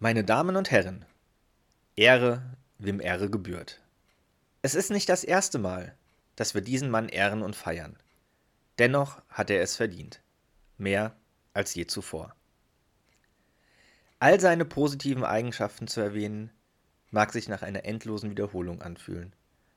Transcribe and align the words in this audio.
Meine 0.00 0.22
Damen 0.22 0.54
und 0.54 0.70
Herren, 0.70 1.04
Ehre, 1.96 2.40
wem 2.78 3.00
Ehre 3.00 3.28
gebührt. 3.28 3.80
Es 4.62 4.76
ist 4.76 4.92
nicht 4.92 5.08
das 5.08 5.24
erste 5.24 5.58
Mal, 5.58 5.96
dass 6.36 6.54
wir 6.54 6.60
diesen 6.60 6.88
Mann 6.88 7.08
ehren 7.08 7.42
und 7.42 7.56
feiern. 7.56 7.96
Dennoch 8.78 9.20
hat 9.28 9.50
er 9.50 9.60
es 9.60 9.74
verdient. 9.74 10.20
Mehr 10.76 11.16
als 11.52 11.74
je 11.74 11.88
zuvor. 11.88 12.32
All 14.20 14.38
seine 14.38 14.64
positiven 14.64 15.24
Eigenschaften 15.24 15.88
zu 15.88 16.00
erwähnen, 16.00 16.52
mag 17.10 17.32
sich 17.32 17.48
nach 17.48 17.62
einer 17.62 17.84
endlosen 17.84 18.30
Wiederholung 18.30 18.80
anfühlen. 18.80 19.34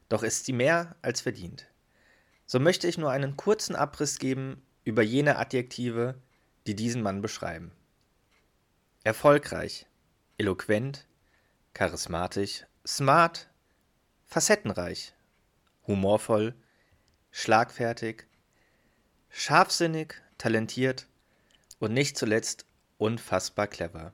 Doch 0.08 0.22
ist 0.22 0.46
sie 0.46 0.54
mehr 0.54 0.96
als 1.02 1.22
verdient. 1.22 1.66
So 2.46 2.60
möchte 2.60 2.88
ich 2.88 3.00
nur 3.00 3.10
einen 3.10 3.38
kurzen 3.38 3.76
Abriss 3.76 4.20
geben 4.20 4.62
über 4.84 5.02
jene 5.02 5.38
Adjektive, 5.40 6.14
die 6.68 6.76
diesen 6.76 7.02
Mann 7.02 7.24
beschreiben. 7.24 7.72
Erfolgreich, 9.04 9.88
eloquent, 10.42 11.06
charismatisch, 11.76 12.66
smart, 12.84 13.48
facettenreich, 14.26 15.14
humorvoll, 15.86 16.56
schlagfertig, 17.30 18.26
scharfsinnig, 19.30 20.16
talentiert 20.40 21.06
und 21.78 21.94
nicht 21.94 22.18
zuletzt 22.18 22.66
unfassbar 22.98 23.68
clever. 23.68 24.14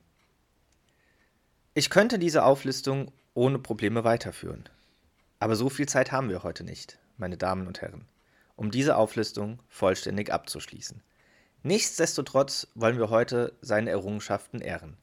Ich 1.72 1.88
könnte 1.88 2.18
diese 2.18 2.44
Auflistung 2.44 3.10
ohne 3.32 3.58
Probleme 3.58 4.04
weiterführen. 4.04 4.68
Aber 5.38 5.56
so 5.56 5.70
viel 5.70 5.88
Zeit 5.88 6.12
haben 6.12 6.28
wir 6.28 6.42
heute 6.42 6.62
nicht, 6.62 6.98
meine 7.16 7.38
Damen 7.38 7.66
und 7.66 7.80
Herren, 7.80 8.06
um 8.54 8.70
diese 8.70 8.96
Auflistung 8.96 9.62
vollständig 9.70 10.30
abzuschließen. 10.30 11.02
Nichtsdestotrotz 11.62 12.68
wollen 12.74 12.98
wir 12.98 13.08
heute 13.08 13.56
seine 13.62 13.88
Errungenschaften 13.88 14.60
ehren. 14.60 14.98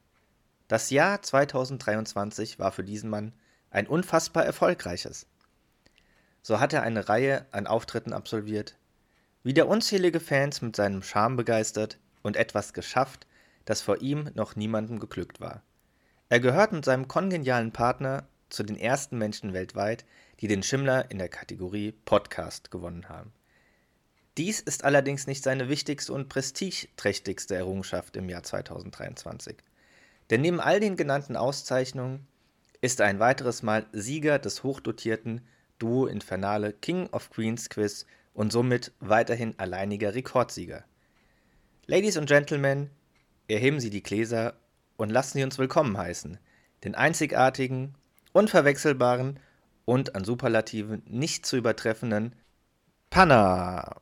Das 0.68 0.90
Jahr 0.90 1.22
2023 1.22 2.58
war 2.58 2.72
für 2.72 2.84
diesen 2.84 3.10
Mann 3.10 3.34
ein 3.70 3.86
unfassbar 3.86 4.46
erfolgreiches. 4.46 5.28
So 6.42 6.60
hat 6.60 6.74
er 6.74 6.82
eine 6.82 7.08
Reihe 7.08 7.46
an 7.52 7.68
Auftritten 7.68 8.14
absolviert, 8.14 8.76
wieder 9.44 9.68
unzählige 9.68 10.20
Fans 10.20 10.64
mit 10.64 10.76
seinem 10.76 11.04
Charme 11.04 11.36
begeistert 11.36 12.00
und 12.24 12.36
etwas 12.36 12.74
geschafft, 12.74 13.28
das 13.66 13.82
vor 13.82 14.02
ihm 14.02 14.32
noch 14.34 14.56
niemandem 14.56 15.00
geglückt 15.00 15.40
war. 15.40 15.62
Er 16.30 16.40
gehört 16.40 16.72
mit 16.72 16.84
seinem 16.84 17.08
kongenialen 17.08 17.72
Partner 17.72 18.28
zu 18.50 18.64
den 18.64 18.76
ersten 18.76 19.20
Menschen 19.20 19.54
weltweit, 19.54 20.04
die 20.40 20.48
den 20.48 20.64
Schimmler 20.64 21.12
in 21.12 21.20
der 21.20 21.30
Kategorie 21.30 21.92
Podcast 21.92 22.72
gewonnen 22.72 23.08
haben. 23.08 23.32
Dies 24.38 24.60
ist 24.62 24.84
allerdings 24.84 25.28
nicht 25.28 25.44
seine 25.44 25.70
wichtigste 25.70 26.12
und 26.12 26.28
prestigeträchtigste 26.28 27.56
Errungenschaft 27.56 28.18
im 28.18 28.30
Jahr 28.30 28.42
2023. 28.42 29.58
Denn 30.30 30.42
neben 30.42 30.60
all 30.60 30.80
den 30.80 30.96
genannten 30.96 31.36
Auszeichnungen 31.36 32.28
ist 32.82 33.00
er 33.00 33.08
ein 33.08 33.20
weiteres 33.20 33.64
Mal 33.64 33.86
Sieger 33.92 34.40
des 34.40 34.64
hochdotierten 34.64 35.42
Duo 35.80 36.08
Infernale 36.08 36.74
King 36.74 37.08
of 37.12 37.30
Queens 37.30 37.70
Quiz 37.70 38.06
und 38.34 38.52
somit 38.52 38.92
weiterhin 39.00 39.54
alleiniger 39.58 40.14
Rekordsieger. 40.16 40.84
Ladies 41.88 42.18
und 42.18 42.28
Gentlemen, 42.28 42.90
erheben 43.48 43.80
Sie 43.80 43.90
die 43.90 44.04
Gläser 44.04 44.56
und 44.98 45.10
lassen 45.10 45.38
Sie 45.38 45.44
uns 45.44 45.58
willkommen 45.58 45.98
heißen, 45.98 46.40
den 46.84 46.96
einzigartigen, 46.96 47.96
unverwechselbaren 48.34 49.40
und 49.86 50.16
an 50.16 50.24
Superlativen 50.24 51.04
nicht 51.06 51.46
zu 51.46 51.58
übertreffenden 51.58 52.36
Panna. 53.10 54.02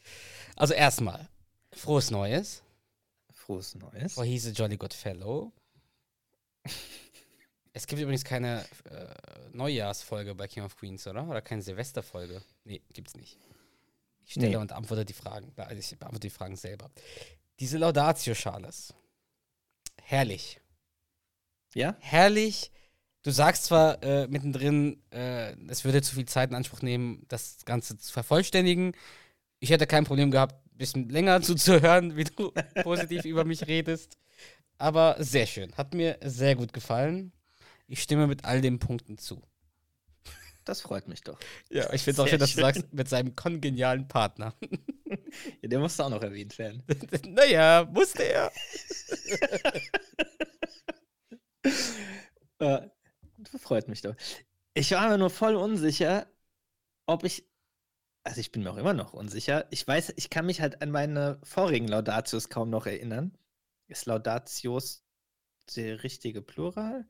Also 0.55 0.73
erstmal, 0.73 1.27
frohes 1.73 2.11
Neues. 2.11 2.63
Frohes 3.33 3.75
Neues. 3.75 4.17
Oh, 4.17 4.23
he's 4.23 4.45
a 4.47 4.51
jolly 4.51 4.77
good 4.77 4.93
fellow. 4.93 5.51
es 7.73 7.87
gibt 7.87 8.01
übrigens 8.01 8.23
keine 8.23 8.65
äh, 8.85 9.07
Neujahrsfolge 9.53 10.35
bei 10.35 10.47
King 10.47 10.63
of 10.63 10.75
Queens, 10.77 11.07
oder? 11.07 11.27
Oder 11.27 11.41
keine 11.41 11.61
Silvesterfolge? 11.61 12.41
Nee, 12.65 12.81
gibt's 12.93 13.15
nicht. 13.15 13.37
Ich 14.25 14.33
stelle 14.33 14.49
Nee. 14.49 14.55
und 14.57 14.71
antworte 14.71 15.05
die 15.05 15.13
Fragen. 15.13 15.51
Also 15.57 15.75
ich 15.75 15.97
beantworte 15.97 16.27
die 16.27 16.33
Fragen 16.33 16.55
selber. 16.55 16.89
Diese 17.59 17.77
Laudatio, 17.77 18.33
Charles. 18.33 18.93
Herrlich. 20.01 20.59
Ja? 21.73 21.95
Herrlich. 21.99 22.71
Du 23.23 23.31
sagst 23.31 23.65
zwar 23.65 24.01
äh, 24.03 24.27
mittendrin, 24.27 25.01
äh, 25.11 25.55
es 25.67 25.83
würde 25.85 26.01
zu 26.01 26.15
viel 26.15 26.25
Zeit 26.25 26.49
in 26.49 26.55
Anspruch 26.55 26.81
nehmen, 26.81 27.23
das 27.27 27.65
Ganze 27.65 27.97
zu 27.97 28.11
vervollständigen. 28.11 28.93
Ich 29.61 29.69
hätte 29.69 29.85
kein 29.85 30.05
Problem 30.05 30.31
gehabt, 30.31 30.55
ein 30.73 30.77
bisschen 30.77 31.07
länger 31.09 31.41
zuzuhören, 31.41 32.17
wie 32.17 32.23
du 32.23 32.51
positiv 32.83 33.25
über 33.25 33.45
mich 33.45 33.67
redest. 33.67 34.17
Aber 34.77 35.15
sehr 35.19 35.45
schön. 35.45 35.71
Hat 35.77 35.93
mir 35.93 36.17
sehr 36.23 36.55
gut 36.55 36.73
gefallen. 36.73 37.31
Ich 37.87 38.01
stimme 38.01 38.25
mit 38.25 38.43
all 38.43 38.61
den 38.61 38.79
Punkten 38.79 39.19
zu. 39.19 39.41
Das 40.65 40.81
freut 40.81 41.07
mich 41.07 41.21
doch. 41.21 41.39
Ja, 41.69 41.93
ich 41.93 42.01
finde 42.01 42.11
es 42.11 42.19
auch 42.19 42.27
schön, 42.27 42.39
dass 42.39 42.55
du 42.55 42.61
sagst, 42.61 42.91
mit 42.91 43.07
seinem 43.07 43.35
kongenialen 43.35 44.07
Partner. 44.07 44.55
Ja, 45.61 45.69
der 45.69 45.79
musste 45.79 46.05
auch 46.05 46.09
noch 46.09 46.23
erwähnt 46.23 46.57
werden. 46.57 46.83
naja, 47.27 47.87
musste 47.91 48.23
er. 48.23 48.51
Äh, 52.57 52.89
freut 53.59 53.87
mich 53.87 54.01
doch. 54.01 54.15
Ich 54.75 54.91
war 54.91 55.09
mir 55.09 55.17
nur 55.17 55.31
voll 55.31 55.55
unsicher, 55.55 56.27
ob 57.07 57.23
ich. 57.23 57.43
Also 58.23 58.39
ich 58.39 58.51
bin 58.51 58.63
mir 58.63 58.71
auch 58.71 58.77
immer 58.77 58.93
noch 58.93 59.13
unsicher. 59.13 59.65
Ich 59.71 59.87
weiß, 59.87 60.13
ich 60.15 60.29
kann 60.29 60.45
mich 60.45 60.61
halt 60.61 60.81
an 60.81 60.91
meine 60.91 61.39
vorigen 61.43 61.87
Laudatius 61.87 62.49
kaum 62.49 62.69
noch 62.69 62.85
erinnern. 62.85 63.35
Ist 63.87 64.05
Laudatius 64.05 65.03
der 65.75 66.03
richtige 66.03 66.41
Plural? 66.41 67.07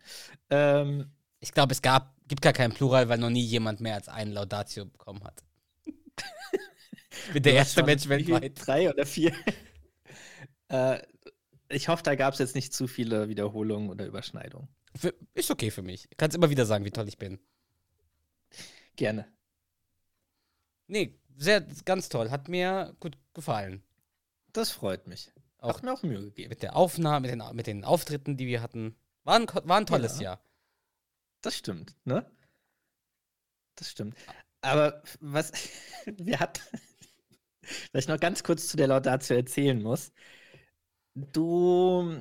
Ähm, 0.50 1.12
Ich 1.40 1.52
glaube, 1.54 1.74
es 1.74 1.82
gab, 1.82 2.16
gibt 2.28 2.42
gar 2.42 2.54
keinen 2.54 2.74
Plural, 2.74 3.10
weil 3.10 3.18
noch 3.18 3.30
nie 3.30 3.44
jemand 3.44 3.82
mehr 3.82 3.96
als 3.96 4.08
einen 4.08 4.32
Laudatio 4.32 4.86
bekommen 4.86 5.24
hat. 5.24 5.44
Ich 7.28 7.34
bin 7.34 7.44
der 7.44 7.54
erste 7.54 7.84
Mensch 7.84 8.08
weltweit. 8.08 8.66
Drei 8.66 8.90
oder 8.90 9.06
vier. 9.06 9.34
äh, 10.70 11.02
ich 11.70 11.88
hoffe, 11.88 12.04
da 12.04 12.16
gab 12.16 12.34
es 12.34 12.40
jetzt 12.40 12.56
nicht 12.56 12.74
zu 12.74 12.88
viele 12.88 13.30
Wiederholungen 13.30 13.90
oder 13.90 14.06
Überschneidungen. 14.06 14.70
Für, 14.96 15.14
ist 15.34 15.52
okay 15.52 15.72
für 15.72 15.82
mich. 15.82 16.10
Kannst 16.18 16.36
immer 16.36 16.50
wieder 16.50 16.66
sagen, 16.66 16.86
wie 16.86 16.92
toll 16.92 17.08
ich 17.08 17.18
bin. 17.18 17.40
Gerne. 18.96 19.28
Nee, 20.92 21.18
sehr, 21.38 21.62
ganz 21.86 22.10
toll. 22.10 22.30
Hat 22.32 22.50
mir 22.50 22.96
gut 23.00 23.18
gefallen. 23.34 23.82
Das 24.52 24.72
freut 24.72 25.08
mich. 25.08 25.32
Auch 25.58 25.76
Auch 25.76 25.82
mir 25.84 25.94
auch 25.94 26.04
Mühe 26.04 26.22
gegeben. 26.22 26.50
mit 26.50 26.64
der 26.64 26.76
Aufnahme, 26.76 27.22
mit 27.30 27.32
den, 27.32 27.56
mit 27.56 27.68
den 27.68 27.86
Auftritten, 27.86 28.36
die 28.36 28.46
wir 28.48 28.62
hatten. 28.62 28.96
War 29.24 29.36
ein, 29.36 29.48
war 29.48 29.78
ein 29.78 29.86
tolles 29.86 30.18
Ja. 30.18 30.24
Jahr. 30.24 30.44
Das 31.42 31.56
stimmt, 31.58 31.96
ne? 32.04 32.30
Das 33.76 33.90
stimmt. 33.90 34.16
Aber 34.62 35.02
was 35.22 35.52
wir 36.06 36.40
hatten, 36.40 36.62
was 37.94 38.04
ich 38.04 38.08
noch 38.10 38.20
ganz 38.20 38.44
kurz 38.44 38.68
zu 38.68 38.78
der 38.78 38.88
Laudatio 38.88 39.36
erzählen 39.38 39.82
muss. 39.82 40.12
Du 41.16 42.20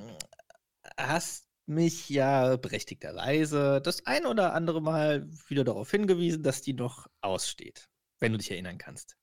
hast 0.97 1.47
mich 1.67 2.09
ja 2.09 2.57
berechtigterweise 2.57 3.81
das 3.83 4.07
ein 4.07 4.27
oder 4.27 4.55
andere 4.55 4.81
Mal 4.83 5.29
wieder 5.49 5.65
darauf 5.65 5.91
hingewiesen, 5.91 6.43
dass 6.43 6.63
die 6.63 6.73
noch 6.75 7.07
aussteht, 7.21 7.90
wenn 8.21 8.33
du 8.33 8.39
dich 8.39 8.51
erinnern 8.51 8.79
kannst. 8.79 9.17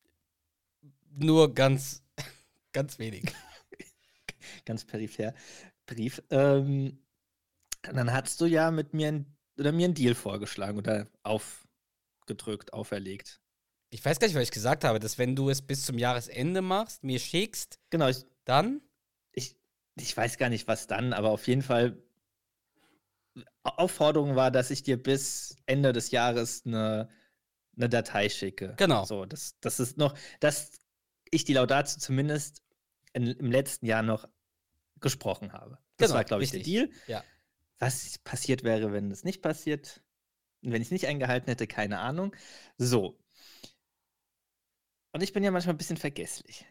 Nur 1.10 1.54
ganz, 1.54 2.04
ganz 2.74 3.00
wenig. 3.00 3.26
Ganz 4.66 4.86
peripher 4.86 5.34
Brief. 5.86 6.22
Ähm, 6.30 7.00
dann 7.82 8.12
hast 8.12 8.40
du 8.42 8.46
ja 8.46 8.72
mit 8.72 8.94
mir 8.94 9.10
ein, 9.10 9.38
oder 9.58 9.72
mir 9.72 9.86
einen 9.86 9.94
Deal 9.94 10.16
vorgeschlagen 10.16 10.78
oder 10.78 11.08
aufgedrückt, 11.24 12.74
auferlegt. 12.74 13.42
Ich 13.90 14.04
weiß 14.04 14.20
gar 14.20 14.28
nicht, 14.28 14.36
was 14.36 14.44
ich 14.44 14.52
gesagt 14.52 14.84
habe, 14.84 15.00
dass 15.00 15.18
wenn 15.18 15.36
du 15.36 15.50
es 15.50 15.62
bis 15.62 15.86
zum 15.86 15.98
Jahresende 15.98 16.62
machst, 16.62 17.04
mir 17.04 17.20
schickst, 17.20 17.80
Genau, 17.90 18.08
ich, 18.10 18.26
dann 18.44 18.82
ich, 19.32 19.56
ich 19.96 20.16
weiß 20.16 20.38
gar 20.38 20.50
nicht, 20.50 20.68
was 20.68 20.88
dann, 20.88 21.14
aber 21.14 21.30
auf 21.32 21.48
jeden 21.48 21.62
Fall 21.62 22.02
Aufforderung 23.64 24.36
war, 24.36 24.52
dass 24.52 24.72
ich 24.72 24.84
dir 24.84 25.02
bis 25.02 25.56
Ende 25.66 25.94
des 25.94 26.12
Jahres 26.12 26.66
eine, 26.66 27.10
eine 27.78 27.90
Datei 27.90 28.30
schicke. 28.30 28.74
Genau. 28.78 29.06
So, 29.06 29.26
das, 29.26 29.56
das 29.62 29.80
ist 29.80 29.98
noch, 29.98 30.18
dass 30.40 30.72
ich 31.32 31.46
die 31.46 31.54
Laudatio 31.54 32.00
zumindest 32.00 32.64
in, 33.14 33.28
im 33.28 33.52
letzten 33.52 33.86
Jahr 33.86 34.04
noch 34.04 34.28
gesprochen 35.00 35.54
habe. 35.54 35.78
Das 35.98 36.10
Genau, 36.10 36.18
war, 36.18 36.24
glaube 36.26 36.44
ich, 36.44 36.52
der. 36.52 36.62
Deal. 36.62 36.90
Ja. 37.08 37.24
Was 37.80 38.18
passiert 38.20 38.64
wäre, 38.64 38.92
wenn 38.92 39.12
es 39.12 39.24
nicht 39.24 39.42
passiert? 39.42 40.02
Wenn 40.62 40.82
ich 40.82 40.88
es 40.88 40.92
nicht 40.92 41.06
eingehalten 41.08 41.48
hätte, 41.48 41.68
keine 41.68 42.00
Ahnung. 42.00 42.36
So. 42.78 43.20
Und 45.12 45.22
ich 45.22 45.34
bin 45.34 45.44
ja 45.44 45.52
manchmal 45.52 45.76
ein 45.76 45.78
bisschen 45.78 45.98
vergesslich, 45.98 46.66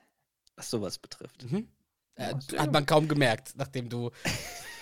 was 0.56 0.70
sowas 0.70 0.98
betrifft. 0.98 1.44
Mhm. 1.50 1.68
Äh, 2.16 2.34
Ja, 2.52 2.58
hat 2.58 2.72
man 2.72 2.86
kaum 2.86 3.08
gemerkt, 3.08 3.54
nachdem 3.56 3.88
du 3.88 4.10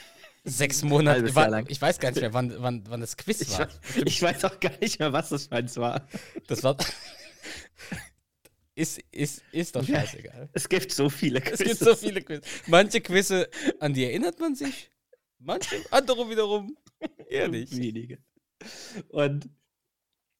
sechs 0.45 0.83
Monate. 0.83 1.35
Wann, 1.35 1.51
lang. 1.51 1.67
ich 1.69 1.81
weiß 1.81 1.99
gar 1.99 2.11
nicht 2.11 2.21
mehr, 2.21 2.33
wann, 2.33 2.55
wann, 2.59 2.85
wann 2.89 3.01
das 3.01 3.17
Quiz 3.17 3.41
Ich, 3.41 3.59
war. 3.59 3.67
weiß- 3.69 4.07
ich 4.07 4.23
weiß 4.23 4.45
auch 4.45 4.61
gar 4.61 4.73
nicht 4.81 4.99
mehr, 4.99 5.13
was 5.13 5.31
das 5.31 5.47
für 5.47 5.53
eins 5.57 5.77
war. 5.77 6.07
Das 6.47 6.63
war. 6.63 6.77
ist, 8.75 9.01
ist, 9.13 9.43
ist 9.53 9.77
doch 9.77 9.85
scheißegal. 9.87 10.49
Es 10.53 10.69
gibt 10.69 10.93
so 10.93 11.09
viele 11.09 11.41
Es 11.43 11.61
gibt 11.61 11.79
so 11.79 11.95
viele 11.95 12.23
Quiz. 12.23 12.45
Manche 12.67 13.01
Quizze, 13.01 13.49
an 13.81 13.95
die 13.95 14.05
erinnert 14.05 14.39
man 14.41 14.55
sich. 14.55 14.91
Manche, 15.39 15.77
andere 15.91 16.29
wiederum 16.31 16.77
eher 17.29 17.49
nicht. 17.49 17.77
Wenige. 17.77 18.19
Und 19.09 19.49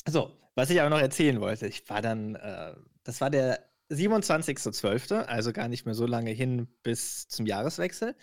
so, 0.09 0.37
was 0.55 0.71
ich 0.71 0.81
aber 0.81 0.91
noch 0.91 1.01
erzählen 1.01 1.41
wollte, 1.41 1.67
ich 1.67 1.89
war 1.89 2.03
dann, 2.03 2.35
äh, 2.37 2.75
das 3.05 3.21
war 3.21 3.31
der 3.31 3.69
27.12., 3.91 5.15
also 5.25 5.53
gar 5.53 5.69
nicht 5.69 5.85
mehr 5.85 5.95
so 5.95 6.07
lange 6.07 6.31
hin 6.31 6.69
bis 6.83 7.29
zum 7.29 7.47
Jahreswechsel. 7.47 8.17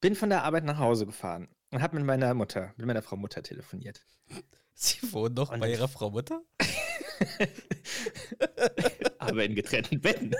Bin 0.00 0.14
von 0.14 0.30
der 0.30 0.44
Arbeit 0.44 0.64
nach 0.64 0.78
Hause 0.78 1.06
gefahren 1.06 1.48
und 1.70 1.82
habe 1.82 1.96
mit 1.96 2.04
meiner 2.04 2.32
Mutter, 2.34 2.72
mit 2.76 2.86
meiner 2.86 3.02
Frau 3.02 3.16
Mutter 3.16 3.42
telefoniert. 3.42 4.04
Sie 4.74 5.12
wohnen 5.12 5.34
noch 5.34 5.50
Und 5.50 5.60
bei 5.60 5.70
ihrer 5.70 5.88
Frau 5.88 6.10
Mutter? 6.10 6.40
aber 9.18 9.44
in 9.44 9.56
getrennten 9.56 10.00
Betten. 10.00 10.36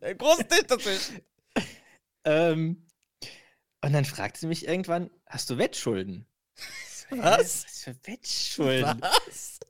Ein 0.00 0.18
großes 0.18 0.46
Tisch 0.46 0.66
dazwischen. 0.66 1.22
ähm, 2.24 2.86
und 3.80 3.92
dann 3.92 4.04
fragte 4.04 4.40
sie 4.40 4.46
mich 4.46 4.68
irgendwann: 4.68 5.10
Hast 5.26 5.48
du 5.48 5.56
Wettschulden? 5.56 6.26
Was? 7.08 7.64
Was 7.64 7.82
für 7.82 7.96
Wettschulden? 8.04 9.00
Was? 9.00 9.60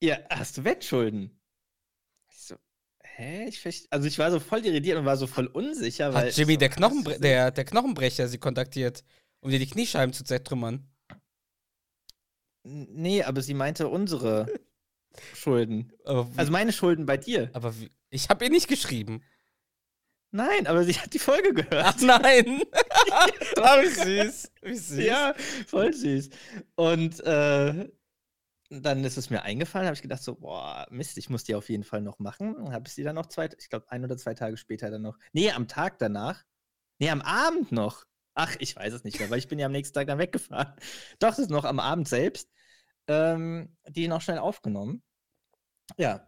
Ja, 0.00 0.18
hast 0.30 0.58
du 0.58 0.64
Wettschulden? 0.64 1.40
Hä? 3.16 3.46
Ich 3.48 3.58
verste- 3.60 3.86
also 3.90 4.08
ich 4.08 4.18
war 4.18 4.30
so 4.30 4.40
voll 4.40 4.64
irritiert 4.66 4.98
und 4.98 5.04
war 5.04 5.16
so 5.16 5.26
voll 5.26 5.46
unsicher, 5.46 6.12
weil. 6.12 6.28
Hat 6.28 6.36
Jimmy, 6.36 6.54
so, 6.54 6.58
der, 6.58 6.68
Knochenbre 6.68 7.18
der, 7.20 7.50
der 7.50 7.64
Knochenbrecher, 7.64 8.26
sie 8.28 8.38
kontaktiert, 8.38 9.04
um 9.40 9.50
dir 9.50 9.58
die 9.58 9.68
Kniescheiben 9.68 10.12
zu 10.12 10.24
zertrümmern? 10.24 10.88
Nee, 12.64 13.22
aber 13.22 13.42
sie 13.42 13.54
meinte 13.54 13.88
unsere 13.88 14.46
Schulden. 15.34 15.92
Also 16.04 16.50
meine 16.50 16.72
Schulden 16.72 17.06
bei 17.06 17.16
dir. 17.16 17.50
aber 17.52 17.78
wie, 17.78 17.90
ich 18.10 18.28
habe 18.28 18.44
ihr 18.44 18.50
nicht 18.50 18.68
geschrieben. 18.68 19.22
Nein, 20.32 20.66
aber 20.66 20.82
sie 20.82 20.94
hat 20.94 21.14
die 21.14 21.20
Folge 21.20 21.54
gehört. 21.54 21.84
Ach 21.86 22.00
nein! 22.00 22.62
ah, 23.62 23.80
wie 23.82 23.88
süß. 23.88 24.50
Wie 24.62 24.74
süß. 24.74 25.04
Ja, 25.04 25.34
voll 25.68 25.92
süß. 25.92 26.30
Und 26.74 27.20
äh, 27.20 27.88
dann 28.82 29.04
ist 29.04 29.16
es 29.16 29.30
mir 29.30 29.42
eingefallen, 29.42 29.86
habe 29.86 29.94
ich 29.94 30.02
gedacht 30.02 30.22
so, 30.22 30.34
boah, 30.36 30.86
Mist, 30.90 31.18
ich 31.18 31.30
muss 31.30 31.44
die 31.44 31.54
auf 31.54 31.68
jeden 31.68 31.84
Fall 31.84 32.00
noch 32.02 32.18
machen. 32.18 32.54
Und 32.56 32.72
habe 32.72 32.86
ich 32.86 32.94
sie 32.94 33.02
dann 33.02 33.14
noch 33.14 33.26
zwei, 33.26 33.48
ich 33.58 33.68
glaube 33.68 33.90
ein 33.90 34.04
oder 34.04 34.16
zwei 34.16 34.34
Tage 34.34 34.56
später 34.56 34.90
dann 34.90 35.02
noch, 35.02 35.18
nee, 35.32 35.50
am 35.50 35.68
Tag 35.68 35.98
danach, 35.98 36.42
nee, 36.98 37.10
am 37.10 37.22
Abend 37.22 37.72
noch. 37.72 38.04
Ach, 38.34 38.56
ich 38.58 38.74
weiß 38.74 38.92
es 38.92 39.04
nicht 39.04 39.18
mehr, 39.20 39.30
weil 39.30 39.38
ich 39.38 39.48
bin 39.48 39.58
ja 39.58 39.66
am 39.66 39.72
nächsten 39.72 39.94
Tag 39.94 40.08
dann 40.08 40.18
weggefahren. 40.18 40.74
Doch, 41.20 41.28
das 41.28 41.38
ist 41.38 41.50
noch 41.50 41.64
am 41.64 41.78
Abend 41.78 42.08
selbst, 42.08 42.48
ähm, 43.06 43.76
die 43.88 44.08
noch 44.08 44.20
schnell 44.22 44.38
aufgenommen. 44.38 45.02
Ja, 45.96 46.26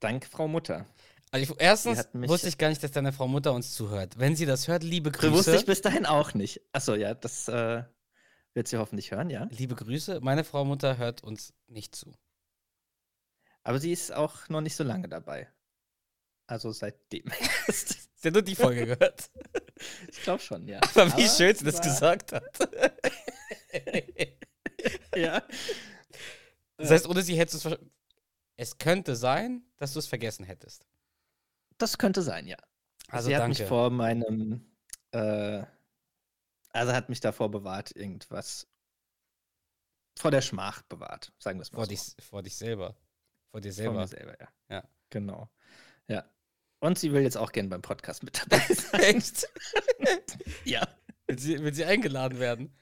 dank 0.00 0.26
Frau 0.26 0.48
Mutter. 0.48 0.86
Also 1.30 1.52
ich, 1.52 1.60
erstens 1.60 2.08
wusste 2.12 2.48
ich 2.48 2.58
gar 2.58 2.68
nicht, 2.68 2.82
dass 2.82 2.92
deine 2.92 3.12
Frau 3.12 3.26
Mutter 3.26 3.52
uns 3.52 3.74
zuhört. 3.74 4.18
Wenn 4.18 4.36
sie 4.36 4.46
das 4.46 4.68
hört, 4.68 4.82
liebe 4.82 5.10
Das 5.10 5.22
wusste 5.30 5.50
Grüße. 5.50 5.56
ich 5.56 5.66
bis 5.66 5.80
dahin 5.80 6.06
auch 6.06 6.34
nicht. 6.34 6.60
Achso, 6.72 6.94
ja, 6.94 7.14
das 7.14 7.48
äh, 7.48 7.82
wird 8.54 8.68
sie 8.68 8.78
hoffentlich 8.78 9.10
hören, 9.10 9.30
ja. 9.30 9.46
Liebe 9.50 9.74
Grüße. 9.74 10.20
Meine 10.20 10.44
Frau 10.44 10.64
Mutter 10.64 10.96
hört 10.96 11.22
uns 11.22 11.52
nicht 11.66 11.94
zu. 11.94 12.14
Aber 13.62 13.78
sie 13.78 13.92
ist 13.92 14.12
auch 14.12 14.48
noch 14.48 14.60
nicht 14.60 14.76
so 14.76 14.84
lange 14.84 15.08
dabei. 15.08 15.48
Also 16.46 16.72
seitdem. 16.72 17.24
Sie 18.16 18.28
hat 18.28 18.34
nur 18.34 18.42
die 18.42 18.54
Folge 18.54 18.86
gehört. 18.86 19.30
ich 20.08 20.22
glaube 20.22 20.42
schon, 20.42 20.66
ja. 20.66 20.80
Aber 20.94 21.14
wie 21.16 21.28
schön 21.28 21.54
sie 21.54 21.64
das 21.64 21.80
gesagt 21.80 22.32
hat. 22.32 22.44
Ja. 25.16 25.42
Das 26.76 26.90
heißt, 26.90 27.08
ohne 27.08 27.22
sie 27.22 27.38
hättest 27.38 27.64
du 27.64 27.70
es. 27.70 27.78
Es 28.56 28.78
könnte 28.78 29.16
sein, 29.16 29.62
dass 29.76 29.92
du 29.92 30.00
es 30.00 30.06
vergessen 30.06 30.44
hättest. 30.44 30.86
Das 31.78 31.96
könnte 31.96 32.20
sein, 32.20 32.46
ja. 32.46 32.56
Also 33.08 33.28
sie 33.28 33.34
hat 33.34 33.42
danke. 33.42 33.60
mich 33.60 33.68
vor 33.68 33.90
meinem. 33.90 34.66
Äh, 35.12 35.64
also 36.74 36.92
hat 36.92 37.08
mich 37.08 37.20
davor 37.20 37.50
bewahrt, 37.50 37.94
irgendwas. 37.94 38.66
Vor 40.18 40.30
der 40.30 40.42
Schmach 40.42 40.82
bewahrt, 40.82 41.32
sagen 41.38 41.58
wir 41.58 41.62
es 41.62 41.72
mal 41.72 41.78
vor, 41.78 41.86
so. 41.86 41.90
dich, 41.90 42.24
vor 42.24 42.42
dich 42.42 42.56
selber. 42.56 42.94
Vor 43.50 43.60
dir 43.60 43.72
Vor 43.72 43.76
selber. 43.76 44.00
mir 44.00 44.06
selber, 44.08 44.36
ja. 44.40 44.48
Ja. 44.68 44.84
Genau. 45.10 45.48
Ja. 46.08 46.24
Und 46.80 46.98
sie 46.98 47.12
will 47.12 47.22
jetzt 47.22 47.36
auch 47.36 47.52
gerne 47.52 47.68
beim 47.68 47.82
Podcast 47.82 48.22
mit 48.22 48.42
dabei 48.42 48.58
sein. 48.74 49.00
Echt? 49.00 49.48
ja. 50.64 50.86
Will 51.26 51.38
sie, 51.38 51.62
will 51.62 51.72
sie 51.72 51.84
eingeladen 51.84 52.38
werden? 52.38 52.76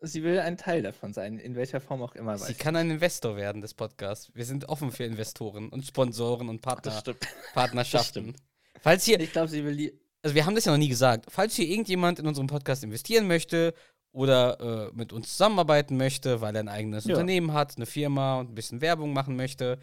Sie 0.00 0.22
will 0.22 0.40
ein 0.40 0.56
Teil 0.58 0.82
davon 0.82 1.12
sein, 1.12 1.38
in 1.38 1.54
welcher 1.54 1.80
Form 1.80 2.02
auch 2.02 2.14
immer. 2.14 2.36
Sie 2.38 2.54
kann 2.54 2.76
ein 2.76 2.90
Investor 2.90 3.36
werden 3.36 3.62
des 3.62 3.74
Podcasts. 3.74 4.34
Wir 4.34 4.44
sind 4.44 4.68
offen 4.68 4.92
für 4.92 5.04
Investoren 5.04 5.68
und 5.68 5.86
Sponsoren 5.86 6.48
und 6.48 6.60
Partner, 6.60 6.98
stimmt. 6.98 7.26
Partnerschaften. 7.54 8.36
Falls 8.80 9.04
hier, 9.04 9.20
Ich 9.20 9.32
glaube, 9.32 9.48
sie 9.48 9.64
will 9.64 9.76
die. 9.76 9.98
Also 10.26 10.34
wir 10.34 10.44
haben 10.44 10.56
das 10.56 10.64
ja 10.64 10.72
noch 10.72 10.78
nie 10.78 10.88
gesagt, 10.88 11.26
falls 11.28 11.54
hier 11.54 11.68
irgendjemand 11.68 12.18
in 12.18 12.26
unserem 12.26 12.48
Podcast 12.48 12.82
investieren 12.82 13.28
möchte 13.28 13.74
oder 14.10 14.88
äh, 14.88 14.92
mit 14.92 15.12
uns 15.12 15.28
zusammenarbeiten 15.30 15.96
möchte, 15.96 16.40
weil 16.40 16.56
er 16.56 16.64
ein 16.64 16.68
eigenes 16.68 17.04
Ja. 17.04 17.14
Unternehmen 17.14 17.52
hat, 17.52 17.76
eine 17.76 17.86
Firma 17.86 18.40
und 18.40 18.50
ein 18.50 18.54
bisschen 18.56 18.80
Werbung 18.80 19.12
machen 19.12 19.36
möchte, 19.36 19.78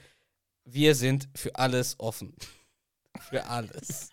wir 0.65 0.95
sind 0.95 1.29
für 1.33 1.55
alles 1.55 1.97
offen. 1.97 2.35
für 3.29 3.45
alles. 3.45 4.09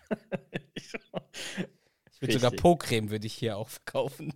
Ich 2.13 2.21
würde 2.21 2.33
sogar. 2.33 2.51
Po-Creme 2.51 3.09
würde 3.09 3.27
ich 3.27 3.33
hier 3.33 3.57
auch 3.57 3.67
verkaufen. 3.67 4.33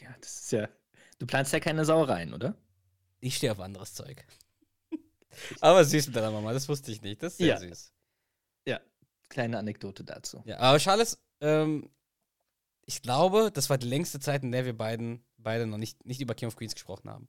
Ja, 0.00 0.14
das 0.20 0.40
ist 0.42 0.52
ja. 0.52 0.68
Du 1.18 1.26
planst 1.26 1.54
ja 1.54 1.60
keine 1.60 1.86
Sauereien, 1.86 2.34
oder? 2.34 2.54
Ich 3.20 3.36
stehe 3.36 3.52
auf 3.52 3.60
anderes 3.60 3.94
Zeug. 3.94 4.26
Aber 5.62 5.84
süß 5.84 6.08
mit 6.08 6.16
deiner 6.16 6.32
Mama, 6.32 6.52
das 6.52 6.68
wusste 6.68 6.92
ich 6.92 7.00
nicht. 7.00 7.22
Das 7.22 7.32
ist 7.32 7.38
sehr 7.38 7.46
Ja. 7.46 7.58
süß. 7.60 7.92
Ja. 8.66 8.80
Kleine 9.28 9.58
Anekdote 9.58 10.04
dazu. 10.04 10.42
Ja, 10.46 10.58
aber 10.58 10.78
Charles, 10.78 11.18
ähm, 11.40 11.90
ich 12.86 13.02
glaube, 13.02 13.50
das 13.52 13.68
war 13.68 13.78
die 13.78 13.86
längste 13.86 14.20
Zeit, 14.20 14.42
in 14.42 14.52
der 14.52 14.64
wir 14.64 14.76
beiden 14.76 15.24
beide 15.36 15.66
noch 15.66 15.78
nicht, 15.78 16.04
nicht 16.04 16.20
über 16.20 16.34
King 16.34 16.48
of 16.48 16.56
Queens 16.56 16.74
gesprochen 16.74 17.10
haben. 17.10 17.28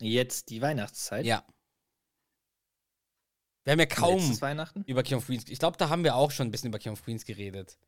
Jetzt 0.00 0.50
die 0.50 0.62
Weihnachtszeit. 0.62 1.26
Ja. 1.26 1.44
Wir 3.64 3.72
haben 3.72 3.80
ja 3.80 3.86
kaum 3.86 4.40
Weihnachten? 4.40 4.82
über 4.86 5.02
King 5.02 5.18
of 5.18 5.26
Queens. 5.26 5.48
Ich 5.48 5.58
glaube, 5.58 5.76
da 5.76 5.88
haben 5.88 6.04
wir 6.04 6.14
auch 6.14 6.30
schon 6.30 6.48
ein 6.48 6.50
bisschen 6.50 6.68
über 6.68 6.78
King 6.78 6.92
of 6.92 7.04
Queens 7.04 7.24
geredet. 7.24 7.78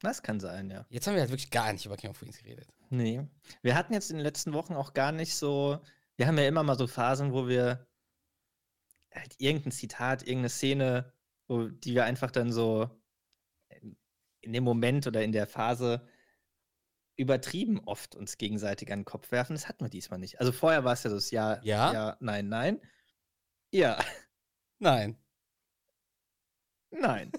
Das 0.00 0.22
kann 0.22 0.38
sein, 0.38 0.70
ja. 0.70 0.86
Jetzt 0.90 1.06
haben 1.06 1.14
wir 1.14 1.20
halt 1.20 1.30
wirklich 1.30 1.50
gar 1.50 1.72
nicht 1.72 1.86
über 1.86 1.96
King 1.96 2.10
of 2.10 2.18
Queens 2.18 2.38
geredet. 2.38 2.68
Nee. 2.90 3.26
Wir 3.62 3.74
hatten 3.74 3.94
jetzt 3.94 4.10
in 4.10 4.16
den 4.16 4.24
letzten 4.24 4.52
Wochen 4.52 4.74
auch 4.74 4.94
gar 4.94 5.12
nicht 5.12 5.34
so. 5.34 5.80
Wir 6.16 6.26
haben 6.26 6.38
ja 6.38 6.46
immer 6.46 6.62
mal 6.62 6.76
so 6.76 6.86
Phasen, 6.86 7.32
wo 7.32 7.48
wir 7.48 7.86
halt 9.14 9.34
irgendein 9.38 9.72
Zitat, 9.72 10.22
irgendeine 10.22 10.50
Szene, 10.50 11.12
wo, 11.48 11.68
die 11.68 11.94
wir 11.94 12.04
einfach 12.04 12.30
dann 12.30 12.52
so 12.52 12.88
in 14.40 14.52
dem 14.52 14.64
Moment 14.64 15.06
oder 15.06 15.22
in 15.22 15.32
der 15.32 15.46
Phase 15.46 16.06
übertrieben 17.16 17.80
oft 17.84 18.14
uns 18.14 18.38
gegenseitig 18.38 18.92
an 18.92 19.00
den 19.00 19.04
Kopf 19.04 19.32
werfen. 19.32 19.54
Das 19.54 19.68
hatten 19.68 19.84
wir 19.84 19.90
diesmal 19.90 20.20
nicht. 20.20 20.38
Also 20.38 20.52
vorher 20.52 20.84
war 20.84 20.92
es 20.92 21.02
ja 21.02 21.10
so 21.10 21.16
das 21.16 21.30
Ja, 21.32 21.60
Ja? 21.64 21.92
ja, 21.92 22.16
nein, 22.20 22.48
nein. 22.48 22.80
Ja, 23.72 23.98
Nein. 24.78 25.18
nein. 26.90 27.32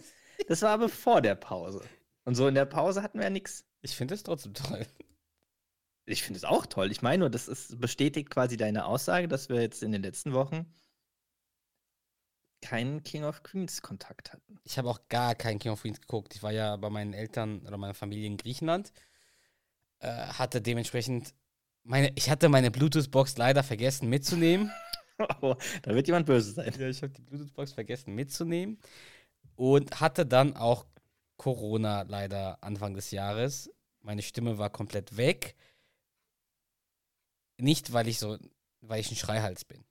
Das 0.47 0.61
war 0.61 0.71
aber 0.71 0.89
vor 0.89 1.21
der 1.21 1.35
Pause. 1.35 1.83
Und 2.25 2.35
so 2.35 2.47
in 2.47 2.55
der 2.55 2.65
Pause 2.65 3.01
hatten 3.01 3.17
wir 3.17 3.23
ja 3.25 3.29
nichts. 3.29 3.65
Ich 3.81 3.95
finde 3.95 4.13
es 4.15 4.23
trotzdem 4.23 4.53
toll. 4.53 4.85
Ich 6.05 6.23
finde 6.23 6.37
es 6.37 6.43
auch 6.43 6.65
toll. 6.65 6.91
Ich 6.91 7.01
meine 7.01 7.19
nur, 7.19 7.29
das 7.29 7.47
ist, 7.47 7.79
bestätigt 7.79 8.29
quasi 8.29 8.57
deine 8.57 8.85
Aussage, 8.85 9.27
dass 9.27 9.47
wir 9.47 9.61
jetzt 9.61 9.81
in 9.83 9.91
den 9.91 10.01
letzten 10.03 10.33
Wochen 10.33 10.71
keinen 12.61 13.03
King 13.03 13.23
of 13.23 13.43
Queens 13.43 13.81
Kontakt 13.81 14.33
hatten. 14.33 14.59
Ich 14.63 14.77
habe 14.77 14.89
auch 14.89 14.99
gar 15.09 15.35
kein 15.35 15.59
King 15.59 15.71
of 15.71 15.81
Queens 15.81 16.01
geguckt. 16.01 16.35
Ich 16.35 16.43
war 16.43 16.51
ja 16.51 16.75
bei 16.75 16.89
meinen 16.89 17.13
Eltern 17.13 17.65
oder 17.65 17.77
meiner 17.77 17.93
Familie 17.93 18.27
in 18.27 18.37
Griechenland. 18.37 18.91
Äh, 19.99 20.07
hatte 20.09 20.61
dementsprechend 20.61 21.33
meine, 21.83 22.11
ich 22.15 22.29
hatte 22.29 22.49
meine 22.49 22.71
Bluetooth-Box 22.71 23.37
leider 23.37 23.63
vergessen 23.63 24.09
mitzunehmen. 24.09 24.71
Oh, 25.41 25.53
da 25.81 25.93
wird 25.93 26.07
jemand 26.07 26.27
böse 26.27 26.53
sein. 26.53 26.73
Ja, 26.79 26.87
ich 26.87 27.01
habe 27.01 27.11
die 27.11 27.21
Bluetooth-Box 27.21 27.73
vergessen 27.73 28.15
mitzunehmen 28.15 28.79
und 29.57 29.99
hatte 29.99 30.25
dann 30.25 30.55
auch 30.55 30.85
Corona 31.35 32.03
leider 32.03 32.63
Anfang 32.63 32.93
des 32.93 33.11
Jahres. 33.11 33.69
Meine 33.99 34.21
Stimme 34.21 34.57
war 34.57 34.69
komplett 34.69 35.17
weg. 35.17 35.57
Nicht, 37.57 37.91
weil 37.91 38.07
ich 38.07 38.17
so, 38.17 38.37
weil 38.79 39.01
ich 39.01 39.11
ein 39.11 39.17
Schreihals 39.17 39.65
bin. 39.65 39.83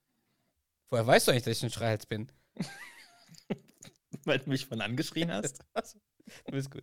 Woher 0.88 1.06
weißt 1.06 1.28
du 1.28 1.32
eigentlich, 1.32 1.44
dass 1.44 1.58
ich 1.58 1.64
ein 1.64 1.70
Schreihals 1.70 2.06
bin? 2.06 2.32
Weil 4.24 4.38
du 4.40 4.50
mich 4.50 4.66
von 4.66 4.80
angeschrien 4.80 5.32
hast. 5.32 5.64
Du 6.44 6.52
bist 6.52 6.70
gut. 6.70 6.82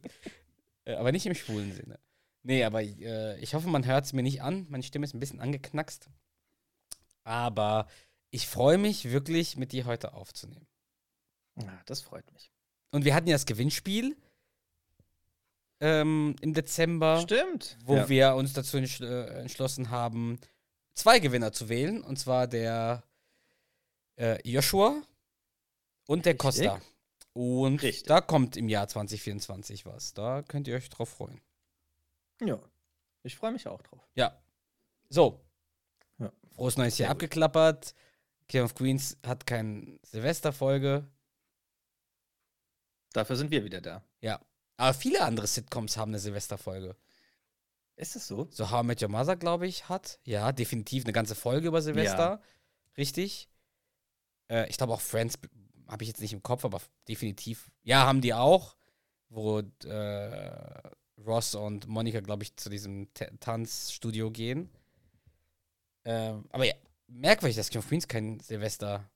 Äh, 0.86 0.96
aber 0.96 1.12
nicht 1.12 1.28
im 1.28 1.36
schwulen 1.36 1.72
Sinne. 1.72 2.00
Nee, 2.42 2.64
aber 2.64 2.82
äh, 2.82 3.40
ich 3.40 3.54
hoffe, 3.54 3.68
man 3.68 3.86
hört 3.86 4.06
es 4.06 4.14
mir 4.14 4.24
nicht 4.24 4.42
an. 4.42 4.66
Meine 4.70 4.82
Stimme 4.82 5.06
ist 5.06 5.14
ein 5.14 5.20
bisschen 5.20 5.40
angeknackst. 5.40 6.10
Aber 7.24 7.88
ich 8.32 8.48
freue 8.48 8.80
mich 8.80 9.12
wirklich, 9.12 9.56
mit 9.56 9.72
dir 9.72 9.86
heute 9.86 10.14
aufzunehmen. 10.14 10.68
Ja, 11.62 11.80
das 11.86 12.02
freut 12.02 12.32
mich. 12.34 12.52
Und 12.92 13.06
wir 13.06 13.14
hatten 13.16 13.28
ja 13.28 13.36
das 13.36 13.46
Gewinnspiel 13.46 14.16
ähm, 15.80 16.36
im 16.42 16.54
Dezember, 16.54 17.22
Stimmt. 17.22 17.78
wo 17.84 17.96
ja. 17.96 18.10
wir 18.10 18.36
uns 18.36 18.54
dazu 18.54 18.78
äh, 18.78 19.42
entschlossen 19.42 19.90
haben, 19.90 20.40
zwei 20.94 21.20
Gewinner 21.20 21.52
zu 21.52 21.70
wählen. 21.70 22.02
Und 22.02 22.18
zwar 22.18 22.48
der 22.48 23.04
äh, 24.18 24.38
Joshua 24.48 25.02
und 26.08 26.26
der. 26.26 26.36
Costa. 26.38 26.82
Und 27.34 27.84
Richtig. 27.84 28.08
da 28.08 28.22
kommt 28.22 28.56
im 28.56 28.70
Jahr 28.70 28.88
2024 28.88 29.86
was. 29.86 30.14
Da 30.14 30.42
könnt 30.42 30.68
ihr 30.70 30.76
euch 30.76 30.90
drauf 30.90 31.10
freuen. 31.10 31.42
ja. 32.42 32.60
Ich 33.24 33.36
freue 33.38 33.52
mich 33.52 33.68
auch 33.68 33.82
drauf. 33.82 34.08
Ja. 34.14 34.40
So. 35.10 35.44
Ja. 36.20 36.32
Frohes 36.54 36.78
Neues 36.78 37.00
Jahr 37.00 37.10
abgeklappert. 37.10 37.96
King 38.48 38.62
of 38.62 38.76
Queens 38.76 39.18
hat 39.26 39.48
keine 39.48 40.00
Silvesterfolge. 40.04 41.08
Dafür 43.14 43.36
sind 43.36 43.50
wir 43.50 43.64
wieder 43.64 43.82
da. 43.82 44.04
Ja. 44.22 44.40
Aber 44.78 44.94
viele 44.94 45.22
andere 45.24 45.48
Sitcoms 45.48 45.98
haben 45.98 46.12
eine 46.12 46.20
Silvesterfolge. 46.20 46.96
Ist 47.96 48.16
es 48.16 48.28
so? 48.28 48.48
So 48.52 48.70
How 48.72 48.84
I 48.84 48.88
Met 48.88 49.02
Your 49.02 49.10
Mother, 49.10 49.36
glaube 49.36 49.66
ich, 49.68 49.90
hat. 49.90 50.20
Ja, 50.24 50.52
definitiv 50.52 51.06
eine 51.06 51.14
ganze 51.14 51.34
Folge 51.34 51.68
über 51.68 51.82
Silvester. 51.82 52.42
Richtig. 52.98 53.50
Äh, 54.50 54.70
ich 54.70 54.78
glaube 54.78 54.94
auch 54.94 55.02
Friends 55.02 55.40
habe 55.88 56.04
ich 56.04 56.10
jetzt 56.10 56.22
nicht 56.22 56.34
im 56.34 56.44
Kopf, 56.44 56.66
aber 56.66 56.82
definitiv. 57.08 57.72
Ja, 57.84 58.06
haben 58.06 58.22
die 58.22 58.34
auch. 58.34 58.76
Wo 59.30 59.60
äh, 59.60 60.82
Ross 61.26 61.56
und 61.56 61.88
Monika, 61.88 62.20
glaube 62.20 62.44
ich, 62.44 62.56
zu 62.58 62.70
diesem 62.70 63.12
Ta- 63.14 63.30
Tanzstudio 63.40 64.32
gehen. 64.32 64.70
Ähm, 66.06 66.46
aber 66.52 66.66
ja, 66.66 66.74
merkwürdig, 67.08 67.56
dass 67.58 67.70
King 67.70 67.80
of 67.80 67.88
Queens 67.88 68.08
kein 68.08 68.40
Silvester 68.40 69.10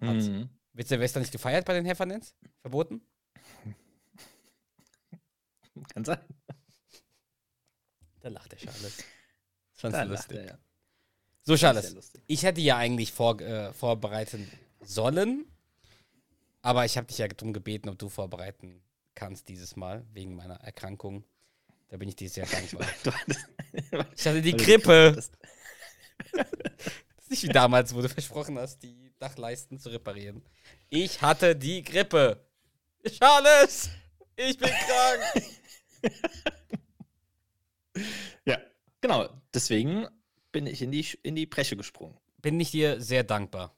hat. 0.00 0.14
Mhm. 0.16 0.48
Wird 0.72 0.88
Silvester 0.88 1.20
nicht 1.20 1.32
gefeiert 1.32 1.66
bei 1.66 1.74
den 1.74 1.84
Heffernets? 1.84 2.34
Verboten? 2.60 3.02
Kann 5.94 6.04
sein. 6.04 6.18
Da 8.20 8.28
lacht 8.28 8.52
der 8.52 8.58
Charles. 8.58 8.82
Das 8.82 9.04
fandst 9.80 9.98
Da 9.98 10.02
lustig. 10.04 10.36
er, 10.38 10.46
ja. 10.46 10.58
So, 11.42 11.56
Charles, 11.56 11.96
ich 12.26 12.42
hätte 12.42 12.60
ja 12.60 12.76
eigentlich 12.76 13.12
vor, 13.12 13.40
äh, 13.40 13.72
vorbereiten 13.72 14.48
sollen, 14.82 15.46
aber 16.62 16.84
ich 16.84 16.96
habe 16.96 17.06
dich 17.06 17.18
ja 17.18 17.28
darum 17.28 17.52
gebeten, 17.52 17.88
ob 17.88 17.98
du 17.98 18.08
vorbereiten 18.08 18.82
kannst 19.14 19.48
dieses 19.48 19.76
Mal, 19.76 20.04
wegen 20.12 20.34
meiner 20.36 20.56
Erkrankung. 20.56 21.24
Da 21.88 21.96
bin 21.96 22.08
ich 22.08 22.16
dir 22.16 22.28
sehr 22.30 22.46
dankbar. 22.46 22.86
Du 23.02 23.12
hattest- 23.12 23.46
Ich 24.16 24.26
hatte 24.26 24.42
die 24.42 24.56
Grippe. 24.56 25.14
Das 26.32 27.24
ist 27.24 27.30
nicht 27.30 27.42
wie 27.44 27.48
damals, 27.48 27.94
wo 27.94 28.02
du 28.02 28.08
versprochen 28.08 28.58
hast, 28.58 28.82
die 28.82 29.12
Dachleisten 29.18 29.78
zu 29.78 29.88
reparieren. 29.88 30.42
Ich 30.90 31.22
hatte 31.22 31.54
die 31.56 31.82
Grippe. 31.82 32.44
Charles, 33.08 33.90
ich 34.36 34.58
bin 34.58 34.68
krank. 34.70 35.44
Ja, 38.44 38.58
genau. 39.00 39.28
Deswegen 39.52 40.06
bin 40.52 40.66
ich 40.66 40.82
in 40.82 40.90
die, 40.92 41.06
in 41.22 41.34
die 41.34 41.46
Bresche 41.46 41.76
gesprungen. 41.76 42.16
Bin 42.38 42.58
ich 42.60 42.70
dir 42.70 43.00
sehr 43.00 43.24
dankbar 43.24 43.76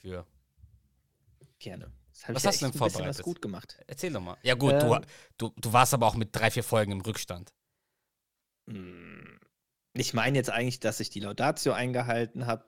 für. 0.00 0.26
Gerne. 1.58 1.92
Das 2.26 2.36
Was 2.36 2.46
hast 2.46 2.62
du 2.62 2.66
denn 2.66 2.74
vorbereitet? 2.78 3.08
was 3.18 3.22
gut 3.22 3.40
gemacht. 3.42 3.78
Erzähl 3.86 4.12
doch 4.12 4.20
mal. 4.20 4.36
Ja 4.42 4.54
gut, 4.54 4.72
Ähm. 4.74 4.80
du, 4.80 5.48
du, 5.48 5.52
du 5.56 5.72
warst 5.72 5.94
aber 5.94 6.06
auch 6.06 6.14
mit 6.14 6.34
drei, 6.36 6.50
vier 6.50 6.62
Folgen 6.64 6.92
im 6.92 7.00
Rückstand. 7.00 7.52
Hm. 8.68 9.38
Ich 9.94 10.14
meine 10.14 10.36
jetzt 10.38 10.50
eigentlich, 10.50 10.80
dass 10.80 11.00
ich 11.00 11.10
die 11.10 11.20
Laudatio 11.20 11.72
eingehalten 11.72 12.46
habe. 12.46 12.64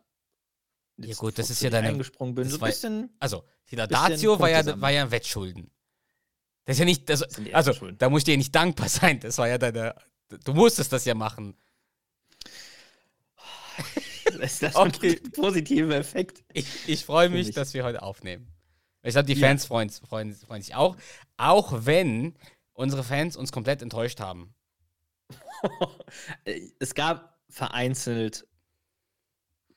Ja 0.99 1.15
gut, 1.15 1.39
das 1.39 1.51
ist 1.51 1.63
ja 1.63 1.71
deine- 1.71 1.89
eingesprungen 1.89 2.35
bin. 2.35 2.45
das 2.45 2.55
So 2.55 2.61
ein 2.61 2.69
bisschen. 2.69 3.17
Also, 3.21 3.45
die 3.71 3.77
Laudatio 3.77 4.39
war 4.39 4.51
ja, 4.51 4.81
war 4.81 4.91
ja 4.91 5.11
Wettschulden. 5.11 5.71
Das 6.65 6.75
ist 6.77 6.79
ja 6.81 6.85
nicht, 6.85 7.11
also, 7.11 7.25
die 7.39 7.55
also 7.55 7.73
Schulden. 7.73 7.99
da 7.99 8.09
musst 8.09 8.27
du 8.27 8.33
dir 8.33 8.37
nicht 8.39 8.55
dankbar 8.55 8.89
sein. 8.89 9.19
Das 9.21 9.39
war 9.39 9.49
ja 9.49 9.59
deine, 9.59 9.95
du 10.45 10.55
musstest 10.55 10.93
das 10.93 11.05
ja 11.05 11.15
machen. 11.15 11.57
Ist 14.41 14.63
das 14.63 14.75
Okay. 14.77 15.21
ein 15.25 15.33
positiver 15.33 15.97
Effekt? 15.97 16.45
Ich, 16.53 16.89
ich 16.89 17.05
freue 17.05 17.29
mich, 17.31 17.49
mich. 17.49 17.55
dass 17.55 17.75
wir 17.75 17.85
heute 17.85 18.03
aufnehmen. 18.03 18.52
Ich 19.03 19.13
glaube, 19.13 19.27
die 19.27 19.35
Ja. 19.35 19.49
Fans 19.49 19.65
freuen, 19.65 19.91
freuen, 19.91 20.35
freuen 20.35 20.63
sich 20.63 20.75
auch. 20.75 20.97
Auch 21.37 21.73
wenn 21.87 22.35
unsere 22.73 23.03
Fans 23.03 23.37
uns 23.37 23.53
komplett 23.53 23.83
enttäuscht 23.83 24.21
haben. 24.21 24.55
es 26.79 26.95
gab 26.95 27.39
vereinzelt 27.49 28.47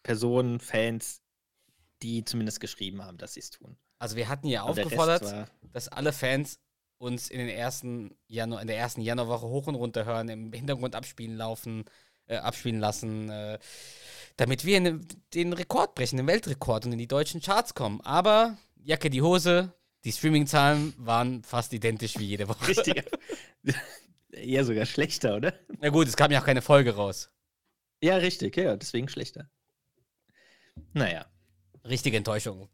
Personen, 0.04 0.60
Fans, 0.60 1.22
die 2.02 2.24
zumindest 2.24 2.60
geschrieben 2.60 3.04
haben, 3.04 3.18
dass 3.18 3.34
sie 3.34 3.40
es 3.40 3.50
tun. 3.50 3.78
Also 3.98 4.16
wir 4.16 4.30
hatten 4.30 4.48
ja 4.48 4.64
Rest 4.64 4.80
aufgefordert, 4.80 5.50
dass 5.74 5.88
alle 5.88 6.14
Fans 6.14 6.60
uns 6.98 7.30
in 7.30 7.40
den 7.40 7.50
ersten 7.50 8.16
Januar, 8.28 8.62
in 8.62 8.68
der 8.68 8.78
ersten 8.78 9.02
Januarwoche 9.02 9.48
hoch 9.48 9.68
und 9.68 9.76
runter 9.76 10.06
hören, 10.06 10.30
im 10.30 10.54
Hintergrund 10.54 10.96
abspielen 10.96 11.36
laufen, 11.36 11.86
äh, 12.28 12.38
abspielen 12.38 12.80
lassen, 12.80 13.30
äh, 13.30 13.60
damit 14.38 14.66
wir 14.66 14.78
in, 14.78 15.08
den 15.34 15.54
Rekord 15.54 15.96
brechen, 15.96 16.18
den 16.18 16.28
Weltrekord 16.28 16.86
und 16.86 16.94
in 16.94 16.98
die 16.98 17.08
deutschen 17.08 17.42
Charts 17.42 17.74
kommen. 17.74 18.02
Aber 18.02 18.58
Jacke 18.86 19.10
die 19.10 19.22
Hose, 19.22 19.74
die 20.04 20.12
Streaming-Zahlen 20.12 20.94
waren 20.98 21.44
fast 21.44 21.74
identisch 21.74 22.18
wie 22.20 22.26
jede 22.26 22.48
Woche. 22.48 22.68
Richtiger. 22.68 23.04
Eher 24.32 24.64
sogar 24.66 24.86
schlechter, 24.86 25.36
oder? 25.36 25.54
Na 25.80 25.90
gut, 25.90 26.08
es 26.08 26.16
kam 26.16 26.32
ja 26.32 26.40
auch 26.40 26.46
keine 26.46 26.62
Folge 26.62 26.96
raus. 26.96 27.30
Ja, 28.02 28.18
richtig, 28.18 28.56
ja, 28.58 28.76
deswegen 28.76 29.08
schlechter. 29.10 29.50
Naja. 30.94 31.26
Richtige 31.84 32.18
Enttäuschung. 32.18 32.70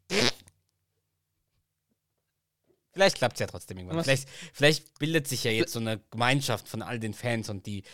Vielleicht 2.92 3.16
klappt 3.16 3.34
es 3.36 3.40
ja 3.40 3.46
trotzdem 3.46 3.78
irgendwann. 3.78 3.98
Was- 3.98 4.04
Vielleicht, 4.06 4.28
vielleicht 4.52 4.98
bildet 4.98 5.26
sich 5.28 5.44
ja 5.44 5.50
jetzt 5.50 5.72
so 5.72 5.80
eine 5.80 5.98
Gemeinschaft 6.10 6.68
von 6.68 6.82
all 6.82 6.98
den 7.00 7.14
Fans 7.14 7.48
und 7.48 7.64
die 7.66 7.84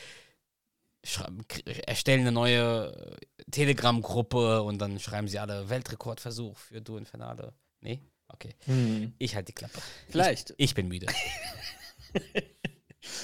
erstellen 1.86 2.22
eine 2.22 2.32
neue 2.32 3.16
Telegram-Gruppe 3.52 4.62
und 4.62 4.78
dann 4.78 4.98
schreiben 4.98 5.28
sie 5.28 5.38
alle 5.38 5.68
Weltrekordversuch 5.68 6.58
für 6.58 6.80
Du 6.80 6.96
Infernale. 6.96 7.54
Nee? 7.80 8.02
Okay. 8.28 8.54
Hm. 8.66 9.14
Ich 9.18 9.34
halte 9.34 9.52
die 9.52 9.54
Klappe. 9.54 9.80
Vielleicht. 10.08 10.54
Ich 10.58 10.74
bin 10.74 10.88
müde. 10.88 11.06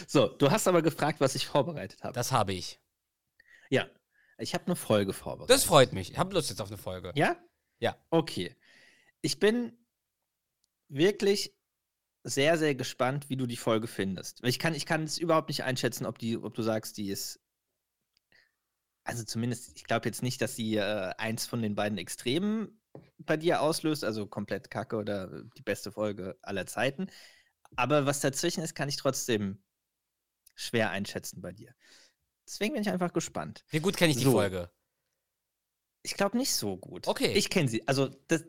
So, 0.06 0.28
du 0.28 0.50
hast 0.50 0.68
aber 0.68 0.82
gefragt, 0.82 1.20
was 1.20 1.34
ich 1.34 1.46
vorbereitet 1.46 2.02
habe. 2.02 2.14
Das 2.14 2.32
habe 2.32 2.52
ich. 2.52 2.80
Ja, 3.70 3.88
ich 4.38 4.54
habe 4.54 4.66
eine 4.66 4.76
Folge 4.76 5.12
vorbereitet. 5.12 5.50
Das 5.50 5.64
freut 5.64 5.92
mich. 5.92 6.12
Ich 6.12 6.18
habe 6.18 6.34
Lust 6.34 6.50
jetzt 6.50 6.61
auf 6.61 6.68
eine 6.68 6.78
Folge. 6.78 7.12
Ja? 7.14 7.37
Ja. 7.78 7.96
Okay. 8.11 8.56
Ich 9.20 9.38
bin 9.38 9.76
wirklich 10.88 11.54
sehr, 12.23 12.56
sehr 12.58 12.75
gespannt, 12.75 13.28
wie 13.28 13.37
du 13.37 13.46
die 13.46 13.56
Folge 13.56 13.87
findest. 13.87 14.42
Ich 14.44 14.58
kann, 14.58 14.75
ich 14.75 14.87
kann 14.87 15.04
es 15.04 15.18
überhaupt 15.18 15.49
nicht 15.49 15.64
einschätzen, 15.64 16.06
ob, 16.06 16.18
die, 16.18 16.37
ob 16.37 16.54
du 16.54 16.62
sagst, 16.62 16.96
die 16.96 17.11
ist. 17.11 17.40
Also 19.06 19.23
zumindest, 19.23 19.76
ich 19.76 19.84
glaube 19.84 20.08
jetzt 20.08 20.23
nicht, 20.23 20.40
dass 20.40 20.56
sie 20.56 20.76
äh, 20.76 21.12
eins 21.18 21.44
von 21.44 21.61
den 21.61 21.75
beiden 21.75 21.99
Extremen 21.99 22.80
bei 23.18 23.36
dir 23.36 23.60
auslöst, 23.60 24.04
also 24.04 24.26
komplett 24.26 24.70
kacke 24.70 24.96
oder 24.96 25.44
die 25.56 25.62
beste 25.62 25.92
Folge 25.92 26.36
aller 26.42 26.66
Zeiten. 26.66 27.08
Aber 27.76 28.06
was 28.06 28.20
dazwischen 28.20 28.62
ist, 28.62 28.74
kann 28.74 28.88
ich 28.88 28.96
trotzdem 28.96 29.62
schwer 30.54 30.90
einschätzen 30.90 31.40
bei 31.40 31.52
dir. 31.52 31.74
Deswegen 32.46 32.74
bin 32.74 32.82
ich 32.82 32.90
einfach 32.90 33.12
gespannt. 33.12 33.64
Wie 33.70 33.80
gut 33.80 33.96
kenne 33.96 34.10
ich 34.10 34.18
die 34.18 34.24
So. 34.24 34.32
Folge? 34.32 34.70
Ich 36.02 36.14
glaube 36.14 36.36
nicht 36.36 36.52
so 36.54 36.76
gut. 36.76 37.08
Okay. 37.08 37.32
Ich 37.32 37.48
kenne 37.48 37.68
sie. 37.68 37.86
Also 37.88 38.08
das, 38.28 38.44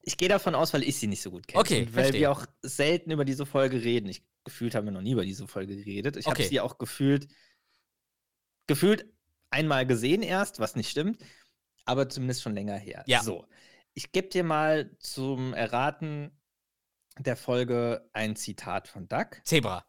ich 0.00 0.16
gehe 0.16 0.28
davon 0.28 0.54
aus, 0.54 0.72
weil 0.72 0.84
ich 0.84 0.96
sie 0.98 1.08
nicht 1.08 1.22
so 1.22 1.30
gut 1.30 1.48
kenne. 1.48 1.60
Okay, 1.60 1.86
weil 1.86 2.04
verstehe. 2.04 2.20
wir 2.20 2.30
auch 2.30 2.46
selten 2.62 3.10
über 3.10 3.24
diese 3.24 3.44
Folge 3.46 3.82
reden. 3.82 4.08
Ich 4.08 4.22
gefühlt 4.44 4.74
haben 4.74 4.86
wir 4.86 4.92
noch 4.92 5.02
nie 5.02 5.12
über 5.12 5.24
diese 5.24 5.46
Folge 5.46 5.76
geredet. 5.76 6.16
Ich 6.16 6.26
Okay. 6.26 6.42
habe 6.42 6.48
sie 6.48 6.60
auch 6.60 6.78
gefühlt 6.78 7.28
gefühlt 8.66 9.12
einmal 9.50 9.84
gesehen 9.86 10.22
erst, 10.22 10.60
was 10.60 10.76
nicht 10.76 10.88
stimmt, 10.88 11.22
aber 11.84 12.08
zumindest 12.08 12.42
schon 12.42 12.54
länger 12.54 12.76
her. 12.76 13.02
Ja. 13.06 13.22
So, 13.22 13.46
ich 14.00 14.12
gebe 14.12 14.28
dir 14.28 14.44
mal 14.44 14.96
zum 14.98 15.52
Erraten 15.52 16.30
der 17.18 17.36
Folge 17.36 18.08
ein 18.14 18.34
Zitat 18.34 18.88
von 18.88 19.06
Duck. 19.08 19.42
Zebra. 19.44 19.84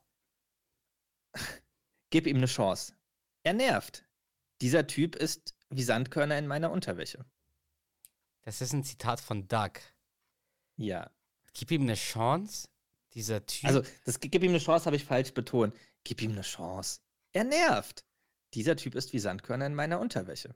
Gib 2.10 2.28
ihm 2.28 2.36
eine 2.36 2.48
Chance. 2.48 2.94
Er 3.44 3.54
nervt. 3.54 4.04
Dieser 4.60 4.86
Typ 4.86 5.16
ist 5.16 5.56
wie 5.70 5.84
Sandkörner 5.84 6.38
in 6.38 6.46
meiner 6.46 6.72
Unterwäsche. 6.72 7.24
Das 8.42 8.60
ist 8.60 8.74
ein 8.74 8.84
Zitat 8.84 9.22
von 9.22 9.48
Doug. 9.48 9.80
Ja. 10.76 11.10
Gib 11.54 11.72
ihm 11.72 11.84
eine 11.84 11.96
Chance. 11.96 12.68
Dieser 13.14 13.46
Typ. 13.46 13.70
Also, 13.70 13.82
das 14.04 14.20
Gib 14.20 14.44
ihm 14.44 14.50
eine 14.50 14.60
Chance 14.60 14.88
habe 14.88 14.98
ich 14.98 15.06
falsch 15.06 15.34
betont. 15.34 15.74
Gib 16.04 16.22
ihm 16.22 16.32
eine 16.32 16.42
Chance. 16.42 17.00
Er 17.32 17.46
nervt. 17.46 18.04
Dieser 18.56 18.76
Typ 18.76 18.96
ist 18.96 19.14
wie 19.14 19.20
Sandkörner 19.20 19.68
in 19.68 19.76
meiner 19.76 20.02
Unterwäsche. 20.02 20.54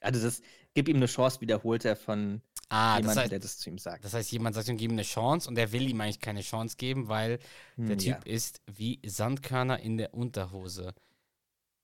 Also, 0.00 0.20
das 0.20 0.42
Gib 0.74 0.88
ihm 0.88 0.96
eine 0.96 1.06
Chance 1.06 1.40
wiederholt 1.40 1.84
er 1.84 1.94
von 1.94 2.42
Ah, 2.68 2.96
das 2.96 3.02
Jemand, 3.02 3.18
heißt, 3.18 3.32
der 3.32 3.38
das 3.40 3.58
zu 3.58 3.70
ihm 3.70 3.78
sagt. 3.78 4.04
das 4.04 4.14
heißt, 4.14 4.32
jemand 4.32 4.54
sagt 4.56 4.68
ihm, 4.68 4.76
gib 4.76 4.90
ihm 4.90 4.94
eine 4.94 5.02
Chance 5.02 5.48
und 5.48 5.56
er 5.58 5.70
will 5.72 5.88
ihm 5.88 6.00
eigentlich 6.00 6.20
keine 6.20 6.40
Chance 6.42 6.76
geben, 6.76 7.08
weil 7.08 7.38
der 7.76 7.96
Hm, 7.96 7.98
Typ 7.98 8.26
ist 8.26 8.60
wie 8.66 9.00
Sandkörner 9.04 9.80
in 9.80 9.96
der 9.98 10.14
Unterhose. 10.14 10.94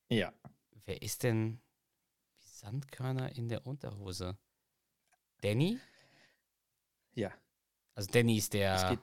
Ja. 0.09 0.17
ja. 0.19 0.33
Wer 0.87 1.03
ist 1.03 1.23
denn 1.23 1.61
wie 2.39 2.47
Sandkörner 2.49 3.37
in 3.37 3.49
der 3.49 3.67
Unterhose? 3.67 4.37
Danny? 5.43 5.79
Ja. 7.15 7.33
Also 7.95 8.11
Danny 8.11 8.37
ist 8.39 8.53
der, 8.55 8.99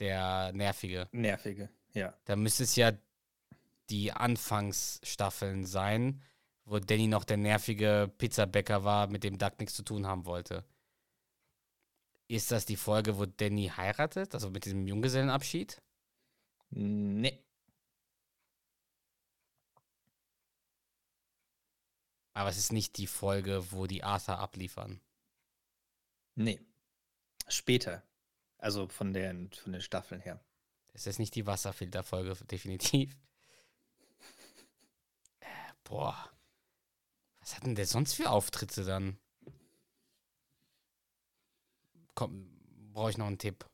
der 0.00 0.52
Nervige. 0.52 1.08
nervige. 1.12 1.68
Ja. 1.94 2.14
Da 2.24 2.36
müsste 2.36 2.64
es 2.64 2.76
ja 2.76 2.92
die 3.90 4.12
Anfangsstaffeln 4.12 5.64
sein, 5.66 6.22
wo 6.64 6.78
Danny 6.78 7.06
noch 7.08 7.24
der 7.24 7.36
nervige 7.36 8.10
Pizzabäcker 8.18 8.84
war, 8.84 9.08
mit 9.08 9.24
dem 9.24 9.38
Duck 9.38 9.58
nichts 9.58 9.74
zu 9.74 9.82
tun 9.82 10.06
haben 10.06 10.24
wollte. 10.24 10.64
Ist 12.32 12.50
das 12.50 12.64
die 12.64 12.76
Folge, 12.76 13.18
wo 13.18 13.26
Danny 13.26 13.70
heiratet, 13.76 14.32
also 14.32 14.48
mit 14.48 14.64
diesem 14.64 14.86
Junggesellenabschied? 14.86 15.82
Nee. 16.70 17.44
Aber 22.32 22.48
es 22.48 22.56
ist 22.56 22.72
nicht 22.72 22.96
die 22.96 23.06
Folge, 23.06 23.70
wo 23.70 23.86
die 23.86 24.02
Arthur 24.02 24.38
abliefern. 24.38 25.02
Nee. 26.34 26.58
Später. 27.48 28.02
Also 28.56 28.88
von 28.88 29.12
den, 29.12 29.52
von 29.52 29.72
den 29.72 29.82
Staffeln 29.82 30.22
her. 30.22 30.42
Das 30.94 31.06
ist 31.06 31.18
nicht 31.18 31.34
die 31.34 31.44
Wasserfilterfolge, 31.44 32.34
definitiv. 32.46 33.14
Äh, 35.40 35.72
boah. 35.84 36.32
Was 37.40 37.56
hat 37.56 37.66
denn 37.66 37.74
der 37.74 37.86
sonst 37.86 38.14
für 38.14 38.30
Auftritte 38.30 38.84
dann? 38.84 39.18
Brauche 42.14 43.10
ich 43.10 43.18
noch 43.18 43.26
einen 43.26 43.38
Tipp. 43.38 43.64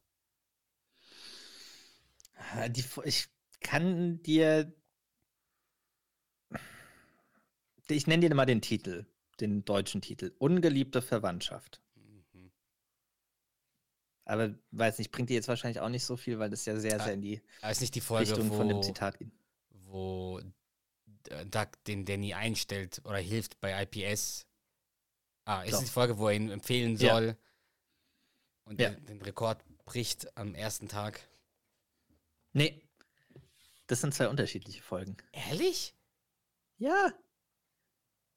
Ah, 2.54 2.68
Die, 2.68 2.85
ich 3.04 3.28
kann 3.61 4.23
dir. 4.23 4.73
Ich 7.88 8.07
nenne 8.07 8.28
dir 8.28 8.35
mal 8.35 8.45
den 8.47 8.61
Titel, 8.61 9.07
den 9.40 9.64
deutschen 9.64 10.00
Titel. 10.02 10.35
Ungeliebte 10.38 11.00
Verwandtschaft. 11.02 11.80
Mhm. 11.97 12.52
Aber 14.25 14.54
weiß 14.73 14.99
nicht, 14.99 15.11
bringt 15.11 15.30
dir 15.30 15.35
jetzt 15.35 15.49
wahrscheinlich 15.49 15.80
auch 15.80 15.88
nicht 15.88 16.04
so 16.04 16.16
viel, 16.16 16.38
weil 16.38 16.50
das 16.50 16.66
ja 16.66 16.78
sehr, 16.78 17.00
Ah, 17.00 17.04
sehr 17.04 17.14
in 17.14 17.23
die 17.23 17.42
Aber 17.62 17.73
ist 17.73 17.80
nicht 17.80 17.95
die 17.95 18.00
Folge, 18.02 18.30
Richtung 18.30 18.52
von 18.52 18.68
dem 18.68 18.76
wo, 18.78 18.83
Zitat 18.83 19.18
geht. 19.18 19.30
wo 19.71 20.40
D- 21.07 21.45
Doug 21.47 21.68
den 21.87 22.04
Danny 22.04 22.35
einstellt 22.35 23.00
oder 23.04 23.18
hilft 23.18 23.59
bei 23.61 23.83
IPS? 23.83 24.47
Ah, 25.47 25.62
ist 25.62 25.73
Doch. 25.75 25.80
die 25.80 25.87
Folge, 25.87 26.18
wo 26.18 26.28
er 26.28 26.35
ihn 26.35 26.50
empfehlen 26.50 26.97
Ja. 26.97 27.16
Und 28.68 28.80
Ja. 28.80 28.90
den, 28.90 29.06
den 29.06 29.22
Rekord 29.22 29.62
bricht 29.84 30.37
am 30.37 30.54
ersten 30.54 30.88
Tag? 30.88 31.20
Nee. 32.52 32.80
Das 33.87 34.00
sind 34.00 34.14
zwei 34.14 34.28
unterschiedliche 34.28 34.82
Folgen. 34.82 35.16
Ehrlich? 35.32 35.94
Ja, 36.78 37.12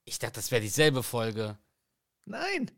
Ich 0.06 0.18
dachte, 0.18 0.36
das 0.36 0.50
wäre 0.52 0.62
dieselbe 0.62 1.04
Folge. 1.04 1.58
nein. 2.26 2.72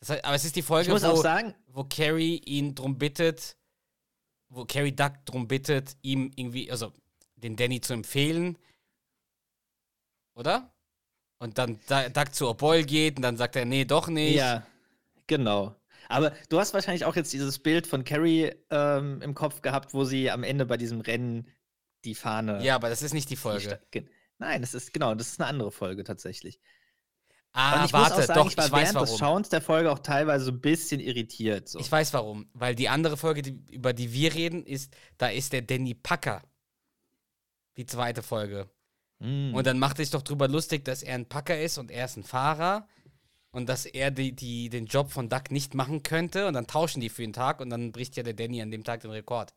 Das 0.00 0.10
heißt, 0.10 0.24
aber 0.24 0.34
es 0.36 0.44
ist 0.44 0.54
die 0.54 0.62
Folge, 0.62 0.92
wo, 0.92 0.98
sagen, 1.16 1.54
wo 1.66 1.82
Carrie 1.82 2.36
ihn 2.44 2.74
drum 2.76 2.98
bittet, 2.98 3.56
wo 4.48 4.64
Carrie 4.64 4.94
Duck 4.94 5.24
drum 5.24 5.48
bittet, 5.48 5.96
ihm 6.02 6.30
irgendwie, 6.36 6.70
also 6.70 6.92
den 7.34 7.56
Danny 7.56 7.80
zu 7.80 7.94
empfehlen. 7.94 8.56
Oder? 10.34 10.72
Und 11.38 11.58
dann 11.58 11.80
Da- 11.88 12.08
Duck 12.08 12.32
zu 12.34 12.48
O'Boyle 12.48 12.84
geht 12.84 13.16
und 13.16 13.22
dann 13.22 13.36
sagt 13.36 13.56
er, 13.56 13.64
nee, 13.64 13.84
doch 13.84 14.06
nicht. 14.08 14.36
ja, 14.36 14.64
genau. 15.26 15.74
Aber 16.08 16.32
du 16.48 16.58
hast 16.58 16.74
wahrscheinlich 16.74 17.04
auch 17.04 17.16
jetzt 17.16 17.32
dieses 17.32 17.58
Bild 17.58 17.86
von 17.86 18.02
Carrie 18.04 18.52
ähm, 18.70 19.20
im 19.22 19.34
Kopf 19.34 19.60
gehabt, 19.62 19.94
wo 19.94 20.04
sie 20.04 20.30
am 20.30 20.42
Ende 20.42 20.66
bei 20.66 20.76
diesem 20.76 21.00
Rennen 21.00 21.48
die 22.04 22.14
Fahne. 22.14 22.64
Ja, 22.64 22.74
aber 22.74 22.88
das 22.88 23.02
ist 23.02 23.12
nicht 23.12 23.28
die 23.28 23.34
die 23.34 23.36
Folge. 23.36 23.80
Gen- 23.90 24.08
Nein, 24.38 24.60
das 24.62 24.72
ist 24.72 24.92
genau, 24.92 25.14
das 25.14 25.28
ist 25.28 25.40
eine 25.40 25.48
andere 25.48 25.70
Folge 25.70 26.04
tatsächlich. 26.04 26.60
Ah, 27.52 27.84
ich 27.84 27.92
warte, 27.92 28.22
sagen, 28.22 28.40
doch, 28.40 28.50
ich 28.50 28.56
war 28.56 28.66
ich 28.66 28.72
weiß 28.72 28.80
während 28.94 29.00
des 29.00 29.08
warum. 29.10 29.18
Schauens 29.18 29.48
der 29.48 29.60
Folge 29.60 29.90
auch 29.90 29.98
teilweise 29.98 30.44
so 30.44 30.52
ein 30.52 30.60
bisschen 30.60 31.00
irritiert. 31.00 31.68
So. 31.68 31.80
Ich 31.80 31.90
weiß 31.90 32.12
warum. 32.12 32.48
Weil 32.52 32.74
die 32.74 32.88
andere 32.88 33.16
Folge, 33.16 33.42
die, 33.42 33.60
über 33.72 33.92
die 33.92 34.12
wir 34.12 34.34
reden, 34.34 34.64
ist, 34.64 34.94
da 35.16 35.28
ist 35.28 35.52
der 35.52 35.62
Danny 35.62 35.94
Packer. 35.94 36.42
Die 37.76 37.86
zweite 37.86 38.22
Folge. 38.22 38.70
Mm. 39.18 39.54
Und 39.54 39.66
dann 39.66 39.78
macht 39.78 39.98
er 39.98 40.04
sich 40.04 40.12
doch 40.12 40.22
drüber 40.22 40.46
lustig, 40.46 40.84
dass 40.84 41.02
er 41.02 41.14
ein 41.14 41.28
Packer 41.28 41.60
ist 41.60 41.78
und 41.78 41.90
er 41.90 42.04
ist 42.04 42.16
ein 42.16 42.22
Fahrer 42.22 42.86
und 43.58 43.68
dass 43.68 43.86
er 43.86 44.12
die, 44.12 44.36
die, 44.36 44.68
den 44.68 44.86
Job 44.86 45.10
von 45.10 45.28
Duck 45.28 45.50
nicht 45.50 45.74
machen 45.74 46.04
könnte 46.04 46.46
und 46.46 46.54
dann 46.54 46.68
tauschen 46.68 47.00
die 47.00 47.08
für 47.08 47.22
den 47.22 47.32
Tag 47.32 47.60
und 47.60 47.70
dann 47.70 47.90
bricht 47.90 48.16
ja 48.16 48.22
der 48.22 48.34
Danny 48.34 48.62
an 48.62 48.70
dem 48.70 48.84
Tag 48.84 49.00
den 49.00 49.10
Rekord. 49.10 49.52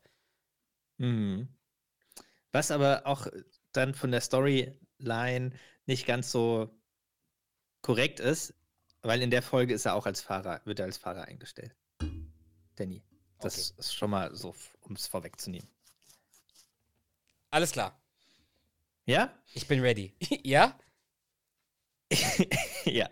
Mhm. 0.98 1.48
Was 2.50 2.72
aber 2.72 3.02
auch 3.06 3.28
dann 3.70 3.94
von 3.94 4.10
der 4.10 4.20
Storyline 4.20 5.52
nicht 5.86 6.04
ganz 6.04 6.32
so 6.32 6.68
korrekt 7.80 8.18
ist, 8.18 8.54
weil 9.02 9.22
in 9.22 9.30
der 9.30 9.40
Folge 9.40 9.72
ist 9.72 9.86
er 9.86 9.94
auch 9.94 10.04
als 10.04 10.20
Fahrer, 10.20 10.60
wird 10.64 10.80
er 10.80 10.86
als 10.86 10.98
Fahrer 10.98 11.26
eingestellt. 11.26 11.76
Danny. 12.74 13.04
Das 13.38 13.70
ist 13.70 13.94
schon 13.94 14.10
mal 14.10 14.34
so, 14.34 14.52
um 14.80 14.96
es 14.96 15.06
vorwegzunehmen. 15.06 15.68
Alles 17.50 17.70
klar. 17.70 18.02
Ja? 19.06 19.32
Ich 19.54 19.68
bin 19.68 19.78
ready. 19.78 20.12
ja? 20.42 20.76
ja. 22.84 23.08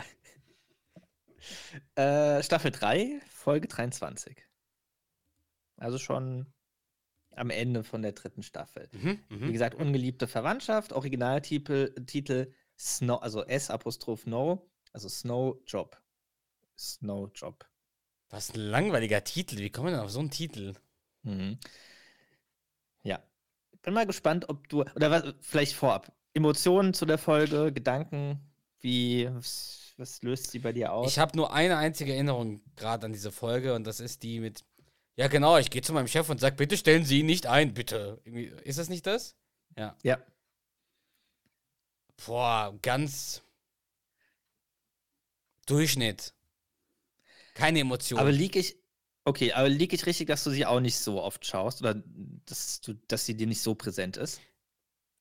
Äh, 2.00 2.42
Staffel 2.42 2.70
3, 2.70 3.20
Folge 3.28 3.68
23. 3.68 4.34
Also 5.76 5.98
schon 5.98 6.46
am 7.32 7.50
Ende 7.50 7.84
von 7.84 8.00
der 8.00 8.12
dritten 8.12 8.42
Staffel. 8.42 8.88
Mhm, 8.92 9.20
Wie 9.28 9.34
mhm. 9.34 9.52
gesagt, 9.52 9.74
ungeliebte 9.74 10.26
Verwandtschaft, 10.26 10.94
Originaltitel 10.94 11.92
Titel 12.06 12.54
Snow, 12.78 13.20
also 13.20 13.44
S 13.44 13.70
Apostroph 13.70 14.24
No, 14.26 14.70
also 14.94 15.10
Snow 15.10 15.58
Job. 15.66 16.00
Snow 16.78 17.30
Job. 17.34 17.66
Was 18.30 18.54
ein 18.54 18.60
langweiliger 18.60 19.22
Titel. 19.22 19.58
Wie 19.58 19.68
kommen 19.68 19.88
wir 19.88 19.92
denn 19.92 20.00
auf 20.00 20.10
so 20.10 20.20
einen 20.20 20.30
Titel? 20.30 20.72
Mhm. 21.22 21.58
Ja. 23.02 23.22
Bin 23.82 23.92
mal 23.92 24.06
gespannt, 24.06 24.48
ob 24.48 24.66
du, 24.70 24.84
oder 24.94 25.10
was, 25.10 25.34
vielleicht 25.42 25.74
vorab, 25.74 26.10
Emotionen 26.32 26.94
zu 26.94 27.04
der 27.04 27.18
Folge, 27.18 27.72
Gedanken, 27.72 28.40
wie, 28.80 29.28
was, 30.00 30.22
löst 30.22 30.50
sie 30.50 30.58
bei 30.58 30.72
dir 30.72 30.92
aus? 30.92 31.10
Ich 31.12 31.18
habe 31.18 31.36
nur 31.36 31.52
eine 31.52 31.76
einzige 31.76 32.14
Erinnerung 32.14 32.60
gerade 32.74 33.06
an 33.06 33.12
diese 33.12 33.30
Folge 33.30 33.74
und 33.74 33.86
das 33.86 34.00
ist 34.00 34.22
die 34.22 34.40
mit. 34.40 34.64
Ja, 35.16 35.28
genau, 35.28 35.58
ich 35.58 35.70
gehe 35.70 35.82
zu 35.82 35.92
meinem 35.92 36.08
Chef 36.08 36.28
und 36.30 36.40
sage, 36.40 36.56
bitte 36.56 36.76
stellen 36.76 37.04
Sie 37.04 37.20
ihn 37.20 37.26
nicht 37.26 37.46
ein, 37.46 37.74
bitte. 37.74 38.20
Ist 38.64 38.78
das 38.78 38.88
nicht 38.88 39.06
das? 39.06 39.36
Ja. 39.76 39.96
ja. 40.02 40.18
Boah, 42.26 42.76
ganz 42.82 43.42
Durchschnitt. 45.66 46.34
Keine 47.54 47.80
Emotion. 47.80 48.18
Aber 48.18 48.32
lieg 48.32 48.56
ich, 48.56 48.76
okay, 49.24 49.52
aber 49.52 49.68
lieg 49.68 49.92
ich 49.92 50.06
richtig, 50.06 50.26
dass 50.26 50.42
du 50.44 50.50
sie 50.50 50.66
auch 50.66 50.80
nicht 50.80 50.98
so 50.98 51.22
oft 51.22 51.44
schaust 51.44 51.80
oder 51.80 52.02
dass, 52.46 52.80
du, 52.80 52.94
dass 53.06 53.26
sie 53.26 53.36
dir 53.36 53.46
nicht 53.46 53.60
so 53.60 53.74
präsent 53.74 54.16
ist? 54.16 54.40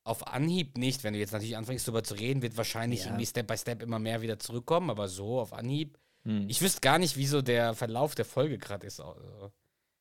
Auf 0.10 0.28
Anhieb 0.28 0.78
nicht. 0.78 1.04
Wenn 1.04 1.14
du 1.14 1.20
jetzt 1.20 1.32
natürlich 1.34 1.56
anfängst, 1.56 1.88
darüber 1.88 2.04
zu 2.04 2.16
reden, 2.16 2.42
wird 2.42 2.58
wahrscheinlich 2.58 3.02
Ja. 3.02 3.06
irgendwie 3.08 3.26
Step 3.26 3.48
by 3.48 3.58
Step 3.58 3.82
immer 3.84 4.00
mehr 4.00 4.22
wieder 4.22 4.40
zurückkommen, 4.40 4.90
aber 4.90 5.08
so 5.08 5.40
auf 5.40 5.54
Anhieb. 5.54 5.98
Hm. 6.24 6.50
Ich 6.50 6.62
wüsste 6.62 6.82
gar 6.82 6.98
nicht, 7.00 7.16
wieso 7.16 7.42
der 7.42 7.74
Verlauf 7.76 8.16
der 8.16 8.26
Folge 8.26 8.58
gerade 8.58 8.88
ist. 8.88 9.00
Also, 9.00 9.52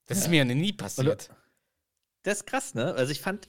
das 0.07 0.18
ist 0.18 0.25
Ja. 0.25 0.31
mir 0.31 0.37
ja 0.38 0.44
nie 0.47 0.73
passiert. 0.73 1.31
Das 2.23 2.38
ist 2.38 2.47
krass, 2.47 2.75
ne? 2.75 2.94
Also 2.94 3.12
ich 3.12 3.21
fand, 3.21 3.49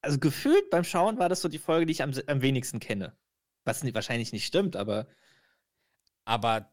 also 0.00 0.18
gefühlt 0.18 0.70
beim 0.70 0.84
Schauen 0.84 1.18
war 1.18 1.28
das 1.28 1.40
so 1.40 1.48
die 1.48 1.58
Folge, 1.58 1.86
die 1.86 1.92
ich 1.92 2.02
am, 2.02 2.12
am 2.26 2.42
wenigsten 2.42 2.80
kenne. 2.80 3.16
Was 3.64 3.82
wahrscheinlich 3.94 4.32
nicht 4.32 4.46
stimmt, 4.46 4.74
aber 4.76 5.06
Aber 6.26 6.70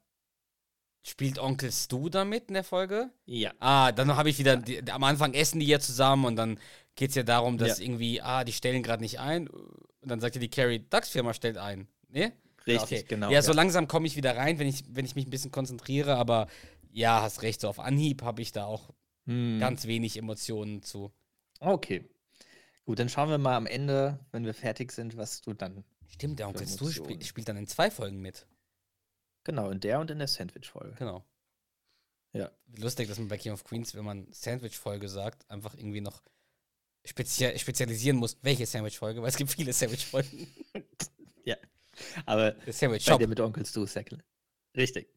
spielt 1.03 1.39
Onkel 1.39 1.71
Stu 1.71 2.09
damit 2.09 2.47
in 2.49 2.53
der 2.53 2.63
Folge? 2.63 3.11
ja. 3.25 3.51
Ah, 3.59 3.91
dann 3.91 4.15
habe 4.15 4.29
ich 4.29 4.37
wieder, 4.39 4.57
die, 4.57 4.89
am 4.91 5.03
Anfang 5.03 5.33
essen 5.33 5.59
die 5.59 5.65
ja 5.67 5.79
zusammen 5.79 6.25
und 6.25 6.35
dann 6.35 6.59
geht 6.95 7.09
es 7.09 7.15
ja 7.15 7.23
darum, 7.23 7.57
dass 7.57 7.79
Ja. 7.79 7.85
irgendwie, 7.85 8.21
ah, 8.21 8.43
die 8.43 8.53
stellen 8.53 8.83
gerade 8.83 9.01
nicht 9.01 9.19
ein. 9.19 9.47
Und 9.47 10.09
dann 10.09 10.19
sagt 10.19 10.35
ja 10.35 10.41
die 10.41 10.49
Carrie, 10.49 10.79
Ducks-Firma 10.89 11.33
stellt 11.33 11.57
ein. 11.57 11.87
Ne? 12.09 12.33
Richtig, 12.67 12.75
Ja, 12.75 12.81
okay. 12.83 13.05
genau. 13.07 13.31
Ja, 13.31 13.41
so 13.41 13.53
langsam 13.53 13.87
komme 13.87 14.07
ich 14.07 14.15
wieder 14.15 14.35
rein, 14.35 14.59
wenn 14.59 14.67
ich, 14.67 14.83
wenn 14.89 15.05
ich 15.05 15.15
mich 15.15 15.25
ein 15.25 15.29
bisschen 15.31 15.51
konzentriere, 15.51 16.15
aber 16.15 16.47
ja, 16.91 17.21
hast 17.21 17.41
recht, 17.41 17.61
so 17.61 17.69
auf 17.69 17.79
Anhieb 17.79 18.21
habe 18.23 18.41
ich 18.41 18.51
da 18.51 18.65
auch 18.65 18.89
Hm. 19.25 19.59
ganz 19.59 19.85
wenig 19.85 20.17
Emotionen 20.17 20.81
zu. 20.83 21.11
Okay. 21.59 22.09
Gut, 22.85 22.97
dann 22.99 23.07
schauen 23.09 23.29
wir 23.29 23.37
mal 23.37 23.55
am 23.55 23.67
Ende, 23.67 24.19
wenn 24.31 24.45
wir 24.45 24.53
fertig 24.55 24.91
sind, 24.91 25.15
was 25.15 25.41
du 25.41 25.53
dann. 25.53 25.83
Stimmt, 26.07 26.39
der 26.39 26.47
Onkel 26.47 26.67
Stu 26.67 26.89
spielt, 26.89 27.25
spielt 27.25 27.47
dann 27.47 27.55
in 27.57 27.67
zwei 27.67 27.89
Folgen 27.91 28.19
mit. 28.19 28.45
Genau, 29.43 29.69
in 29.69 29.79
der 29.79 29.99
und 29.99 30.11
in 30.11 30.17
der 30.19 30.27
Sandwich-Folge. 30.27 30.95
Genau. 30.97 31.23
Ja. 32.33 32.51
Lustig, 32.77 33.07
dass 33.07 33.17
man 33.19 33.27
bei 33.27 33.37
King 33.37 33.53
of 33.53 33.63
Queens, 33.63 33.95
wenn 33.95 34.03
man 34.05 34.27
Sandwich-Folge 34.31 35.07
sagt, 35.09 35.49
einfach 35.49 35.73
irgendwie 35.75 36.01
noch 36.01 36.21
spezia 37.05 37.57
spezialisieren 37.57 38.17
muss, 38.17 38.37
welche 38.41 38.65
Sandwich-Folge, 38.65 39.21
weil 39.21 39.29
es 39.29 39.37
gibt 39.37 39.51
viele 39.51 39.73
Sandwich-Folgen. 39.73 40.47
Ja. 41.43 41.57
Aber 42.27 42.51
Der 42.51 42.65
bei 42.65 42.71
Sandwich-Shop. 42.71 43.19
dir 43.19 43.27
mit 43.27 43.39
Onkel 43.39 43.65
Stu 43.65 43.83
ist 43.83 43.95
ja 43.95 44.03
klar. 44.03 44.21
Richtig. 44.77 45.09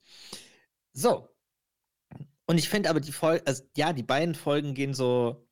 So. 0.92 1.29
Und 2.47 2.59
ich 2.59 2.68
finde 2.68 2.88
aber 2.88 3.01
die 3.01 3.12
Folge, 3.12 3.47
also 3.47 3.62
ja, 3.77 3.92
die 3.92 4.03
beiden 4.03 4.35
Folgen 4.35 4.75
gehen 4.75 4.94
so, 4.94 5.47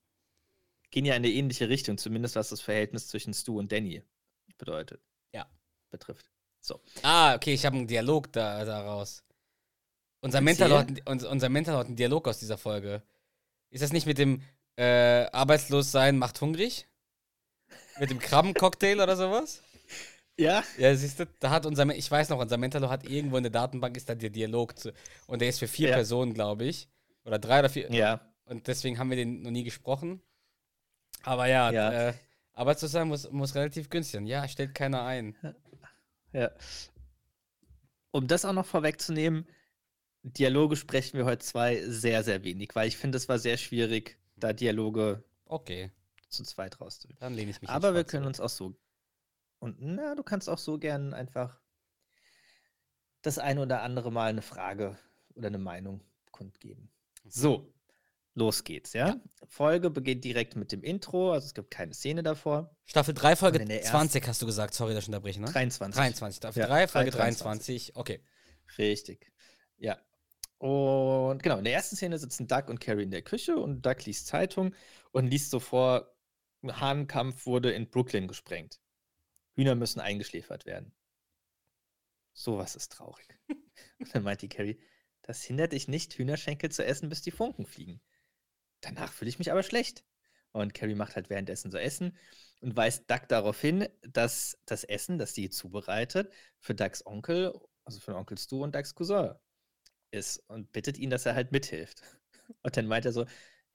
gehen 0.91 1.05
ja 1.05 1.15
in 1.15 1.25
eine 1.25 1.31
ähnliche 1.31 1.69
Richtung, 1.69 1.99
zumindest 1.99 2.37
was 2.37 2.49
das 2.49 2.63
Verhältnis 2.63 3.09
zwischen 3.09 3.35
Stu 3.35 3.59
und 3.59 3.71
Danny 3.71 4.03
bedeutet. 4.57 5.03
Ja. 5.35 5.47
Betrifft. 5.91 6.31
So. 6.61 6.81
Ah, 7.03 7.35
okay, 7.35 7.53
ich 7.53 7.67
habe 7.67 7.77
einen 7.77 7.87
Dialog 7.87 8.33
da, 8.33 8.65
daraus. 8.65 9.25
Unser 10.21 10.41
Mentor, 10.41 10.71
hat, 10.71 11.07
unser 11.07 11.49
Mentor 11.49 11.77
hat 11.77 11.87
einen 11.87 11.97
Dialog 11.97 12.29
aus 12.29 12.39
dieser 12.39 12.57
Folge. 12.57 13.03
Ist 13.71 13.83
das 13.83 13.93
nicht 13.93 14.07
mit 14.07 14.19
dem 14.19 14.43
äh, 14.77 15.27
Arbeitslossein 15.33 16.19
macht 16.19 16.41
hungrig? 16.41 16.87
Mit 17.99 18.11
dem 18.11 18.19
Krabbencocktail 18.19 19.01
oder 19.01 19.17
sowas? 19.17 19.63
Ja? 20.39 20.65
Ja, 20.79 20.95
siehst 20.95 21.21
du, 21.21 21.27
da 21.41 21.51
hat 21.51 21.67
unser, 21.67 21.87
ich 21.95 22.11
weiß 22.11 22.31
noch, 22.31 22.39
unser 22.39 22.57
Mentalo 22.57 22.89
hat 22.89 23.05
irgendwo 23.05 23.37
in 23.37 23.43
der 23.43 23.53
Datenbank 23.53 23.97
ist 23.97 24.09
da 24.09 24.15
der 24.15 24.31
Dialog 24.31 24.79
zu, 24.79 24.93
und 25.27 25.41
der 25.41 25.49
ist 25.49 25.59
für 25.59 25.69
vier 25.69 25.91
ja. 25.91 25.95
Personen, 25.95 26.35
glaube 26.35 26.65
ich. 26.65 26.89
Oder 27.25 27.39
drei 27.39 27.61
oder 27.61 27.69
vier. 27.69 27.91
Ja. 27.93 28.21
Und 28.45 28.67
deswegen 28.67 28.99
haben 28.99 29.11
wir 29.11 29.17
den 29.17 29.43
noch 29.43 29.51
nie 29.51 29.65
gesprochen. 29.65 30.21
Aber 31.23 31.47
ja, 31.47 31.71
ja. 31.71 32.09
Äh, 32.09 32.15
Arbeitslosigkeit 32.55 33.07
muss, 33.07 33.31
muss 33.31 33.55
relativ 33.55 33.91
günstig 33.91 34.13
sein. 34.13 34.27
Ja, 34.27 34.49
stellt 34.49 34.75
keiner 34.75 35.05
ein. 35.05 35.37
Ja. 36.33 36.51
Um 38.11 38.27
das 38.27 38.45
auch 38.45 38.53
noch 38.53 38.67
vorwegzunehmen, 38.67 39.47
Dialoge 40.23 40.77
sprechen 40.77 41.19
wir 41.19 41.25
heute 41.25 41.45
zwei 41.45 41.83
sehr, 41.87 42.23
sehr 42.25 42.43
wenig, 42.45 42.71
weil 42.75 42.89
ich 42.89 42.97
finde, 42.97 43.17
es 43.17 43.29
war 43.29 43.39
sehr 43.39 43.57
schwierig, 43.57 44.19
da 44.43 44.53
Dialoge 44.53 45.23
okay. 45.47 45.91
zu 46.29 46.45
zweit 46.45 46.81
rauszuholen. 46.81 47.19
Dann 47.21 47.35
lehne 47.35 47.51
ich 47.51 47.61
mich 47.61 47.71
Aber 47.71 47.95
wir 47.95 48.05
können 48.05 48.27
uns 48.27 48.41
auch 48.41 48.49
so. 48.49 48.75
Und 49.59 49.77
na, 49.81 50.15
du 50.15 50.23
kannst 50.23 50.49
auch 50.49 50.59
so 50.59 50.79
gern 50.79 51.15
einfach 51.15 51.61
das 53.23 53.39
eine 53.39 53.63
oder 53.63 53.83
andere 53.83 54.11
Mal 54.11 54.31
eine 54.31 54.43
Frage 54.43 54.99
oder 55.35 55.47
eine 55.47 55.59
Meinung 55.59 56.03
kundgeben. 56.33 56.91
So, 57.25 57.73
los 58.35 58.65
geht's, 58.65 58.93
ja? 58.95 59.09
ja? 59.09 59.21
Folge 59.47 59.91
beginnt 59.91 60.25
direkt 60.25 60.57
mit 60.57 60.73
dem 60.73 60.83
Intro, 60.83 61.33
also 61.33 61.47
es 61.47 61.55
gibt 61.55 61.71
keine 61.71 61.95
Szene 61.95 62.25
davor. 62.25 62.75
Staffel 62.85 63.15
3, 63.15 63.37
Folge 63.37 63.81
20 63.81 64.27
hast 64.27 64.43
du 64.43 64.47
gesagt, 64.47 64.75
sorry, 64.75 64.95
dass 64.95 65.05
ich 65.05 65.09
unterbreche, 65.09 65.41
ne? 65.41 65.47
23. 65.47 65.97
23, 65.97 66.37
Staffel 66.37 66.61
ja, 66.61 66.67
3, 66.67 66.89
Folge 66.89 67.11
23, 67.13 67.93
23, 67.93 67.97
okay. 67.97 68.21
Richtig. 68.79 69.31
Ja, 69.77 69.99
und 70.63 71.43
genau, 71.43 71.59
in 71.59 71.65
der 71.65 71.73
ersten 71.73 71.97
Szene 71.97 72.21
sitzen 72.21 72.47
Doug 72.47 72.69
und 72.69 72.79
Carrie 72.79 73.03
in 73.03 73.11
der 73.11 73.23
Küche 73.23 73.57
und 73.57 73.85
Doug 73.85 73.97
liest 74.05 74.29
Zeitung 74.29 74.77
und 75.11 75.27
liest 75.27 75.51
so 75.51 75.59
vor, 75.59 76.15
Hahnkampf 76.65 77.47
wurde 77.47 77.73
in 77.73 77.91
Brooklyn 77.91 78.29
gesprengt. 78.29 78.81
Hühner 79.57 79.75
müssen 79.75 79.99
eingeschläfert 79.99 80.65
werden. 80.65 80.95
Sowas 82.33 82.77
ist 82.77 82.93
traurig. 82.93 83.27
und 83.99 84.15
dann 84.15 84.23
meint 84.23 84.41
die 84.43 84.49
Carrie, 84.49 84.81
das 85.23 85.43
hindert 85.43 85.73
dich 85.73 85.89
nicht, 85.89 86.17
Hühnerschenkel 86.17 86.71
zu 86.71 86.85
essen, 86.85 87.09
bis 87.09 87.23
die 87.23 87.33
Funken 87.33 87.67
fliegen. 87.67 88.01
Danach 88.83 89.13
fühle 89.13 89.31
ich 89.31 89.41
mich 89.41 89.51
aber 89.51 89.65
schlecht. 89.65 90.05
Und 90.53 90.75
Carrie 90.75 90.95
macht 90.95 91.17
halt 91.17 91.29
währenddessen 91.29 91.73
so 91.73 91.79
Essen 91.79 92.17
und 92.61 92.77
weist 92.77 93.11
Doug 93.11 93.27
darauf 93.27 93.61
hin, 93.61 93.89
dass 94.03 94.57
das 94.67 94.85
Essen, 94.85 95.19
das 95.19 95.35
sie 95.35 95.51
zubereitet, 95.51 96.33
für 96.61 96.77
Dougs 96.77 97.05
Onkel, 97.05 97.53
also 97.83 97.99
für 97.99 98.15
Onkel 98.15 98.39
Stu 98.39 98.63
und 98.63 98.77
Dougs 98.77 98.95
Cousin 98.95 99.35
ist 100.13 100.39
und 100.49 100.73
bittet 100.73 100.99
ihn, 100.99 101.11
dass 101.11 101.27
er 101.27 101.35
halt 101.35 101.53
mithilft. 101.53 102.03
Und 102.63 102.77
dann 102.77 102.87
meint 102.87 103.07
er 103.07 103.13
so, 103.13 103.27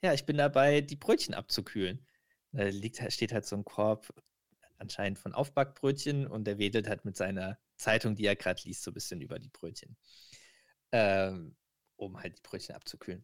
ja, 0.01 0.13
ich 0.13 0.25
bin 0.25 0.37
dabei, 0.37 0.81
die 0.81 0.95
Brötchen 0.95 1.33
abzukühlen. 1.33 2.05
Da 2.51 2.65
liegt, 2.65 3.01
steht 3.11 3.33
halt 3.33 3.45
so 3.45 3.55
ein 3.55 3.65
Korb 3.65 4.13
anscheinend 4.77 5.19
von 5.19 5.33
Aufbackbrötchen 5.33 6.27
und 6.27 6.47
er 6.47 6.59
wedelt 6.59 6.87
halt 6.87 7.03
mit 7.03 7.17
seiner 7.17 7.57
Zeitung, 7.77 8.15
die 8.15 8.25
er 8.25 8.35
gerade 8.35 8.61
liest, 8.63 8.83
so 8.83 8.91
ein 8.91 8.93
bisschen 8.93 9.21
über 9.21 9.39
die 9.39 9.49
Brötchen. 9.49 9.97
Ähm, 10.91 11.55
um 11.95 12.21
halt 12.21 12.37
die 12.37 12.41
Brötchen 12.41 12.75
abzukühlen. 12.75 13.23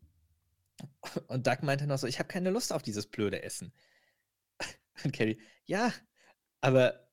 Und 1.27 1.47
Doug 1.47 1.57
meinte 1.61 1.87
noch 1.87 1.99
so, 1.99 2.07
ich 2.07 2.19
habe 2.19 2.27
keine 2.27 2.49
Lust 2.49 2.73
auf 2.73 2.81
dieses 2.81 3.07
blöde 3.07 3.43
Essen. 3.43 3.71
Und 5.03 5.13
Carrie, 5.13 5.39
ja, 5.65 5.93
aber 6.61 7.07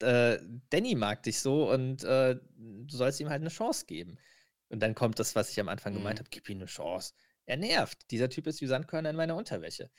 äh, 0.00 0.38
Danny 0.70 0.94
mag 0.94 1.22
dich 1.24 1.40
so 1.40 1.70
und 1.70 2.04
äh, 2.04 2.36
du 2.56 2.96
sollst 2.96 3.20
ihm 3.20 3.28
halt 3.28 3.42
eine 3.42 3.50
Chance 3.50 3.86
geben. 3.86 4.18
Und 4.70 4.80
dann 4.80 4.94
kommt 4.94 5.18
das, 5.18 5.34
was 5.34 5.50
ich 5.50 5.60
am 5.60 5.68
Anfang 5.68 5.92
mhm. 5.92 5.98
gemeint 5.98 6.18
habe, 6.20 6.30
gib 6.30 6.48
ihm 6.48 6.58
eine 6.58 6.66
Chance. 6.66 7.12
Er 7.44 7.56
nervt. 7.56 8.10
Dieser 8.10 8.30
Typ 8.30 8.46
ist 8.46 8.60
wie 8.60 8.66
Sandkörner 8.66 9.10
in 9.10 9.16
meiner 9.16 9.36
Unterwäsche. 9.36 9.90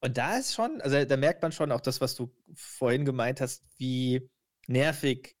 Und 0.00 0.16
da 0.16 0.38
ist 0.38 0.54
schon, 0.54 0.80
also 0.80 1.04
da 1.04 1.16
merkt 1.16 1.42
man 1.42 1.52
schon 1.52 1.72
auch 1.72 1.80
das, 1.80 2.00
was 2.00 2.14
du 2.14 2.34
vorhin 2.54 3.04
gemeint 3.04 3.40
hast, 3.40 3.64
wie 3.76 4.28
nervig 4.66 5.36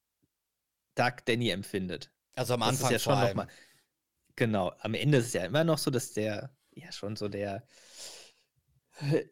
Doug 0.94 1.24
Danny 1.24 1.50
empfindet. 1.50 2.12
Also 2.34 2.54
am 2.54 2.62
Anfang 2.62 2.90
ja 2.90 2.98
schon 2.98 3.18
nochmal. 3.18 3.48
Genau, 4.36 4.72
am 4.80 4.94
Ende 4.94 5.18
ist 5.18 5.28
es 5.28 5.32
ja 5.32 5.44
immer 5.44 5.64
noch 5.64 5.78
so, 5.78 5.90
dass 5.90 6.12
der 6.12 6.54
ja 6.72 6.92
schon 6.92 7.16
so 7.16 7.28
der 7.28 7.66
äh, 9.00 9.24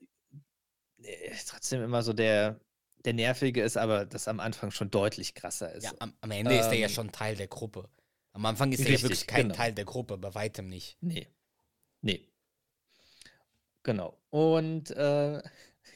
trotzdem 1.46 1.82
immer 1.82 2.02
so 2.02 2.12
der 2.12 2.60
der 3.04 3.12
nervige 3.14 3.62
ist, 3.62 3.76
aber 3.76 4.04
das 4.04 4.26
am 4.26 4.40
Anfang 4.40 4.72
schon 4.72 4.90
deutlich 4.90 5.34
krasser 5.34 5.72
ist. 5.72 5.84
Ja, 5.84 5.92
am, 6.00 6.12
am 6.20 6.30
Ende 6.32 6.54
ähm, 6.54 6.60
ist 6.60 6.66
er 6.66 6.74
ja 6.74 6.88
schon 6.88 7.12
Teil 7.12 7.36
der 7.36 7.46
Gruppe. 7.46 7.88
Am 8.36 8.44
Anfang 8.44 8.70
ist 8.70 8.80
er 8.80 9.00
wirklich 9.00 9.26
kein 9.26 9.44
genau. 9.44 9.54
Teil 9.54 9.72
der 9.72 9.86
Gruppe, 9.86 10.18
bei 10.18 10.34
weitem 10.34 10.68
nicht. 10.68 10.98
Nee. 11.00 11.26
Nee. 12.02 12.28
Genau. 13.82 14.20
Und 14.28 14.90
äh, 14.90 15.40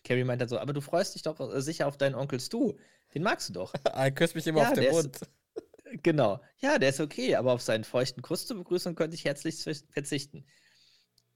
Carrie 0.05 0.24
meint 0.24 0.40
dann 0.40 0.48
so, 0.48 0.59
aber 0.59 0.72
du 0.72 0.81
freust 0.81 1.14
dich 1.14 1.20
doch 1.20 1.38
äh, 1.38 1.61
sicher 1.61 1.87
auf 1.87 1.98
deinen 1.98 2.14
Onkel 2.14 2.40
Stu. 2.40 2.79
Den 3.12 3.24
magst 3.24 3.50
du 3.50 3.53
doch. 3.53 3.74
er 3.85 4.11
küsst 4.11 4.35
mich 4.35 4.46
immer 4.46 4.62
ja, 4.62 4.68
auf 4.68 4.74
den 4.74 4.90
Mund. 4.90 5.16
Ist, 5.16 5.31
genau. 6.03 6.40
Ja, 6.57 6.79
der 6.79 6.88
ist 6.88 7.00
okay, 7.00 7.35
aber 7.35 7.53
auf 7.53 7.61
seinen 7.61 7.85
feuchten 7.85 8.22
Kuss 8.22 8.46
zur 8.46 8.57
Begrüßung 8.57 8.94
könnte 8.94 9.16
ich 9.16 9.26
herzlich 9.26 9.62
verzichten. 9.90 10.46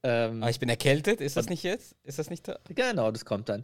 Ähm, 0.01 0.41
aber 0.41 0.49
ich 0.49 0.59
bin 0.59 0.69
erkältet, 0.69 1.21
ist 1.21 1.37
das 1.37 1.49
nicht 1.49 1.61
jetzt? 1.61 1.95
Ist 2.01 2.17
das 2.17 2.31
nicht 2.31 2.47
da? 2.47 2.57
Genau, 2.69 3.11
das 3.11 3.25
kommt 3.25 3.47
dann. 3.47 3.63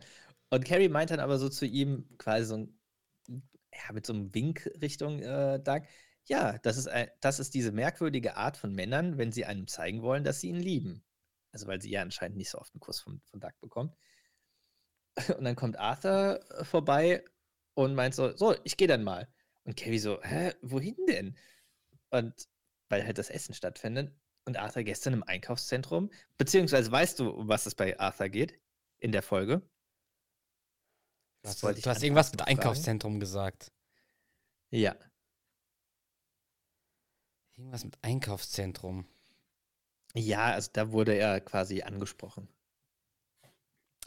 Und 0.52 0.64
Carrie 0.64 0.90
meint 0.90 1.10
dann 1.10 1.20
aber 1.20 1.40
so 1.40 1.50
zu 1.50 1.66
ihm, 1.66 2.08
quasi 2.20 2.46
so 2.46 2.58
ein, 2.58 2.80
ja, 3.28 3.94
mit 3.94 4.06
so 4.06 4.14
einem 4.14 4.32
Wink 4.36 4.70
Richtung 4.80 5.24
äh, 5.24 5.60
Doug, 5.60 5.82
ja, 6.28 6.58
das 6.60 6.78
ist, 6.78 6.88
ein, 6.88 7.10
das 7.20 7.40
ist 7.40 7.54
diese 7.54 7.72
merkwürdige 7.72 8.38
Art 8.38 8.58
von 8.58 8.74
Männern, 8.74 9.18
wenn 9.18 9.32
sie 9.32 9.46
einem 9.46 9.68
zeigen 9.68 10.02
wollen, 10.02 10.24
dass 10.24 10.42
sie 10.42 10.50
ihn 10.50 10.60
lieben. 10.60 11.04
Also, 11.52 11.68
weil 11.68 11.82
sie 11.82 11.90
ja 11.90 12.02
anscheinend 12.02 12.38
nicht 12.38 12.50
so 12.50 12.60
oft 12.60 12.74
einen 12.74 12.80
Kuss 12.80 13.00
von, 13.00 13.22
von 13.26 13.40
Doug 13.40 13.52
bekommt. 13.60 13.96
Und 15.38 15.44
dann 15.44 15.56
kommt 15.56 15.78
Arthur 15.78 16.40
äh, 16.52 16.64
vorbei 16.64 17.24
und 17.74 17.96
meint 17.96 18.16
so: 18.16 18.36
So, 18.36 18.56
ich 18.64 18.78
gehe 18.78 18.88
dann 18.88 19.04
mal. 19.04 19.28
Und 19.64 19.76
Carrie 19.76 20.00
so: 20.00 20.22
Hä, 20.24 20.54
wohin 20.62 20.96
denn? 21.08 21.38
Und 22.10 22.48
weil 22.90 23.06
halt 23.06 23.18
das 23.18 23.30
Essen 23.30 23.54
stattfindet. 23.54 24.14
Und 24.46 24.58
Arthur 24.58 24.84
gestern 24.84 25.14
im 25.14 25.24
Einkaufszentrum. 25.24 26.12
Beziehungsweise 26.38 26.92
weißt 26.92 27.20
du, 27.20 27.30
um 27.30 27.48
was 27.48 27.66
es 27.66 27.76
bei 27.76 28.00
Arthur 28.00 28.30
geht 28.30 28.60
in 29.00 29.12
der 29.12 29.22
Folge? 29.22 29.62
Du 31.44 31.50
hast, 31.50 31.64
du 31.64 31.90
hast 31.90 32.04
irgendwas 32.04 32.32
mit 32.32 32.42
Einkaufszentrum 32.42 33.20
gesagt. 33.20 33.72
Ja. 34.72 34.96
Irgendwas 37.62 37.86
mit 37.86 37.96
Einkaufszentrum. 38.02 39.06
Ja, 40.16 40.46
also 40.54 40.72
da 40.74 40.92
wurde 40.92 41.14
er 41.14 41.40
quasi 41.42 41.84
angesprochen. 41.84 42.48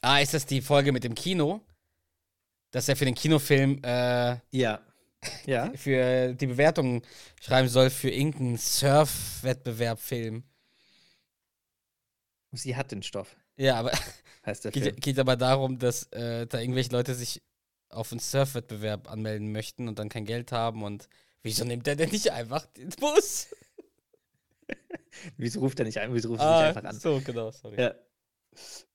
Ah, 0.01 0.19
ist 0.19 0.35
das 0.35 0.45
die 0.45 0.61
Folge 0.61 0.91
mit 0.91 1.05
dem 1.05 1.15
Kino? 1.15 1.61
Dass 2.73 2.89
er 2.89 2.97
für 2.97 3.05
den 3.05 3.15
Kinofilm 3.15 3.81
äh, 3.85 4.39
ja. 4.51 4.81
Ja. 5.47 5.73
für 5.77 6.35
die 6.35 6.49
Bewertung 6.49 7.03
schreiben 7.41 7.69
soll 7.69 7.91
für 7.91 8.11
irgendeinen 8.11 8.59
Surf-Wettbewerb-Film. 8.59 10.43
Sie 12.51 12.75
hat 12.75 12.91
den 12.91 13.05
Stoff. 13.05 13.37
Ja, 13.57 13.77
aber 13.77 13.93
heißt 14.47 14.65
der 14.65 14.73
geht, 14.73 14.83
Film. 14.83 14.97
geht 14.97 15.19
aber 15.21 15.37
darum, 15.37 15.79
dass 15.79 16.11
äh, 16.11 16.49
da 16.49 16.59
irgendwelche 16.59 16.91
Leute 16.91 17.15
sich 17.15 17.41
auf 17.89 18.11
einen 18.11 18.19
Surf-Wettbewerb 18.19 19.09
anmelden 19.09 19.53
möchten 19.53 19.87
und 19.87 20.01
dann 20.01 20.09
kein 20.09 20.25
Geld 20.25 20.51
haben 20.51 20.83
und 20.83 21.09
Wieso 21.45 21.65
nimmt 21.67 21.87
er 21.87 21.95
denn 21.95 22.09
nicht 22.09 22.33
einfach 22.33 22.65
den 22.65 22.89
Bus? 22.89 23.49
Wieso 25.37 25.61
ruft 25.61 25.79
er 25.79 25.85
nicht 25.85 25.99
ein? 25.99 26.13
Wieso 26.15 26.31
ruft 26.31 26.41
er 26.41 26.47
ah, 26.47 26.59
nicht 26.61 26.77
einfach 26.77 26.89
an? 26.89 26.99
So, 26.99 27.21
genau, 27.21 27.51
sorry. 27.51 27.79
Ja. 27.79 27.95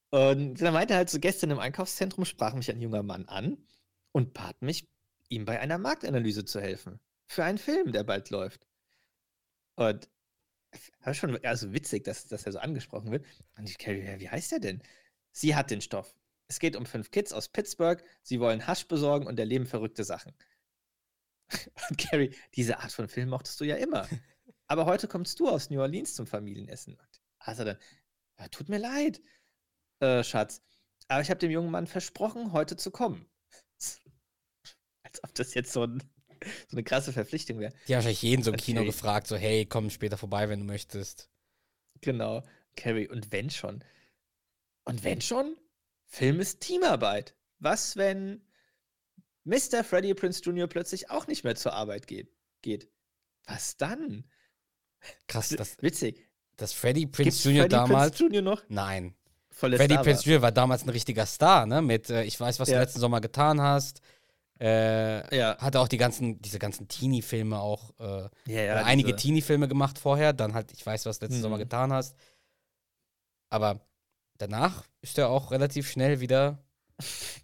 Und 0.09 0.59
dann 0.59 0.73
meinte 0.73 0.95
er 0.95 0.97
halt 0.97 1.11
so, 1.11 1.19
gestern 1.19 1.51
im 1.51 1.59
Einkaufszentrum 1.59 2.25
sprach 2.25 2.55
mich 2.55 2.71
ein 2.71 2.81
junger 2.81 3.03
Mann 3.03 3.27
an 3.27 3.63
und 4.13 4.33
bat 4.33 4.59
mich, 4.63 4.89
ihm 5.29 5.45
bei 5.45 5.59
einer 5.59 5.77
Marktanalyse 5.77 6.43
zu 6.43 6.59
helfen. 6.59 6.99
Für 7.27 7.43
einen 7.43 7.59
Film, 7.59 7.91
der 7.91 8.03
bald 8.03 8.31
läuft. 8.31 8.65
Und 9.75 10.09
habe 11.01 11.13
schon, 11.13 11.37
also 11.45 11.71
witzig, 11.71 12.03
dass, 12.03 12.25
dass 12.25 12.47
er 12.47 12.51
so 12.53 12.57
angesprochen 12.57 13.11
wird. 13.11 13.27
Und 13.59 13.69
ich, 13.69 13.77
Carrie, 13.77 14.19
wie 14.19 14.29
heißt 14.29 14.53
der 14.53 14.59
denn? 14.59 14.81
Sie 15.31 15.55
hat 15.55 15.69
den 15.69 15.81
Stoff. 15.81 16.15
Es 16.47 16.57
geht 16.57 16.75
um 16.75 16.87
fünf 16.87 17.11
Kids 17.11 17.31
aus 17.31 17.47
Pittsburgh. 17.47 18.03
Sie 18.23 18.39
wollen 18.39 18.65
Hasch 18.65 18.87
besorgen 18.87 19.27
und 19.27 19.39
erleben 19.39 19.67
verrückte 19.67 20.03
Sachen. 20.03 20.33
Und 21.89 21.97
Carrie, 21.97 22.35
diese 22.55 22.79
Art 22.79 22.91
von 22.91 23.07
Film 23.07 23.29
mochtest 23.29 23.59
du 23.59 23.65
ja 23.65 23.75
immer. 23.75 24.07
Aber 24.67 24.85
heute 24.85 25.07
kommst 25.07 25.39
du 25.39 25.49
aus 25.49 25.69
New 25.69 25.81
Orleans 25.81 26.15
zum 26.15 26.27
Familienessen. 26.27 26.95
Und 26.95 27.21
also 27.39 27.63
dann, 27.63 27.77
ja, 28.39 28.47
tut 28.49 28.69
mir 28.69 28.77
leid, 28.77 29.21
äh, 29.99 30.23
Schatz. 30.23 30.61
Aber 31.07 31.21
ich 31.21 31.29
habe 31.29 31.39
dem 31.39 31.51
jungen 31.51 31.71
Mann 31.71 31.87
versprochen, 31.87 32.51
heute 32.51 32.77
zu 32.77 32.91
kommen. 32.91 33.29
Als 35.03 35.23
ob 35.23 35.33
das 35.33 35.53
jetzt 35.53 35.71
so 35.73 35.83
ein 35.83 36.03
so 36.69 36.77
eine 36.77 36.83
krasse 36.83 37.11
Verpflichtung 37.13 37.59
wäre. 37.59 37.73
Die 37.87 37.93
haben 37.93 37.97
wahrscheinlich 37.97 38.21
jeden 38.21 38.43
so 38.43 38.51
im 38.51 38.57
Kino 38.57 38.79
Carrie- 38.79 38.87
gefragt, 38.87 39.27
so, 39.27 39.35
hey, 39.35 39.65
komm 39.65 39.89
später 39.89 40.17
vorbei, 40.17 40.49
wenn 40.49 40.59
du 40.59 40.65
möchtest. 40.65 41.29
Genau, 42.01 42.43
Carrie. 42.75 43.09
Und 43.09 43.31
wenn 43.31 43.49
schon? 43.49 43.83
Und 44.85 45.03
wenn 45.03 45.21
schon? 45.21 45.57
Film 46.05 46.39
ist 46.39 46.61
Teamarbeit. 46.61 47.35
Was, 47.59 47.97
wenn 47.97 48.41
Mr. 49.49 49.83
Freddie 49.83 50.13
Prince 50.13 50.41
Jr. 50.43 50.67
plötzlich 50.67 51.09
auch 51.09 51.27
nicht 51.27 51.43
mehr 51.43 51.55
zur 51.55 51.73
Arbeit 51.73 52.07
geht? 52.07 52.31
geht? 52.61 52.87
Was 53.45 53.77
dann? 53.77 54.25
Krass, 55.27 55.49
das, 55.49 55.77
Witzig. 55.81 56.29
das 56.57 56.73
Freddie 56.73 57.01
Gibt's 57.05 57.17
Prince 57.17 57.49
Jr. 57.49 57.61
Freddie 57.63 57.69
damals. 57.75 58.17
Prince 58.17 58.33
Jr. 58.33 58.41
noch? 58.41 58.63
Nein. 58.69 59.15
Volle 59.49 59.77
Freddie 59.77 59.93
Star 59.95 60.03
Prince 60.03 60.25
war. 60.25 60.33
Jr. 60.33 60.41
war 60.43 60.51
damals 60.51 60.83
ein 60.83 60.89
richtiger 60.89 61.25
Star, 61.25 61.65
ne? 61.65 61.81
Mit 61.81 62.09
äh, 62.09 62.23
Ich 62.23 62.39
weiß, 62.39 62.59
was 62.59 62.69
Ja. 62.69 62.75
du 62.75 62.81
letzten 62.81 62.99
Sommer 62.99 63.21
getan 63.21 63.59
hast. 63.61 64.01
Äh, 64.59 65.35
Ja. 65.35 65.57
Hatte 65.57 65.79
auch 65.79 65.87
die 65.87 65.97
ganzen, 65.97 66.41
diese 66.41 66.59
ganzen 66.59 66.87
Teenie-Filme 66.87 67.59
auch, 67.59 67.91
äh, 67.99 68.29
Ja, 68.45 68.61
ja, 68.61 68.75
einige 68.83 69.15
Teenie-Filme 69.15 69.67
gemacht 69.67 69.97
vorher. 69.99 70.33
Dann 70.33 70.53
halt, 70.53 70.71
ich 70.73 70.85
weiß, 70.85 71.05
was 71.05 71.19
du 71.19 71.25
letzten 71.25 71.39
Mhm. 71.39 71.43
Sommer 71.43 71.57
getan 71.57 71.91
hast. 71.93 72.15
Aber 73.49 73.79
danach 74.37 74.85
ist 75.01 75.17
er 75.17 75.29
auch 75.29 75.51
relativ 75.51 75.89
schnell 75.89 76.19
wieder. 76.19 76.59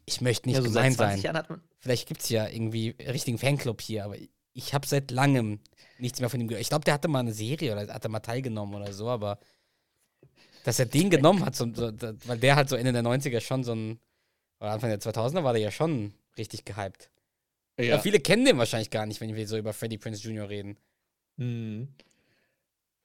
Ich 0.05 0.21
möchte 0.21 0.47
nicht 0.49 0.57
ja, 0.57 0.61
so 0.61 0.69
seit 0.69 0.83
gemein 0.83 0.93
20 0.93 0.97
sein. 1.15 1.21
Jahren 1.23 1.37
hat 1.37 1.49
man. 1.49 1.61
Vielleicht 1.79 2.07
gibt 2.07 2.21
es 2.21 2.29
ja 2.29 2.47
irgendwie 2.47 2.95
einen 2.99 3.09
richtigen 3.09 3.37
Fanclub 3.37 3.81
hier, 3.81 4.05
aber 4.05 4.15
ich 4.53 4.73
habe 4.73 4.87
seit 4.87 5.11
langem 5.11 5.59
nichts 5.99 6.19
mehr 6.19 6.29
von 6.29 6.39
ihm 6.41 6.47
gehört. 6.47 6.61
Ich 6.61 6.69
glaube, 6.69 6.83
der 6.85 6.93
hatte 6.93 7.07
mal 7.07 7.19
eine 7.19 7.33
Serie 7.33 7.71
oder 7.73 7.93
hat 7.93 8.03
er 8.03 8.09
mal 8.09 8.19
teilgenommen 8.19 8.75
oder 8.75 8.91
so, 8.93 9.09
aber 9.09 9.39
dass 10.63 10.79
er 10.79 10.85
den 10.87 11.09
genommen 11.09 11.45
hat, 11.45 11.55
so, 11.55 11.71
so, 11.73 11.91
da- 11.91 12.13
weil 12.25 12.39
der 12.39 12.55
halt 12.55 12.69
so 12.69 12.75
Ende 12.75 12.91
der 12.91 13.03
90er 13.03 13.39
schon 13.39 13.63
so 13.63 13.73
ein, 13.73 13.99
oder 14.59 14.71
Anfang 14.71 14.89
der 14.89 14.99
2000er 14.99 15.43
war 15.43 15.53
der 15.53 15.61
ja 15.61 15.71
schon 15.71 16.13
richtig 16.37 16.65
gehypt. 16.65 17.09
Ja. 17.79 17.99
viele 17.99 18.19
kennen 18.19 18.45
den 18.45 18.57
wahrscheinlich 18.57 18.89
gar 18.89 19.05
nicht, 19.05 19.19
wenn 19.21 19.35
wir 19.35 19.47
so 19.47 19.57
über 19.57 19.73
Freddie 19.73 19.97
Prince 19.97 20.21
Jr. 20.27 20.47
reden. 20.49 20.77
Mhm. 21.37 21.89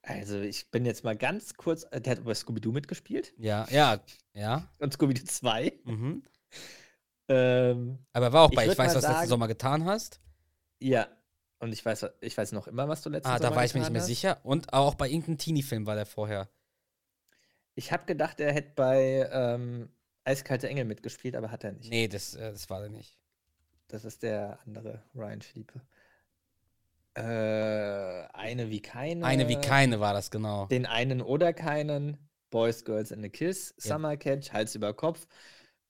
Also, 0.03 0.39
ich 0.39 0.71
bin 0.71 0.85
jetzt 0.85 1.03
mal 1.03 1.15
ganz 1.15 1.53
kurz. 1.55 1.85
äh, 1.91 2.01
Der 2.01 2.13
hat 2.15 2.23
bei 2.23 2.33
Scooby-Doo 2.33 2.71
mitgespielt. 2.71 3.33
Ja, 3.37 3.67
ja, 3.69 3.99
ja. 4.33 4.67
Und 4.79 4.93
Scooby-Doo 4.93 5.25
2. 5.25 5.73
Mhm. 5.83 6.23
Ähm, 7.27 8.05
Aber 8.13 8.25
er 8.27 8.33
war 8.33 8.41
auch 8.43 8.49
Ich 8.51 8.55
bei 8.55 8.63
Ich 8.63 8.69
würd 8.69 8.77
weiß, 8.79 8.95
was 8.95 9.03
du 9.05 9.09
letzten 9.11 9.27
Sommer 9.27 9.47
getan 9.47 9.85
hast. 9.85 10.19
ja. 10.79 11.07
Und 11.59 11.71
ich 11.73 11.85
weiß, 11.85 12.07
ich 12.21 12.35
weiß 12.35 12.53
noch 12.53 12.65
immer, 12.67 12.87
was 12.89 13.03
du 13.03 13.09
letztes 13.11 13.31
Ah, 13.31 13.37
da 13.37 13.43
Sommer 13.49 13.57
war 13.57 13.65
ich 13.65 13.75
mir 13.75 13.81
nicht 13.81 13.91
mehr 13.91 14.01
hast. 14.01 14.07
sicher. 14.07 14.39
Und 14.43 14.73
auch 14.73 14.95
bei 14.95 15.07
irgendeinem 15.07 15.37
Teenie-Film 15.37 15.85
war 15.85 15.93
der 15.93 16.07
vorher. 16.07 16.49
Ich 17.75 17.91
habe 17.91 18.05
gedacht, 18.05 18.39
er 18.39 18.51
hätte 18.51 18.71
bei 18.75 19.29
ähm, 19.31 19.89
Eiskalte 20.23 20.67
Engel 20.67 20.85
mitgespielt, 20.85 21.35
aber 21.35 21.51
hat 21.51 21.63
er 21.63 21.73
nicht. 21.73 21.91
Nee, 21.91 22.07
das, 22.07 22.33
äh, 22.33 22.51
das 22.51 22.67
war 22.71 22.81
er 22.81 22.89
nicht. 22.89 23.15
Das 23.89 24.05
ist 24.05 24.23
der 24.23 24.57
andere 24.65 25.03
Ryan 25.13 25.41
Philippe. 25.43 25.81
Äh, 27.13 27.21
eine 28.33 28.69
wie 28.69 28.81
keine. 28.81 29.23
Eine 29.25 29.47
wie 29.47 29.59
keine 29.59 29.99
war 29.99 30.13
das, 30.13 30.31
genau. 30.31 30.65
Den 30.67 30.85
einen 30.85 31.21
oder 31.21 31.53
keinen. 31.53 32.17
Boys, 32.49 32.83
Girls 32.83 33.11
and 33.11 33.23
a 33.23 33.29
Kiss, 33.29 33.73
Ja. 33.83 33.95
Summer 33.95 34.17
Catch, 34.17 34.51
Hals 34.51 34.75
über 34.75 34.93
Kopf. 34.93 35.27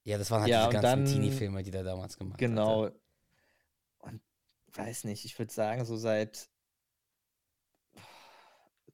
Ja, 0.04 0.18
das 0.18 0.32
waren 0.32 0.42
halt 0.42 0.50
Ja, 0.50 0.68
diese 0.70 0.82
ganzen 0.82 1.06
Teenie-Filme, 1.06 1.64
die 1.64 1.72
der 1.72 1.84
damals 1.84 2.18
gemacht 2.18 2.34
hatte. 2.34 2.46
Genau. 2.46 2.90
Und 4.00 4.22
weiß 4.74 5.04
nicht, 5.04 5.26
ich 5.26 5.38
würde 5.38 5.54
sagen, 5.54 5.86
so 5.86 5.96
seit 5.96 6.50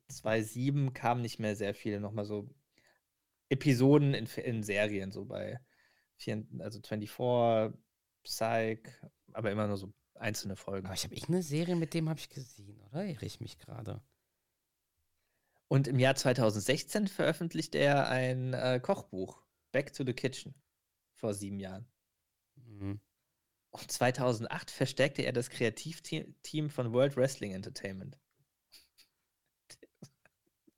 2007 0.10 0.94
kam 0.94 1.22
nicht 1.22 1.40
mehr 1.40 1.56
sehr 1.56 1.74
viele 1.74 2.00
nochmal 2.00 2.26
so 2.26 2.50
Episoden 3.50 4.14
in, 4.14 4.26
in 4.26 4.64
Serien, 4.64 5.12
so 5.12 5.26
bei 5.26 5.60
also 6.60 6.82
24, 6.82 7.74
Psych, 8.24 8.90
aber 9.34 9.52
immer 9.52 9.68
nur 9.68 9.78
so 9.78 9.94
einzelne 10.16 10.56
Folgen. 10.56 10.88
Aber 10.88 10.96
ich 10.96 11.04
habe 11.04 11.14
irgendeine 11.14 11.44
Serie 11.44 11.76
mit 11.76 11.94
dem 11.94 12.10
habe 12.10 12.20
ich 12.20 12.30
gesehen, 12.30 12.82
oder? 12.82 13.06
Irre 13.06 13.26
ich 13.26 13.40
mich 13.40 13.60
gerade. 13.60 14.02
Und 15.68 15.88
im 15.88 16.00
Jahr 16.00 16.16
2016 16.16 17.08
veröffentlichte 17.08 17.78
er 17.78 18.08
ein 18.10 18.54
äh, 18.54 18.80
Kochbuch, 18.82 19.44
Back 19.72 19.94
to 19.94 20.04
the 20.06 20.14
Kitchen, 20.14 20.56
vor 21.18 21.34
sieben 21.34 21.60
Jahren. 21.60 21.86
Mhm. 22.56 23.00
Und 23.72 23.92
2008 23.92 24.72
verstärkte 24.72 25.24
er 25.24 25.34
das 25.34 25.50
Kreativteam 25.50 26.70
von 26.70 26.94
World 26.94 27.18
Wrestling 27.18 27.52
Entertainment. 27.52 28.18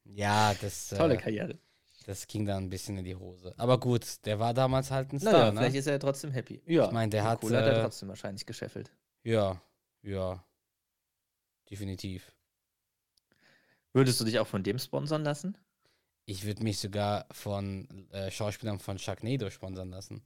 Ja, 0.05 0.53
das, 0.55 0.89
Tolle 0.89 1.13
äh, 1.13 1.17
Karriere. 1.17 1.59
das 2.05 2.25
ging 2.27 2.45
dann 2.45 2.63
ein 2.65 2.69
bisschen 2.69 2.97
in 2.97 3.05
die 3.05 3.15
Hose. 3.15 3.53
Aber 3.57 3.79
gut, 3.79 4.25
der 4.25 4.39
war 4.39 4.53
damals 4.53 4.89
halt 4.91 5.13
ein 5.13 5.19
Star, 5.19 5.31
Naja, 5.33 5.51
ne? 5.51 5.59
vielleicht 5.59 5.75
ist 5.75 5.85
er 5.87 5.93
ja 5.93 5.99
trotzdem 5.99 6.31
happy. 6.31 6.61
Ja, 6.65 6.85
Ich 6.87 6.91
meine, 6.91 7.09
der 7.11 7.23
hat, 7.23 7.41
Kohle 7.41 7.57
hat 7.57 7.65
er 7.65 7.77
äh, 7.79 7.81
trotzdem 7.83 8.09
wahrscheinlich 8.09 8.45
gescheffelt. 8.45 8.91
Ja, 9.23 9.61
ja. 10.01 10.43
Definitiv. 11.69 12.31
Würdest 13.93 14.19
du 14.19 14.25
dich 14.25 14.39
auch 14.39 14.47
von 14.47 14.63
dem 14.63 14.79
sponsern 14.79 15.23
lassen? 15.23 15.57
Ich 16.29 16.45
würde 16.45 16.61
mich 16.61 16.77
sogar 16.77 17.25
von 17.31 18.07
äh, 18.11 18.29
Schauspielern 18.29 18.77
von 18.77 18.99
Sharknado 18.99 19.49
sponsern 19.49 19.89
lassen. 19.89 20.21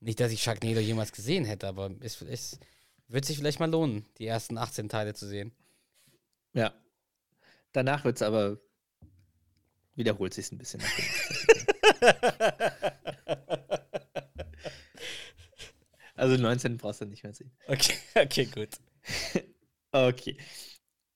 Nicht, 0.00 0.18
dass 0.18 0.32
ich 0.32 0.42
Sharknado 0.42 0.80
jemals 0.80 1.12
gesehen 1.12 1.44
hätte, 1.44 1.68
aber 1.68 1.92
es, 2.00 2.20
es 2.22 2.58
wird 3.06 3.24
sich 3.24 3.38
vielleicht 3.38 3.60
mal 3.60 3.70
lohnen, 3.70 4.04
die 4.18 4.26
ersten 4.26 4.58
18 4.58 4.88
Teile 4.88 5.14
zu 5.14 5.28
sehen. 5.28 5.52
Ja. 6.54 6.74
Danach 7.70 8.04
wird 8.04 8.16
es 8.16 8.22
aber 8.22 8.58
wiederholt 9.94 10.34
sich 10.34 10.50
ein 10.50 10.58
bisschen. 10.58 10.80
nach 10.80 10.96
dem 10.96 11.04
18. 11.04 11.66
also 16.16 16.36
19 16.36 16.78
brauchst 16.78 17.00
du 17.00 17.04
nicht 17.04 17.22
mehr 17.22 17.32
sehen. 17.32 17.52
Okay, 17.68 17.94
okay, 18.16 18.46
gut. 18.46 18.70
Okay. 19.90 20.36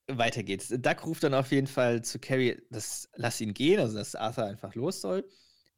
Weiter 0.07 0.43
geht's. 0.43 0.67
Duck 0.67 1.05
ruft 1.05 1.23
dann 1.23 1.33
auf 1.33 1.51
jeden 1.51 1.67
Fall 1.67 2.03
zu 2.03 2.19
Carrie, 2.19 2.61
dass 2.69 3.09
lass 3.15 3.39
ihn 3.41 3.53
gehen, 3.53 3.79
also 3.79 3.97
dass 3.97 4.15
Arthur 4.15 4.45
einfach 4.45 4.75
los 4.75 5.01
soll. 5.01 5.27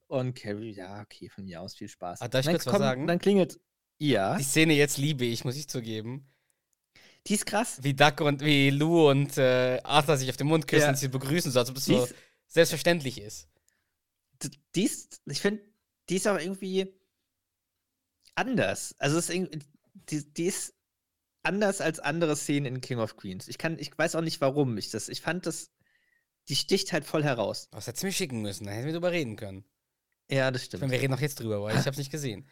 Und 0.07 0.35
Carrie, 0.35 0.71
ja, 0.73 1.01
okay, 1.01 1.29
von 1.29 1.45
mir 1.45 1.61
aus 1.61 1.75
viel 1.75 1.87
Spaß. 1.87 2.21
Ah, 2.21 2.27
darf 2.27 2.41
ich 2.41 2.45
Dann 2.45 2.55
kurz 2.55 2.65
was 2.65 2.71
kommt- 2.73 2.83
sagen? 2.83 3.07
Dann 3.07 3.19
klingelt. 3.19 3.59
Ja, 3.97 4.37
Die 4.37 4.43
Szene 4.43 4.73
jetzt 4.73 4.97
liebe 4.97 5.25
ich, 5.25 5.45
muss 5.45 5.55
ich 5.55 5.67
zugeben. 5.69 6.27
die 7.27 7.33
ist 7.35 7.45
krass. 7.45 7.79
Wie 7.81 7.93
Duck 7.93 8.21
und 8.21 8.41
wie 8.41 8.69
Lou 8.69 9.09
und 9.09 9.37
äh, 9.37 9.79
Arthur 9.83 10.17
sich 10.17 10.29
auf 10.29 10.37
den 10.37 10.47
Mund 10.47 10.67
küssen 10.67 10.83
Ja. 10.83 10.89
und 10.89 10.95
sie 10.97 11.07
begrüßen, 11.07 11.51
so 11.51 11.59
als 11.59 11.69
ob 11.69 11.77
es 11.77 11.85
so 11.85 12.07
selbstverständlich 12.47 13.19
ist. 13.21 13.47
die 14.75 14.83
ist 14.83 15.21
ich 15.25 15.39
finde, 15.41 15.63
die 16.09 16.17
ist 16.17 16.27
aber 16.27 16.41
irgendwie 16.41 16.93
anders. 18.35 18.95
Also 18.99 19.17
es 19.17 19.29
ist 19.29 19.35
irgendwie, 19.35 19.59
die, 19.93 20.33
die 20.33 20.45
ist 20.45 20.73
anders 21.45 21.81
als 21.81 21.99
andere 21.99 22.35
Szenen 22.35 22.75
in 22.75 22.81
King 22.81 22.99
of 22.99 23.17
Queens. 23.17 23.47
Ich 23.47 23.57
kann, 23.57 23.77
ich 23.79 23.97
weiß 23.97 24.15
auch 24.15 24.21
nicht 24.21 24.41
warum 24.41 24.77
ich 24.77 24.89
das. 24.89 25.09
Ich 25.09 25.21
fand 25.21 25.45
das, 25.45 25.71
die 26.49 26.55
sticht 26.55 26.93
halt 26.93 27.05
voll 27.05 27.23
heraus. 27.23 27.67
Was 27.71 27.87
hättest 27.87 28.03
du 28.03 28.07
mir 28.07 28.13
schicken 28.13 28.41
müssen? 28.41 28.65
Da 28.65 28.71
hätten 28.71 28.85
wir 28.87 28.93
drüber 28.93 29.11
reden 29.11 29.35
können. 29.35 29.65
Ja, 30.29 30.49
das 30.51 30.65
stimmt. 30.65 30.81
meine, 30.81 30.93
wir 30.93 31.01
reden 31.01 31.13
auch 31.13 31.19
jetzt 31.19 31.39
drüber, 31.39 31.61
weil 31.61 31.73
ich 31.75 31.81
habe 31.81 31.91
es 31.91 31.97
nicht 31.97 32.11
gesehen. 32.11 32.47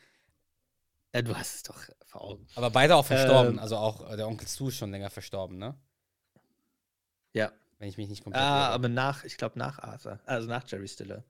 Ja, 1.13 1.21
du 1.21 1.36
hast 1.36 1.56
es 1.56 1.63
doch 1.63 1.77
vor 2.06 2.21
Augen. 2.21 2.47
Aber 2.56 2.69
beide 2.71 2.95
auch 2.95 3.06
verstorben. 3.06 3.53
Ähm. 3.53 3.60
also 3.60 3.77
auch 3.77 4.10
äh, 4.12 4.17
der 4.17 4.27
Onkel 4.27 4.47
Stu 4.47 4.69
ist 4.69 4.77
schon 4.77 4.91
länger 4.91 5.10
verstorben, 5.10 5.58
ne? 5.58 5.75
Ja. 7.34 7.51
Wenn 7.79 7.89
ich 7.89 7.97
mich 7.97 8.10
nicht 8.10 8.23
komplett 8.23 8.41
Ah, 8.43 8.65
irre. 8.65 8.73
aber 8.73 8.89
nach, 8.89 9.23
ich 9.23 9.38
glaube 9.38 9.60
nach 9.60 9.79
Arthur, 9.79 10.19
also 10.25 10.47
nach 10.47 10.67
Jerry 10.67 10.88
Stiller. 10.88 11.23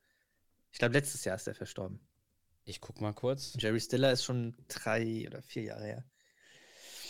Ich 0.72 0.80
glaube, 0.80 0.94
letztes 0.94 1.24
Jahr 1.26 1.36
ist 1.36 1.48
er 1.48 1.56
verstorben. 1.56 2.00
Ich 2.66 2.80
guck 2.80 3.02
mal 3.02 3.14
kurz. 3.14 3.54
Jerry 3.58 3.80
Stiller 3.80 4.12
ist 4.12 4.24
schon 4.24 4.56
drei 4.68 5.26
oder 5.28 5.42
vier 5.42 5.64
Jahre 5.64 5.84
her. 5.86 6.06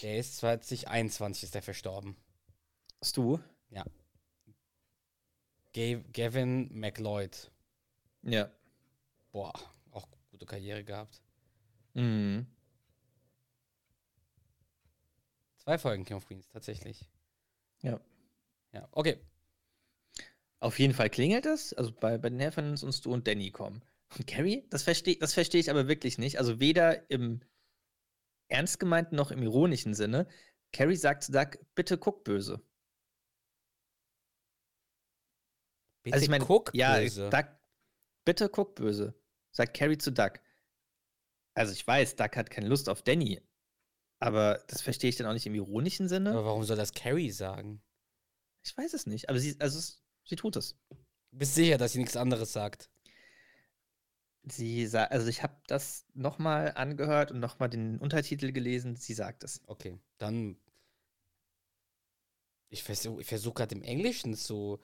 Der 0.03 0.17
ist 0.17 0.37
2021 0.37 1.43
ist 1.43 1.55
der 1.55 1.61
verstorben. 1.61 2.17
Hast 2.99 3.17
du? 3.17 3.39
Gav 5.73 6.03
Gavin 6.11 6.69
McLeod. 6.71 7.49
Ja. 8.21 8.51
Boah, 9.31 9.53
auch 9.91 10.07
gute 10.29 10.45
Karriere 10.45 10.83
gehabt. 10.83 11.21
Mhm. 11.93 12.45
Zwei 15.57 15.77
Folgen 15.77 16.05
King 16.05 16.17
of 16.17 16.27
Queens, 16.27 16.47
tatsächlich. 16.49 17.09
Ja. 17.81 17.99
Ja, 18.73 18.87
okay. 18.91 19.17
Auf 20.59 20.79
jeden 20.79 20.93
Fall 20.93 21.09
klingelt 21.09 21.45
es. 21.45 21.73
Also 21.73 21.91
bei, 21.91 22.17
bei 22.17 22.29
den 22.29 22.39
Helfern 22.39 22.71
und 22.71 22.93
Stu 22.93 23.11
und 23.11 23.27
Danny 23.27 23.51
kommen. 23.51 23.81
Und 24.17 24.27
Carrie, 24.27 24.65
das 24.69 24.83
verstehe 24.83 25.15
das 25.15 25.33
versteh 25.33 25.59
ich 25.59 25.69
aber 25.69 25.87
wirklich 25.87 26.17
nicht. 26.17 26.39
Also 26.39 26.59
weder 26.59 27.09
im 27.09 27.41
ernst 28.53 28.79
gemeinten 28.79 29.15
noch 29.15 29.31
im 29.31 29.41
ironischen 29.41 29.93
Sinne. 29.93 30.27
Carrie 30.71 30.95
sagt 30.95 31.23
zu 31.23 31.31
Doug, 31.31 31.57
bitte 31.75 31.97
guck 31.97 32.23
böse. 32.23 32.61
Bitte 36.03 36.15
also 36.15 36.23
ich 36.23 36.29
meine, 36.29 36.45
guck 36.45 36.73
ja, 36.73 36.97
böse. 36.97 37.29
Doug, 37.29 37.45
bitte 38.25 38.49
guck 38.49 38.75
böse. 38.75 39.13
Sagt 39.51 39.75
Carrie 39.75 39.97
zu 39.97 40.11
Doug. 40.11 40.33
Also 41.55 41.73
ich 41.73 41.85
weiß, 41.85 42.15
Doug 42.15 42.29
hat 42.35 42.49
keine 42.49 42.67
Lust 42.67 42.89
auf 42.89 43.03
Danny. 43.03 43.41
Aber 44.19 44.63
das 44.67 44.81
verstehe 44.81 45.09
ich 45.09 45.17
dann 45.17 45.27
auch 45.27 45.33
nicht 45.33 45.45
im 45.45 45.55
ironischen 45.55 46.07
Sinne. 46.07 46.31
Aber 46.31 46.45
warum 46.45 46.63
soll 46.63 46.77
das 46.77 46.93
Carrie 46.93 47.31
sagen? 47.31 47.83
Ich 48.65 48.75
weiß 48.75 48.93
es 48.93 49.05
nicht. 49.05 49.29
Aber 49.29 49.39
sie, 49.39 49.59
also 49.59 49.77
es, 49.77 50.03
sie 50.25 50.35
tut 50.35 50.55
es. 50.55 50.77
Du 50.89 51.37
bist 51.39 51.55
sicher, 51.55 51.77
dass 51.77 51.93
sie 51.93 51.99
nichts 51.99 52.15
anderes 52.15 52.53
sagt. 52.53 52.89
Sie 54.45 54.85
sa 54.87 55.05
also 55.05 55.27
ich 55.27 55.41
habe 55.43 55.55
das 55.67 56.05
nochmal 56.13 56.73
angehört 56.75 57.31
und 57.31 57.39
nochmal 57.39 57.69
den 57.69 57.97
Untertitel 57.99 58.51
gelesen. 58.51 58.95
Sie 58.95 59.13
sagt 59.13 59.43
es. 59.43 59.61
Okay, 59.67 59.97
dann 60.17 60.57
Ich 62.69 62.83
versuche 62.83 63.21
ich 63.21 63.27
versuch 63.27 63.53
gerade 63.53 63.73
im 63.75 63.83
Englischen 63.83 64.33
zu, 64.35 64.79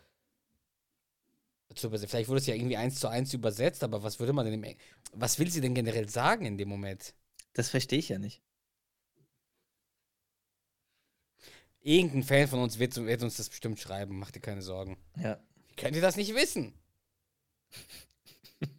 zu 1.75 1.87
übersetzen. 1.87 2.09
Vielleicht 2.09 2.29
wurde 2.29 2.39
es 2.39 2.47
ja 2.47 2.53
irgendwie 2.55 2.77
eins 2.77 2.99
zu 2.99 3.07
eins 3.07 3.33
übersetzt, 3.33 3.83
aber 3.83 4.03
was 4.03 4.19
würde 4.19 4.33
man 4.33 4.45
denn 4.45 4.55
im 4.55 4.63
Eng 4.63 4.77
Was 5.13 5.39
will 5.39 5.49
sie 5.49 5.61
denn 5.61 5.73
generell 5.75 6.09
sagen 6.09 6.45
in 6.45 6.57
dem 6.57 6.69
Moment? 6.69 7.15
Das 7.53 7.69
verstehe 7.69 7.99
ich 7.99 8.09
ja 8.09 8.19
nicht. 8.19 8.41
Irgendein 11.81 12.23
Fan 12.23 12.47
von 12.47 12.59
uns 12.59 12.79
wird, 12.79 12.95
wird 12.95 13.21
uns 13.23 13.37
das 13.37 13.49
bestimmt 13.49 13.79
schreiben, 13.79 14.17
mach 14.19 14.31
dir 14.31 14.39
keine 14.41 14.61
Sorgen. 14.61 14.97
Ja. 15.17 15.39
Wie 15.67 15.75
könnt 15.75 15.95
ihr 15.95 16.01
das 16.01 16.15
nicht 16.17 16.33
wissen? 16.35 16.73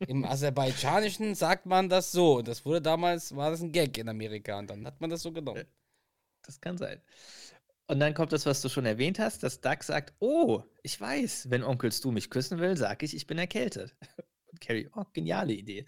Im 0.06 0.24
Aserbaidschanischen 0.24 1.34
sagt 1.34 1.66
man 1.66 1.88
das 1.88 2.12
so. 2.12 2.38
Und 2.38 2.48
das 2.48 2.64
wurde 2.64 2.82
damals, 2.82 3.34
war 3.36 3.50
das 3.50 3.60
ein 3.62 3.72
Gag 3.72 3.96
in 3.98 4.08
Amerika 4.08 4.58
und 4.58 4.68
dann 4.68 4.86
hat 4.86 5.00
man 5.00 5.10
das 5.10 5.22
so 5.22 5.32
genommen. 5.32 5.64
Das 6.42 6.60
kann 6.60 6.78
sein. 6.78 7.02
Und 7.88 8.00
dann 8.00 8.14
kommt 8.14 8.32
das, 8.32 8.46
was 8.46 8.62
du 8.62 8.68
schon 8.68 8.86
erwähnt 8.86 9.18
hast, 9.18 9.42
dass 9.42 9.60
Doug 9.60 9.82
sagt, 9.82 10.14
oh, 10.20 10.62
ich 10.82 11.00
weiß, 11.00 11.50
wenn 11.50 11.64
Onkel 11.64 11.92
Stu 11.92 12.12
mich 12.12 12.30
küssen 12.30 12.58
will, 12.60 12.76
sage 12.76 13.06
ich, 13.06 13.16
ich 13.16 13.26
bin 13.26 13.38
erkältet. 13.38 13.96
Und 14.52 14.60
Carrie, 14.62 14.88
oh, 14.94 15.04
geniale 15.12 15.52
Idee. 15.54 15.86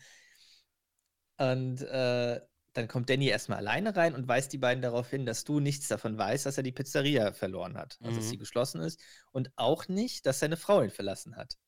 Und 1.38 1.83
äh, 1.83 2.40
dann 2.74 2.88
kommt 2.88 3.11
Danny 3.11 3.26
erstmal 3.28 3.59
alleine 3.59 3.94
rein 3.96 4.14
und 4.14 4.28
weist 4.28 4.52
die 4.52 4.59
beiden 4.59 4.83
darauf 4.83 5.11
hin, 5.11 5.26
dass 5.26 5.44
du 5.44 5.61
nichts 5.61 5.88
davon 5.88 6.16
weißt, 6.16 6.46
dass 6.46 6.57
er 6.57 6.62
die 6.62 6.72
Pizzeria 6.72 7.33
verloren 7.33 7.76
hat, 7.76 7.98
also 8.02 8.20
dass 8.20 8.26
Mhm. 8.26 8.31
sie 8.31 8.38
geschlossen 8.38 8.81
ist 8.81 9.00
und 9.33 9.50
auch 9.57 9.88
nicht, 9.88 10.24
dass 10.26 10.38
seine 10.38 10.57
Frau 10.57 10.83
ihn 10.83 10.90
verlassen 10.90 11.37
hat. 11.37 11.59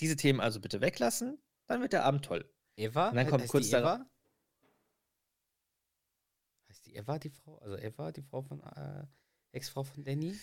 Diese 0.00 0.16
Themen 0.16 0.40
also 0.40 0.60
bitte 0.60 0.80
weglassen, 0.80 1.38
dann 1.66 1.82
wird 1.82 1.92
der 1.92 2.04
Abend 2.04 2.24
toll. 2.24 2.50
Eva? 2.76 3.10
Und 3.10 3.16
dann 3.16 3.28
kommt 3.28 3.42
heißt 3.42 3.52
kurz 3.52 3.68
die 3.68 3.76
Eva? 3.76 4.06
Heißt 6.68 6.86
die 6.86 6.94
Eva 6.96 7.18
die 7.18 7.30
Frau? 7.30 7.58
Also 7.58 7.76
Eva, 7.76 8.10
die 8.10 8.22
Frau 8.22 8.42
von 8.42 8.62
äh, 8.62 9.04
Ex-Frau 9.52 9.84
von 9.84 10.02
Danny? 10.02 10.38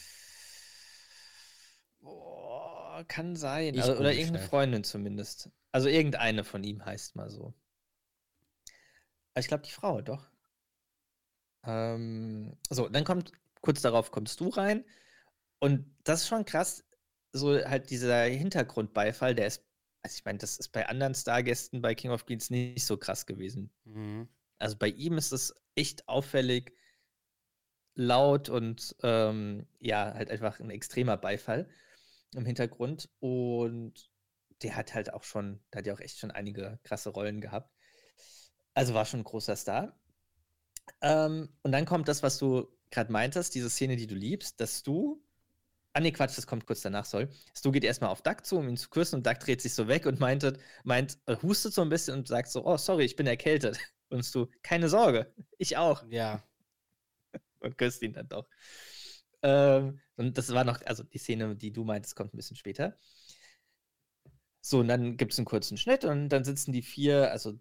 Boah, 1.99 3.03
kann 3.07 3.35
sein. 3.35 3.77
Also, 3.77 3.93
oder 3.93 4.11
irgendeine 4.11 4.39
schnell. 4.39 4.49
Freundin 4.49 4.83
zumindest. 4.83 5.49
Also 5.71 5.89
irgendeine 5.89 6.43
von 6.43 6.63
ihm 6.63 6.85
heißt 6.85 7.15
mal 7.15 7.29
so. 7.29 7.53
Aber 9.33 9.39
ich 9.39 9.47
glaube, 9.47 9.63
die 9.63 9.71
Frau, 9.71 10.01
doch. 10.01 10.29
Ähm, 11.63 12.57
so, 12.69 12.87
dann 12.87 13.03
kommt, 13.03 13.31
kurz 13.61 13.81
darauf 13.81 14.11
kommst 14.11 14.39
du 14.39 14.49
rein. 14.49 14.85
Und 15.59 15.95
das 16.03 16.21
ist 16.21 16.27
schon 16.27 16.45
krass, 16.45 16.83
so 17.33 17.53
halt 17.53 17.89
dieser 17.89 18.23
Hintergrundbeifall, 18.23 19.35
der 19.35 19.47
ist, 19.47 19.63
also 20.01 20.15
ich 20.15 20.25
meine, 20.25 20.39
das 20.39 20.57
ist 20.57 20.69
bei 20.69 20.87
anderen 20.87 21.15
Stargästen 21.15 21.81
bei 21.81 21.95
King 21.95 22.11
of 22.11 22.25
Queens 22.25 22.49
nicht 22.49 22.85
so 22.85 22.97
krass 22.97 23.25
gewesen. 23.25 23.71
Mhm. 23.85 24.27
Also 24.59 24.75
bei 24.77 24.89
ihm 24.89 25.17
ist 25.17 25.31
es 25.31 25.53
echt 25.75 26.07
auffällig 26.07 26.73
laut 27.95 28.49
und 28.49 28.95
ähm, 29.03 29.67
ja, 29.79 30.13
halt 30.13 30.29
einfach 30.29 30.59
ein 30.59 30.69
extremer 30.69 31.17
Beifall 31.17 31.69
im 32.35 32.45
Hintergrund. 32.45 33.09
Und 33.19 34.09
der 34.61 34.75
hat 34.75 34.93
halt 34.93 35.13
auch 35.13 35.23
schon, 35.23 35.59
der 35.71 35.79
hat 35.79 35.87
ja 35.87 35.93
auch 35.93 35.99
echt 35.99 36.19
schon 36.19 36.31
einige 36.31 36.79
krasse 36.83 37.09
Rollen 37.09 37.41
gehabt. 37.41 37.73
Also 38.73 38.93
war 38.93 39.05
schon 39.05 39.21
ein 39.21 39.25
großer 39.25 39.55
Star. 39.55 39.99
Ähm, 41.01 41.49
und 41.63 41.71
dann 41.71 41.85
kommt 41.85 42.07
das, 42.07 42.23
was 42.23 42.37
du 42.37 42.67
gerade 42.91 43.11
meintest, 43.11 43.55
diese 43.55 43.69
Szene, 43.69 43.95
die 43.95 44.07
du 44.07 44.15
liebst, 44.15 44.59
dass 44.61 44.83
du. 44.83 45.23
Ah, 45.97 45.99
nee, 45.99 46.11
Quatsch, 46.11 46.37
das 46.37 46.45
kommt 46.45 46.67
kurz 46.67 46.81
danach, 46.81 47.05
soll. 47.05 47.27
Stu 47.55 47.71
geht 47.71 47.83
erstmal 47.83 48.11
auf 48.11 48.21
Duck 48.21 48.45
zu, 48.45 48.59
um 48.59 48.69
ihn 48.69 48.77
zu 48.77 48.87
küssen, 48.87 49.15
und 49.15 49.25
Duck 49.25 49.39
dreht 49.39 49.63
sich 49.63 49.73
so 49.73 49.87
weg 49.87 50.05
und 50.05 50.19
meintet, 50.19 50.59
meint, 50.83 51.17
äh, 51.25 51.35
hustet 51.41 51.73
so 51.73 51.81
ein 51.81 51.89
bisschen 51.89 52.19
und 52.19 52.27
sagt 52.27 52.49
so: 52.49 52.63
Oh, 52.67 52.77
sorry, 52.77 53.03
ich 53.03 53.15
bin 53.15 53.25
erkältet. 53.25 53.79
Und 54.09 54.23
Stu, 54.23 54.45
keine 54.61 54.89
Sorge, 54.89 55.33
ich 55.57 55.75
auch. 55.75 56.03
Ja. 56.09 56.43
Und 57.59 57.77
küsst 57.79 58.01
ihn 58.03 58.13
dann 58.13 58.29
doch. 58.29 58.47
Ähm, 59.41 59.99
und 60.15 60.37
das 60.37 60.53
war 60.53 60.63
noch, 60.63 60.81
also 60.85 61.03
die 61.03 61.17
Szene, 61.17 61.55
die 61.55 61.73
du 61.73 61.83
meintest, 61.83 62.15
kommt 62.15 62.33
ein 62.33 62.37
bisschen 62.37 62.55
später. 62.57 62.97
So, 64.61 64.79
und 64.79 64.87
dann 64.87 65.17
gibt 65.17 65.33
es 65.33 65.39
einen 65.39 65.45
kurzen 65.45 65.77
Schnitt 65.77 66.05
und 66.05 66.29
dann 66.29 66.43
sitzen 66.43 66.73
die 66.73 66.83
vier, 66.83 67.31
also 67.31 67.59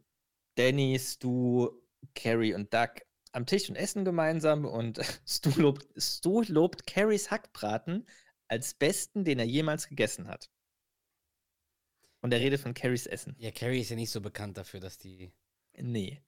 Danny, 0.57 0.99
Stu, 0.99 1.71
Carrie 2.15 2.55
und 2.55 2.73
Doug 2.73 3.01
am 3.33 3.45
Tisch 3.45 3.69
und 3.69 3.77
essen 3.77 4.05
gemeinsam 4.05 4.65
und 4.65 4.99
Stu 5.27 5.51
lobt, 5.61 5.87
Stu 6.01 6.43
lobt 6.49 6.87
Carries 6.87 7.31
Hackbraten 7.31 8.07
als 8.49 8.75
besten, 8.75 9.25
den 9.25 9.39
er 9.39 9.45
jemals 9.45 9.89
gegessen 9.89 10.29
hat. 10.29 10.51
Und 12.21 12.33
er 12.33 12.41
redet 12.41 12.61
von 12.61 12.75
Carries 12.75 13.07
Essen. 13.07 13.37
Ja, 13.39 13.51
Carrie 13.51 13.81
ist 13.81 13.91
ja 13.91 13.97
nicht 13.97 14.11
so 14.11 14.21
bekannt 14.21 14.57
dafür, 14.57 14.81
dass 14.81 14.99
die. 14.99 15.33
Nee. 15.77 16.23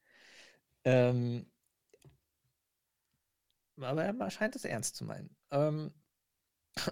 Ähm, 0.84 1.50
aber 3.80 4.04
er 4.04 4.30
scheint 4.30 4.56
es 4.56 4.64
ernst 4.64 4.96
zu 4.96 5.04
meinen. 5.04 5.36
Ähm, 5.50 5.92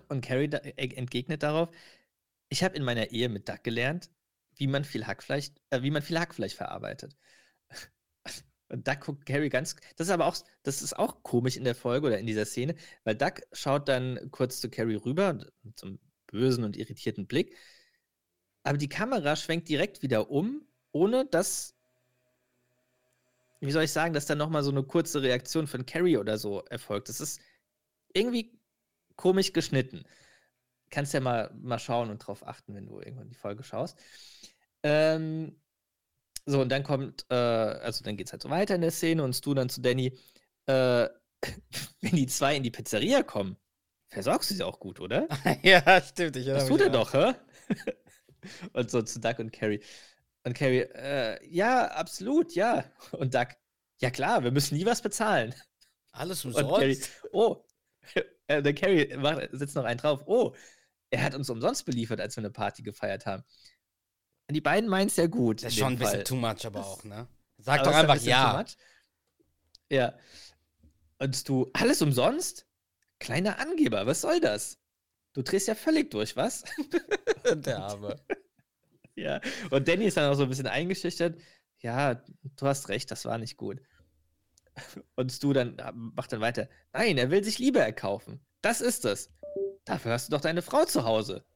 und 0.08 0.24
Carrie 0.24 0.48
da, 0.48 0.58
äh, 0.58 0.94
entgegnet 0.94 1.42
darauf: 1.42 1.70
Ich 2.48 2.64
habe 2.64 2.76
in 2.76 2.84
meiner 2.84 3.10
Ehe 3.10 3.28
mit 3.28 3.48
Doug 3.48 3.62
gelernt, 3.62 4.10
wie 4.56 4.66
man 4.66 4.84
viel 4.84 5.06
Hackfleisch, 5.06 5.50
äh, 5.70 5.82
wie 5.82 5.90
man 5.90 6.02
viel 6.02 6.18
Hackfleisch 6.18 6.54
verarbeitet. 6.54 7.16
Und 8.68 8.86
Doug 8.88 9.00
guckt 9.00 9.26
Carrie 9.26 9.48
ganz. 9.48 9.76
Das 9.96 10.08
ist 10.08 10.12
aber 10.12 10.26
auch, 10.26 10.36
das 10.62 10.82
ist 10.82 10.98
auch 10.98 11.22
komisch 11.22 11.56
in 11.56 11.64
der 11.64 11.74
Folge 11.74 12.08
oder 12.08 12.18
in 12.18 12.26
dieser 12.26 12.44
Szene, 12.44 12.74
weil 13.04 13.14
Doug 13.14 13.34
schaut 13.52 13.88
dann 13.88 14.30
kurz 14.30 14.60
zu 14.60 14.68
Carrie 14.70 14.96
rüber 14.96 15.34
mit 15.62 15.78
so 15.78 15.86
einem 15.86 15.98
bösen 16.26 16.64
und 16.64 16.76
irritierten 16.76 17.26
Blick. 17.26 17.56
Aber 18.64 18.78
die 18.78 18.88
Kamera 18.88 19.36
schwenkt 19.36 19.68
direkt 19.68 20.02
wieder 20.02 20.30
um, 20.30 20.66
ohne 20.92 21.26
dass 21.26 21.76
wie 23.60 23.72
soll 23.72 23.84
ich 23.84 23.92
sagen, 23.92 24.14
dass 24.14 24.26
dann 24.26 24.38
nochmal 24.38 24.62
so 24.62 24.70
eine 24.70 24.82
kurze 24.82 25.22
Reaktion 25.22 25.66
von 25.66 25.86
Carrie 25.86 26.18
oder 26.18 26.38
so 26.38 26.62
erfolgt. 26.64 27.08
Das 27.08 27.20
ist 27.20 27.40
irgendwie 28.12 28.58
komisch 29.16 29.52
geschnitten. 29.52 30.04
Kannst 30.90 31.14
ja 31.14 31.20
mal, 31.20 31.50
mal 31.54 31.78
schauen 31.78 32.10
und 32.10 32.18
drauf 32.18 32.46
achten, 32.46 32.74
wenn 32.74 32.86
du 32.86 33.00
irgendwann 33.00 33.28
die 33.28 33.34
Folge 33.34 33.62
schaust. 33.64 33.98
Ähm, 34.82 35.56
so, 36.46 36.60
und 36.60 36.70
dann 36.70 36.84
kommt, 36.84 37.26
äh, 37.28 37.34
also 37.34 38.04
dann 38.04 38.16
geht 38.16 38.28
es 38.28 38.32
halt 38.32 38.42
so 38.42 38.50
weiter 38.50 38.76
in 38.76 38.80
der 38.80 38.92
Szene 38.92 39.22
und 39.22 39.44
du 39.44 39.54
dann 39.54 39.68
zu 39.68 39.80
Danny, 39.80 40.16
äh, 40.66 41.08
wenn 42.00 42.12
die 42.12 42.26
zwei 42.26 42.56
in 42.56 42.62
die 42.62 42.70
Pizzeria 42.70 43.22
kommen, 43.22 43.56
versorgst 44.08 44.50
du 44.50 44.54
sie 44.54 44.62
auch 44.62 44.78
gut, 44.78 45.00
oder? 45.00 45.28
ja, 45.62 46.00
stimmt. 46.00 46.36
Ich 46.36 46.46
Das 46.46 46.66
tut 46.66 46.80
er 46.80 46.90
doch, 46.90 47.12
hä? 47.12 47.34
und 48.72 48.90
so 48.90 49.02
zu 49.02 49.20
Doug 49.20 49.38
und 49.38 49.52
Carrie. 49.52 49.80
Und 50.44 50.54
Carrie, 50.54 50.82
äh, 50.82 51.44
ja, 51.48 51.88
absolut, 51.88 52.54
ja. 52.54 52.84
Und 53.12 53.34
Doug, 53.34 53.48
ja 54.00 54.10
klar, 54.10 54.44
wir 54.44 54.52
müssen 54.52 54.76
nie 54.76 54.86
was 54.86 55.02
bezahlen. 55.02 55.54
Alles 56.12 56.44
Und 56.44 56.54
Carrie, 56.54 56.96
umsonst. 56.96 57.10
oh, 57.32 57.64
äh, 58.46 58.62
der 58.62 58.74
Carrie 58.74 59.16
macht, 59.16 59.48
setzt 59.52 59.74
noch 59.74 59.84
einen 59.84 59.98
drauf. 59.98 60.22
Oh, 60.26 60.54
er 61.10 61.22
hat 61.22 61.34
uns 61.34 61.50
umsonst 61.50 61.84
beliefert, 61.84 62.20
als 62.20 62.36
wir 62.36 62.42
eine 62.42 62.50
Party 62.50 62.82
gefeiert 62.82 63.26
haben. 63.26 63.42
Die 64.50 64.60
beiden 64.60 64.88
meinen 64.88 65.08
es 65.08 65.16
ja 65.16 65.26
gut. 65.26 65.62
Das 65.62 65.72
ist 65.72 65.78
schon 65.78 65.94
ein 65.94 65.98
bisschen 65.98 66.14
Fall. 66.16 66.24
too 66.24 66.36
much, 66.36 66.64
aber 66.66 66.78
Das- 66.80 66.86
auch, 66.86 67.04
ne? 67.04 67.26
Sag 67.58 67.82
doch 67.82 67.92
ein 67.92 68.00
einfach 68.02 68.14
bisschen 68.14 68.28
ja. 68.30 68.64
Ja. 69.90 70.14
Und 71.18 71.48
du, 71.48 71.70
alles 71.72 72.02
umsonst? 72.02 72.66
Kleiner 73.18 73.58
Angeber, 73.58 74.06
was 74.06 74.20
soll 74.20 74.40
das? 74.40 74.78
Du 75.32 75.42
drehst 75.42 75.68
ja 75.68 75.74
völlig 75.74 76.10
durch, 76.10 76.36
was? 76.36 76.64
Der 77.54 77.78
Arme. 77.82 78.20
Ja, 79.18 79.40
und 79.70 79.88
Danny 79.88 80.04
ist 80.04 80.18
dann 80.18 80.30
auch 80.30 80.36
so 80.36 80.42
ein 80.42 80.50
bisschen 80.50 80.66
eingeschüchtert. 80.66 81.40
Ja, 81.80 82.16
du 82.16 82.66
hast 82.66 82.90
recht, 82.90 83.10
das 83.10 83.24
war 83.24 83.38
nicht 83.38 83.56
gut. 83.56 83.80
Und 85.14 85.32
Stu 85.32 85.54
dann 85.54 85.78
äh, 85.78 85.90
macht 85.94 86.34
dann 86.34 86.42
weiter. 86.42 86.68
Nein, 86.92 87.16
er 87.16 87.30
will 87.30 87.42
sich 87.42 87.58
Liebe 87.58 87.78
erkaufen. 87.78 88.44
Das 88.60 88.82
ist 88.82 89.06
es. 89.06 89.30
Dafür 89.86 90.12
hast 90.12 90.28
du 90.28 90.32
doch 90.32 90.42
deine 90.42 90.60
Frau 90.60 90.84
zu 90.84 91.04
Hause. 91.04 91.46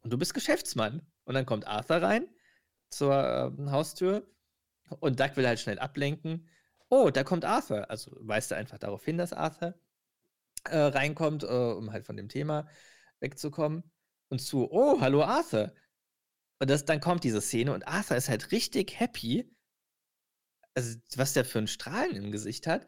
Und 0.00 0.14
du 0.14 0.16
bist 0.16 0.32
Geschäftsmann. 0.32 1.02
Und 1.24 1.34
dann 1.34 1.46
kommt 1.46 1.66
Arthur 1.66 2.02
rein 2.02 2.28
zur 2.90 3.52
ähm, 3.58 3.70
Haustür 3.70 4.26
und 5.00 5.18
Doug 5.20 5.36
will 5.36 5.46
halt 5.46 5.60
schnell 5.60 5.78
ablenken. 5.78 6.48
Oh, 6.88 7.10
da 7.10 7.24
kommt 7.24 7.44
Arthur. 7.44 7.90
Also 7.90 8.12
weist 8.20 8.52
er 8.52 8.58
einfach 8.58 8.78
darauf 8.78 9.04
hin, 9.04 9.18
dass 9.18 9.32
Arthur 9.32 9.74
äh, 10.64 10.78
reinkommt, 10.78 11.42
äh, 11.42 11.46
um 11.46 11.92
halt 11.92 12.06
von 12.06 12.16
dem 12.16 12.28
Thema 12.28 12.68
wegzukommen. 13.20 13.82
Und 14.28 14.40
Stu, 14.40 14.68
oh, 14.70 15.00
hallo 15.00 15.22
Arthur. 15.22 15.72
Und 16.60 16.70
das, 16.70 16.84
dann 16.84 17.00
kommt 17.00 17.24
diese 17.24 17.40
Szene 17.40 17.72
und 17.72 17.86
Arthur 17.86 18.16
ist 18.16 18.28
halt 18.28 18.52
richtig 18.52 18.98
happy. 18.98 19.50
Also, 20.74 20.98
was 21.16 21.32
der 21.32 21.44
für 21.44 21.58
ein 21.58 21.68
Strahlen 21.68 22.16
im 22.16 22.32
Gesicht 22.32 22.66
hat, 22.66 22.86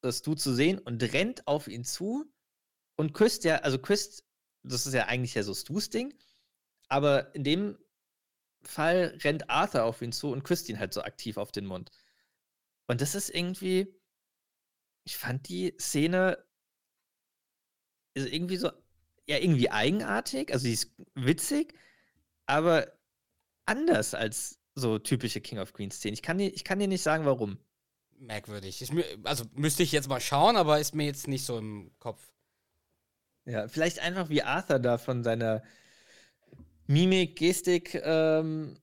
das 0.00 0.22
du 0.22 0.34
zu 0.34 0.52
sehen 0.52 0.78
und 0.78 1.02
rennt 1.02 1.46
auf 1.46 1.68
ihn 1.68 1.84
zu 1.84 2.24
und 2.96 3.14
küsst 3.14 3.44
ja, 3.44 3.56
also 3.56 3.78
küsst, 3.78 4.24
das 4.62 4.86
ist 4.86 4.94
ja 4.94 5.06
eigentlich 5.06 5.34
ja 5.34 5.42
so 5.42 5.54
Stus 5.54 5.90
Ding, 5.90 6.14
aber 6.88 7.34
in 7.34 7.44
dem 7.44 7.78
Fall 8.62 9.18
rennt 9.22 9.48
Arthur 9.50 9.84
auf 9.84 10.02
ihn 10.02 10.12
zu 10.12 10.30
und 10.30 10.42
küsst 10.42 10.68
ihn 10.68 10.78
halt 10.78 10.92
so 10.92 11.02
aktiv 11.02 11.36
auf 11.36 11.52
den 11.52 11.66
Mund. 11.66 11.90
Und 12.86 13.00
das 13.00 13.14
ist 13.14 13.30
irgendwie, 13.30 13.94
ich 15.04 15.16
fand 15.16 15.48
die 15.48 15.74
Szene 15.78 16.44
ist 18.14 18.32
irgendwie 18.32 18.56
so, 18.56 18.70
ja, 19.26 19.38
irgendwie 19.38 19.70
eigenartig, 19.70 20.52
also 20.52 20.66
die 20.66 20.72
ist 20.72 20.92
witzig, 21.14 21.74
aber 22.46 22.92
anders 23.66 24.14
als 24.14 24.58
so 24.74 24.98
typische 24.98 25.40
King 25.40 25.58
of 25.58 25.72
Queens 25.72 25.96
Szenen. 25.96 26.14
Ich 26.14 26.22
kann 26.22 26.38
dir, 26.38 26.48
ich 26.48 26.64
kann 26.64 26.78
dir 26.78 26.88
nicht 26.88 27.02
sagen, 27.02 27.24
warum. 27.24 27.58
Merkwürdig. 28.18 28.80
Ist 28.80 28.92
mir, 28.92 29.04
also 29.24 29.44
müsste 29.54 29.82
ich 29.82 29.92
jetzt 29.92 30.08
mal 30.08 30.20
schauen, 30.20 30.56
aber 30.56 30.80
ist 30.80 30.94
mir 30.94 31.04
jetzt 31.04 31.28
nicht 31.28 31.44
so 31.44 31.58
im 31.58 31.90
Kopf. 31.98 32.32
Ja, 33.44 33.68
vielleicht 33.68 33.98
einfach 33.98 34.28
wie 34.28 34.42
Arthur 34.42 34.78
da 34.78 34.96
von 34.96 35.22
seiner 35.22 35.62
Mimik, 36.86 37.36
Gestik 37.36 37.94
ähm, 38.02 38.78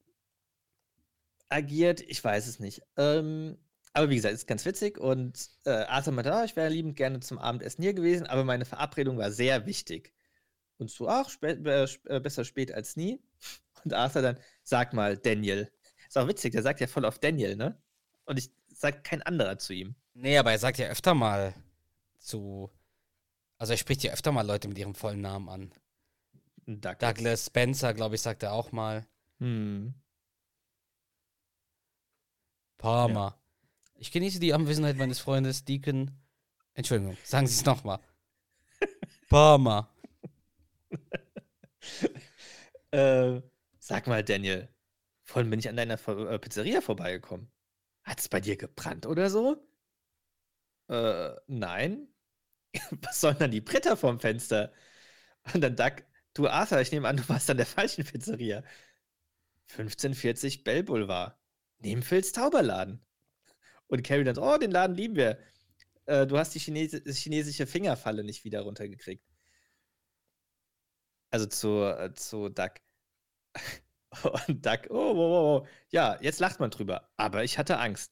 agiert. 1.50 2.02
Ich 2.02 2.24
weiß 2.24 2.48
es 2.48 2.60
nicht. 2.60 2.82
Ähm, 2.98 3.58
aber 3.94 4.10
wie 4.10 4.16
gesagt, 4.16 4.34
ist 4.34 4.48
ganz 4.48 4.66
witzig 4.66 4.98
und 4.98 5.50
äh, 5.66 5.70
Arthur 5.70 6.14
meinte, 6.14 6.34
oh, 6.34 6.44
ich 6.44 6.56
wäre 6.56 6.70
liebend 6.70 6.96
gerne 6.96 7.20
zum 7.20 7.38
Abendessen 7.38 7.84
hier 7.84 7.94
gewesen, 7.94 8.26
aber 8.26 8.44
meine 8.44 8.66
Verabredung 8.66 9.20
war 9.20 9.32
sehr 9.32 9.68
wichtig. 9.68 10.14
Und 10.78 10.90
so, 10.90 11.08
ach, 11.08 11.30
spät, 11.30 11.66
äh, 11.66 11.88
äh 12.06 12.20
besser 12.20 12.44
spät 12.44 12.74
als 12.74 12.96
nie. 12.96 13.22
Und 13.84 13.94
Arthur 13.94 14.22
dann, 14.22 14.38
sag 14.64 14.94
mal, 14.94 15.18
Daniel. 15.18 15.72
Ist 16.08 16.18
auch 16.18 16.28
witzig, 16.28 16.54
der 16.54 16.64
sagt 16.64 16.80
ja 16.80 16.88
voll 16.88 17.06
auf 17.06 17.20
Daniel, 17.20 17.56
ne? 17.56 17.82
Und 18.26 18.40
ich 18.40 18.52
sag 18.68 19.04
kein 19.04 19.22
anderer 19.22 19.58
zu 19.60 19.74
ihm. 19.74 19.96
Nee, 20.14 20.38
aber 20.38 20.52
er 20.52 20.60
sagt 20.60 20.78
ja 20.78 20.88
öfter 20.88 21.14
mal 21.14 21.54
zu. 22.20 22.72
Also 23.58 23.74
er 23.74 23.78
spricht 23.78 24.04
ja 24.04 24.14
öfter 24.14 24.32
mal 24.32 24.46
Leute 24.46 24.68
mit 24.68 24.78
ihrem 24.78 24.96
vollen 24.96 25.22
Namen 25.22 25.50
an. 25.50 25.74
Douglas, 26.66 26.98
Douglas 27.00 27.46
Spencer, 27.46 27.94
glaube 27.94 28.16
ich, 28.16 28.22
sagt 28.22 28.44
er 28.44 28.54
auch 28.54 28.72
mal. 28.72 29.06
Hm. 29.40 29.94
Palmer. 32.78 33.38
Ja. 33.38 33.40
Ich 33.96 34.12
genieße 34.12 34.40
die 34.40 34.54
Anwesenheit 34.54 34.98
meines 34.98 35.20
Freundes 35.20 35.64
Deacon. 35.64 36.12
Entschuldigung, 36.74 37.18
sagen 37.24 37.48
Sie 37.48 37.54
es 37.54 37.66
nochmal. 37.66 38.00
Palmer. 39.30 39.90
äh, 42.92 43.42
sag 43.80 44.08
mal, 44.08 44.24
Daniel, 44.24 44.68
vorhin 45.24 45.50
bin 45.50 45.60
ich 45.60 45.70
an 45.70 45.78
deiner 45.78 46.00
äh, 46.08 46.40
Pizzeria 46.40 46.82
vorbeigekommen. 46.82 47.50
Hat 48.04 48.20
es 48.20 48.28
bei 48.28 48.42
dir 48.42 48.58
gebrannt 48.58 49.06
oder 49.06 49.30
so? 49.30 49.66
Äh, 50.90 51.32
nein. 51.48 52.10
Was 53.02 53.22
sollen 53.22 53.38
dann 53.40 53.52
die 53.52 53.62
Britter 53.62 53.96
vom 53.96 54.20
Fenster? 54.20 54.74
Und 55.54 55.62
dann 55.62 55.76
Doug, 55.76 56.04
du 56.34 56.48
Arthur, 56.48 56.82
ich 56.82 56.92
nehme 56.92 57.08
an, 57.08 57.18
du 57.18 57.28
warst 57.30 57.50
an 57.50 57.58
der 57.58 57.66
falschen 57.66 58.04
Pizzeria. 58.04 58.64
1540 59.70 60.64
Bell 60.64 60.84
Boulevard. 60.84 61.38
Neben 61.80 62.02
Phils 62.02 62.32
Tauberladen. 62.32 63.06
Und 63.88 64.04
Carrie 64.04 64.24
dann, 64.24 64.38
oh, 64.38 64.58
den 64.58 64.72
Laden 64.72 64.96
lieben 64.96 65.16
wir. 65.16 65.40
Äh, 66.06 66.28
du 66.28 66.38
hast 66.38 66.54
die 66.56 66.60
Chines 66.60 67.02
chinesische 67.18 67.68
Fingerfalle 67.68 68.24
nicht 68.24 68.44
wieder 68.44 68.62
runtergekriegt. 68.62 69.24
Also 71.32 71.46
zu, 71.48 71.84
äh, 71.84 72.14
zu 72.14 72.50
Duck. 72.50 72.74
Und 74.48 74.66
Duck, 74.66 74.82
oh, 74.90 75.14
oh, 75.16 75.64
oh, 75.64 75.68
ja, 75.90 76.20
jetzt 76.22 76.40
lacht 76.40 76.60
man 76.60 76.70
drüber. 76.70 77.10
Aber 77.18 77.44
ich 77.44 77.58
hatte 77.58 77.80
Angst. 77.80 78.12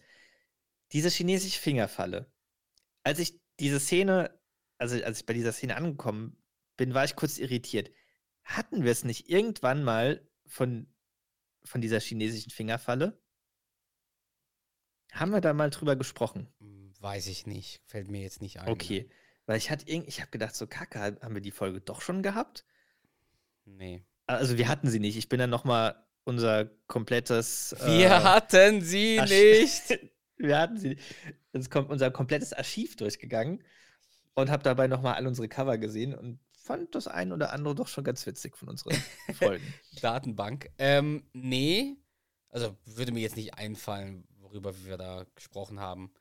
Diese 0.91 1.09
chinesische 1.09 1.59
Fingerfalle. 1.59 2.31
Als 3.03 3.19
ich 3.19 3.39
diese 3.59 3.79
Szene, 3.79 4.37
also 4.77 5.01
als 5.03 5.19
ich 5.19 5.25
bei 5.25 5.33
dieser 5.33 5.53
Szene 5.53 5.75
angekommen 5.75 6.37
bin, 6.77 6.93
war 6.93 7.05
ich 7.05 7.15
kurz 7.15 7.37
irritiert. 7.37 7.91
Hatten 8.43 8.83
wir 8.83 8.91
es 8.91 9.03
nicht 9.03 9.29
irgendwann 9.29 9.83
mal 9.83 10.27
von, 10.45 10.87
von 11.63 11.81
dieser 11.81 11.99
chinesischen 11.99 12.51
Fingerfalle? 12.51 13.19
Haben 15.11 15.31
wir 15.31 15.41
da 15.41 15.53
mal 15.53 15.69
drüber 15.69 15.95
gesprochen? 15.95 16.47
Hm, 16.59 16.93
weiß 16.99 17.27
ich 17.27 17.45
nicht. 17.45 17.81
Fällt 17.85 18.09
mir 18.09 18.21
jetzt 18.21 18.41
nicht 18.41 18.59
ein. 18.59 18.69
Okay. 18.69 19.09
Weil 19.45 19.57
ich 19.57 19.69
hatte 19.69 19.87
irgendwie, 19.87 20.09
ich 20.09 20.21
habe 20.21 20.31
gedacht, 20.31 20.55
so 20.55 20.67
kacke, 20.67 20.99
haben 20.99 21.33
wir 21.33 21.41
die 21.41 21.51
Folge 21.51 21.81
doch 21.81 22.01
schon 22.01 22.23
gehabt? 22.23 22.65
Nee. 23.65 24.05
Also 24.27 24.57
wir 24.57 24.67
hatten 24.67 24.89
sie 24.89 24.99
nicht. 24.99 25.17
Ich 25.17 25.29
bin 25.29 25.39
dann 25.39 25.49
nochmal 25.49 25.95
unser 26.23 26.65
komplettes. 26.87 27.75
Wir 27.83 28.07
äh, 28.07 28.09
hatten 28.09 28.81
sie 28.81 29.19
Arch 29.19 29.29
nicht. 29.29 29.99
wir 30.37 30.57
hatten 30.57 30.77
sie 30.77 30.89
nicht. 30.89 31.03
Es 31.51 31.69
kommt 31.69 31.89
unser 31.89 32.11
komplettes 32.11 32.53
Archiv 32.53 32.95
durchgegangen 32.95 33.63
und 34.33 34.49
habe 34.49 34.63
dabei 34.63 34.87
nochmal 34.87 35.15
all 35.15 35.27
unsere 35.27 35.49
Cover 35.49 35.77
gesehen 35.77 36.13
und 36.13 36.39
fand 36.61 36.95
das 36.95 37.07
ein 37.07 37.31
oder 37.31 37.53
andere 37.53 37.75
doch 37.75 37.87
schon 37.87 38.03
ganz 38.03 38.25
witzig 38.25 38.57
von 38.57 38.69
unseren 38.69 38.93
Folgen. 39.33 39.73
Datenbank. 40.01 40.69
Ähm, 40.77 41.25
nee. 41.33 41.97
Also 42.49 42.77
würde 42.85 43.11
mir 43.11 43.21
jetzt 43.21 43.35
nicht 43.35 43.55
einfallen, 43.55 44.27
worüber 44.39 44.73
wir 44.85 44.97
da 44.97 45.25
gesprochen 45.35 45.79
haben. 45.79 46.11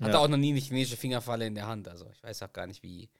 Hatte 0.00 0.12
ja. 0.12 0.18
auch 0.18 0.28
noch 0.28 0.36
nie 0.36 0.50
eine 0.50 0.60
chinesische 0.60 0.96
Fingerfalle 0.96 1.46
in 1.46 1.54
der 1.54 1.66
Hand. 1.66 1.88
Also 1.88 2.08
ich 2.10 2.22
weiß 2.22 2.42
auch 2.42 2.52
gar 2.52 2.66
nicht, 2.66 2.82
wie, 2.82 3.10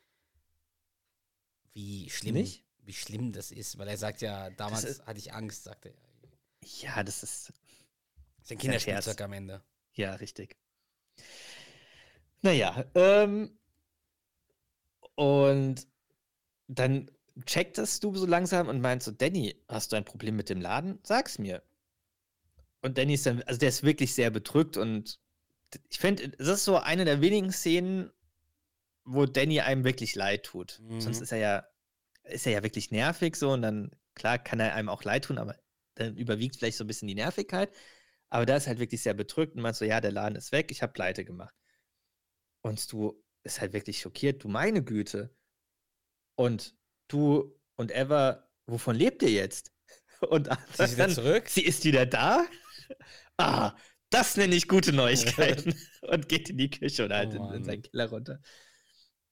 wie 1.72 2.08
schlimm, 2.10 2.34
nicht? 2.34 2.64
wie 2.82 2.92
schlimm 2.92 3.32
das 3.32 3.50
ist. 3.50 3.78
Weil 3.78 3.88
er 3.88 3.96
sagt 3.96 4.20
ja, 4.20 4.50
damals 4.50 4.84
ist, 4.84 5.06
hatte 5.06 5.18
ich 5.18 5.32
Angst, 5.32 5.64
sagte 5.64 5.90
er. 5.90 6.08
Ja, 6.80 7.02
das 7.02 7.22
ist. 7.22 7.52
Das 8.36 8.44
ist 8.44 8.52
ein 8.52 8.58
Kinderspielzeug 8.58 9.20
am 9.20 9.32
Ende. 9.32 9.62
Ja, 9.94 10.14
richtig. 10.14 10.56
Naja, 12.42 12.84
ähm, 12.94 13.58
und 15.16 15.86
dann 16.68 17.10
checktest 17.44 18.04
du 18.04 18.14
so 18.14 18.26
langsam 18.26 18.68
und 18.68 18.80
meinst 18.80 19.06
so, 19.06 19.12
Danny, 19.12 19.56
hast 19.68 19.92
du 19.92 19.96
ein 19.96 20.04
Problem 20.04 20.36
mit 20.36 20.50
dem 20.50 20.60
Laden? 20.60 20.98
Sag's 21.02 21.38
mir. 21.38 21.62
Und 22.82 22.98
Danny 22.98 23.14
ist 23.14 23.26
dann, 23.26 23.42
also 23.42 23.58
der 23.58 23.70
ist 23.70 23.82
wirklich 23.82 24.14
sehr 24.14 24.30
bedrückt 24.30 24.76
und 24.76 25.18
ich 25.90 25.98
finde, 25.98 26.28
das 26.30 26.48
ist 26.48 26.64
so 26.64 26.76
eine 26.78 27.04
der 27.04 27.20
wenigen 27.20 27.52
Szenen, 27.52 28.10
wo 29.04 29.26
Danny 29.26 29.60
einem 29.60 29.84
wirklich 29.84 30.14
leid 30.14 30.44
tut. 30.44 30.80
Mhm. 30.82 31.00
Sonst 31.00 31.20
ist 31.20 31.32
er 31.32 31.38
ja, 31.38 31.66
ist 32.24 32.46
er 32.46 32.52
ja 32.52 32.62
wirklich 32.62 32.90
nervig 32.90 33.36
so 33.36 33.52
und 33.52 33.62
dann, 33.62 33.90
klar, 34.14 34.38
kann 34.38 34.60
er 34.60 34.74
einem 34.74 34.88
auch 34.88 35.04
leid 35.04 35.24
tun, 35.24 35.38
aber 35.38 35.56
dann 35.94 36.16
überwiegt 36.16 36.56
vielleicht 36.56 36.78
so 36.78 36.84
ein 36.84 36.86
bisschen 36.86 37.08
die 37.08 37.14
Nervigkeit. 37.14 37.70
Aber 38.30 38.46
da 38.46 38.56
ist 38.56 38.66
halt 38.66 38.78
wirklich 38.78 39.02
sehr 39.02 39.14
bedrückt 39.14 39.56
und 39.56 39.62
meinst 39.62 39.78
so, 39.78 39.84
ja, 39.84 40.00
der 40.00 40.12
Laden 40.12 40.36
ist 40.36 40.52
weg, 40.52 40.70
ich 40.70 40.82
habe 40.82 40.92
Pleite 40.92 41.24
gemacht. 41.24 41.54
Und 42.60 42.92
du 42.92 43.22
ist 43.42 43.60
halt 43.60 43.72
wirklich 43.72 44.00
schockiert, 44.00 44.44
du 44.44 44.48
meine 44.48 44.82
Güte. 44.82 45.34
Und 46.38 46.76
du 47.08 47.52
und 47.74 47.90
Eva, 47.92 48.48
wovon 48.66 48.94
lebt 48.94 49.22
ihr 49.24 49.30
jetzt? 49.30 49.72
Und 50.30 50.48
sie 50.72 50.84
ist 50.84 50.96
wieder 50.96 51.08
zurück? 51.08 51.48
Sie 51.48 51.64
ist 51.64 51.84
wieder 51.84 52.06
da? 52.06 52.44
ah, 53.38 53.76
das 54.10 54.36
nenne 54.36 54.54
ich 54.54 54.68
gute 54.68 54.92
Neuigkeiten. 54.92 55.74
und 56.02 56.28
geht 56.28 56.50
in 56.50 56.58
die 56.58 56.70
Küche 56.70 57.04
oder 57.04 57.18
halt 57.18 57.36
oh, 57.38 57.48
in, 57.50 57.54
in, 57.54 57.64
seinen 57.64 57.82
Keller 57.82 58.08
runter. 58.08 58.40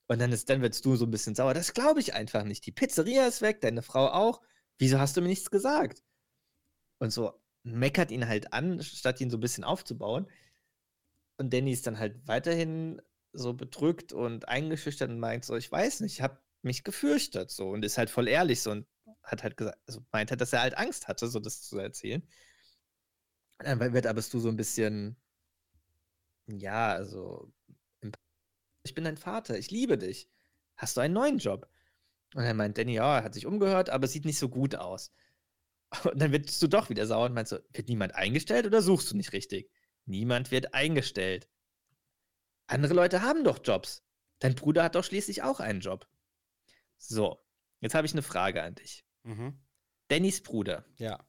Und 0.07 0.21
dann, 0.21 0.31
ist, 0.31 0.49
dann 0.49 0.63
wirst 0.63 0.85
du 0.85 0.95
so 0.95 1.07
ein 1.07 1.11
bisschen 1.11 1.35
sauer. 1.35 1.55
Das 1.55 1.75
glaube 1.75 1.99
ich 1.99 2.15
einfach 2.15 2.45
nicht. 2.45 2.67
Die 2.67 2.73
Pizzeria 2.73 3.27
ist 3.27 3.43
weg, 3.43 3.61
deine 3.61 3.83
Frau 3.83 4.09
auch. 4.09 4.43
Wieso 4.79 4.99
hast 5.01 5.17
du 5.17 5.23
mir 5.23 5.29
nichts 5.29 5.51
gesagt? 5.51 6.05
Und 6.99 7.13
so 7.13 7.41
meckert 7.63 8.11
ihn 8.11 8.29
halt 8.29 8.53
an, 8.53 8.83
statt 8.83 9.21
ihn 9.21 9.31
so 9.31 9.39
ein 9.39 9.41
bisschen 9.41 9.65
aufzubauen. 9.65 10.29
Und 11.37 11.53
Danny 11.53 11.73
ist 11.73 11.87
dann 11.87 11.99
halt 11.99 12.27
weiterhin 12.27 13.01
so 13.33 13.55
bedrückt 13.55 14.13
und 14.13 14.49
eingeschüchtert 14.49 15.11
und 15.11 15.21
meint 15.21 15.45
so, 15.45 15.57
ich 15.57 15.71
weiß 15.71 16.01
nicht, 16.01 16.15
ich 16.15 16.23
habe 16.23 16.39
mich 16.63 16.85
gefürchtet 16.85 17.51
so 17.51 17.71
und 17.71 17.85
ist 17.85 17.99
halt 17.99 18.11
voll 18.11 18.29
ehrlich 18.29 18.63
so 18.63 18.71
und 18.71 18.87
hat 19.23 19.43
halt 19.43 19.57
gesagt, 19.57 19.79
also 19.87 20.05
meint 20.13 20.31
halt, 20.31 20.41
dass 20.41 20.53
er 20.53 20.61
halt 20.63 20.77
Angst 20.77 21.09
hatte, 21.09 21.29
so 21.29 21.41
das 21.41 21.63
zu 21.63 21.79
erzählen. 21.79 22.27
Dann 23.59 23.81
wird 23.93 24.07
aber 24.07 24.21
du 24.21 24.39
so 24.39 24.49
ein 24.49 24.57
bisschen, 24.57 25.17
ja, 26.47 26.93
also, 26.93 27.53
ich 28.85 28.95
bin 28.95 29.05
dein 29.05 29.17
Vater, 29.17 29.59
ich 29.59 29.71
liebe 29.71 29.99
dich. 29.99 30.29
Hast 30.77 30.97
du 30.97 31.01
einen 31.01 31.15
neuen 31.15 31.39
Job? 31.39 31.69
Und 32.35 32.45
dann 32.45 32.57
meint 32.57 32.79
Danny, 32.79 32.95
ja, 32.95 33.19
er 33.19 33.25
hat 33.25 33.35
sich 33.35 33.47
umgehört, 33.47 33.91
aber 33.91 34.05
es 34.05 34.13
sieht 34.13 34.25
nicht 34.25 34.39
so 34.39 34.49
gut 34.49 34.75
aus. 34.75 35.13
Und 36.05 36.21
dann 36.21 36.33
wirst 36.33 36.61
du 36.63 36.67
doch 36.67 36.91
wieder 36.91 37.07
sauer 37.07 37.27
und 37.27 37.35
meinst 37.35 37.51
so, 37.51 37.59
wird 37.73 37.89
niemand 37.89 38.15
eingestellt 38.15 38.67
oder 38.67 38.83
suchst 38.83 39.11
du 39.11 39.17
nicht 39.17 39.33
richtig? 39.33 39.71
Niemand 40.05 40.51
wird 40.51 40.75
eingestellt. 40.75 41.49
Andere 42.67 42.93
Leute 42.93 43.23
haben 43.23 43.45
doch 43.45 43.61
Jobs. 43.63 44.03
Dein 44.41 44.57
Bruder 44.57 44.83
hat 44.83 44.97
doch 44.97 45.05
schließlich 45.05 45.45
auch 45.45 45.61
einen 45.61 45.81
Job. 45.81 46.07
So, 46.97 47.39
jetzt 47.81 47.95
habe 47.95 48.07
ich 48.07 48.13
eine 48.13 48.23
Frage 48.23 48.63
an 48.63 48.75
dich. 48.75 49.05
Mhm. 49.23 49.59
Dannys 50.09 50.43
Bruder. 50.43 50.85
Ja 50.97 51.25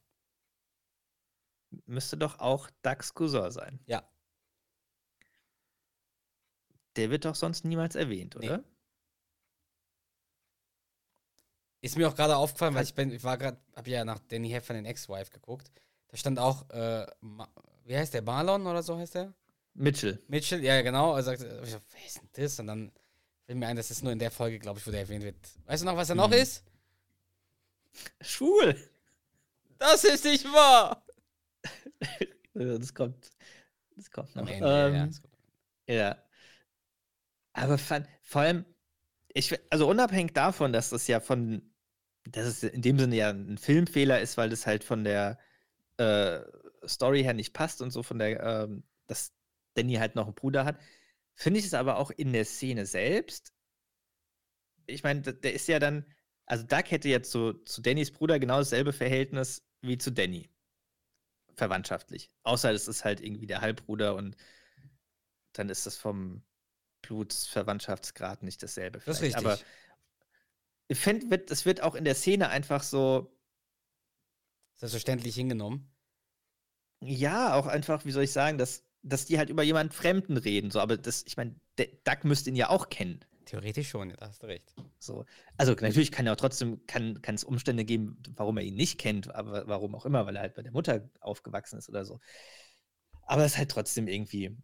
müsste 1.85 2.17
doch 2.17 2.39
auch 2.39 2.69
Dax 2.81 3.13
Cousin 3.13 3.51
sein. 3.51 3.79
Ja. 3.85 4.07
Der 6.95 7.09
wird 7.09 7.25
doch 7.25 7.35
sonst 7.35 7.65
niemals 7.65 7.95
erwähnt, 7.95 8.35
oder? 8.35 8.57
Nee. 8.57 8.63
Ist 11.81 11.95
mir 11.95 12.09
auch 12.09 12.15
gerade 12.15 12.35
aufgefallen, 12.35 12.73
weil 12.73 12.83
ich 12.83 12.95
bin, 12.95 13.11
ich 13.11 13.23
war 13.23 13.37
gerade, 13.37 13.61
habe 13.75 13.89
ja 13.89 14.03
nach 14.03 14.19
Danny 14.19 14.49
Heffer 14.49 14.73
den 14.73 14.85
Ex-Wife 14.85 15.31
geguckt. 15.31 15.71
Da 16.07 16.17
stand 16.17 16.39
auch, 16.39 16.67
äh, 16.71 17.05
wie 17.85 17.95
heißt 17.95 18.13
der, 18.13 18.23
Marlon 18.23 18.65
oder 18.65 18.81
so 18.81 18.97
heißt 18.97 19.15
der? 19.15 19.33
Mitchell. 19.75 20.21
Mitchell, 20.27 20.63
ja, 20.63 20.81
genau. 20.81 21.15
Er 21.15 21.21
sagt, 21.21 21.41
wer 21.41 22.05
ist 22.05 22.17
denn 22.17 22.29
das? 22.33 22.59
Und 22.59 22.67
dann 22.67 22.91
fällt 23.47 23.59
mir 23.59 23.67
ein, 23.67 23.77
das 23.77 23.89
ist 23.89 24.03
nur 24.03 24.11
in 24.11 24.19
der 24.19 24.29
Folge, 24.29 24.59
glaube 24.59 24.79
ich, 24.79 24.85
wo 24.85 24.91
der 24.91 25.01
erwähnt 25.01 25.23
wird. 25.23 25.37
Weißt 25.65 25.81
du 25.81 25.85
noch, 25.85 25.95
was 25.95 26.09
er 26.09 26.15
mhm. 26.15 26.21
noch 26.21 26.31
ist? 26.31 26.63
Schwul. 28.21 28.75
Das 29.79 30.03
ist 30.03 30.25
nicht 30.25 30.43
wahr. 30.45 31.05
das 32.53 32.93
kommt, 32.93 33.31
das 33.95 34.11
kommt 34.11 34.35
noch. 34.35 34.47
Ende, 34.47 34.87
ähm, 34.93 35.11
ja, 35.87 35.95
ja. 35.95 36.17
Aber 37.53 37.77
fand, 37.77 38.07
vor 38.21 38.41
allem, 38.41 38.65
ich, 39.29 39.57
also 39.71 39.89
unabhängig 39.89 40.33
davon, 40.33 40.73
dass 40.73 40.89
das 40.89 41.07
ja 41.07 41.19
von, 41.19 41.61
dass 42.25 42.45
es 42.45 42.63
in 42.63 42.81
dem 42.81 42.99
Sinne 42.99 43.15
ja 43.15 43.29
ein 43.29 43.57
Filmfehler 43.57 44.19
ist, 44.19 44.37
weil 44.37 44.49
das 44.49 44.67
halt 44.67 44.83
von 44.83 45.03
der 45.03 45.39
äh, 45.97 46.41
Story 46.85 47.23
her 47.23 47.33
nicht 47.33 47.53
passt 47.53 47.81
und 47.81 47.91
so 47.91 48.03
von 48.03 48.19
der, 48.19 48.43
ähm, 48.43 48.83
dass 49.07 49.31
Danny 49.75 49.95
halt 49.95 50.15
noch 50.15 50.25
einen 50.25 50.35
Bruder 50.35 50.65
hat, 50.65 50.79
finde 51.37 51.59
ich 51.59 51.65
es 51.65 51.73
aber 51.73 51.97
auch 51.97 52.11
in 52.11 52.33
der 52.33 52.43
Szene 52.43 52.85
selbst 52.85 53.53
ich 54.87 55.03
meine, 55.03 55.21
der 55.21 55.53
ist 55.53 55.67
ja 55.67 55.79
dann, 55.79 56.05
also 56.45 56.65
Doug 56.65 56.85
hätte 56.87 57.09
jetzt 57.09 57.31
so 57.31 57.53
zu 57.53 57.81
Dannys 57.81 58.11
Bruder 58.11 58.39
genau 58.39 58.57
dasselbe 58.57 58.93
Verhältnis 58.93 59.61
wie 59.81 59.97
zu 59.97 60.11
Danny. 60.11 60.49
Verwandtschaftlich. 61.55 62.31
Außer 62.43 62.71
es 62.71 62.87
ist 62.87 63.03
halt 63.03 63.21
irgendwie 63.21 63.47
der 63.47 63.61
Halbbruder 63.61 64.15
und 64.15 64.37
dann 65.53 65.69
ist 65.69 65.85
das 65.85 65.97
vom 65.97 66.43
Blutsverwandtschaftsgrad 67.01 68.43
nicht 68.43 68.63
dasselbe. 68.63 68.99
Das 68.99 69.17
ist 69.17 69.23
richtig. 69.23 69.45
Aber 69.45 69.59
ich 70.87 70.99
finde, 70.99 71.29
wird, 71.29 71.51
es 71.51 71.65
wird 71.65 71.81
auch 71.81 71.95
in 71.95 72.05
der 72.05 72.15
Szene 72.15 72.49
einfach 72.49 72.83
so. 72.83 73.33
Selbstverständlich 74.75 75.33
hingenommen. 75.33 75.91
Ja, 77.01 77.55
auch 77.55 77.65
einfach, 77.65 78.05
wie 78.05 78.11
soll 78.11 78.23
ich 78.23 78.31
sagen, 78.31 78.59
dass, 78.59 78.86
dass 79.03 79.25
die 79.25 79.37
halt 79.37 79.49
über 79.49 79.63
jemanden 79.63 79.93
Fremden 79.93 80.37
reden. 80.37 80.71
So, 80.71 80.79
aber 80.79 80.97
das, 80.97 81.23
ich 81.25 81.37
meine, 81.37 81.55
Duck 81.77 82.23
müsste 82.23 82.49
ihn 82.49 82.55
ja 82.55 82.69
auch 82.69 82.89
kennen. 82.89 83.19
Theoretisch 83.45 83.87
schon, 83.87 84.09
da 84.09 84.27
hast 84.27 84.43
du 84.43 84.47
recht. 84.47 84.75
So. 84.99 85.25
Also 85.55 85.71
natürlich 85.73 86.11
kann 86.11 86.27
er 86.27 86.33
auch 86.33 86.37
trotzdem, 86.37 86.85
kann, 86.85 87.21
kann 87.21 87.35
es 87.35 87.45
Umstände 87.45 87.85
geben, 87.85 88.21
warum 88.35 88.57
er 88.57 88.63
ihn 88.63 88.75
nicht 88.75 88.99
kennt, 88.99 89.33
aber 89.33 89.65
warum 89.67 89.95
auch 89.95 90.05
immer, 90.05 90.25
weil 90.25 90.35
er 90.35 90.41
halt 90.41 90.55
bei 90.55 90.63
der 90.63 90.73
Mutter 90.73 91.09
aufgewachsen 91.21 91.79
ist 91.79 91.87
oder 91.87 92.03
so. 92.03 92.19
Aber 93.21 93.45
es 93.45 93.53
ist 93.53 93.57
halt 93.57 93.71
trotzdem 93.71 94.07
irgendwie, 94.09 94.57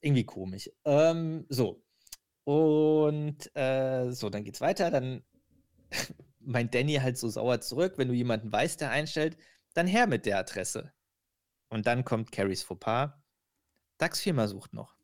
irgendwie 0.00 0.24
komisch. 0.24 0.68
Ähm, 0.84 1.46
so. 1.48 1.84
Und 2.42 3.54
äh, 3.54 4.10
so, 4.10 4.30
dann 4.30 4.42
geht's 4.42 4.60
weiter. 4.60 4.90
Dann 4.90 5.22
meint 6.40 6.74
Danny 6.74 6.94
halt 6.94 7.18
so 7.18 7.28
sauer 7.28 7.60
zurück, 7.60 7.94
wenn 7.98 8.08
du 8.08 8.14
jemanden 8.14 8.50
weißt, 8.50 8.80
der 8.80 8.90
einstellt, 8.90 9.36
dann 9.74 9.86
her 9.86 10.08
mit 10.08 10.26
der 10.26 10.38
Adresse. 10.38 10.92
Und 11.68 11.86
dann 11.86 12.04
kommt 12.04 12.32
Carries 12.32 12.62
Fauxpas. 12.64 13.12
Dax 13.98 14.20
Firma 14.20 14.46
sucht 14.48 14.72
noch. 14.72 14.96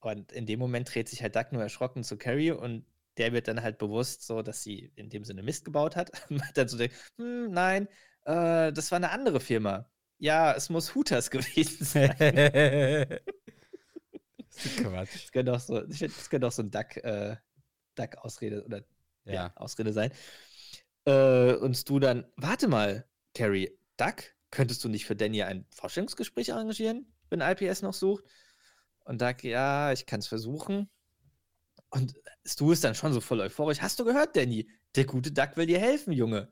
Und 0.00 0.32
in 0.32 0.46
dem 0.46 0.58
Moment 0.58 0.92
dreht 0.92 1.08
sich 1.08 1.22
halt 1.22 1.34
Duck 1.34 1.52
nur 1.52 1.62
erschrocken 1.62 2.04
zu 2.04 2.18
Carrie 2.18 2.50
und 2.50 2.84
der 3.16 3.32
wird 3.32 3.48
dann 3.48 3.62
halt 3.62 3.78
bewusst, 3.78 4.26
so 4.26 4.42
dass 4.42 4.62
sie 4.62 4.92
in 4.96 5.08
dem 5.08 5.24
Sinne 5.24 5.42
Mist 5.42 5.64
gebaut 5.64 5.96
hat. 5.96 6.10
dann 6.54 6.68
so 6.68 6.76
denkt, 6.76 6.94
hm, 7.16 7.50
nein, 7.50 7.88
äh, 8.24 8.72
das 8.72 8.90
war 8.90 8.96
eine 8.96 9.10
andere 9.10 9.40
Firma. 9.40 9.88
Ja, 10.18 10.52
es 10.52 10.68
muss 10.68 10.94
Hooters 10.94 11.30
gewesen 11.30 11.84
sein. 11.84 12.10
Quatsch. 14.76 15.14
Das 15.14 15.32
könnte 15.32 15.52
auch 15.52 15.60
so, 15.60 15.80
das 15.80 16.30
könnte 16.30 16.46
auch 16.46 16.52
so 16.52 16.62
ein 16.62 16.70
Duck, 16.70 16.96
äh, 16.98 17.36
Duck-Ausrede 17.94 18.64
oder 18.64 18.82
ja. 19.24 19.32
ja. 19.32 19.52
Ausrede 19.56 19.92
sein. 19.92 20.12
Äh, 21.06 21.54
und 21.54 21.88
du 21.88 21.98
dann, 21.98 22.26
warte 22.36 22.68
mal, 22.68 23.06
Carrie, 23.34 23.70
Duck, 23.96 24.34
könntest 24.50 24.84
du 24.84 24.88
nicht 24.88 25.06
für 25.06 25.16
Danny 25.16 25.42
ein 25.42 25.66
Forschungsgespräch 25.70 26.52
arrangieren, 26.52 27.12
wenn 27.34 27.40
IPS 27.40 27.82
noch 27.82 27.94
sucht? 27.94 28.24
Und 29.04 29.20
Duck, 29.20 29.44
ja, 29.44 29.92
ich 29.92 30.06
kann 30.06 30.20
es 30.20 30.26
versuchen. 30.26 30.88
Und 31.90 32.14
Stu 32.44 32.72
ist 32.72 32.84
dann 32.84 32.94
schon 32.94 33.12
so 33.12 33.20
voll 33.20 33.40
euphorisch. 33.40 33.80
Hast 33.80 33.98
du 34.00 34.04
gehört, 34.04 34.36
Danny? 34.36 34.68
Der 34.96 35.04
gute 35.04 35.30
Duck 35.32 35.56
will 35.56 35.66
dir 35.66 35.78
helfen, 35.78 36.12
Junge. 36.12 36.50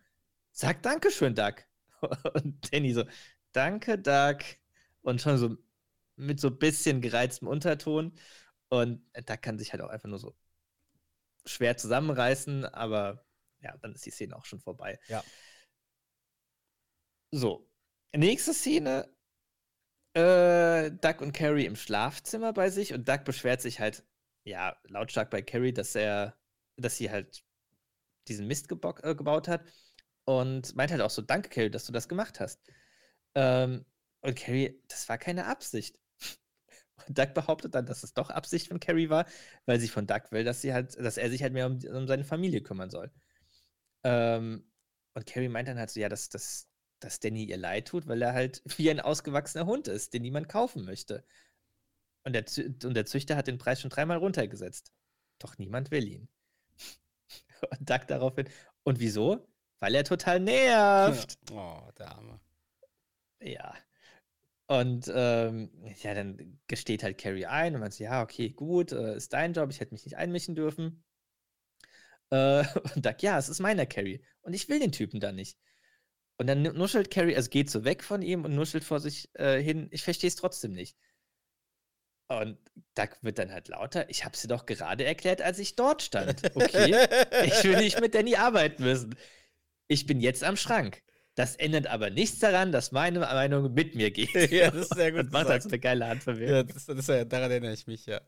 Sag 0.53 0.83
Dankeschön, 0.83 1.35
Duck. 1.35 1.64
Und 2.35 2.72
Danny 2.72 2.93
so, 2.93 3.05
danke, 3.53 3.99
Duck. 3.99 4.39
Und 5.03 5.20
schon 5.20 5.39
so 5.39 5.57
mit 6.16 6.41
so 6.41 6.49
ein 6.49 6.59
bisschen 6.59 7.01
gereiztem 7.01 7.49
Unterton. 7.49 8.12
Und 8.68 9.03
da 9.12 9.37
kann 9.37 9.59
sich 9.59 9.72
halt 9.72 9.83
auch 9.83 9.89
einfach 9.89 10.09
nur 10.09 10.18
so 10.18 10.35
schwer 11.45 11.76
zusammenreißen, 11.76 12.64
aber 12.64 13.24
ja, 13.61 13.76
dann 13.78 13.95
ist 13.95 14.07
die 14.07 14.11
Szene 14.11 14.37
auch 14.37 14.45
schon 14.45 14.61
vorbei. 14.61 14.99
Ja. 15.09 15.24
So. 17.30 17.68
Nächste 18.14 18.53
Szene. 18.53 19.09
Äh, 20.15 20.91
Doug 20.91 21.21
und 21.23 21.33
Carrie 21.33 21.65
im 21.67 21.77
Schlafzimmer 21.77 22.53
bei 22.53 22.69
sich 22.71 22.93
und 22.93 23.09
Doug 23.09 23.25
beschwert 23.25 23.63
sich 23.63 23.81
halt, 23.81 24.05
ja, 24.45 24.77
lautstark 24.85 25.31
bei 25.31 25.41
Carrie, 25.43 25.73
dass 25.73 25.95
er, 25.95 26.37
dass 26.77 26.97
sie 26.99 27.11
halt 27.11 27.43
diesen 28.29 28.47
Mist 28.47 28.71
äh, 28.73 29.15
gebaut 29.15 29.49
hat 29.49 29.63
und 30.25 30.75
meint 30.77 30.91
halt 30.93 31.01
auch 31.03 31.11
so, 31.11 31.23
danke 31.23 31.49
Carrie, 31.49 31.71
dass 31.71 31.87
du 31.87 31.93
das 31.93 32.09
gemacht 32.09 32.41
hast. 32.41 32.61
Ähm, 33.35 33.85
und 34.23 34.37
Carrie, 34.37 34.81
das 34.89 35.09
war 35.09 35.19
keine 35.19 35.47
Absicht. 35.47 35.99
Und 37.09 37.19
Doug 37.19 37.35
behauptet 37.35 37.75
dann, 37.75 37.87
dass 37.87 38.05
es 38.05 38.15
doch 38.15 38.31
Absicht 38.31 38.69
von 38.69 38.81
Carrie 38.81 39.09
war, 39.11 39.27
weil 39.67 39.81
sie 39.81 39.89
von 39.89 40.07
Doug 40.07 40.23
will, 40.31 40.45
dass 40.45 40.61
sie 40.63 40.73
halt, 40.75 40.97
dass 40.99 41.17
er 41.19 41.31
sich 41.31 41.43
halt 41.43 41.53
mehr 41.53 41.67
um, 41.67 41.79
um 41.93 42.07
seine 42.07 42.25
Familie 42.25 42.63
kümmern 42.63 42.91
soll. 42.91 43.11
Ähm, 44.05 44.71
und 45.15 45.27
Carrie 45.27 45.49
meint 45.49 45.69
dann 45.69 45.79
halt 45.79 45.91
so, 45.91 46.01
ja, 46.01 46.09
dass, 46.09 46.29
dass, 46.29 46.69
dass 47.05 47.20
Danny 47.20 47.44
ihr 47.44 47.57
leid 47.57 47.88
tut, 47.88 48.07
weil 48.07 48.22
er 48.22 48.32
halt 48.32 48.62
wie 48.78 48.90
ein 48.90 49.00
ausgewachsener 49.00 49.66
Hund 49.66 49.88
ist, 49.88 50.14
den 50.14 50.22
niemand 50.22 50.48
kaufen 50.48 50.84
möchte. 50.84 51.24
Und 52.24 52.34
der, 52.34 52.44
und 52.84 52.94
der 52.94 53.07
Züchter 53.07 53.36
hat 53.36 53.48
den 53.48 53.59
Preis 53.59 53.80
schon 53.80 53.90
dreimal 53.90 54.18
runtergesetzt. 54.18 54.92
Doch 55.38 55.59
niemand 55.59 55.90
will 55.90 56.07
ihn. 56.07 56.28
Und 57.70 57.90
Doug 57.90 58.07
daraufhin, 58.07 58.48
und 58.84 58.98
wieso? 59.00 59.46
Weil 59.80 59.94
er 59.94 60.05
total 60.05 60.40
nervt. 60.40 61.38
Oh, 61.53 61.90
der 61.98 62.12
Arme. 62.12 62.40
Ja. 63.40 63.74
Und 64.66 65.11
ähm, 65.14 65.70
ja, 66.03 66.14
dann 66.14 66.59
gesteht 66.66 67.03
halt 67.03 67.18
Carrie 67.18 67.46
ein 67.46 67.74
und 67.74 67.80
man 67.80 67.90
sagt, 67.90 68.00
ja, 68.00 68.22
okay, 68.22 68.50
gut, 68.50 68.92
äh, 68.92 69.16
ist 69.16 69.32
dein 69.32 69.53
Job, 69.53 69.70
ich 69.70 69.80
hätte 69.80 69.92
mich 69.92 70.05
nicht 70.05 70.16
einmischen 70.16 70.55
dürfen. 70.55 71.05
Äh, 72.30 72.64
und 72.94 73.05
sagt, 73.05 73.22
ja, 73.22 73.38
es 73.38 73.48
ist 73.48 73.61
meiner 73.61 73.86
Carrie. 73.86 74.24
Und 74.42 74.55
ich 74.55 74.68
will 74.68 74.78
den 74.78 74.92
Typen 74.92 75.20
da 75.20 75.32
nicht. 75.32 75.59
Und 76.43 76.49
dann 76.49 76.62
nuschelt 76.62 77.09
Carrie, 77.12 77.36
also 77.36 77.49
geht 77.51 77.70
so 77.70 77.84
weg 77.84 78.03
von 78.03 78.20
ihm 78.20 78.45
und 78.45 78.57
nuschelt 78.57 78.82
vor 78.82 78.99
sich 78.99 79.30
äh, 79.34 79.62
hin, 79.62 79.86
ich 79.93 80.03
verstehe 80.03 80.26
es 80.26 80.34
trotzdem 80.34 80.72
nicht. 80.72 80.97
Und 82.26 82.59
da 82.95 83.07
wird 83.20 83.38
dann 83.38 83.53
halt 83.53 83.68
lauter, 83.68 84.11
ich 84.11 84.24
habe 84.24 84.36
sie 84.36 84.49
doch 84.49 84.66
gerade 84.66 85.05
erklärt, 85.05 85.40
als 85.40 85.61
ich 85.61 85.76
dort 85.76 86.03
stand. 86.03 86.43
Okay, 86.57 86.97
ich 87.45 87.62
will 87.62 87.76
nicht 87.76 88.01
mit 88.01 88.16
Danny 88.16 88.34
arbeiten 88.34 88.82
müssen. 88.82 89.14
Ich 89.86 90.05
bin 90.05 90.20
jetzt 90.20 90.43
am 90.43 90.57
Schrank. 90.57 91.05
Das 91.36 91.55
ändert 91.55 91.86
aber 91.86 92.11
nichts 92.11 92.40
daran, 92.40 92.72
dass 92.72 92.90
meine 92.90 93.20
Meinung 93.20 93.72
mit 93.72 93.95
mir 93.95 94.11
geht. 94.11 94.34
ja, 94.51 94.72
das 94.72 94.86
ist 94.86 94.97
sehr 94.97 95.12
gut. 95.12 95.20
Und 95.20 95.32
macht 95.32 95.47
halt 95.47 95.62
so 95.62 95.68
eine 95.68 95.78
geile 95.78 96.09
Handbewegung. 96.09 96.57
Ja, 96.57 96.62
das, 96.64 96.86
das, 96.86 97.07
daran 97.07 97.53
erinnere 97.53 97.74
ich 97.74 97.86
mich, 97.86 98.05
ja. 98.07 98.20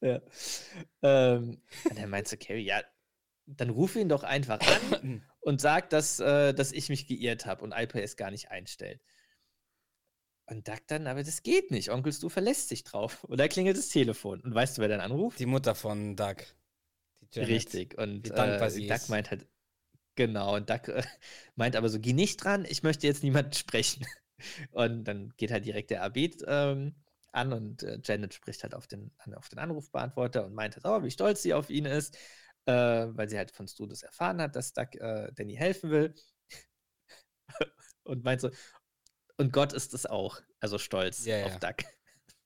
Ja. 0.00 0.20
Ähm, 1.02 1.62
und 1.88 1.96
dann 1.96 2.10
meinst 2.10 2.32
du, 2.32 2.38
Carrie, 2.38 2.64
ja, 2.64 2.82
dann 3.46 3.70
ruf 3.70 3.96
ihn 3.96 4.08
doch 4.08 4.22
einfach 4.22 4.60
an 4.60 5.24
und 5.40 5.60
sag, 5.60 5.90
dass, 5.90 6.20
äh, 6.20 6.52
dass 6.52 6.72
ich 6.72 6.88
mich 6.88 7.06
geirrt 7.06 7.46
habe 7.46 7.62
und 7.64 7.72
IPS 7.72 8.16
gar 8.16 8.30
nicht 8.30 8.50
einstellt. 8.50 9.00
Und 10.48 10.68
Doug 10.68 10.78
dann, 10.86 11.06
aber 11.06 11.24
das 11.24 11.42
geht 11.42 11.70
nicht. 11.70 11.90
Onkel 11.90 12.12
du 12.20 12.28
verlässt 12.28 12.68
sich 12.68 12.84
drauf. 12.84 13.24
Und 13.24 13.38
da 13.38 13.48
klingelt 13.48 13.76
das 13.76 13.88
Telefon. 13.88 14.40
Und 14.40 14.54
weißt 14.54 14.78
du, 14.78 14.82
wer 14.82 14.88
dann 14.88 15.00
anruft? 15.00 15.40
Die 15.40 15.46
Mutter 15.46 15.74
von 15.74 16.14
Doug. 16.14 16.36
Richtig. 17.34 17.98
Und 17.98 18.30
äh, 18.30 18.58
Doug 18.86 19.08
meint 19.08 19.30
halt, 19.30 19.48
Genau, 20.16 20.56
und 20.56 20.68
Duck 20.68 20.88
äh, 20.88 21.02
meint 21.54 21.76
aber 21.76 21.88
so, 21.88 22.00
geh 22.00 22.12
nicht 22.12 22.42
dran, 22.42 22.66
ich 22.68 22.82
möchte 22.82 23.06
jetzt 23.06 23.22
niemanden 23.22 23.52
sprechen. 23.52 24.04
Und 24.72 25.04
dann 25.04 25.32
geht 25.38 25.50
halt 25.50 25.64
direkt 25.64 25.90
der 25.90 26.02
Abed 26.02 26.44
ähm, 26.46 26.94
an 27.32 27.54
und 27.54 27.82
äh, 27.82 27.98
Janet 28.04 28.34
spricht 28.34 28.62
halt 28.62 28.74
auf 28.74 28.86
den, 28.86 29.10
auf 29.34 29.48
den 29.48 29.58
Anrufbeantworter 29.58 30.44
und 30.44 30.52
meint 30.52 30.74
halt, 30.76 30.84
oh, 30.84 31.02
wie 31.02 31.10
stolz 31.10 31.42
sie 31.42 31.54
auf 31.54 31.70
ihn 31.70 31.86
ist, 31.86 32.18
äh, 32.66 33.06
weil 33.16 33.28
sie 33.28 33.38
halt 33.38 33.50
von 33.52 33.66
Stu 33.66 33.86
das 33.86 34.02
erfahren 34.02 34.40
hat, 34.40 34.56
dass 34.56 34.72
Duck 34.72 34.94
äh, 34.96 35.32
Danny 35.32 35.54
helfen 35.54 35.90
will. 35.90 36.14
und 38.04 38.24
meint 38.24 38.40
so, 38.40 38.50
und 39.38 39.52
Gott 39.52 39.72
ist 39.72 39.94
es 39.94 40.06
auch, 40.06 40.40
also 40.60 40.78
stolz 40.78 41.24
ja, 41.24 41.44
auf 41.44 41.58
ja. 41.62 41.70
Duck. 41.70 41.84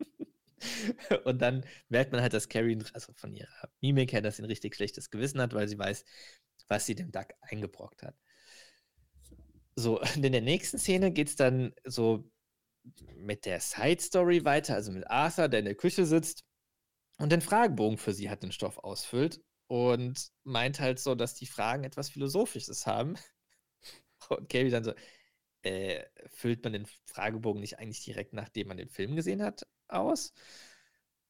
und 1.25 1.41
dann 1.41 1.65
merkt 1.89 2.13
man 2.13 2.21
halt, 2.21 2.35
dass 2.35 2.49
Carrie, 2.49 2.79
also 2.93 3.13
von 3.15 3.35
ihrer 3.35 3.71
Mimik 3.81 4.13
her, 4.13 4.23
dass 4.23 4.37
sie 4.37 4.43
ein 4.43 4.47
richtig 4.47 4.75
schlechtes 4.77 5.11
Gewissen 5.11 5.41
hat, 5.41 5.55
weil 5.55 5.69
sie 5.69 5.79
weiß, 5.79 6.05
was 6.69 6.87
sie 6.87 6.95
dem 6.95 7.11
Duck 7.13 7.29
eingebrockt 7.41 8.03
hat. 8.03 8.17
So, 9.77 10.01
in 10.17 10.33
der 10.33 10.41
nächsten 10.43 10.79
Szene 10.79 11.13
geht 11.13 11.29
es 11.29 11.37
dann 11.37 11.73
so 11.85 12.31
mit 13.15 13.47
der 13.47 13.61
Side 13.61 14.01
Story 14.01 14.45
weiter, 14.45 14.75
also 14.75 14.93
mit 14.93 15.09
Arthur, 15.09 15.49
der 15.49 15.61
in 15.61 15.67
der 15.67 15.75
Küche 15.75 16.05
sitzt 16.05 16.45
und 17.19 17.31
den 17.31 17.43
Fragebogen 17.43 17.99
für 17.99 18.13
sie 18.13 18.31
hat, 18.31 18.43
den 18.43 18.53
Stoff 18.53 18.79
ausfüllt 18.79 19.41
und 19.71 20.33
meint 20.43 20.81
halt 20.81 20.99
so, 20.99 21.15
dass 21.15 21.37
die 21.37 21.47
Fragen 21.47 21.85
etwas 21.85 22.11
Philosophisches 22.11 22.89
haben. 22.89 23.15
Und 24.29 24.49
Katie 24.49 24.69
dann 24.69 24.83
so, 24.83 24.93
äh, 25.63 26.05
füllt 26.27 26.65
man 26.65 26.73
den 26.73 26.87
Fragebogen 27.07 27.61
nicht 27.61 27.79
eigentlich 27.79 28.03
direkt 28.03 28.33
nachdem 28.33 28.67
man 28.67 28.79
den 28.79 28.89
Film 28.89 29.15
gesehen 29.15 29.43
hat 29.43 29.69
aus? 29.87 30.33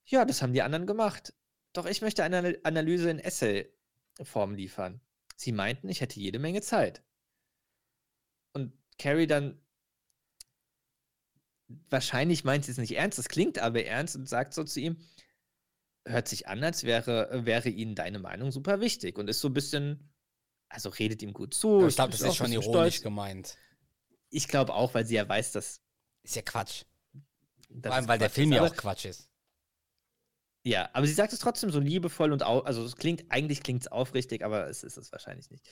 Ja, 0.07 0.25
das 0.25 0.41
haben 0.41 0.55
die 0.55 0.63
anderen 0.63 0.87
gemacht. 0.87 1.35
Doch 1.75 1.85
ich 1.85 2.01
möchte 2.01 2.25
eine 2.25 2.59
Analyse 2.63 3.11
in 3.11 3.19
Essay-Form 3.19 4.55
liefern. 4.55 5.03
Sie 5.37 5.53
meinten, 5.53 5.91
ich 5.91 6.01
hätte 6.01 6.19
jede 6.19 6.39
Menge 6.39 6.63
Zeit. 6.63 7.03
Und 8.55 8.73
Carrie 8.99 9.27
dann, 9.27 9.61
wahrscheinlich 11.91 12.45
meint 12.45 12.65
sie 12.65 12.73
es 12.73 12.79
nicht 12.79 12.97
ernst, 12.97 13.19
das 13.19 13.29
klingt 13.29 13.59
aber 13.59 13.85
ernst 13.85 14.17
und 14.17 14.27
sagt 14.27 14.55
so 14.55 14.65
zu 14.65 14.81
ihm, 14.81 14.97
hört 16.07 16.29
sich 16.29 16.49
an, 16.49 16.63
als 16.63 16.85
wäre, 16.85 17.45
wäre 17.45 17.69
ihnen 17.69 17.95
deine 17.95 18.19
Meinung 18.19 18.51
super 18.51 18.81
wichtig 18.81 19.19
und 19.19 19.29
ist 19.29 19.41
so 19.41 19.49
ein 19.49 19.55
bisschen, 19.55 20.11
also 20.69 20.89
redet 20.89 21.23
ihm 21.23 21.33
gut 21.33 21.55
zu. 21.55 21.87
ich 21.87 21.95
glaube, 21.95 22.13
das 22.13 22.23
ist 22.23 22.37
schon 22.37 22.53
ironisch 22.53 22.97
stolz. 22.97 23.03
gemeint. 23.03 23.57
Ich 24.31 24.49
glaube 24.49 24.75
auch, 24.75 24.95
weil 24.95 25.07
sie 25.07 25.17
ja 25.17 25.29
weiß, 25.29 25.53
dass. 25.53 25.81
Ist 26.23 26.37
ja 26.37 26.43
Quatsch. 26.43 26.85
Vor 27.83 27.93
allem, 27.93 28.09
weil 28.09 28.19
Quatsch 28.19 28.21
der 28.21 28.31
Film 28.31 28.53
ist, 28.53 28.57
ja 28.57 28.67
auch 28.67 28.77
Quatsch 28.77 29.05
ist. 29.07 29.29
Ja, 30.63 30.91
aber 30.93 31.07
sie 31.07 31.15
sagt 31.15 31.33
es 31.33 31.39
trotzdem 31.39 31.71
so 31.71 31.81
liebevoll 31.81 32.33
und 32.33 32.43
au 32.43 32.61
also 32.61 32.85
es 32.85 32.97
klingt, 32.97 33.25
eigentlich 33.31 33.63
klingt 33.63 33.83
es 33.83 33.89
aufrichtig, 33.89 34.45
aber 34.45 34.69
es 34.69 34.83
ist 34.83 34.99
es 34.99 35.11
wahrscheinlich 35.11 35.51
nicht. 35.51 35.67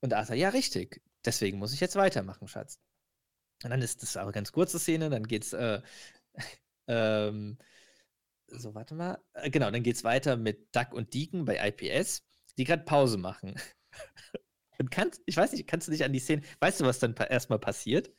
Und 0.00 0.12
Arthur, 0.12 0.34
ja, 0.36 0.48
richtig. 0.48 1.02
Deswegen 1.24 1.58
muss 1.58 1.72
ich 1.72 1.80
jetzt 1.80 1.96
weitermachen, 1.96 2.48
Schatz. 2.48 2.80
Und 3.62 3.70
dann 3.70 3.82
ist 3.82 4.02
das 4.02 4.16
aber 4.16 4.32
ganz 4.32 4.52
kurze 4.52 4.78
Szene, 4.78 5.10
dann 5.10 5.26
geht's, 5.26 5.52
äh, 5.52 5.80
ähm, 6.88 7.58
so, 8.48 8.74
warte 8.74 8.94
mal. 8.94 9.22
Äh, 9.34 9.50
genau, 9.50 9.70
dann 9.70 9.82
geht's 9.82 10.04
weiter 10.04 10.36
mit 10.36 10.74
Duck 10.74 10.92
und 10.92 11.14
Deacon 11.14 11.44
bei 11.44 11.68
IPS, 11.68 12.22
die 12.56 12.64
gerade 12.64 12.84
Pause 12.84 13.18
machen. 13.18 13.54
Und 14.80 14.92
kannst, 14.92 15.20
ich 15.26 15.36
weiß 15.36 15.52
nicht, 15.52 15.66
kannst 15.66 15.88
du 15.88 15.92
dich 15.92 16.04
an 16.04 16.12
die 16.12 16.20
Szene, 16.20 16.42
weißt 16.60 16.80
du, 16.80 16.84
was 16.84 17.00
dann 17.00 17.16
pa 17.16 17.24
erstmal 17.24 17.58
passiert? 17.58 18.12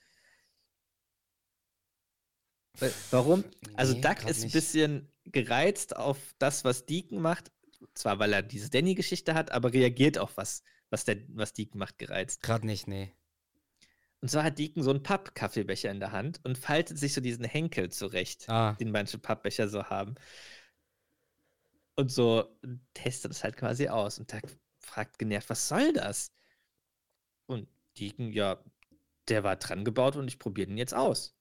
Warum? 3.12 3.44
Also 3.76 3.94
Nee, 3.94 4.02
Duck 4.02 4.26
ist 4.28 4.44
ein 4.44 4.52
bisschen 4.52 5.12
gereizt 5.26 5.96
auf 5.96 6.18
das, 6.38 6.64
was 6.64 6.86
Deacon 6.86 7.22
macht. 7.22 7.52
Zwar, 7.94 8.20
weil 8.20 8.34
er 8.34 8.42
diese 8.42 8.70
Danny-Geschichte 8.70 9.34
hat, 9.34 9.52
aber 9.52 9.72
reagiert 9.72 10.18
auf 10.18 10.36
was, 10.36 10.64
was, 10.90 11.06
der, 11.06 11.18
was 11.30 11.54
Deacon 11.54 11.80
macht, 11.80 11.98
gereizt. 11.98 12.42
Gerade 12.42 12.66
nicht, 12.66 12.88
nee. 12.88 13.14
Und 14.22 14.30
zwar 14.30 14.43
hat 14.43 14.59
Deacon 14.59 14.84
so 14.84 14.89
einen 14.89 15.03
Papp-Kaffeebecher 15.03 15.89
in 15.89 15.99
der 15.99 16.11
Hand 16.11 16.41
und 16.43 16.57
faltet 16.57 16.97
sich 16.97 17.13
so 17.13 17.22
diesen 17.22 17.45
Henkel 17.45 17.89
zurecht, 17.89 18.49
Ah, 18.49 18.74
den 18.74 18.91
manche 18.91 19.17
Pappbecher 19.17 19.70
so 19.70 19.86
haben. 19.86 20.15
Und 21.95 22.11
so 22.11 22.45
testet 22.93 23.32
es 23.32 23.43
halt 23.43 23.57
quasi 23.57 23.88
aus. 23.88 24.20
Und 24.20 24.32
Duck 24.32 24.41
fragt 24.80 25.20
genervt, 25.20 25.49
was 25.49 25.67
soll 25.67 25.93
das? 25.93 26.32
Und 27.47 27.67
Deacon, 27.97 28.32
ja, 28.32 28.63
der 29.28 29.43
war 29.43 29.55
dran 29.55 29.86
gebaut 29.86 30.15
und 30.15 30.28
ich 30.28 30.39
probiere 30.39 30.67
den 30.67 30.78
jetzt 30.78 30.93
aus. 30.93 31.36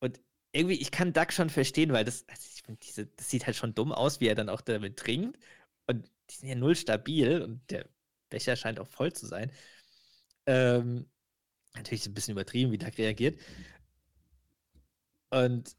Und 0.00 0.20
irgendwie, 0.52 0.80
ich 0.80 0.90
kann 0.90 1.12
Duck 1.12 1.32
schon 1.32 1.50
verstehen, 1.50 1.92
weil 1.92 2.04
das, 2.04 2.26
also 2.28 2.42
ich 2.54 2.62
finde, 2.62 2.80
diese, 2.84 3.06
das 3.06 3.30
sieht 3.30 3.46
halt 3.46 3.56
schon 3.56 3.74
dumm 3.74 3.92
aus, 3.92 4.20
wie 4.20 4.28
er 4.28 4.34
dann 4.34 4.48
auch 4.48 4.60
damit 4.60 4.98
trinkt. 4.98 5.38
Und 5.86 6.10
die 6.30 6.34
sind 6.36 6.48
ja 6.48 6.54
null 6.54 6.76
stabil 6.76 7.42
und 7.42 7.70
der 7.70 7.88
Becher 8.30 8.56
scheint 8.56 8.80
auch 8.80 8.86
voll 8.86 9.12
zu 9.12 9.26
sein. 9.26 9.50
Ähm, 10.46 11.08
natürlich 11.78 12.06
ein 12.06 12.14
bisschen 12.14 12.32
übertrieben, 12.32 12.72
wie 12.72 12.78
Duck 12.78 12.96
reagiert. 12.98 13.38
Und 15.30 15.74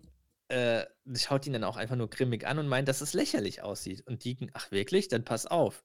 äh, 0.49 0.85
schaut 1.15 1.45
ihn 1.45 1.53
dann 1.53 1.63
auch 1.63 1.77
einfach 1.77 1.95
nur 1.95 2.09
grimmig 2.09 2.45
an 2.47 2.59
und 2.59 2.67
meint, 2.67 2.87
dass 2.87 3.01
es 3.01 3.13
lächerlich 3.13 3.61
aussieht. 3.61 4.05
Und 4.07 4.25
Deacon, 4.25 4.49
ach 4.53 4.71
wirklich? 4.71 5.07
Dann 5.07 5.23
pass 5.23 5.45
auf. 5.45 5.83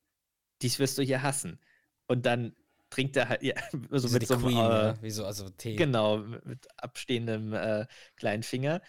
Dies 0.63 0.79
wirst 0.79 0.97
du 0.99 1.03
hier 1.03 1.23
hassen. 1.23 1.61
Und 2.07 2.27
dann 2.27 2.55
trinkt 2.91 3.17
er 3.17 3.29
halt, 3.29 3.43
ja, 3.43 3.55
so 3.91 4.09
so 4.09 4.09
mit 4.11 4.27
so 4.27 4.35
einem, 4.35 4.45
Queen, 4.45 4.57
äh, 4.57 4.61
oder? 4.61 5.03
Wie 5.03 5.11
so, 5.11 5.25
also 5.25 5.49
Tee. 5.51 5.77
Genau, 5.77 6.19
mit 6.19 6.45
mit 6.47 6.67
abstehendem 6.77 7.53
äh, 7.53 7.87
kleinen 8.17 8.43
Finger. 8.43 8.81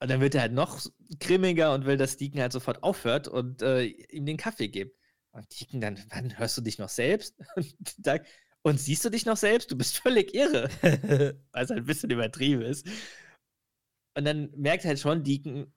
Und 0.00 0.10
dann 0.10 0.20
wird 0.20 0.34
er 0.34 0.42
halt 0.42 0.52
noch 0.52 0.84
grimmiger 1.20 1.72
und 1.74 1.86
will, 1.86 1.96
dass 1.96 2.16
Deacon 2.16 2.40
halt 2.40 2.52
sofort 2.52 2.82
aufhört 2.82 3.28
und 3.28 3.62
äh, 3.62 3.84
ihm 3.84 4.26
den 4.26 4.36
Kaffee 4.36 4.68
gibt. 4.68 4.98
Und 5.30 5.46
Deacon 5.60 5.80
dann, 5.80 5.98
wann 6.10 6.36
hörst 6.38 6.58
du 6.58 6.60
dich 6.60 6.78
noch 6.78 6.88
selbst? 6.88 7.36
Und, 7.56 7.74
Doug, 7.98 8.20
und 8.62 8.80
siehst 8.80 9.04
du 9.04 9.10
dich 9.10 9.26
noch 9.26 9.36
selbst? 9.36 9.70
Du 9.70 9.76
bist 9.76 9.98
völlig 10.02 10.34
irre. 10.34 10.68
Weil 11.52 11.64
es 11.64 11.70
halt 11.70 11.80
ein 11.80 11.86
bisschen 11.86 12.10
übertrieben 12.10 12.62
ist. 12.62 12.86
Und 14.14 14.24
dann 14.24 14.50
merkt 14.56 14.84
halt 14.84 15.00
schon 15.00 15.24
Deacon, 15.24 15.72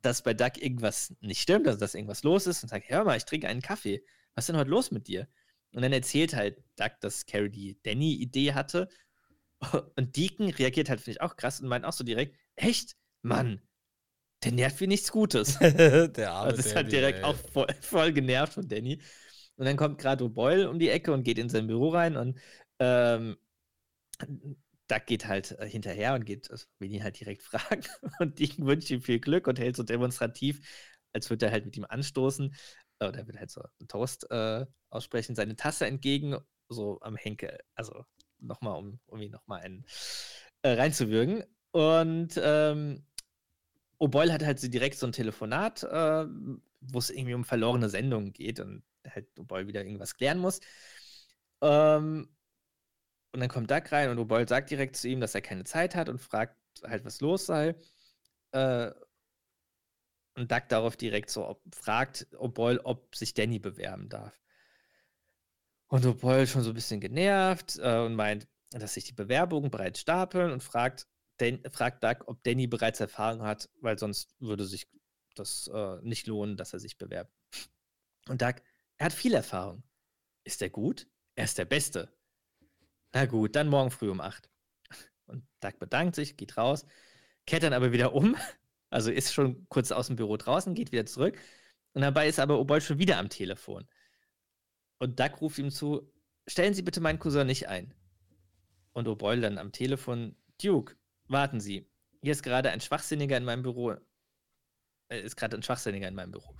dass 0.00 0.22
bei 0.22 0.34
Doug 0.34 0.52
irgendwas 0.56 1.14
nicht 1.20 1.40
stimmt, 1.40 1.66
also 1.66 1.78
dass 1.78 1.94
irgendwas 1.94 2.22
los 2.22 2.46
ist 2.46 2.62
und 2.62 2.68
sagt, 2.68 2.88
hör 2.88 3.04
mal, 3.04 3.16
ich 3.16 3.24
trinke 3.24 3.48
einen 3.48 3.62
Kaffee. 3.62 4.04
Was 4.34 4.44
ist 4.44 4.48
denn 4.48 4.56
heute 4.56 4.70
los 4.70 4.90
mit 4.90 5.06
dir? 5.06 5.28
Und 5.74 5.82
dann 5.82 5.92
erzählt 5.92 6.34
halt 6.34 6.62
Doug, 6.76 6.90
dass 7.00 7.26
Carrie 7.26 7.50
die 7.50 7.78
Danny-Idee 7.82 8.52
hatte. 8.54 8.88
Und 9.96 10.16
Deacon 10.16 10.50
reagiert 10.50 10.88
halt, 10.88 11.00
finde 11.00 11.18
ich, 11.18 11.20
auch 11.20 11.36
krass 11.36 11.60
und 11.60 11.68
meint 11.68 11.84
auch 11.84 11.92
so 11.92 12.04
direkt, 12.04 12.36
echt? 12.56 12.96
Mann, 13.22 13.62
der 14.42 14.52
nervt 14.52 14.80
wie 14.80 14.88
nichts 14.88 15.12
Gutes. 15.12 15.58
Der 15.58 16.32
arme 16.32 16.50
Also 16.50 16.58
ist 16.58 16.74
halt 16.74 16.90
direkt 16.90 17.18
ey. 17.18 17.24
auch 17.24 17.36
voll, 17.52 17.68
voll 17.80 18.12
genervt 18.12 18.54
von 18.54 18.68
Danny. 18.68 19.00
Und 19.62 19.66
dann 19.66 19.76
kommt 19.76 19.98
gerade 19.98 20.24
O'Boyle 20.24 20.66
um 20.66 20.80
die 20.80 20.88
Ecke 20.88 21.12
und 21.12 21.22
geht 21.22 21.38
in 21.38 21.48
sein 21.48 21.68
Büro 21.68 21.90
rein 21.90 22.16
und 22.16 22.36
ähm, 22.80 23.36
Doug 24.88 25.02
geht 25.06 25.28
halt 25.28 25.52
äh, 25.52 25.68
hinterher 25.68 26.14
und 26.14 26.24
geht, 26.24 26.50
also 26.50 26.66
will 26.80 26.90
ihn 26.90 27.04
halt 27.04 27.20
direkt 27.20 27.42
fragen 27.44 27.84
und 28.18 28.40
Deacon 28.40 28.66
wünscht 28.66 28.90
ihm 28.90 29.02
viel 29.02 29.20
Glück 29.20 29.46
und 29.46 29.60
hält 29.60 29.76
so 29.76 29.84
demonstrativ, 29.84 30.60
als 31.12 31.30
würde 31.30 31.46
er 31.46 31.52
halt 31.52 31.64
mit 31.64 31.76
ihm 31.76 31.86
anstoßen 31.88 32.52
äh, 32.98 33.06
oder 33.06 33.24
wird 33.28 33.38
halt 33.38 33.52
so 33.52 33.62
einen 33.78 33.86
Toast 33.86 34.28
äh, 34.32 34.66
aussprechen, 34.90 35.36
seine 35.36 35.54
Tasse 35.54 35.86
entgegen, 35.86 36.38
so 36.68 36.98
am 37.00 37.14
Henkel, 37.14 37.56
also 37.76 38.04
nochmal, 38.40 38.76
um, 38.76 38.98
um 39.06 39.22
ihn 39.22 39.30
nochmal 39.30 39.64
äh, 40.62 40.70
reinzuwürgen. 40.70 41.44
Und 41.70 42.32
ähm, 42.42 43.06
O'Boyle 44.00 44.32
hat 44.32 44.44
halt 44.44 44.58
so 44.58 44.66
direkt 44.66 44.98
so 44.98 45.06
ein 45.06 45.12
Telefonat, 45.12 45.84
äh, 45.84 46.26
wo 46.80 46.98
es 46.98 47.10
irgendwie 47.10 47.34
um 47.34 47.44
verlorene 47.44 47.88
Sendungen 47.88 48.32
geht 48.32 48.58
und 48.58 48.82
halt 49.08 49.28
O'Boyle 49.38 49.66
wieder 49.66 49.84
irgendwas 49.84 50.16
klären 50.16 50.38
muss. 50.38 50.60
Ähm, 51.60 52.28
und 53.32 53.40
dann 53.40 53.48
kommt 53.48 53.70
Doug 53.70 53.90
rein 53.90 54.10
und 54.10 54.18
O'Boyle 54.18 54.48
sagt 54.48 54.70
direkt 54.70 54.96
zu 54.96 55.08
ihm, 55.08 55.20
dass 55.20 55.34
er 55.34 55.40
keine 55.40 55.64
Zeit 55.64 55.94
hat 55.94 56.08
und 56.08 56.20
fragt 56.20 56.56
halt, 56.84 57.04
was 57.04 57.20
los 57.20 57.46
sei. 57.46 57.74
Äh, 58.52 58.90
und 60.34 60.50
Doug 60.50 60.62
darauf 60.68 60.96
direkt 60.96 61.30
so 61.30 61.46
ob, 61.46 61.62
fragt 61.74 62.26
O'Boyle, 62.32 62.80
ob 62.84 63.14
sich 63.14 63.34
Danny 63.34 63.58
bewerben 63.58 64.08
darf. 64.08 64.38
Und 65.88 66.06
O'Boyle 66.06 66.46
schon 66.46 66.62
so 66.62 66.70
ein 66.70 66.74
bisschen 66.74 67.00
genervt 67.00 67.78
äh, 67.78 67.98
und 67.98 68.14
meint, 68.14 68.48
dass 68.70 68.94
sich 68.94 69.04
die 69.04 69.12
Bewerbungen 69.12 69.70
bereits 69.70 70.00
stapeln 70.00 70.50
und 70.50 70.62
fragt, 70.62 71.06
Dan 71.38 71.62
fragt 71.70 72.02
Doug, 72.02 72.26
ob 72.26 72.42
Danny 72.42 72.66
bereits 72.66 73.00
Erfahrung 73.00 73.42
hat, 73.42 73.68
weil 73.80 73.98
sonst 73.98 74.34
würde 74.40 74.64
sich 74.64 74.88
das 75.34 75.68
äh, 75.72 75.96
nicht 76.02 76.26
lohnen, 76.26 76.56
dass 76.56 76.72
er 76.72 76.78
sich 76.78 76.98
bewerbt. 76.98 77.32
Und 78.28 78.40
Doug, 78.40 78.54
er 79.02 79.06
hat 79.06 79.12
viel 79.12 79.34
Erfahrung. 79.34 79.82
Ist 80.44 80.62
er 80.62 80.70
gut? 80.70 81.08
Er 81.34 81.42
ist 81.42 81.58
der 81.58 81.64
Beste. 81.64 82.14
Na 83.12 83.26
gut, 83.26 83.56
dann 83.56 83.66
morgen 83.68 83.90
früh 83.90 84.08
um 84.08 84.20
8. 84.20 84.48
Und 85.26 85.44
Doug 85.58 85.80
bedankt 85.80 86.14
sich, 86.14 86.36
geht 86.36 86.56
raus, 86.56 86.86
kehrt 87.44 87.64
dann 87.64 87.72
aber 87.72 87.90
wieder 87.90 88.14
um, 88.14 88.36
also 88.90 89.10
ist 89.10 89.34
schon 89.34 89.66
kurz 89.68 89.90
aus 89.90 90.06
dem 90.06 90.14
Büro 90.14 90.36
draußen, 90.36 90.74
geht 90.74 90.92
wieder 90.92 91.04
zurück. 91.04 91.36
Und 91.94 92.02
dabei 92.02 92.28
ist 92.28 92.38
aber 92.38 92.60
O'Boyle 92.60 92.80
schon 92.80 92.98
wieder 92.98 93.18
am 93.18 93.28
Telefon. 93.28 93.88
Und 94.98 95.18
Doug 95.18 95.40
ruft 95.40 95.58
ihm 95.58 95.72
zu, 95.72 96.08
stellen 96.46 96.72
Sie 96.72 96.82
bitte 96.82 97.00
meinen 97.00 97.18
Cousin 97.18 97.48
nicht 97.48 97.66
ein. 97.66 97.92
Und 98.92 99.08
O'Boyle 99.08 99.40
dann 99.40 99.58
am 99.58 99.72
Telefon, 99.72 100.36
Duke, 100.62 100.94
warten 101.26 101.58
Sie, 101.58 101.90
hier 102.20 102.30
ist 102.30 102.44
gerade 102.44 102.70
ein 102.70 102.80
Schwachsinniger 102.80 103.36
in 103.36 103.44
meinem 103.44 103.64
Büro. 103.64 103.96
Äh, 105.08 105.22
ist 105.22 105.34
gerade 105.34 105.56
ein 105.56 105.64
Schwachsinniger 105.64 106.06
in 106.06 106.14
meinem 106.14 106.30
Büro. 106.30 106.54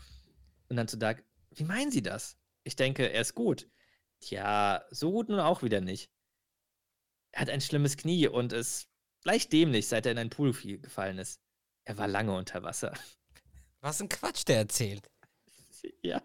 Und 0.68 0.76
dann 0.76 0.88
zu 0.88 0.98
Doug, 0.98 1.22
wie 1.54 1.64
meinen 1.64 1.90
Sie 1.90 2.02
das? 2.02 2.36
Ich 2.64 2.76
denke, 2.76 3.10
er 3.10 3.20
ist 3.20 3.34
gut. 3.34 3.68
Tja, 4.20 4.84
so 4.90 5.10
gut 5.10 5.28
nun 5.28 5.40
auch 5.40 5.62
wieder 5.62 5.80
nicht. 5.80 6.10
Er 7.32 7.42
hat 7.42 7.50
ein 7.50 7.60
schlimmes 7.60 7.96
Knie 7.96 8.28
und 8.28 8.52
ist 8.52 8.88
leicht 9.24 9.52
dämlich, 9.52 9.88
seit 9.88 10.06
er 10.06 10.12
in 10.12 10.18
einen 10.18 10.30
Pool 10.30 10.52
gefallen 10.52 11.18
ist. 11.18 11.40
Er 11.84 11.98
war 11.98 12.06
lange 12.06 12.34
unter 12.34 12.62
Wasser. 12.62 12.92
Was 13.80 14.00
ein 14.00 14.08
Quatsch, 14.08 14.44
der 14.46 14.58
erzählt. 14.58 15.10
ja. 16.02 16.22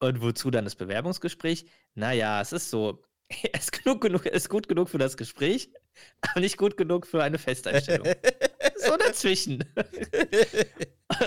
Und 0.00 0.20
wozu 0.20 0.50
dann 0.50 0.64
das 0.64 0.76
Bewerbungsgespräch? 0.76 1.66
Naja, 1.94 2.40
es 2.40 2.52
ist 2.52 2.70
so, 2.70 3.02
er 3.28 3.54
ist, 3.54 3.72
genug, 3.72 4.00
genug, 4.02 4.26
er 4.26 4.32
ist 4.32 4.48
gut 4.48 4.68
genug 4.68 4.88
für 4.88 4.98
das 4.98 5.16
Gespräch, 5.16 5.72
aber 6.20 6.40
nicht 6.40 6.56
gut 6.56 6.76
genug 6.76 7.06
für 7.06 7.22
eine 7.22 7.38
Festeinstellung. 7.38 8.06
so 8.76 8.96
dazwischen. 8.96 9.64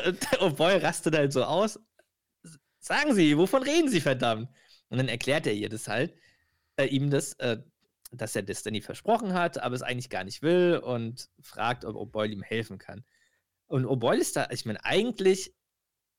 Und 0.06 0.28
O'Boy 0.39 0.82
rastet 0.82 1.16
halt 1.16 1.34
so 1.34 1.43
aus. 1.43 1.80
Sagen 2.84 3.14
Sie, 3.16 3.38
wovon 3.38 3.64
reden 3.64 3.88
Sie, 3.88 4.02
verdammt? 4.02 4.50
Und 4.90 4.98
dann 4.98 5.08
erklärt 5.08 5.48
er 5.48 5.54
ihr 5.54 5.70
das 5.70 5.88
halt, 5.88 6.14
äh, 6.76 6.86
ihm 6.86 7.10
das, 7.10 7.32
äh, 7.40 7.58
dass 8.12 8.36
er 8.36 8.44
das 8.44 8.62
Danny 8.62 8.82
versprochen 8.82 9.34
hat, 9.34 9.58
aber 9.58 9.74
es 9.74 9.82
eigentlich 9.82 10.10
gar 10.10 10.26
nicht 10.26 10.42
will 10.42 10.82
und 10.84 11.30
fragt, 11.42 11.86
ob 11.86 11.96
O'Boyle 11.96 12.32
ihm 12.34 12.42
helfen 12.44 12.78
kann. 12.78 13.06
Und 13.68 13.86
O'Boyle 13.86 14.18
ist 14.20 14.36
da, 14.36 14.50
ich 14.52 14.66
meine, 14.66 14.84
eigentlich 14.84 15.56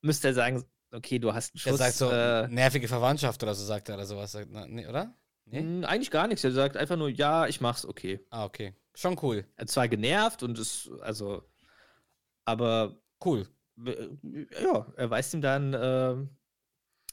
müsste 0.01 0.29
er 0.29 0.35
sagen, 0.35 0.65
okay, 0.91 1.19
du 1.19 1.35
hast 1.35 1.53
einen 1.55 1.61
Schuss. 1.61 1.79
sagt 1.79 1.97
so, 1.97 2.11
äh, 2.11 2.49
nervige 2.49 2.89
Verwandtschaft 2.89 3.43
oder 3.43 3.55
so, 3.55 3.63
sagt 3.65 3.91
er 3.91 3.97
oder 3.97 4.07
sowas. 4.07 4.35
Na, 4.49 4.67
Nee, 4.67 4.87
oder? 4.87 5.15
Nee? 5.45 5.85
eigentlich 5.85 6.11
gar 6.11 6.27
nichts. 6.29 6.43
Er 6.45 6.53
sagt 6.53 6.79
einfach 6.79 6.97
nur, 6.97 7.11
ja, 7.11 7.47
ich 7.47 7.61
mach's, 7.61 7.85
okay. 7.85 8.25
Ah, 8.31 8.47
okay. 8.47 8.75
Schon 8.95 9.19
cool. 9.21 9.45
Er 9.57 9.65
ist 9.67 9.73
zwar 9.73 9.89
genervt 9.89 10.43
und 10.43 10.59
ist, 10.59 10.91
also, 11.03 11.43
aber 12.47 12.97
Cool. 13.23 13.47
ja, 14.63 14.87
er 14.97 15.11
weist 15.11 15.35
ihm 15.35 15.43
dann 15.43 15.75
äh, 15.75 16.17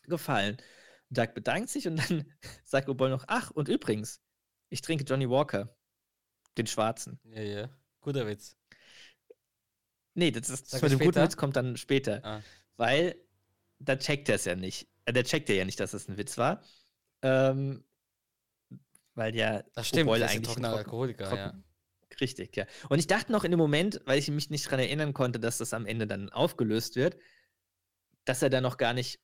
Gefallen. 0.04 0.58
Doug 1.10 1.34
bedankt 1.34 1.70
sich 1.70 1.88
und 1.88 1.98
dann 1.98 2.26
sagt 2.64 2.88
O'Boyle 2.90 3.10
noch, 3.10 3.26
ach, 3.28 3.52
und 3.52 3.68
übrigens, 3.68 4.22
ich 4.70 4.82
trinke 4.82 5.04
Johnny 5.04 5.30
Walker, 5.30 5.76
den 6.58 6.68
Schwarzen. 6.68 7.20
Ja, 7.26 7.42
ja. 7.42 7.70
Guter 8.00 8.26
Witz. 8.28 8.56
Nee, 10.14 10.32
das, 10.32 10.50
ist, 10.50 10.74
das 10.74 10.82
mit 10.82 10.92
dem 10.92 11.00
guten? 11.00 11.22
Witz 11.22 11.38
kommt 11.38 11.56
dann 11.56 11.78
später, 11.78 12.24
Ah. 12.26 12.42
weil 12.78 13.16
da 13.80 13.96
checkt 13.98 14.28
er 14.30 14.36
es 14.36 14.46
ja 14.46 14.56
nicht. 14.56 14.88
Äh, 15.06 15.14
der 15.14 15.24
checkt 15.24 15.50
ja 15.50 15.64
nicht, 15.66 15.80
dass 15.80 15.94
es 15.94 16.08
ein 16.08 16.18
Witz 16.18 16.38
war. 16.38 16.64
Ähm, 17.22 17.84
weil 19.14 19.36
ja 19.36 19.64
Das 19.74 19.88
stimmt, 19.88 20.10
O'Boyle 20.10 20.18
der 20.20 20.26
ist 20.28 20.32
ein 20.32 20.38
eigentlich 20.38 20.48
trockener 20.48 20.68
trocken- 20.70 20.78
Alkoholiker, 20.86 21.36
ja. 21.36 21.48
trocken- 21.50 21.64
Richtig, 22.20 22.56
ja. 22.56 22.66
Und 22.90 23.00
ich 23.00 23.08
dachte 23.08 23.32
noch 23.32 23.44
in 23.46 23.52
dem 23.52 23.58
Moment, 23.60 24.02
weil 24.06 24.20
ich 24.20 24.30
mich 24.30 24.50
nicht 24.50 24.66
daran 24.68 24.80
erinnern 24.80 25.14
konnte, 25.14 25.40
dass 25.40 25.58
das 25.60 25.74
am 25.74 25.86
Ende 25.86 26.08
dann 26.08 26.30
aufgelöst 26.30 26.96
wird, 26.96 27.18
dass 28.26 28.42
er 28.42 28.50
dann 28.50 28.64
noch 28.64 28.78
gar 28.78 28.94
nicht 28.94 29.20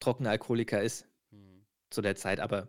trockener 0.00 0.30
Alkoholiker 0.30 0.82
ist 0.82 1.06
Hm. 1.30 1.64
zu 1.90 2.00
der 2.02 2.16
Zeit, 2.16 2.40
aber 2.40 2.68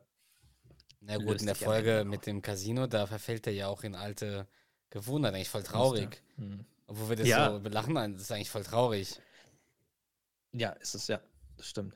Na 1.02 1.18
gut, 1.18 1.40
in 1.40 1.46
der 1.46 1.56
Folge 1.56 2.04
mit 2.06 2.26
dem 2.26 2.42
Casino, 2.42 2.88
da 2.88 3.08
verfällt 3.08 3.48
er 3.48 3.54
ja 3.54 3.68
auch 3.68 3.84
in 3.84 3.96
alte 3.96 4.48
Gewohnheiten. 4.90 5.36
Eigentlich 5.36 5.50
voll 5.50 5.64
traurig. 5.64 6.22
Hm. 6.36 6.66
Obwohl 6.88 7.10
wir 7.10 7.16
das 7.18 7.28
Ja. 7.28 7.52
so 7.52 7.60
belachen, 7.60 7.96
das 7.96 8.22
ist 8.24 8.32
eigentlich 8.32 8.50
voll 8.50 8.64
traurig. 8.64 9.22
Ja, 10.52 10.72
ist 10.72 10.96
es, 10.96 11.08
ja. 11.08 11.22
Das 11.58 11.68
stimmt. 11.68 11.96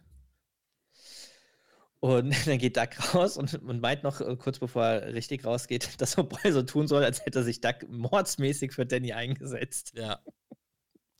Und 1.99 2.31
dann 2.47 2.57
geht 2.59 2.77
Duck 2.77 3.15
raus 3.15 3.37
und, 3.37 3.53
und 3.63 3.79
meint 3.81 4.03
noch 4.03 4.19
äh, 4.21 4.35
kurz 4.35 4.59
bevor 4.59 4.83
er 4.85 5.13
richtig 5.13 5.45
rausgeht, 5.45 5.89
dass 6.01 6.17
O'Boy 6.17 6.51
so 6.51 6.61
tun 6.63 6.87
soll, 6.87 7.03
als 7.03 7.25
hätte 7.25 7.43
sich 7.43 7.61
Duck 7.61 7.87
mordsmäßig 7.87 8.73
für 8.73 8.85
Danny 8.85 9.13
eingesetzt. 9.13 9.93
Ja. 9.95 10.21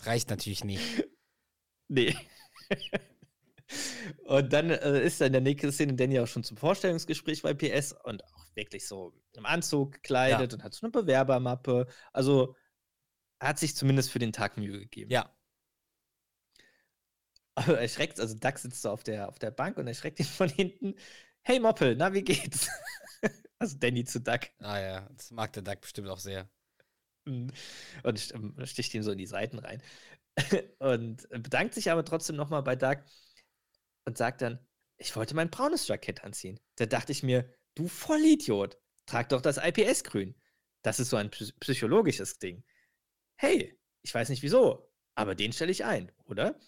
Reicht 0.01 0.29
natürlich 0.29 0.63
nicht. 0.63 1.05
Nee. 1.89 2.15
Und 4.25 4.53
dann 4.53 4.69
äh, 4.69 5.03
ist 5.05 5.21
dann 5.21 5.27
in 5.27 5.33
der 5.33 5.41
nächsten 5.41 5.71
Szene 5.71 5.93
Danny 5.95 6.19
auch 6.19 6.27
schon 6.27 6.43
zum 6.43 6.57
Vorstellungsgespräch 6.57 7.41
bei 7.41 7.53
PS 7.53 7.93
und 8.03 8.23
auch 8.25 8.45
wirklich 8.55 8.87
so 8.87 9.13
im 9.33 9.45
Anzug 9.45 9.93
gekleidet 9.93 10.51
Ja. 10.51 10.57
und 10.57 10.63
hat 10.63 10.73
so 10.73 10.85
eine 10.85 10.91
Bewerbermappe. 10.91 11.87
Also 12.11 12.55
er 13.39 13.49
hat 13.49 13.59
sich 13.59 13.75
zumindest 13.75 14.11
für 14.11 14.19
den 14.19 14.33
Tag 14.33 14.57
Mühe 14.57 14.79
gegeben. 14.79 15.11
Ja. 15.11 15.33
Aber 17.55 17.79
er 17.79 17.87
schreckt, 17.87 18.19
also 18.19 18.35
Duck 18.35 18.57
sitzt 18.57 18.81
so 18.81 18.89
auf 18.89 19.03
der, 19.03 19.29
auf 19.29 19.37
der 19.39 19.51
Bank 19.51 19.77
und 19.77 19.87
er 19.87 19.93
schreckt 19.93 20.19
ihn 20.19 20.25
von 20.25 20.49
hinten. 20.49 20.95
Hey 21.43 21.59
Moppel, 21.59 21.95
na, 21.95 22.13
wie 22.13 22.23
geht's? 22.23 22.69
also 23.59 23.77
Danny 23.77 24.05
zu 24.05 24.21
Duck. 24.21 24.41
Ah 24.59 24.79
ja, 24.79 25.09
das 25.15 25.29
mag 25.31 25.53
der 25.53 25.61
Duck 25.63 25.81
bestimmt 25.81 26.07
auch 26.09 26.19
sehr. 26.19 26.49
Und 27.25 27.53
st- 28.05 28.33
ähm, 28.33 28.55
sticht 28.65 28.93
ihm 28.93 29.03
so 29.03 29.11
in 29.11 29.17
die 29.17 29.27
Seiten 29.27 29.59
rein. 29.59 29.81
und 30.79 31.27
bedankt 31.29 31.73
sich 31.75 31.91
aber 31.91 32.03
trotzdem 32.03 32.35
nochmal 32.35 32.63
bei 32.63 32.75
Duck 32.75 32.99
und 34.05 34.17
sagt 34.17 34.41
dann, 34.41 34.59
ich 34.97 35.15
wollte 35.15 35.35
mein 35.35 35.49
braunes 35.49 35.87
Jackett 35.87 36.23
anziehen. 36.23 36.59
Da 36.75 36.85
dachte 36.85 37.11
ich 37.11 37.23
mir, 37.23 37.49
du 37.75 37.87
Vollidiot, 37.87 38.77
trag 39.05 39.29
doch 39.29 39.41
das 39.41 39.57
IPS-Grün. 39.57 40.35
Das 40.81 40.99
ist 40.99 41.09
so 41.09 41.17
ein 41.17 41.29
psy- 41.29 41.53
psychologisches 41.59 42.39
Ding. 42.39 42.63
Hey, 43.35 43.79
ich 44.01 44.13
weiß 44.13 44.29
nicht 44.29 44.43
wieso, 44.43 44.91
aber 45.15 45.35
den 45.35 45.53
stelle 45.53 45.71
ich 45.71 45.85
ein, 45.85 46.11
oder? 46.25 46.59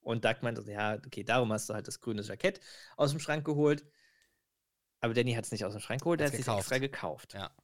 Und 0.00 0.24
Doug 0.24 0.36
meinte, 0.42 0.62
ja, 0.70 0.94
okay, 0.94 1.24
darum 1.24 1.52
hast 1.52 1.68
du 1.68 1.74
halt 1.74 1.86
das 1.86 2.00
grüne 2.00 2.22
Jackett 2.22 2.60
aus 2.96 3.10
dem 3.10 3.20
Schrank 3.20 3.44
geholt. 3.44 3.84
Aber 5.00 5.14
Danny 5.14 5.34
hat 5.34 5.44
es 5.44 5.52
nicht 5.52 5.64
aus 5.64 5.72
dem 5.72 5.80
Schrank 5.80 6.02
geholt, 6.02 6.20
er 6.20 6.28
hat 6.28 6.34
es 6.34 6.48
extra 6.48 6.78
gekauft. 6.78 7.34
Ja. 7.34 7.54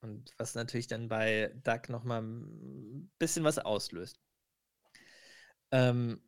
Und 0.00 0.32
was 0.36 0.54
natürlich 0.54 0.86
dann 0.86 1.08
bei 1.08 1.52
Doug 1.64 1.88
nochmal 1.88 2.22
ein 2.22 3.10
bisschen 3.18 3.44
was 3.44 3.58
auslöst. 3.58 4.20
Ähm, 5.70 6.22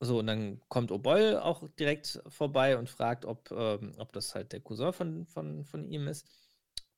so, 0.00 0.18
und 0.18 0.26
dann 0.26 0.60
kommt 0.68 0.90
O'Boyle 0.90 1.40
auch 1.40 1.68
direkt 1.78 2.22
vorbei 2.28 2.76
und 2.76 2.90
fragt, 2.90 3.24
ob, 3.24 3.50
ähm, 3.50 3.92
ob 3.98 4.12
das 4.12 4.34
halt 4.34 4.52
der 4.52 4.60
Cousin 4.60 4.92
von, 4.92 5.26
von, 5.26 5.64
von 5.64 5.88
ihm 5.88 6.08
ist. 6.08 6.26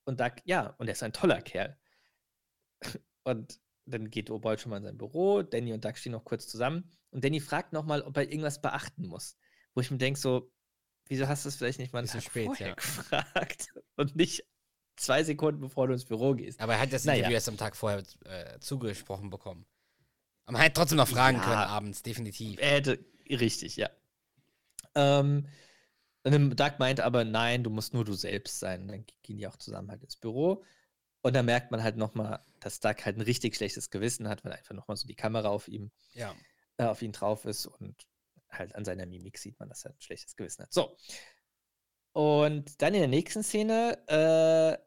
Und 0.04 0.20
Doug, 0.20 0.32
ja, 0.44 0.74
und 0.78 0.88
er 0.88 0.92
ist 0.92 1.02
ein 1.02 1.12
toller 1.12 1.40
Kerl. 1.42 1.76
Und 3.24 3.60
dann 3.86 4.10
geht 4.10 4.30
O'Boyle 4.30 4.58
schon 4.58 4.70
mal 4.70 4.76
in 4.76 4.84
sein 4.84 4.98
Büro, 4.98 5.42
Danny 5.42 5.72
und 5.72 5.84
Doug 5.84 5.96
stehen 5.96 6.12
noch 6.12 6.24
kurz 6.24 6.46
zusammen 6.46 6.90
und 7.10 7.24
Danny 7.24 7.40
fragt 7.40 7.72
nochmal, 7.72 8.02
ob 8.02 8.16
er 8.16 8.24
irgendwas 8.24 8.60
beachten 8.60 9.06
muss. 9.06 9.36
Wo 9.74 9.80
ich 9.80 9.90
mir 9.90 9.98
denke, 9.98 10.18
so, 10.18 10.52
wieso 11.06 11.28
hast 11.28 11.44
du 11.44 11.48
es 11.48 11.56
vielleicht 11.56 11.78
nicht 11.78 11.92
mal 11.92 12.00
einen 12.00 12.08
Tag 12.08 12.22
spät, 12.22 12.46
vorher 12.46 12.68
ja. 12.68 12.74
gefragt 12.74 13.68
und 13.96 14.16
nicht 14.16 14.44
zwei 14.96 15.22
Sekunden, 15.24 15.60
bevor 15.60 15.86
du 15.86 15.92
ins 15.92 16.04
Büro 16.04 16.34
gehst? 16.34 16.60
Aber 16.60 16.74
er 16.74 16.80
hat 16.80 16.92
das 16.92 17.04
Naja. 17.04 17.18
Interview 17.18 17.34
erst 17.34 17.48
am 17.48 17.56
Tag 17.56 17.76
vorher 17.76 18.02
äh, 18.24 18.58
zugesprochen 18.60 19.30
bekommen. 19.30 19.66
Aber 20.46 20.52
man 20.54 20.62
hätte 20.62 20.74
trotzdem 20.74 20.96
noch 20.98 21.08
fragen 21.08 21.36
Ja. 21.38 21.42
können 21.44 21.56
abends, 21.56 22.02
definitiv. 22.02 22.60
Hätte, 22.60 23.04
richtig, 23.28 23.76
ja. 23.76 23.90
Ähm, 24.94 25.46
Doug 26.24 26.72
meint 26.78 27.00
aber, 27.00 27.24
nein, 27.24 27.62
du 27.62 27.70
musst 27.70 27.94
nur 27.94 28.04
du 28.04 28.14
selbst 28.14 28.58
sein. 28.58 28.88
Dann 28.88 29.04
gehen 29.22 29.38
die 29.38 29.46
auch 29.46 29.56
zusammen 29.56 29.90
halt 29.90 30.02
ins 30.02 30.16
Büro. 30.16 30.64
Und 31.22 31.34
dann 31.34 31.46
merkt 31.46 31.70
man 31.70 31.82
halt 31.82 31.96
nochmal, 31.96 32.44
dass 32.60 32.80
Doug 32.80 32.94
halt 33.04 33.16
ein 33.16 33.20
richtig 33.22 33.56
schlechtes 33.56 33.90
Gewissen 33.90 34.28
hat, 34.28 34.44
weil 34.44 34.52
einfach 34.52 34.74
nochmal 34.74 34.96
so 34.96 35.06
die 35.06 35.14
Kamera 35.16 35.48
auf 35.48 35.68
ihm, 35.68 35.90
Ja. 36.14 36.34
äh, 36.78 36.84
auf 36.84 37.02
ihn 37.02 37.12
drauf 37.12 37.44
ist 37.44 37.66
und 37.66 37.96
halt 38.50 38.74
an 38.74 38.84
seiner 38.84 39.06
Mimik 39.06 39.38
sieht 39.38 39.58
man, 39.58 39.68
dass 39.68 39.84
er 39.84 39.90
ein 39.90 40.00
schlechtes 40.00 40.36
Gewissen 40.36 40.62
hat. 40.62 40.72
So. 40.72 40.96
Und 42.12 42.80
dann 42.80 42.94
in 42.94 43.00
der 43.00 43.08
nächsten 43.08 43.42
Szene 43.42 43.98
äh, 44.08 44.78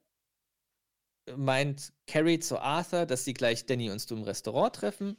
meint 1.35 1.93
Carrie 2.07 2.39
zu 2.39 2.57
Arthur, 2.59 3.05
dass 3.05 3.25
sie 3.25 3.33
gleich 3.33 3.65
Danny 3.65 3.91
und 3.91 3.99
Stu 3.99 4.15
im 4.15 4.23
Restaurant 4.23 4.75
treffen. 4.75 5.17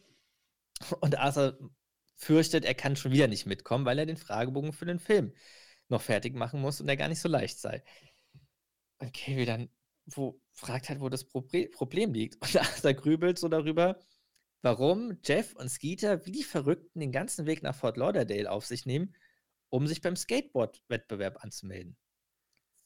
Und 1.00 1.18
Arthur 1.18 1.58
fürchtet, 2.16 2.64
er 2.64 2.74
kann 2.74 2.96
schon 2.96 3.12
wieder 3.12 3.28
nicht 3.28 3.46
mitkommen, 3.46 3.84
weil 3.84 3.98
er 3.98 4.06
den 4.06 4.16
Fragebogen 4.16 4.72
für 4.72 4.86
den 4.86 4.98
Film 4.98 5.32
noch 5.88 6.02
fertig 6.02 6.34
machen 6.34 6.60
muss 6.60 6.80
und 6.80 6.86
der 6.86 6.96
gar 6.96 7.08
nicht 7.08 7.20
so 7.20 7.28
leicht 7.28 7.58
sei. 7.58 7.82
Und 8.98 9.12
Carrie 9.12 9.46
dann 9.46 9.70
wo, 10.16 10.40
fragt 10.52 10.88
halt, 10.88 11.00
wo 11.00 11.08
das 11.08 11.24
Problem 11.24 12.12
liegt. 12.12 12.36
Und 12.42 12.56
Arthur 12.60 12.94
grübelt 12.94 13.38
so 13.38 13.48
darüber, 13.48 13.98
warum 14.62 15.18
Jeff 15.24 15.54
und 15.56 15.68
Skeeter 15.68 16.26
wie 16.26 16.32
die 16.32 16.42
Verrückten 16.44 17.00
den 17.00 17.12
ganzen 17.12 17.46
Weg 17.46 17.62
nach 17.62 17.74
Fort 17.74 17.96
Lauderdale 17.96 18.50
auf 18.50 18.66
sich 18.66 18.86
nehmen, 18.86 19.14
um 19.68 19.86
sich 19.86 20.00
beim 20.00 20.16
Skateboard-Wettbewerb 20.16 21.42
anzumelden. 21.42 21.96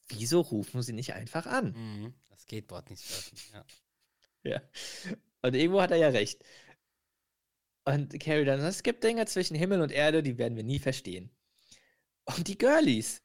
Wieso 0.07 0.41
rufen 0.41 0.81
sie 0.83 0.93
nicht 0.93 1.13
einfach 1.13 1.47
an? 1.47 1.73
Mhm. 1.73 2.13
Das 2.29 2.41
Skateboard 2.41 2.89
nicht 2.89 3.03
surfen. 3.03 3.37
Ja. 3.53 3.65
Ja. 4.47 4.61
Und 5.41 5.55
irgendwo 5.55 5.81
hat 5.81 5.89
er 5.89 5.97
ja 5.97 6.09
recht. 6.09 6.43
Und 7.85 8.19
Carrie 8.19 8.45
dann, 8.45 8.59
es 8.61 8.83
gibt 8.83 9.03
Dinge 9.03 9.25
zwischen 9.27 9.55
Himmel 9.55 9.81
und 9.81 9.91
Erde, 9.91 10.23
die 10.23 10.37
werden 10.37 10.55
wir 10.55 10.63
nie 10.63 10.79
verstehen. 10.79 11.29
Und 12.25 12.47
die 12.47 12.57
Girlies, 12.57 13.21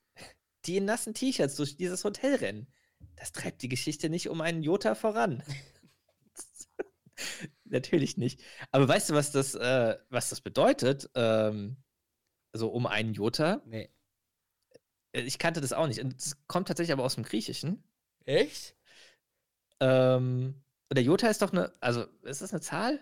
die 0.66 0.76
in 0.76 0.84
nassen 0.84 1.14
T-Shirts 1.14 1.56
durch 1.56 1.76
dieses 1.76 2.04
Hotel 2.04 2.36
rennen, 2.36 2.66
das 3.16 3.32
treibt 3.32 3.62
die 3.62 3.68
Geschichte 3.68 4.11
nicht 4.11 4.28
um 4.28 4.40
einen 4.40 4.62
Jota 4.62 4.94
voran. 4.94 5.42
Natürlich 7.64 8.16
nicht. 8.16 8.40
Aber 8.70 8.88
weißt 8.88 9.11
du, 9.11 9.14
was 9.14 9.32
das, 9.32 9.54
äh, 9.54 9.96
was 10.08 10.30
das 10.30 10.40
bedeutet? 10.40 11.11
Ähm, 11.14 11.76
so 12.52 12.70
um 12.70 12.86
einen 12.86 13.14
Jota? 13.14 13.62
Nee. 13.66 13.90
Äh, 15.12 15.22
Ich 15.22 15.38
kannte 15.38 15.61
das 15.61 15.72
auch 15.72 15.86
nicht. 15.86 16.00
Und 16.00 16.14
das 16.14 16.36
kommt 16.46 16.68
tatsächlich 16.68 16.92
aber 16.92 17.04
aus 17.04 17.14
dem 17.14 17.24
Griechischen. 17.24 17.84
Echt? 18.24 18.76
Ähm, 19.80 20.62
der 20.92 21.02
Jota 21.02 21.28
ist 21.28 21.42
doch 21.42 21.52
eine, 21.52 21.72
also 21.80 22.04
ist 22.22 22.42
das 22.42 22.52
eine 22.52 22.61
Zahl 22.61 23.00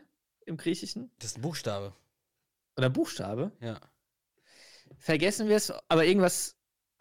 im 0.48 0.56
Griechischen? 0.56 1.10
Das 1.18 1.32
ist 1.32 1.38
ein 1.38 1.42
Buchstabe. 1.42 1.94
Oder 2.76 2.86
ein 2.86 2.92
Buchstabe? 2.92 3.52
Ja. 3.60 3.80
Vergessen 4.98 5.48
wir 5.48 5.56
es, 5.56 5.72
aber 5.88 6.04
irgendwas 6.04 6.56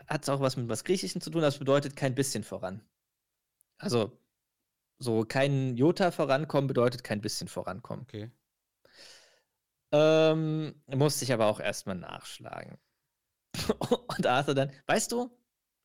hat 0.07 0.23
es 0.23 0.29
auch 0.29 0.39
was 0.39 0.57
mit 0.57 0.69
was 0.69 0.83
Griechischen 0.83 1.21
zu 1.21 1.29
tun, 1.29 1.41
das 1.41 1.59
bedeutet 1.59 1.95
kein 1.95 2.15
bisschen 2.15 2.43
voran. 2.43 2.81
Also, 3.77 4.19
so 4.99 5.23
kein 5.23 5.75
Jota 5.75 6.11
vorankommen 6.11 6.67
bedeutet 6.67 7.03
kein 7.03 7.21
bisschen 7.21 7.47
vorankommen. 7.47 8.03
Okay. 8.03 8.31
Ähm, 9.91 10.81
musste 10.87 11.23
ich 11.23 11.33
aber 11.33 11.47
auch 11.47 11.59
erstmal 11.59 11.95
nachschlagen. 11.95 12.77
Und 14.07 14.27
Arthur 14.27 14.55
dann, 14.55 14.71
weißt 14.87 15.11
du, 15.11 15.31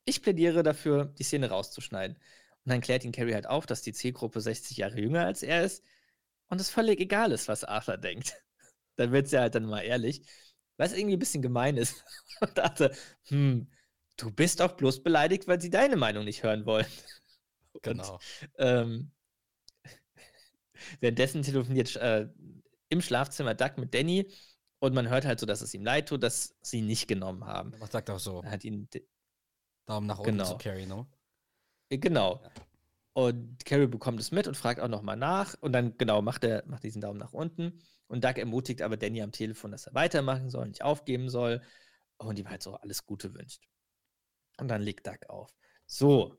ich 0.05 0.21
plädiere 0.21 0.63
dafür, 0.63 1.05
die 1.05 1.23
Szene 1.23 1.49
rauszuschneiden. 1.49 2.17
Und 2.17 2.69
dann 2.69 2.81
klärt 2.81 3.05
ihn 3.05 3.11
Carrie 3.11 3.33
halt 3.33 3.47
auf, 3.47 3.65
dass 3.65 3.81
die 3.81 3.93
Zielgruppe 3.93 4.41
60 4.41 4.77
Jahre 4.77 4.99
jünger 4.99 5.25
als 5.25 5.43
er 5.43 5.63
ist 5.63 5.83
und 6.49 6.61
es 6.61 6.69
völlig 6.69 6.99
egal 6.99 7.31
ist, 7.31 7.47
was 7.47 7.63
Arthur 7.63 7.97
denkt. 7.97 8.35
Dann 8.95 9.11
wird 9.11 9.27
sie 9.27 9.39
halt 9.39 9.55
dann 9.55 9.65
mal 9.65 9.81
ehrlich, 9.81 10.21
was 10.77 10.93
irgendwie 10.93 11.15
ein 11.15 11.19
bisschen 11.19 11.41
gemein 11.41 11.77
ist. 11.77 12.03
Und 12.41 12.59
Arthur, 12.59 12.91
hm, 13.23 13.67
du 14.17 14.29
bist 14.29 14.59
doch 14.59 14.73
bloß 14.73 15.01
beleidigt, 15.01 15.47
weil 15.47 15.59
sie 15.59 15.71
deine 15.71 15.95
Meinung 15.95 16.25
nicht 16.25 16.43
hören 16.43 16.65
wollen. 16.65 16.85
Genau. 17.81 18.19
Ähm, 18.59 19.11
währenddessen 20.99 21.41
telefoniert 21.41 21.95
äh, 21.95 22.29
im 22.89 23.01
Schlafzimmer 23.01 23.55
Doug 23.55 23.77
mit 23.77 23.95
Danny 23.95 24.31
und 24.79 24.93
man 24.93 25.09
hört 25.09 25.25
halt 25.25 25.39
so, 25.39 25.47
dass 25.47 25.61
es 25.61 25.73
ihm 25.73 25.83
leid 25.83 26.07
tut, 26.07 26.21
dass 26.21 26.55
sie 26.61 26.77
ihn 26.77 26.85
nicht 26.85 27.07
genommen 27.07 27.45
haben. 27.45 27.73
Man 27.79 27.89
sagt 27.89 28.11
auch 28.11 28.19
so. 28.19 28.43
Er 28.43 28.51
hat 28.51 28.63
ihn, 28.63 28.87
Daumen 29.87 30.05
nach 30.05 30.19
unten 30.19 30.33
Genau. 30.33 30.45
zu 30.45 30.57
Carrie, 30.59 30.87
äh, 31.89 31.97
genau. 31.97 32.43
Und 33.13 33.63
Carrie 33.65 33.87
bekommt 33.87 34.19
es 34.19 34.31
mit 34.31 34.47
und 34.47 34.57
fragt 34.57 34.79
auch 34.79 34.87
nochmal 34.87 35.17
nach 35.17 35.55
und 35.61 35.71
dann 35.71 35.97
genau 35.97 36.21
macht 36.23 36.43
er 36.43 36.63
macht 36.65 36.83
diesen 36.83 36.99
Daumen 36.99 37.19
nach 37.19 37.31
unten 37.31 37.79
und 38.07 38.23
Doug 38.23 38.37
ermutigt 38.37 38.81
aber 38.81 38.97
Danny 38.97 39.21
am 39.21 39.31
Telefon, 39.31 39.71
dass 39.71 39.87
er 39.87 39.93
weitermachen 39.93 40.49
soll, 40.49 40.67
nicht 40.67 40.83
aufgeben 40.83 41.29
soll 41.29 41.61
und 42.17 42.39
ihm 42.39 42.49
halt 42.49 42.63
so 42.63 42.75
alles 42.75 43.05
Gute 43.05 43.33
wünscht. 43.33 43.67
Und 44.57 44.67
dann 44.67 44.81
legt 44.81 45.07
Doug 45.07 45.29
auf. 45.29 45.53
So. 45.85 46.37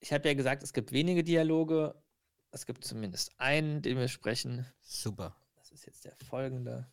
Ich 0.00 0.12
habe 0.12 0.28
ja 0.28 0.34
gesagt, 0.34 0.62
es 0.62 0.72
gibt 0.72 0.92
wenige 0.92 1.24
Dialoge. 1.24 2.00
Es 2.52 2.66
gibt 2.66 2.84
zumindest 2.84 3.38
einen, 3.38 3.82
den 3.82 3.98
wir 3.98 4.08
sprechen. 4.08 4.66
Super. 4.80 5.36
Das 5.56 5.70
ist 5.72 5.84
jetzt 5.86 6.04
der 6.04 6.16
folgende. 6.16 6.90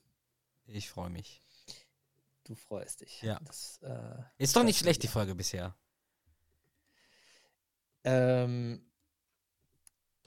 Ich 0.65 0.89
freue 0.89 1.09
mich. 1.09 1.43
Du 2.43 2.55
freust 2.55 3.01
dich. 3.01 3.21
Ja. 3.21 3.39
Das, 3.43 3.79
äh, 3.83 4.23
Ist 4.37 4.55
doch 4.55 4.63
nicht 4.63 4.79
schlecht, 4.79 5.03
die 5.03 5.07
Folge 5.07 5.35
bisher. 5.35 5.75
Ähm, 8.03 8.81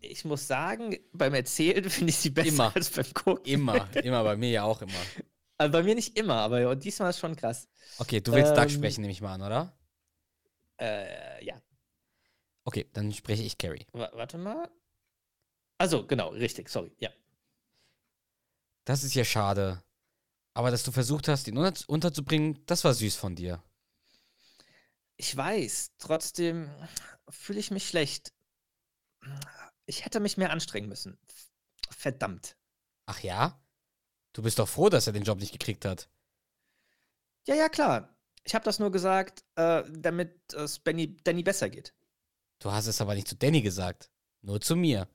ich 0.00 0.24
muss 0.24 0.46
sagen, 0.46 0.96
beim 1.12 1.34
Erzählen 1.34 1.88
finde 1.90 2.10
ich 2.10 2.16
sie 2.16 2.30
besser 2.30 2.48
Immer. 2.48 2.72
als 2.74 2.90
beim 2.90 3.12
Gucken. 3.14 3.44
Immer, 3.44 3.88
immer, 4.02 4.22
bei 4.24 4.36
mir 4.36 4.50
ja 4.50 4.62
auch 4.64 4.82
immer. 4.82 4.92
Also 5.58 5.72
bei 5.72 5.82
mir 5.82 5.94
nicht 5.94 6.18
immer, 6.18 6.36
aber 6.36 6.76
diesmal 6.76 7.10
ist 7.10 7.18
schon 7.18 7.36
krass. 7.36 7.68
Okay, 7.98 8.20
du 8.20 8.32
willst 8.34 8.56
Doug 8.56 8.64
Ähm, 8.64 8.70
sprechen, 8.70 9.00
nehme 9.02 9.12
ich 9.12 9.20
mal 9.20 9.34
an, 9.34 9.42
oder? 9.42 9.72
Äh, 10.78 11.44
ja. 11.44 11.60
Okay, 12.64 12.86
dann 12.92 13.12
spreche 13.14 13.42
ich 13.42 13.56
Carrie. 13.58 13.86
Wa- 13.92 14.10
warte 14.14 14.38
mal. 14.38 14.68
Also, 15.78 16.06
genau, 16.06 16.28
richtig, 16.30 16.68
sorry. 16.68 16.92
Ja. 16.98 17.10
Das 18.86 19.04
ist 19.04 19.14
ja 19.14 19.24
schade. 19.24 19.82
Aber 20.54 20.70
dass 20.70 20.84
du 20.84 20.92
versucht 20.92 21.28
hast, 21.28 21.48
ihn 21.48 21.58
unter 21.58 21.74
unterzubringen, 21.88 22.60
das 22.66 22.84
war 22.84 22.94
süß 22.94 23.16
von 23.16 23.36
dir. 23.36 23.62
Ich 25.16 25.36
weiß, 25.36 25.92
trotzdem 25.98 26.70
fühle 27.28 27.58
ich 27.58 27.70
mich 27.70 27.88
schlecht. 27.88 28.32
Ich 29.86 30.04
hätte 30.04 30.20
mich 30.20 30.36
mehr 30.36 30.50
anstrengen 30.50 30.88
müssen. 30.88 31.18
Verdammt. 31.90 32.56
Ach 33.06 33.20
ja? 33.20 33.60
Du 34.32 34.42
bist 34.42 34.58
doch 34.58 34.68
froh, 34.68 34.88
dass 34.88 35.06
er 35.06 35.12
den 35.12 35.22
Job 35.22 35.38
nicht 35.38 35.52
gekriegt 35.52 35.84
hat. 35.84 36.10
Ja, 37.46 37.54
ja, 37.54 37.68
klar. 37.68 38.14
Ich 38.44 38.54
habe 38.54 38.64
das 38.64 38.78
nur 38.78 38.92
gesagt, 38.92 39.44
äh, 39.54 39.82
damit 39.90 40.52
es 40.52 40.78
Benny, 40.78 41.16
Danny 41.16 41.42
besser 41.42 41.70
geht. 41.70 41.94
Du 42.58 42.70
hast 42.70 42.86
es 42.86 43.00
aber 43.00 43.14
nicht 43.14 43.28
zu 43.28 43.36
Danny 43.36 43.62
gesagt. 43.62 44.10
Nur 44.42 44.60
zu 44.60 44.76
mir. 44.76 45.08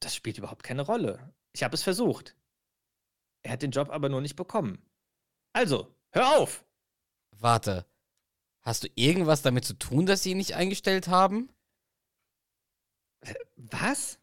Das 0.00 0.14
spielt 0.14 0.38
überhaupt 0.38 0.62
keine 0.62 0.82
Rolle. 0.82 1.34
Ich 1.52 1.62
habe 1.62 1.74
es 1.74 1.82
versucht. 1.82 2.36
Er 3.42 3.52
hat 3.52 3.62
den 3.62 3.70
Job 3.70 3.90
aber 3.90 4.08
nur 4.08 4.20
nicht 4.20 4.36
bekommen. 4.36 4.84
Also, 5.52 5.94
hör 6.10 6.36
auf! 6.36 6.64
Warte. 7.32 7.86
Hast 8.62 8.84
du 8.84 8.88
irgendwas 8.94 9.42
damit 9.42 9.64
zu 9.64 9.74
tun, 9.74 10.06
dass 10.06 10.22
sie 10.22 10.30
ihn 10.30 10.36
nicht 10.36 10.54
eingestellt 10.54 11.08
haben? 11.08 11.50
Was? 13.56 14.18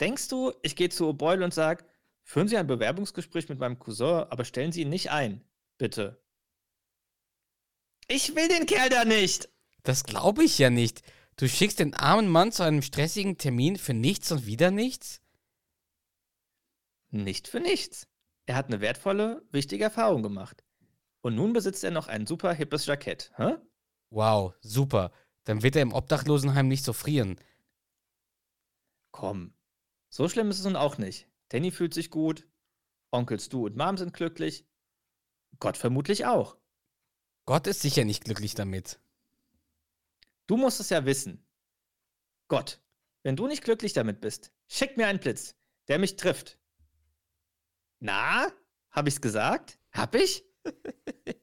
Denkst 0.00 0.28
du, 0.28 0.52
ich 0.62 0.76
gehe 0.76 0.90
zu 0.90 1.08
O'Boyle 1.08 1.44
und 1.44 1.54
sage, 1.54 1.84
führen 2.22 2.48
Sie 2.48 2.56
ein 2.56 2.66
Bewerbungsgespräch 2.66 3.48
mit 3.48 3.58
meinem 3.58 3.78
Cousin, 3.78 4.26
aber 4.28 4.44
stellen 4.44 4.72
Sie 4.72 4.82
ihn 4.82 4.90
nicht 4.90 5.10
ein, 5.10 5.42
bitte. 5.78 6.22
Ich 8.06 8.34
will 8.36 8.48
den 8.48 8.66
Kerl 8.66 8.90
da 8.90 9.04
nicht! 9.04 9.48
Das 9.82 10.04
glaube 10.04 10.44
ich 10.44 10.58
ja 10.58 10.70
nicht. 10.70 11.02
Du 11.36 11.48
schickst 11.48 11.78
den 11.78 11.94
armen 11.94 12.28
Mann 12.28 12.52
zu 12.52 12.62
einem 12.62 12.82
stressigen 12.82 13.38
Termin 13.38 13.76
für 13.76 13.94
nichts 13.94 14.30
und 14.32 14.44
wieder 14.44 14.70
nichts? 14.70 15.22
Nicht 17.10 17.48
für 17.48 17.60
nichts. 17.60 18.06
Er 18.46 18.56
hat 18.56 18.66
eine 18.66 18.80
wertvolle, 18.80 19.46
wichtige 19.50 19.84
Erfahrung 19.84 20.22
gemacht. 20.22 20.64
Und 21.20 21.34
nun 21.34 21.52
besitzt 21.52 21.84
er 21.84 21.90
noch 21.90 22.08
ein 22.08 22.26
super 22.26 22.52
hippes 22.52 22.86
Jackett. 22.86 23.32
Hä? 23.36 23.56
Wow, 24.10 24.54
super. 24.60 25.12
Dann 25.44 25.62
wird 25.62 25.76
er 25.76 25.82
im 25.82 25.92
Obdachlosenheim 25.92 26.68
nicht 26.68 26.84
so 26.84 26.92
frieren. 26.92 27.40
Komm. 29.10 29.54
So 30.10 30.28
schlimm 30.28 30.50
ist 30.50 30.58
es 30.58 30.64
nun 30.64 30.76
auch 30.76 30.98
nicht. 30.98 31.28
Danny 31.48 31.70
fühlt 31.70 31.94
sich 31.94 32.10
gut. 32.10 32.46
Onkels 33.10 33.46
Stu 33.46 33.66
und 33.66 33.76
Mom 33.76 33.96
sind 33.96 34.12
glücklich. 34.12 34.66
Gott 35.58 35.76
vermutlich 35.76 36.26
auch. 36.26 36.56
Gott 37.46 37.66
ist 37.66 37.80
sicher 37.80 38.04
nicht 38.04 38.24
glücklich 38.24 38.54
damit. 38.54 39.00
Du 40.46 40.56
musst 40.56 40.80
es 40.80 40.90
ja 40.90 41.04
wissen. 41.04 41.46
Gott, 42.48 42.80
wenn 43.22 43.36
du 43.36 43.46
nicht 43.46 43.64
glücklich 43.64 43.92
damit 43.92 44.20
bist, 44.20 44.52
schick 44.66 44.96
mir 44.96 45.06
einen 45.06 45.18
Blitz, 45.18 45.56
der 45.88 45.98
mich 45.98 46.16
trifft. 46.16 46.58
Na? 48.00 48.52
Hab 48.90 49.06
ich's 49.06 49.20
gesagt? 49.20 49.78
Hab 49.92 50.14
ich? 50.14 50.47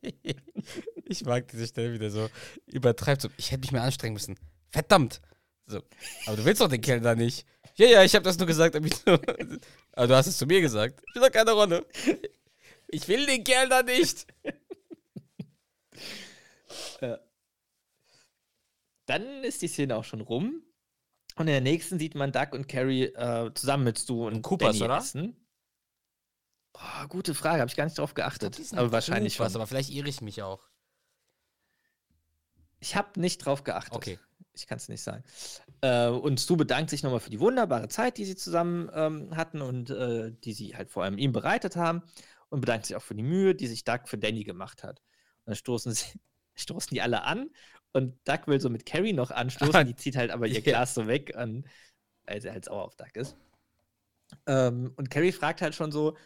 ich 1.05 1.25
mag 1.25 1.47
diese 1.47 1.67
Stelle 1.67 1.93
wieder 1.93 2.09
so 2.09 2.29
übertreibt. 2.67 3.21
So, 3.21 3.29
ich 3.37 3.51
hätte 3.51 3.61
mich 3.61 3.71
mehr 3.71 3.83
anstrengen 3.83 4.13
müssen. 4.13 4.37
Verdammt. 4.69 5.21
So, 5.67 5.81
aber 6.27 6.37
du 6.37 6.45
willst 6.45 6.61
doch 6.61 6.69
den 6.69 6.81
Kerl 6.81 6.99
da 7.01 7.15
nicht. 7.15 7.45
Ja, 7.75 7.87
ja, 7.87 8.03
ich 8.03 8.13
habe 8.15 8.23
das 8.23 8.37
nur 8.37 8.47
gesagt, 8.47 8.75
damit 8.75 9.05
du. 9.05 9.11
Aber 9.93 10.07
du 10.07 10.15
hast 10.15 10.27
es 10.27 10.37
zu 10.37 10.45
mir 10.45 10.61
gesagt. 10.61 11.01
Spielt 11.09 11.25
doch 11.25 11.31
keine 11.31 11.51
Rolle. 11.51 11.85
Ich 12.87 13.07
will 13.07 13.25
den 13.25 13.43
Kerl 13.43 13.67
da 13.67 13.83
nicht. 13.83 14.27
Dann 19.05 19.43
ist 19.43 19.61
die 19.61 19.67
Szene 19.67 19.95
auch 19.95 20.03
schon 20.03 20.21
rum. 20.21 20.63
Und 21.35 21.47
in 21.47 21.53
der 21.53 21.61
nächsten 21.61 21.99
sieht 21.99 22.15
man 22.15 22.31
Doug 22.31 22.53
und 22.53 22.67
Carrie 22.67 23.05
äh, 23.05 23.53
zusammen 23.53 23.83
mit 23.83 23.99
Stu 23.99 24.25
und 24.25 24.41
Coopers, 24.41 24.77
Danny 24.79 24.85
oder? 24.85 24.97
essen. 24.99 25.44
Boah, 26.75 27.07
gute 27.07 27.33
Frage, 27.33 27.61
habe 27.61 27.69
ich 27.69 27.77
gar 27.77 27.85
nicht 27.85 27.97
drauf 27.97 28.13
geachtet. 28.13 28.55
Sind 28.55 28.77
aber 28.77 28.91
wahrscheinlich 28.91 29.39
was, 29.39 29.55
aber 29.55 29.65
vielleicht 29.65 29.91
irre 29.91 30.09
ich 30.09 30.19
mich 30.19 30.43
auch. 30.43 30.67
Ich 32.79 32.97
habe 32.97 33.19
nicht 33.19 33.45
drauf 33.45 33.63
geachtet. 33.63 33.95
Okay. 33.95 34.19
Ich 34.53 34.67
kann 34.67 34.77
es 34.77 34.89
nicht 34.89 35.01
sagen. 35.01 35.23
Äh, 35.81 36.07
und 36.07 36.39
Stu 36.39 36.57
bedankt 36.57 36.89
sich 36.89 37.01
nochmal 37.01 37.21
für 37.21 37.29
die 37.29 37.39
wunderbare 37.39 37.87
Zeit, 37.87 38.17
die 38.17 38.25
sie 38.25 38.35
zusammen 38.35 38.89
ähm, 38.93 39.35
hatten 39.37 39.61
und 39.61 39.89
äh, 39.89 40.33
die 40.43 40.53
sie 40.53 40.75
halt 40.75 40.89
vor 40.91 41.03
allem 41.03 41.17
ihm 41.17 41.31
bereitet 41.31 41.77
haben. 41.77 42.03
Und 42.49 42.61
bedankt 42.61 42.85
sich 42.85 42.95
auch 42.95 43.01
für 43.01 43.15
die 43.15 43.23
Mühe, 43.23 43.55
die 43.55 43.67
sich 43.67 43.85
Doug 43.85 44.01
für 44.05 44.17
Danny 44.17 44.43
gemacht 44.43 44.83
hat. 44.83 44.99
Und 44.99 45.51
dann 45.51 45.55
stoßen, 45.55 45.93
sie, 45.93 46.19
stoßen 46.55 46.89
die 46.89 47.01
alle 47.01 47.23
an 47.23 47.49
und 47.93 48.15
Doug 48.27 48.47
will 48.47 48.59
so 48.59 48.69
mit 48.69 48.85
Carrie 48.85 49.13
noch 49.13 49.31
anstoßen. 49.31 49.87
die 49.87 49.95
zieht 49.95 50.17
halt 50.17 50.31
aber 50.31 50.47
ihr. 50.47 50.61
Glas 50.61 50.93
so 50.93 51.07
weg, 51.07 51.35
an, 51.37 51.65
weil 52.25 52.41
sie 52.41 52.51
halt 52.51 52.65
sauer 52.65 52.83
auf 52.83 52.95
Doug 52.95 53.11
ist. 53.13 53.37
Ähm, 54.45 54.93
und 54.97 55.09
Carrie 55.09 55.31
fragt 55.31 55.61
halt 55.61 55.75
schon 55.75 55.93
so, 55.93 56.17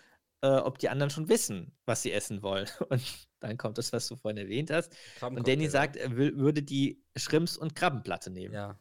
äh, 0.42 0.48
ob 0.48 0.78
die 0.80 0.90
anderen 0.90 1.10
schon 1.10 1.30
wissen, 1.30 1.76
was 1.86 2.02
sie 2.02 2.12
essen 2.12 2.42
wollen. 2.42 2.68
Und 2.90 3.02
dann 3.40 3.58
kommt 3.58 3.78
das, 3.78 3.94
was 3.94 4.08
du 4.08 4.16
vorhin 4.16 4.38
erwähnt 4.38 4.72
hast. 4.72 4.96
Und 5.22 5.48
Danny 5.48 5.70
sagt, 5.70 5.96
er 5.96 6.16
würde 6.16 6.62
die 6.62 7.04
Schrimps- 7.16 7.58
und 7.58 7.76
Krabbenplatte 7.76 8.30
nehmen. 8.30 8.54
Ja. 8.54 8.80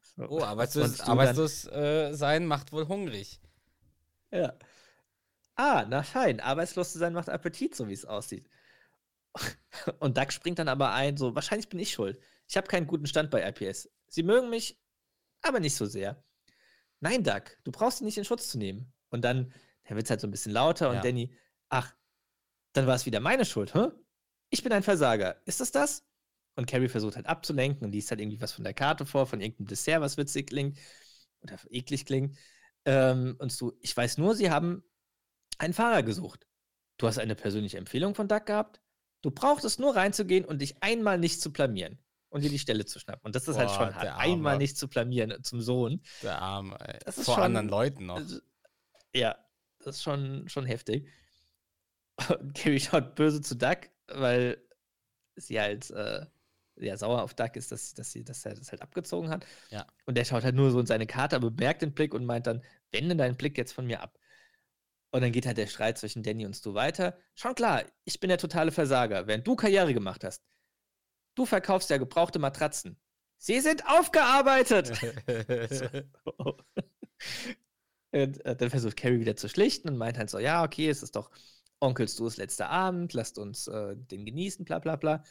So. 0.00 0.28
Oh, 0.28 0.42
arbeitslos, 0.42 1.00
arbeitslos 1.00 1.64
äh, 1.72 2.12
sein 2.12 2.46
macht 2.46 2.72
wohl 2.72 2.86
hungrig. 2.86 3.40
Ja. 4.30 4.54
Ah, 5.54 5.84
na 5.88 6.02
fein. 6.02 6.40
Arbeitslos 6.40 6.92
zu 6.92 6.98
sein 6.98 7.12
macht 7.12 7.28
Appetit, 7.28 7.74
so 7.74 7.88
wie 7.88 7.92
es 7.92 8.04
aussieht. 8.04 8.48
Und 9.98 10.16
Doug 10.16 10.30
springt 10.30 10.58
dann 10.58 10.68
aber 10.68 10.92
ein, 10.92 11.16
so, 11.16 11.34
wahrscheinlich 11.34 11.68
bin 11.68 11.80
ich 11.80 11.92
schuld. 11.92 12.20
Ich 12.46 12.56
habe 12.56 12.68
keinen 12.68 12.86
guten 12.86 13.06
Stand 13.06 13.30
bei 13.30 13.46
IPS. 13.46 13.90
Sie 14.08 14.22
mögen 14.22 14.50
mich, 14.50 14.80
aber 15.42 15.60
nicht 15.60 15.74
so 15.74 15.86
sehr. 15.86 16.22
Nein, 17.00 17.22
Doug, 17.22 17.42
du 17.64 17.72
brauchst 17.72 18.00
ihn 18.00 18.04
nicht 18.06 18.18
in 18.18 18.24
Schutz 18.24 18.48
zu 18.48 18.58
nehmen. 18.58 18.92
Und 19.10 19.22
dann, 19.22 19.52
dann 19.88 19.96
wird 19.96 20.06
es 20.06 20.10
halt 20.10 20.20
so 20.20 20.26
ein 20.28 20.30
bisschen 20.30 20.52
lauter 20.52 20.88
und 20.90 20.96
Ja. 20.96 21.02
Danny, 21.02 21.34
ach, 21.70 21.94
dann 22.74 22.86
war 22.86 22.94
es 22.94 23.06
wieder 23.06 23.20
meine 23.20 23.44
Schuld, 23.44 23.74
hä? 23.74 23.88
Ich 24.50 24.62
bin 24.62 24.72
ein 24.72 24.82
Versager. 24.82 25.42
Ist 25.46 25.60
das 25.60 25.72
das? 25.72 26.04
Und 26.54 26.66
Carrie 26.66 26.88
versucht 26.88 27.16
halt 27.16 27.26
abzulenken 27.26 27.84
und 27.84 27.92
liest 27.92 28.10
halt 28.10 28.20
irgendwie 28.20 28.40
was 28.40 28.52
von 28.52 28.64
der 28.64 28.74
Karte 28.74 29.06
vor, 29.06 29.26
von 29.26 29.40
irgendeinem 29.40 29.66
Dessert, 29.68 30.00
was 30.00 30.16
witzig 30.16 30.48
klingt 30.48 30.78
oder 31.40 31.56
eklig 31.70 32.04
klingt. 32.06 32.36
Ähm, 32.84 33.36
und 33.38 33.52
so, 33.52 33.76
ich 33.80 33.96
weiß 33.96 34.18
nur, 34.18 34.34
sie 34.34 34.50
haben 34.50 34.82
einen 35.58 35.74
Fahrer 35.74 36.02
gesucht. 36.02 36.46
Du 36.98 37.06
hast 37.06 37.18
eine 37.18 37.34
persönliche 37.34 37.78
Empfehlung 37.78 38.14
von 38.14 38.28
Doug 38.28 38.44
gehabt. 38.46 38.80
Du 39.22 39.30
brauchtest 39.30 39.78
nur 39.80 39.94
reinzugehen 39.96 40.44
und 40.44 40.60
dich 40.60 40.82
einmal 40.82 41.18
nicht 41.18 41.40
zu 41.40 41.52
blamieren 41.52 41.98
und 42.28 42.42
dir 42.42 42.50
die 42.50 42.58
Stelle 42.58 42.84
zu 42.86 42.98
schnappen. 42.98 43.24
Und 43.24 43.34
das 43.36 43.46
ist 43.48 43.56
halt 43.56 43.68
Boah, 43.68 43.74
schon 43.74 43.88
der 44.00 44.14
hart. 44.14 44.20
Einmal 44.20 44.58
nicht 44.58 44.76
zu 44.76 44.88
blamieren 44.88 45.42
zum 45.44 45.60
Sohn. 45.60 46.02
Der 46.22 46.40
Arme, 46.40 46.76
ey. 46.80 46.98
Das 47.04 47.18
ist 47.18 47.24
Vor 47.26 47.34
schon- 47.34 47.44
anderen 47.44 47.68
Leuten 47.68 48.06
noch. 48.06 48.16
Also, 48.16 48.40
ja, 49.14 49.36
das 49.88 49.96
ist 49.96 50.02
schon, 50.02 50.48
schon 50.48 50.66
heftig. 50.66 51.08
Und 52.28 52.54
Carrie 52.54 52.80
schaut 52.80 53.14
böse 53.14 53.40
zu 53.40 53.56
Doug, 53.56 53.78
weil 54.08 54.62
sie 55.36 55.60
halt 55.60 55.90
äh, 55.90 56.26
ja, 56.76 56.96
sauer 56.96 57.22
auf 57.22 57.34
Doug 57.34 57.50
ist, 57.54 57.72
dass, 57.72 57.94
dass, 57.94 58.12
sie, 58.12 58.24
dass 58.24 58.44
er 58.44 58.54
das 58.54 58.70
halt 58.70 58.82
abgezogen 58.82 59.30
hat. 59.30 59.46
Ja. 59.70 59.86
Und 60.06 60.16
der 60.16 60.24
schaut 60.24 60.44
halt 60.44 60.54
nur 60.54 60.70
so 60.70 60.80
in 60.80 60.86
seine 60.86 61.06
Karte, 61.06 61.36
aber 61.36 61.50
bemerkt 61.50 61.82
den 61.82 61.92
Blick 61.94 62.14
und 62.14 62.24
meint 62.24 62.46
dann, 62.46 62.62
wende 62.92 63.16
deinen 63.16 63.36
Blick 63.36 63.58
jetzt 63.58 63.72
von 63.72 63.86
mir 63.86 64.02
ab. 64.02 64.18
Und 65.10 65.22
dann 65.22 65.32
geht 65.32 65.46
halt 65.46 65.56
der 65.56 65.66
Streit 65.66 65.98
zwischen 65.98 66.22
Danny 66.22 66.44
und 66.44 66.54
Stu 66.54 66.74
weiter. 66.74 67.18
Schon 67.34 67.54
klar, 67.54 67.84
ich 68.04 68.20
bin 68.20 68.28
der 68.28 68.38
totale 68.38 68.72
Versager, 68.72 69.26
während 69.26 69.46
du 69.46 69.56
Karriere 69.56 69.94
gemacht 69.94 70.22
hast. 70.22 70.42
Du 71.34 71.46
verkaufst 71.46 71.88
ja 71.90 71.96
gebrauchte 71.96 72.38
Matratzen. 72.38 73.00
Sie 73.38 73.60
sind 73.60 73.86
aufgearbeitet! 73.86 74.92
So. 76.38 76.56
Und 78.12 78.44
äh, 78.44 78.56
dann 78.56 78.70
versucht 78.70 78.96
Carrie 78.96 79.20
wieder 79.20 79.36
zu 79.36 79.48
schlichten 79.48 79.88
und 79.88 79.96
meint 79.96 80.18
halt 80.18 80.30
so, 80.30 80.38
ja, 80.38 80.64
okay, 80.64 80.88
es 80.88 81.02
ist 81.02 81.16
doch 81.16 81.30
Onkel 81.80 82.08
Stu's 82.08 82.36
letzter 82.36 82.70
Abend, 82.70 83.12
lasst 83.12 83.38
uns 83.38 83.68
äh, 83.68 83.96
den 83.96 84.24
genießen, 84.24 84.64
bla 84.64 84.78
bla 84.78 84.96
bla. 84.96 85.22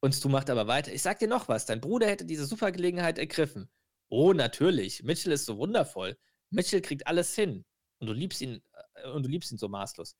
Und 0.00 0.14
Stu 0.14 0.28
macht 0.28 0.50
aber 0.50 0.66
weiter, 0.66 0.92
ich 0.92 1.02
sag 1.02 1.18
dir 1.18 1.28
noch 1.28 1.48
was, 1.48 1.66
dein 1.66 1.80
Bruder 1.80 2.06
hätte 2.06 2.24
diese 2.24 2.46
super 2.46 2.72
Gelegenheit 2.72 3.18
ergriffen. 3.18 3.70
Oh, 4.08 4.32
natürlich, 4.32 5.02
Mitchell 5.02 5.32
ist 5.32 5.44
so 5.44 5.58
wundervoll. 5.58 6.18
Mitchell 6.50 6.80
kriegt 6.80 7.06
alles 7.06 7.34
hin. 7.34 7.64
Und 7.98 8.06
du 8.08 8.12
liebst 8.12 8.40
ihn, 8.40 8.62
äh, 8.94 9.10
und 9.10 9.24
du 9.24 9.28
liebst 9.28 9.52
ihn 9.52 9.58
so 9.58 9.68
maßlos. 9.68 10.16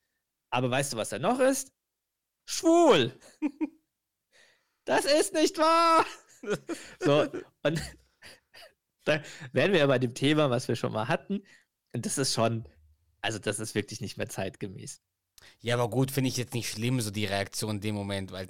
Aber 0.50 0.70
weißt 0.70 0.92
du, 0.92 0.96
was 0.96 1.12
er 1.12 1.18
noch 1.18 1.40
ist? 1.40 1.72
Schwul! 2.46 3.18
das 4.84 5.06
ist 5.06 5.32
nicht 5.34 5.56
wahr! 5.58 6.04
so, 7.00 7.22
und 7.62 7.80
da 9.04 9.22
wären 9.52 9.72
wir 9.72 9.80
ja 9.80 9.86
bei 9.86 9.98
dem 9.98 10.14
Thema, 10.14 10.50
was 10.50 10.68
wir 10.68 10.76
schon 10.76 10.92
mal 10.92 11.08
hatten. 11.08 11.42
Und 11.92 12.06
das 12.06 12.18
ist 12.18 12.34
schon, 12.34 12.64
also 13.20 13.38
das 13.38 13.58
ist 13.58 13.74
wirklich 13.74 14.00
nicht 14.00 14.16
mehr 14.16 14.28
zeitgemäß. 14.28 15.00
Ja, 15.60 15.74
aber 15.74 15.88
gut, 15.88 16.10
finde 16.10 16.28
ich 16.28 16.36
jetzt 16.36 16.54
nicht 16.54 16.68
schlimm, 16.70 17.00
so 17.00 17.10
die 17.10 17.24
Reaktion 17.24 17.76
in 17.76 17.80
dem 17.80 17.94
Moment, 17.94 18.30
weil 18.32 18.48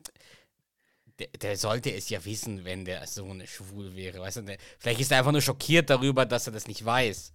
der, 1.18 1.28
der 1.28 1.57
sollte 1.57 1.93
es 1.93 2.09
ja 2.09 2.24
wissen, 2.24 2.64
wenn 2.64 2.84
der 2.84 3.07
Sohn 3.07 3.47
schwul 3.47 3.95
wäre. 3.95 4.20
Weißt 4.20 4.38
du, 4.38 4.43
der, 4.43 4.59
vielleicht 4.78 5.01
ist 5.01 5.12
er 5.12 5.18
einfach 5.18 5.32
nur 5.32 5.43
schockiert 5.43 5.91
darüber, 5.91 6.26
dass 6.26 6.47
er 6.47 6.53
das 6.53 6.66
nicht 6.66 6.84
weiß. 6.84 7.32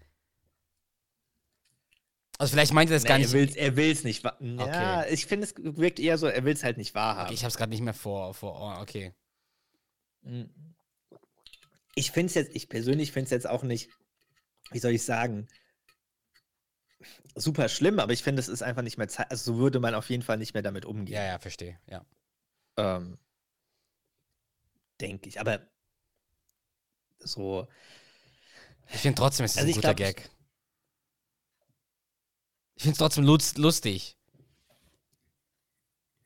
Also 2.38 2.51
vielleicht 2.51 2.74
meint 2.74 2.89
er 2.89 2.95
das 2.97 3.03
Nee, 3.03 3.10
gar 3.10 3.18
nicht. 3.18 3.56
er 3.56 3.76
will 3.78 3.91
es 3.91 4.03
nicht 4.03 4.24
wahr. 4.24 4.38
Ja, 4.41 5.06
ich 5.06 5.26
finde, 5.26 5.47
es 5.47 5.53
wirkt 5.58 5.99
eher 5.99 6.18
so, 6.18 6.28
er 6.28 6.43
will 6.43 6.53
es 6.53 6.64
halt 6.64 6.78
nicht 6.78 6.93
wahrhaben. 6.93 7.28
Okay, 7.28 7.34
ich 7.34 7.45
hab's 7.45 7.56
gerade 7.56 7.70
nicht 7.70 7.82
mehr 7.82 7.93
vor, 7.93 8.34
vor 8.34 8.60
Ohren. 8.60 8.82
Okay. 8.82 9.14
Mhm. 10.24 10.49
Ich 11.95 12.12
finde 12.12 12.28
es 12.28 12.34
jetzt, 12.36 12.53
ich 12.53 12.68
persönlich 12.68 13.14
finde 13.14 13.26
es 13.26 13.32
jetzt 13.32 13.47
auch 13.47 13.64
nicht, 13.64 13.89
wie 14.72 14.80
soll 14.80 14.91
ich 14.91 15.03
sagen, 15.03 15.47
super 17.36 17.70
schlimm, 17.70 18.00
aber 18.00 18.14
ich 18.14 18.24
finde, 18.24 18.39
es 18.39 18.48
ist 18.48 18.62
einfach 18.62 18.82
nicht 18.82 18.98
mehr 18.98 19.08
Zeit, 19.08 19.30
also 19.32 19.54
so 19.54 19.60
würde 19.60 19.80
man 19.80 19.96
auf 19.96 20.10
jeden 20.10 20.24
Fall 20.24 20.38
nicht 20.38 20.54
mehr 20.54 20.64
damit 20.64 20.86
umgehen. 20.86 21.16
Ja, 21.16 21.24
ja, 21.26 21.39
verstehe. 21.39 21.80
Ja. 21.88 22.06
Ähm, 22.78 23.18
Denke 25.00 25.28
ich. 25.30 25.39
Aber 25.39 25.60
so, 27.20 27.68
Ich 28.93 29.02
finde 29.02 29.18
trotzdem, 29.18 29.46
es 29.46 29.54
ist 29.54 29.58
Also 29.58 29.70
ein 29.72 29.76
guter 29.76 29.93
glaub, 29.93 30.16
Gag. 30.16 30.30
Ich 32.76 32.84
finde 32.84 32.93
es 32.93 32.98
trotzdem 33.00 33.24
lust, 33.24 33.58
lustig. 33.58 34.18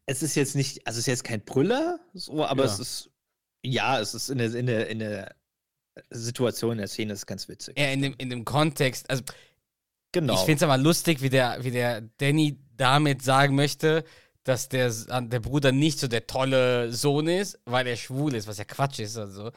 es 0.06 0.24
ist 0.24 0.36
jetzt 0.36 0.56
nicht, 0.56 0.86
also 0.88 0.98
es 0.98 1.04
ist 1.04 1.08
jetzt 1.08 1.24
kein 1.24 1.42
Brüller, 1.46 2.00
so, 2.14 2.44
aber 2.44 2.66
Ja. 2.66 2.72
es 2.74 2.80
ist, 2.80 3.10
ja, 3.64 4.00
es 4.00 4.14
ist 4.16 4.30
in 4.30 4.40
der, 4.40 4.56
in 4.56 4.66
der, 4.66 4.88
in 4.88 5.00
der 5.00 5.36
Situation, 6.10 6.74
in 6.74 6.78
der 6.80 6.88
Szene 6.88 7.14
ist 7.14 7.28
ganz 7.28 7.48
witzig. 7.48 7.78
Eher 7.78 7.94
in 7.94 8.02
dem, 8.02 8.16
in 8.18 8.30
dem 8.30 8.46
Kontext. 8.46 9.10
Also, 9.10 9.24
Genau. 10.12 10.34
ich 10.34 10.40
finde 10.40 10.56
es 10.56 10.64
aber 10.64 10.78
lustig, 10.78 11.22
wie 11.22 11.30
der, 11.30 11.64
wie 11.64 11.72
der 11.72 12.02
Danny 12.18 12.60
damit 12.76 13.22
sagen 13.22 13.56
möchte, 13.56 14.04
dass 14.44 14.70
der, 14.70 14.92
der 15.22 15.40
Bruder 15.40 15.72
nicht 15.72 16.00
so 16.00 16.08
der 16.08 16.26
tolle 16.26 16.92
Sohn 16.92 17.28
ist, 17.28 17.60
weil 17.66 17.86
er 17.86 17.96
schwul 17.96 18.34
ist, 18.34 18.48
was 18.48 18.58
ja 18.58 18.64
Quatsch 18.64 19.00
ist. 19.00 19.18
Also. 19.18 19.52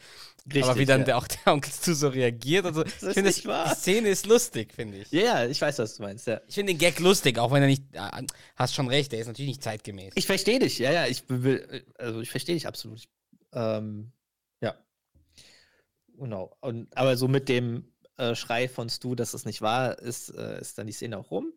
Richtig, 0.45 0.65
aber 0.65 0.79
wie 0.79 0.85
dann 0.85 1.01
ja. 1.01 1.05
der, 1.07 1.19
auch 1.19 1.29
der 1.29 1.53
Onkel 1.53 1.73
zu 1.73 1.95
so 1.95 2.09
reagiert. 2.09 2.67
Ich 2.67 2.93
finde, 2.93 3.23
nicht 3.23 3.39
das- 3.39 3.47
wahr. 3.47 3.69
die 3.71 3.81
Szene 3.81 4.09
ist 4.09 4.27
lustig, 4.27 4.75
finde 4.75 4.99
ich. 4.99 5.11
Ja, 5.13 5.23
ja, 5.23 5.47
ich 5.47 5.61
weiß, 5.61 5.79
was 5.79 5.97
du 5.97 6.03
meinst, 6.03 6.27
ja. 6.27 6.41
Ich 6.49 6.55
finde 6.57 6.73
den 6.73 6.79
Gag 6.79 6.99
lustig, 6.99 7.39
auch 7.39 7.53
wenn 7.53 7.63
er 7.63 7.69
nicht. 7.69 7.85
Äh, 7.93 8.27
hast 8.57 8.75
schon 8.75 8.89
recht, 8.89 9.13
der 9.13 9.21
ist 9.21 9.29
natürlich 9.29 9.51
nicht 9.51 9.63
zeitgemäß. 9.63 10.13
Ich 10.17 10.27
verstehe 10.27 10.59
dich, 10.59 10.79
ja, 10.79 10.93
ja, 10.93 11.07
ich 11.07 11.25
also 11.97 12.21
ich 12.21 12.31
verstehe 12.31 12.57
dich 12.57 12.67
absolut. 12.67 12.99
Ich, 12.99 13.09
ähm, 13.53 14.13
ja. 14.61 14.75
Genau. 16.19 16.57
Und, 16.61 16.95
aber 16.97 17.17
so 17.17 17.29
mit 17.29 17.49
dem 17.49 17.92
äh, 18.17 18.35
Schrei 18.35 18.69
von 18.69 18.89
Stu, 18.89 19.15
dass 19.15 19.35
es 19.35 19.45
nicht 19.45 19.63
wahr 19.63 19.99
ist, 19.99 20.31
äh, 20.31 20.61
ist 20.61 20.79
dann 20.79 20.87
die 20.87 20.93
Szene 20.93 21.19
auch 21.19 21.31
rum. 21.31 21.53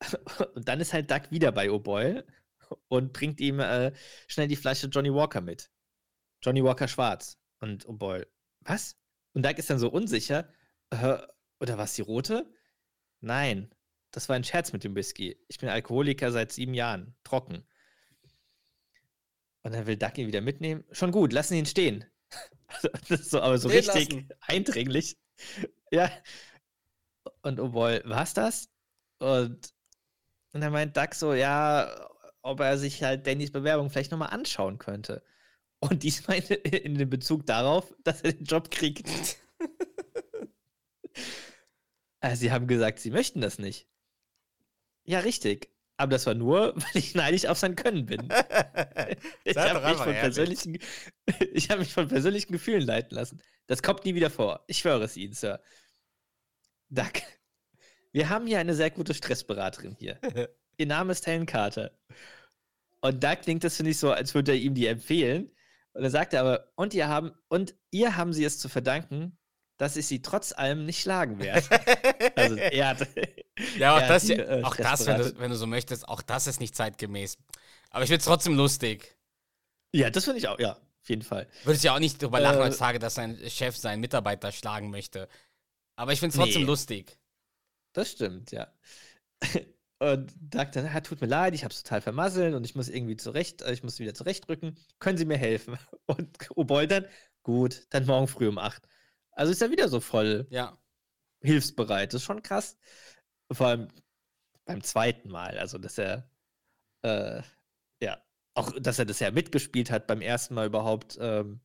Und 0.54 0.68
dann 0.68 0.80
ist 0.80 0.92
halt 0.92 1.10
Duck 1.10 1.30
wieder 1.30 1.52
bei 1.52 1.68
O'Boyle 1.68 2.24
und 2.88 3.12
bringt 3.12 3.40
ihm 3.40 3.60
äh, 3.60 3.92
schnell 4.26 4.48
die 4.48 4.56
Flasche 4.56 4.88
Johnny 4.88 5.12
Walker 5.12 5.40
mit. 5.40 5.70
Johnny 6.42 6.62
Walker 6.62 6.86
schwarz. 6.86 7.38
Und 7.60 7.86
O'Boyle, 7.86 8.26
was? 8.60 8.96
Und 9.32 9.44
Duck 9.44 9.58
ist 9.58 9.70
dann 9.70 9.78
so 9.78 9.88
unsicher. 9.88 10.52
Äh, 10.90 11.18
oder 11.60 11.78
was 11.78 11.94
die 11.94 12.02
rote? 12.02 12.52
Nein, 13.20 13.74
das 14.10 14.28
war 14.28 14.36
ein 14.36 14.44
Scherz 14.44 14.72
mit 14.72 14.84
dem 14.84 14.94
Whisky. 14.94 15.36
Ich 15.48 15.58
bin 15.58 15.68
Alkoholiker 15.68 16.30
seit 16.30 16.52
sieben 16.52 16.74
Jahren. 16.74 17.16
Trocken. 17.24 17.66
Und 19.62 19.74
dann 19.74 19.86
will 19.86 19.96
Duck 19.96 20.16
ihn 20.18 20.28
wieder 20.28 20.40
mitnehmen. 20.40 20.84
Schon 20.92 21.10
gut, 21.10 21.32
lassen 21.32 21.54
ihn 21.54 21.66
stehen. 21.66 22.04
das 23.08 23.20
ist 23.20 23.30
so, 23.30 23.40
aber 23.40 23.58
so 23.58 23.68
Stehen 23.68 23.90
richtig 23.90 24.12
lassen. 24.12 24.28
eindringlich. 24.40 25.18
Ja. 25.90 26.10
Und 27.42 27.60
oh 27.60 27.70
boy, 27.70 28.02
war's 28.04 28.34
das? 28.34 28.68
Und, 29.18 29.72
und 30.52 30.60
dann 30.60 30.72
meint 30.72 30.96
Duck 30.96 31.14
so, 31.14 31.34
ja, 31.34 32.08
ob 32.42 32.60
er 32.60 32.78
sich 32.78 33.02
halt 33.02 33.26
Dannys 33.26 33.52
Bewerbung 33.52 33.90
vielleicht 33.90 34.10
nochmal 34.10 34.30
anschauen 34.30 34.78
könnte. 34.78 35.22
Und 35.80 36.02
diesmal 36.02 36.38
in 36.38 36.96
dem 36.96 37.10
Bezug 37.10 37.46
darauf, 37.46 37.94
dass 38.04 38.22
er 38.22 38.32
den 38.32 38.44
Job 38.44 38.70
kriegt. 38.70 39.08
also, 42.20 42.40
sie 42.40 42.52
haben 42.52 42.66
gesagt, 42.66 43.00
sie 43.00 43.10
möchten 43.10 43.40
das 43.40 43.58
nicht. 43.58 43.88
Ja, 45.04 45.20
richtig. 45.20 45.70
Aber 45.98 46.12
das 46.12 46.26
war 46.26 46.34
nur, 46.34 46.74
weil 46.76 46.90
ich 46.94 47.14
neidisch 47.14 47.46
auf 47.46 47.58
sein 47.58 47.76
Können 47.76 48.06
bin. 48.06 48.22
ich 49.44 49.56
habe 49.56 49.86
mich, 49.86 49.98
von 49.98 50.14
persönlichen, 50.14 50.78
ich 51.52 51.70
hab 51.70 51.78
mich 51.80 51.92
von 51.92 52.08
persönlichen 52.08 52.52
Gefühlen 52.52 52.82
leiten 52.82 53.14
lassen. 53.14 53.42
Das 53.66 53.82
kommt 53.82 54.04
nie 54.04 54.14
wieder 54.14 54.30
vor. 54.30 54.64
Ich 54.68 54.78
schwöre 54.78 55.04
es 55.04 55.16
Ihnen, 55.16 55.34
Sir. 55.34 55.60
Duck, 56.88 57.20
wir 58.12 58.30
haben 58.30 58.46
hier 58.46 58.60
eine 58.60 58.74
sehr 58.74 58.90
gute 58.90 59.12
Stressberaterin 59.12 59.96
hier. 59.98 60.18
Ihr 60.78 60.86
Name 60.86 61.12
ist 61.12 61.26
Helen 61.26 61.44
Carter. 61.44 61.90
Und 63.00 63.22
Duck 63.22 63.42
klingt 63.42 63.64
das, 63.64 63.76
finde 63.76 63.90
ich, 63.90 63.98
so, 63.98 64.10
als 64.10 64.34
würde 64.34 64.52
er 64.52 64.58
ihm 64.58 64.74
die 64.74 64.86
empfehlen. 64.86 65.50
Und 65.92 66.04
er 66.04 66.40
aber, 66.40 66.72
und 66.76 66.94
ihr 66.94 67.08
haben, 67.08 67.32
und 67.48 67.74
ihr 67.90 68.16
haben 68.16 68.32
sie 68.32 68.44
es 68.44 68.58
zu 68.58 68.68
verdanken, 68.68 69.36
dass 69.76 69.96
ich 69.96 70.06
sie 70.06 70.22
trotz 70.22 70.52
allem 70.52 70.86
nicht 70.86 71.00
schlagen 71.00 71.40
werde. 71.40 71.66
also 72.36 72.56
er 72.56 72.88
hat, 72.88 73.08
Ja, 73.76 73.96
auch 73.96 74.00
hat 74.00 74.10
das, 74.10 74.24
die, 74.24 74.32
ja, 74.34 74.44
äh, 74.44 74.62
auch 74.62 74.76
das 74.76 75.06
wenn, 75.06 75.16
du, 75.18 75.38
wenn 75.38 75.50
du 75.50 75.56
so 75.56 75.66
möchtest, 75.66 76.08
auch 76.08 76.22
das 76.22 76.46
ist 76.46 76.60
nicht 76.60 76.74
zeitgemäß. 76.76 77.38
Aber 77.90 78.02
ich 78.04 78.08
finde 78.08 78.20
es 78.20 78.24
trotzdem 78.26 78.54
lustig. 78.54 79.16
Ja, 79.92 80.10
das 80.10 80.24
finde 80.24 80.38
ich 80.38 80.48
auch, 80.48 80.58
ja, 80.58 80.72
auf 80.72 81.08
jeden 81.08 81.22
Fall. 81.22 81.46
Würdest 81.64 81.84
ja 81.84 81.94
auch 81.94 81.98
nicht 81.98 82.20
drüber 82.22 82.40
lachen 82.40 82.60
Äh, 82.60 82.64
heutzutage, 82.64 82.98
dass 82.98 83.14
sein 83.14 83.38
Chef 83.48 83.76
seinen 83.76 84.00
Mitarbeiter 84.00 84.52
schlagen 84.52 84.90
möchte. 84.90 85.28
Aber 85.96 86.12
ich 86.12 86.20
finde 86.20 86.32
es 86.32 86.36
trotzdem 86.36 86.62
Nee. 86.62 86.68
lustig. 86.68 87.18
Das 87.92 88.12
stimmt, 88.12 88.50
ja. 88.52 88.72
Und 90.00 90.32
sagt 90.54 90.76
dann, 90.76 90.86
ah, 90.86 91.00
tut 91.00 91.20
mir 91.20 91.26
leid, 91.26 91.54
ich 91.54 91.64
habe 91.64 91.74
es 91.74 91.82
total 91.82 92.00
vermasselt 92.00 92.54
und 92.54 92.64
ich 92.64 92.76
muss 92.76 92.88
irgendwie 92.88 93.16
zurecht, 93.16 93.62
äh, 93.62 93.72
ich 93.72 93.82
muss 93.82 93.98
wieder 93.98 94.14
zurechtrücken. 94.14 94.76
Können 95.00 95.18
Sie 95.18 95.24
mir 95.24 95.38
helfen? 95.38 95.76
Und 96.06 96.38
Oboy 96.56 96.86
dann, 96.86 97.06
gut, 97.42 97.86
dann 97.90 98.06
morgen 98.06 98.28
früh 98.28 98.46
um 98.48 98.58
8. 98.58 98.88
Also 99.32 99.50
ist 99.52 99.60
er 99.62 99.70
wieder 99.72 99.88
so 99.88 100.00
voll 100.00 100.46
Ja. 100.50 100.78
hilfsbereit. 101.42 102.12
Das 102.14 102.22
ist 102.22 102.26
schon 102.26 102.42
krass. 102.42 102.76
Vor 103.50 103.66
allem 103.68 103.88
beim 104.64 104.82
zweiten 104.82 105.30
Mal. 105.30 105.58
Also, 105.58 105.78
dass 105.78 105.98
er, 105.98 106.30
äh, 107.02 107.42
ja, 108.02 108.22
auch, 108.54 108.72
dass 108.80 108.98
er 108.98 109.06
das 109.06 109.20
ja 109.20 109.30
mitgespielt 109.30 109.90
hat 109.90 110.06
beim 110.06 110.20
ersten 110.20 110.54
Mal 110.54 110.66
überhaupt, 110.66 111.18
ähm, 111.20 111.60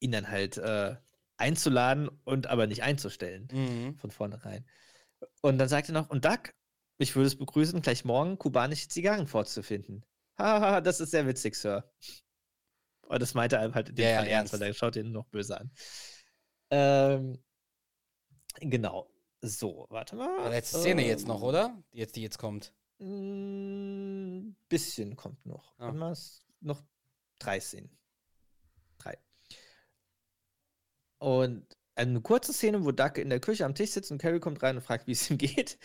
ihn 0.00 0.12
dann 0.12 0.28
halt 0.30 0.56
äh, 0.58 0.96
einzuladen 1.36 2.08
und 2.24 2.46
aber 2.48 2.66
nicht 2.66 2.82
einzustellen 2.82 3.48
Mhm. 3.52 3.98
von 3.98 4.10
vornherein. 4.10 4.64
Und 5.42 5.58
dann 5.58 5.68
sagt 5.68 5.88
er 5.88 5.94
noch, 5.94 6.10
und 6.10 6.24
Duck, 6.24 6.54
ich 6.98 7.14
würde 7.16 7.26
es 7.28 7.36
begrüßen, 7.36 7.82
gleich 7.82 8.04
morgen 8.04 8.38
kubanische 8.38 8.88
Zigarren 8.88 9.26
vorzufinden. 9.26 10.04
Haha, 10.38 10.80
das 10.80 11.00
ist 11.00 11.10
sehr 11.10 11.26
witzig, 11.26 11.56
Sir. 11.56 11.90
Und 13.08 13.22
das 13.22 13.34
meinte 13.34 13.56
er 13.56 13.72
halt 13.72 13.88
in 13.88 13.96
dem 13.96 14.04
Ja, 14.04 14.10
ja, 14.10 14.18
Fall 14.18 14.28
ernst, 14.28 14.52
weil 14.52 14.62
er 14.62 14.74
schaut 14.74 14.96
ihn 14.96 15.12
noch 15.12 15.26
böse 15.26 15.58
an. 15.60 15.70
Ähm, 16.70 17.38
genau. 18.60 19.08
So, 19.40 19.86
warte 19.90 20.16
mal. 20.16 20.50
Letzte 20.50 20.78
Szene 20.78 21.06
jetzt 21.06 21.26
noch, 21.26 21.40
Ähm, 21.42 21.48
oder? 21.48 21.82
Die 21.92 21.98
jetzt, 21.98 22.16
die 22.16 22.22
jetzt 22.22 22.38
kommt. 22.38 22.72
Ein 23.00 24.56
bisschen 24.68 25.16
kommt 25.16 25.46
noch. 25.46 25.78
Ah. 25.78 25.92
Mal, 25.92 26.16
noch 26.60 26.82
drei 27.38 27.60
Szenen. 27.60 27.96
Drei. 28.98 29.16
Und 31.18 31.66
eine 31.94 32.20
kurze 32.20 32.52
Szene, 32.52 32.84
wo 32.84 32.92
Doug 32.92 33.12
in 33.16 33.30
der 33.30 33.40
Küche 33.40 33.64
am 33.64 33.74
Tisch 33.74 33.90
sitzt 33.90 34.10
und 34.10 34.18
Carrie 34.18 34.40
kommt 34.40 34.62
rein 34.62 34.76
und 34.76 34.82
fragt, 34.82 35.06
wie 35.06 35.12
es 35.12 35.30
ihm 35.30 35.38
geht. 35.38 35.78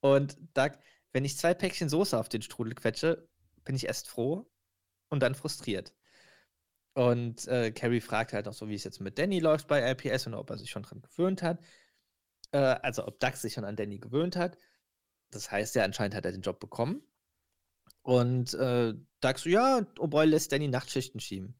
Und 0.00 0.36
Doug, 0.54 0.72
wenn 1.12 1.24
ich 1.24 1.36
zwei 1.36 1.54
Päckchen 1.54 1.88
Soße 1.88 2.18
auf 2.18 2.28
den 2.28 2.42
Strudel 2.42 2.74
quetsche, 2.74 3.28
bin 3.64 3.76
ich 3.76 3.86
erst 3.86 4.08
froh 4.08 4.50
und 5.08 5.20
dann 5.20 5.34
frustriert. 5.34 5.94
Und 6.94 7.46
äh, 7.46 7.70
Carrie 7.70 8.00
fragt 8.00 8.32
halt 8.32 8.46
noch 8.46 8.54
so, 8.54 8.68
wie 8.68 8.74
es 8.74 8.84
jetzt 8.84 9.00
mit 9.00 9.18
Danny 9.18 9.38
läuft 9.38 9.68
bei 9.68 9.80
LPS 9.80 10.26
und 10.26 10.34
ob 10.34 10.50
er 10.50 10.58
sich 10.58 10.70
schon 10.70 10.82
dran 10.82 11.00
gewöhnt 11.00 11.42
hat. 11.42 11.60
Äh, 12.52 12.58
also 12.58 13.06
ob 13.06 13.20
Doug 13.20 13.36
sich 13.36 13.54
schon 13.54 13.64
an 13.64 13.76
Danny 13.76 13.98
gewöhnt 13.98 14.36
hat. 14.36 14.58
Das 15.30 15.50
heißt 15.50 15.74
ja, 15.74 15.84
anscheinend 15.84 16.14
hat 16.14 16.24
er 16.24 16.32
den 16.32 16.42
Job 16.42 16.60
bekommen. 16.60 17.02
Und 18.02 18.54
äh, 18.54 18.94
Doug 19.20 19.38
so, 19.38 19.48
ja, 19.48 19.78
O'Boy 19.98 20.24
lässt 20.24 20.52
Danny 20.52 20.68
Nachtschichten 20.68 21.20
schieben. 21.20 21.58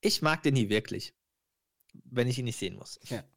Ich 0.00 0.22
mag 0.22 0.42
Danny 0.42 0.68
wirklich. 0.68 1.14
Wenn 1.92 2.28
ich 2.28 2.38
ihn 2.38 2.46
nicht 2.46 2.58
sehen 2.58 2.76
muss. 2.76 2.98
Ja. 3.04 3.22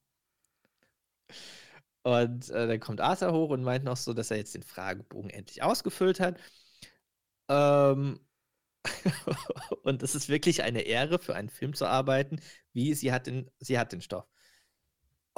Und 2.03 2.49
äh, 2.51 2.67
dann 2.67 2.79
kommt 2.79 3.01
Arthur 3.01 3.33
hoch 3.33 3.49
und 3.49 3.63
meint 3.63 3.83
noch 3.83 3.97
so, 3.97 4.13
dass 4.13 4.29
er 4.29 4.37
jetzt 4.37 4.53
den 4.53 4.61
Fragebogen 4.61 5.31
endlich 5.31 5.63
ausgefüllt 5.63 6.19
hat. 6.19 6.39
Ähm, 7.49 8.19
und 9.83 10.03
es 10.03 10.13
ist 10.13 10.29
wirklich 10.29 10.61
eine 10.61 10.81
Ehre, 10.81 11.17
für 11.17 11.35
einen 11.35 11.49
Film 11.49 11.73
zu 11.73 11.87
arbeiten, 11.87 12.39
wie 12.73 12.93
sie 12.93 13.11
hat 13.11 13.25
den, 13.25 13.49
sie 13.57 13.79
hat 13.79 13.91
den 13.91 14.01
Stoff. 14.01 14.27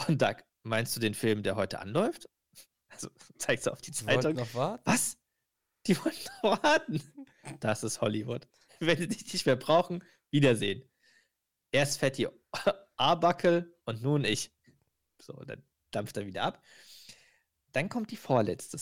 Und 0.07 0.21
Doug, 0.21 0.43
meinst 0.67 0.95
du 0.95 0.99
den 0.99 1.13
Film, 1.13 1.43
der 1.43 1.55
heute 1.55 1.79
anläuft? 1.79 2.29
Also 2.89 3.09
zeigst 3.37 3.67
du 3.67 3.71
auf 3.71 3.81
die 3.81 3.91
Zeitung. 3.91 4.33
noch 4.33 4.55
warten? 4.55 4.81
Was? 4.85 5.19
Die 5.85 5.95
wollen 6.03 6.15
noch 6.41 6.63
warten. 6.63 6.99
Das 7.59 7.83
ist 7.83 8.01
Hollywood. 8.01 8.47
Wenn 8.79 8.97
sie 8.97 9.07
dich 9.07 9.31
nicht 9.33 9.45
mehr 9.45 9.55
brauchen, 9.55 10.03
Wiedersehen. 10.31 10.83
Erst 11.71 11.99
Fatty 11.99 12.27
Arbuckle 12.95 13.71
und 13.85 14.01
nun 14.01 14.23
ich. 14.25 14.51
So, 15.21 15.33
dann 15.43 15.63
dampft 15.91 16.17
er 16.17 16.25
wieder 16.25 16.43
ab. 16.43 16.63
Dann 17.71 17.89
kommt 17.89 18.09
die 18.09 18.17
vorletzte, 18.17 18.77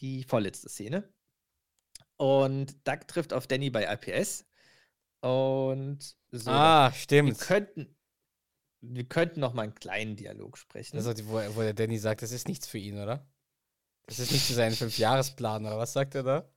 die 0.00 0.24
vorletzte 0.24 0.68
Szene. 0.70 1.12
Und 2.16 2.86
Doug 2.86 3.06
trifft 3.06 3.32
auf 3.32 3.46
Danny 3.46 3.68
bei 3.70 3.84
IPS. 3.92 4.46
Und 5.20 5.98
so. 6.30 6.50
ah, 6.50 6.90
wir 6.90 6.98
stimmt. 6.98 7.38
könnten, 7.38 7.97
wir 8.80 9.04
könnten 9.04 9.40
noch 9.40 9.54
mal 9.54 9.62
einen 9.62 9.74
kleinen 9.74 10.16
Dialog 10.16 10.56
sprechen. 10.58 10.98
Die, 10.98 11.26
wo, 11.28 11.34
wo 11.56 11.60
der 11.60 11.74
Danny 11.74 11.98
sagt, 11.98 12.22
das 12.22 12.32
ist 12.32 12.48
nichts 12.48 12.66
für 12.68 12.78
ihn, 12.78 12.98
oder? 12.98 13.26
Das 14.06 14.18
ist 14.18 14.32
nicht 14.32 14.44
für 14.44 14.54
seinen 14.54 14.74
Fünfjahresplan, 14.76 15.66
oder 15.66 15.78
was 15.78 15.92
sagt 15.92 16.14
er 16.14 16.22
da? 16.22 16.52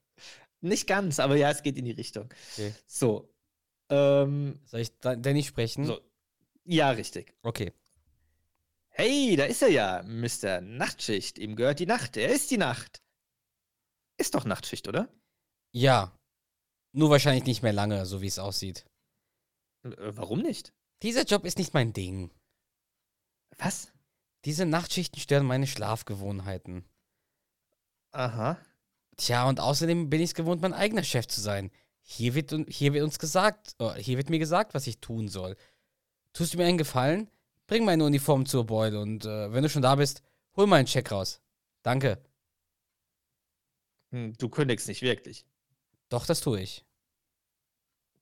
Nicht 0.62 0.88
ganz, 0.88 1.20
aber 1.20 1.36
ja, 1.36 1.50
es 1.50 1.64
geht 1.64 1.78
in 1.78 1.86
die 1.86 1.92
Richtung. 1.92 2.32
Okay. 2.54 2.74
So. 2.86 3.34
Ähm, 3.90 4.60
Soll 4.66 4.82
ich 4.82 4.98
da, 5.00 5.16
Danny 5.16 5.44
sprechen? 5.44 5.86
so. 5.86 6.00
Ja, 6.64 6.92
richtig. 6.92 7.34
Okay. 7.42 7.74
Hey, 8.90 9.36
da 9.36 9.46
ist 9.46 9.62
er 9.64 9.70
ja, 9.70 10.04
Mr. 10.04 10.62
Nachtschicht. 10.62 11.40
Ihm 11.40 11.56
gehört 11.56 11.80
die 11.80 11.86
Nacht. 11.88 12.18
Er 12.18 12.30
ist 12.30 12.52
die 12.52 12.58
Nacht. 12.58 13.02
Ist 14.18 14.36
doch 14.36 14.46
Nachtschicht, 14.46 14.88
oder? 14.88 15.10
Ja. 15.72 16.16
Nur 16.92 17.10
wahrscheinlich 17.10 17.46
nicht 17.46 17.64
mehr 17.64 17.74
lange, 17.74 18.06
so 18.06 18.22
wie 18.22 18.28
es 18.28 18.38
aussieht. 18.38 18.86
Äh, 19.84 19.92
Warum 19.98 20.42
nicht? 20.42 20.74
Dieser 21.02 21.24
Job 21.24 21.45
ist 21.45 21.58
nicht 21.58 21.74
mein 21.74 21.93
Ding. 21.93 22.32
Was? 23.58 23.91
Diese 24.45 24.66
Nachtschichten 24.66 25.20
stören 25.20 25.45
meine 25.45 25.68
Schlafgewohnheiten. 25.68 26.86
Aha. 28.12 28.58
Tja, 29.18 29.47
und 29.47 29.60
außerdem 29.60 30.10
bin 30.10 30.22
ich 30.22 30.32
es 30.32 30.36
gewohnt, 30.36 30.62
mein 30.62 30.74
eigener 30.74 31.04
Chef 31.04 31.28
zu 31.28 31.41
sein. 31.41 31.72
Hier 32.02 32.34
wird, 32.34 32.54
hier 32.68 32.93
wird 32.93 33.04
uns 33.04 33.20
gesagt, 33.20 33.76
oh, 33.80 33.93
hier 33.93 34.18
wird 34.18 34.30
mir 34.30 34.39
gesagt, 34.39 34.74
was 34.74 34.88
ich 34.88 34.99
tun 34.99 35.28
soll. 35.28 35.56
Tust 36.34 36.54
du 36.54 36.58
mir 36.58 36.66
einen 36.66 36.78
Gefallen? 36.78 37.30
Bring 37.68 37.86
meine 37.86 38.04
Uniform 38.04 38.45
zur 38.45 38.66
Beule 38.66 38.99
und 38.99 39.26
äh, 39.26 39.54
wenn 39.54 39.64
du 39.64 39.70
schon 39.70 39.82
da 39.82 39.95
bist, 39.95 40.24
hol 40.56 40.68
meinen 40.68 40.88
Check 40.88 41.12
raus. 41.12 41.41
Danke. 41.84 42.22
Hm, 44.12 44.34
Du 44.38 44.49
kündigst 44.49 44.88
nicht 44.88 45.02
wirklich. 45.02 45.45
Doch, 46.10 46.26
das 46.26 46.41
tue 46.41 46.62
ich. 46.62 46.86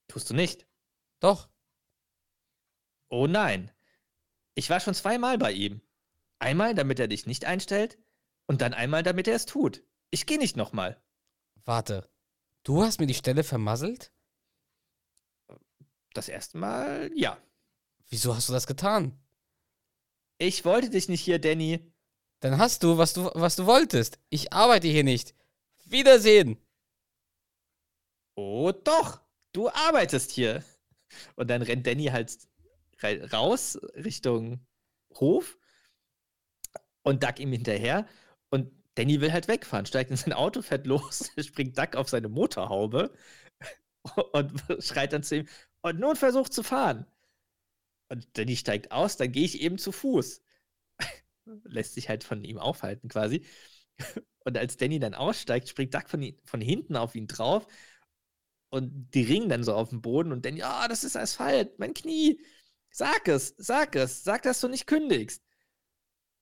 Tust 0.07 0.30
du 0.30 0.34
nicht? 0.34 0.67
Doch. 1.19 1.49
Oh 3.10 3.28
nein. 3.28 3.72
Ich 4.55 4.70
war 4.70 4.80
schon 4.80 4.93
zweimal 4.93 5.38
bei 5.38 5.51
ihm. 5.51 5.82
Einmal, 6.39 6.74
damit 6.76 6.99
er 6.99 7.07
dich 7.07 7.26
nicht 7.26 7.45
einstellt, 7.45 7.97
und 8.47 8.62
dann 8.62 8.74
einmal, 8.74 9.03
damit 9.03 9.28
er 9.28 9.36
es 9.36 9.45
tut. 9.45 9.84
Ich 10.10 10.26
gehe 10.26 10.39
nicht 10.39 10.57
nochmal. 10.57 11.01
Warte. 11.66 12.10
Du 12.64 12.84
hast 12.84 12.99
mir 12.99 13.07
die 13.07 13.14
Stelle 13.14 13.43
vermasselt? 13.43 14.12
Das 16.14 16.30
erste 16.30 16.57
Mal, 16.57 17.12
ja. 17.16 17.38
Wieso 18.07 18.36
hast 18.36 18.49
du 18.49 18.53
das 18.53 18.66
getan? 18.66 19.24
Ich 20.39 20.66
wollte 20.66 20.89
dich 20.89 21.10
nicht 21.10 21.22
hier, 21.22 21.39
Danny. 21.39 21.93
Dann 22.39 22.57
hast 22.57 22.84
du, 22.84 22.97
was 22.97 23.14
du, 23.14 23.30
was 23.34 23.55
du 23.55 23.66
wolltest. 23.66 24.20
Ich 24.30 24.51
arbeite 24.53 24.88
hier 24.88 25.03
nicht. 25.03 25.36
Wiedersehen. 25.86 26.57
Oh 28.36 28.72
doch, 28.72 29.22
du 29.51 29.70
arbeitest 29.70 30.32
hier. 30.32 30.64
Und 31.36 31.49
dann 31.49 31.62
rennt 31.62 31.86
Danny 31.86 32.05
halt 32.05 32.49
raus 33.04 33.80
Richtung 33.95 34.66
Hof 35.16 35.58
und 37.04 37.24
Duck 37.24 37.39
ihm 37.39 37.52
hinterher. 37.52 38.08
Und 38.50 38.72
Danny 38.95 39.22
will 39.22 39.32
halt 39.32 39.47
wegfahren, 39.47 39.86
steigt 39.86 40.12
in 40.12 40.18
sein 40.18 40.34
Auto, 40.34 40.62
fährt 40.62 40.88
los, 40.88 41.32
springt 41.39 41.78
Duck 41.78 41.95
auf 41.95 42.10
seine 42.10 42.30
Motorhaube 42.30 43.14
und 44.34 44.64
schreit 44.80 45.14
dann 45.14 45.24
zu 45.24 45.38
ihm, 45.38 45.47
und 45.82 46.00
nun 46.00 46.16
versucht 46.16 46.54
zu 46.54 46.64
fahren. 46.64 47.06
Und 48.12 48.28
Danny 48.38 48.56
steigt 48.56 48.91
aus, 48.91 49.18
dann 49.18 49.32
gehe 49.32 49.45
ich 49.45 49.62
eben 49.62 49.78
zu 49.78 49.91
Fuß. 49.91 50.41
Lässt 51.64 51.93
sich 51.93 52.10
halt 52.10 52.24
von 52.24 52.43
ihm 52.43 52.58
aufhalten 52.58 53.08
quasi. 53.08 53.45
Und 54.45 54.58
als 54.58 54.78
Danny 54.78 55.00
dann 55.00 55.14
aussteigt, 55.14 55.70
springt 55.70 55.93
Duck 55.93 56.10
von, 56.10 56.34
von 56.45 56.62
hinten 56.62 56.95
auf 56.95 57.16
ihn 57.16 57.28
drauf 57.28 57.68
und 58.70 59.12
die 59.14 59.24
ringen 59.24 59.50
dann 59.50 59.64
so 59.64 59.74
auf 59.74 59.89
dem 59.89 60.02
Boden 60.02 60.32
und 60.32 60.45
Danny, 60.45 60.62
ah, 60.64 60.88
das 60.88 61.04
ist 61.04 61.16
Asphalt, 61.16 61.80
mein 61.80 61.93
Knie. 61.93 62.39
Sag 62.91 63.27
es, 63.27 63.55
sag 63.57 63.95
es, 63.95 64.23
sag, 64.23 64.43
dass 64.43 64.61
du 64.61 64.67
nicht 64.67 64.87
kündigst. 64.87 65.43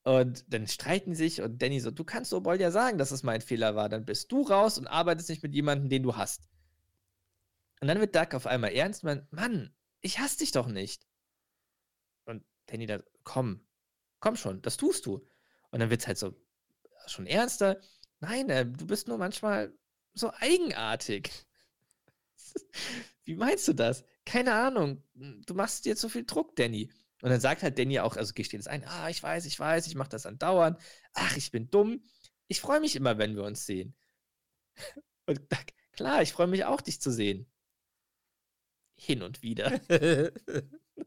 Und 0.04 0.52
dann 0.52 0.66
streiten 0.66 1.14
sich 1.14 1.42
und 1.42 1.60
Danny 1.60 1.80
so, 1.80 1.90
du 1.90 2.04
kannst 2.04 2.32
Obol 2.32 2.60
ja 2.60 2.70
sagen, 2.70 2.96
dass 2.98 3.10
es 3.10 3.22
mein 3.22 3.40
Fehler 3.40 3.76
war. 3.76 3.88
Dann 3.88 4.06
bist 4.06 4.32
du 4.32 4.42
raus 4.42 4.78
und 4.78 4.86
arbeitest 4.86 5.28
nicht 5.28 5.42
mit 5.42 5.54
jemandem, 5.54 5.90
den 5.90 6.02
du 6.02 6.16
hast. 6.16 6.48
Und 7.80 7.88
dann 7.88 8.00
wird 8.00 8.16
Duck 8.16 8.34
auf 8.34 8.46
einmal 8.46 8.72
ernst 8.72 9.04
meint, 9.04 9.30
Mann, 9.32 9.74
ich 10.00 10.18
hasse 10.18 10.38
dich 10.38 10.52
doch 10.52 10.66
nicht. 10.66 11.06
Und 12.24 12.44
Danny 12.66 12.86
da, 12.86 13.02
komm, 13.22 13.66
komm 14.20 14.36
schon, 14.36 14.62
das 14.62 14.76
tust 14.76 15.06
du. 15.06 15.26
Und 15.70 15.80
dann 15.80 15.90
wird 15.90 16.00
es 16.00 16.06
halt 16.06 16.18
so 16.18 16.34
schon 17.06 17.26
ernster. 17.26 17.80
Nein, 18.20 18.48
äh, 18.50 18.66
du 18.66 18.86
bist 18.86 19.08
nur 19.08 19.18
manchmal 19.18 19.72
so 20.14 20.32
eigenartig. 20.38 21.30
Wie 23.24 23.36
meinst 23.36 23.68
du 23.68 23.72
das? 23.74 24.04
Keine 24.28 24.54
Ahnung. 24.54 25.02
Du 25.14 25.54
machst 25.54 25.84
dir 25.84 25.96
zu 25.96 26.08
viel 26.08 26.24
Druck, 26.24 26.54
Danny. 26.56 26.90
Und 27.22 27.30
dann 27.30 27.40
sagt 27.40 27.62
halt 27.62 27.78
Danny 27.78 27.98
auch, 27.98 28.16
also 28.16 28.32
gesteht 28.34 28.60
es 28.60 28.66
ein, 28.66 28.84
ah, 28.86 29.08
ich 29.08 29.22
weiß, 29.22 29.46
ich 29.46 29.58
weiß, 29.58 29.86
ich 29.86 29.94
mache 29.94 30.10
das 30.10 30.26
andauernd. 30.26 30.78
Ach, 31.14 31.36
ich 31.36 31.50
bin 31.50 31.70
dumm. 31.70 32.02
Ich 32.46 32.60
freue 32.60 32.80
mich 32.80 32.94
immer, 32.94 33.18
wenn 33.18 33.36
wir 33.36 33.44
uns 33.44 33.66
sehen. 33.66 33.96
Und 35.26 35.40
klar, 35.92 36.22
ich 36.22 36.32
freue 36.32 36.46
mich 36.46 36.64
auch, 36.64 36.80
dich 36.80 37.00
zu 37.00 37.10
sehen. 37.10 37.50
Hin 38.96 39.22
und 39.22 39.42
wieder. 39.42 39.80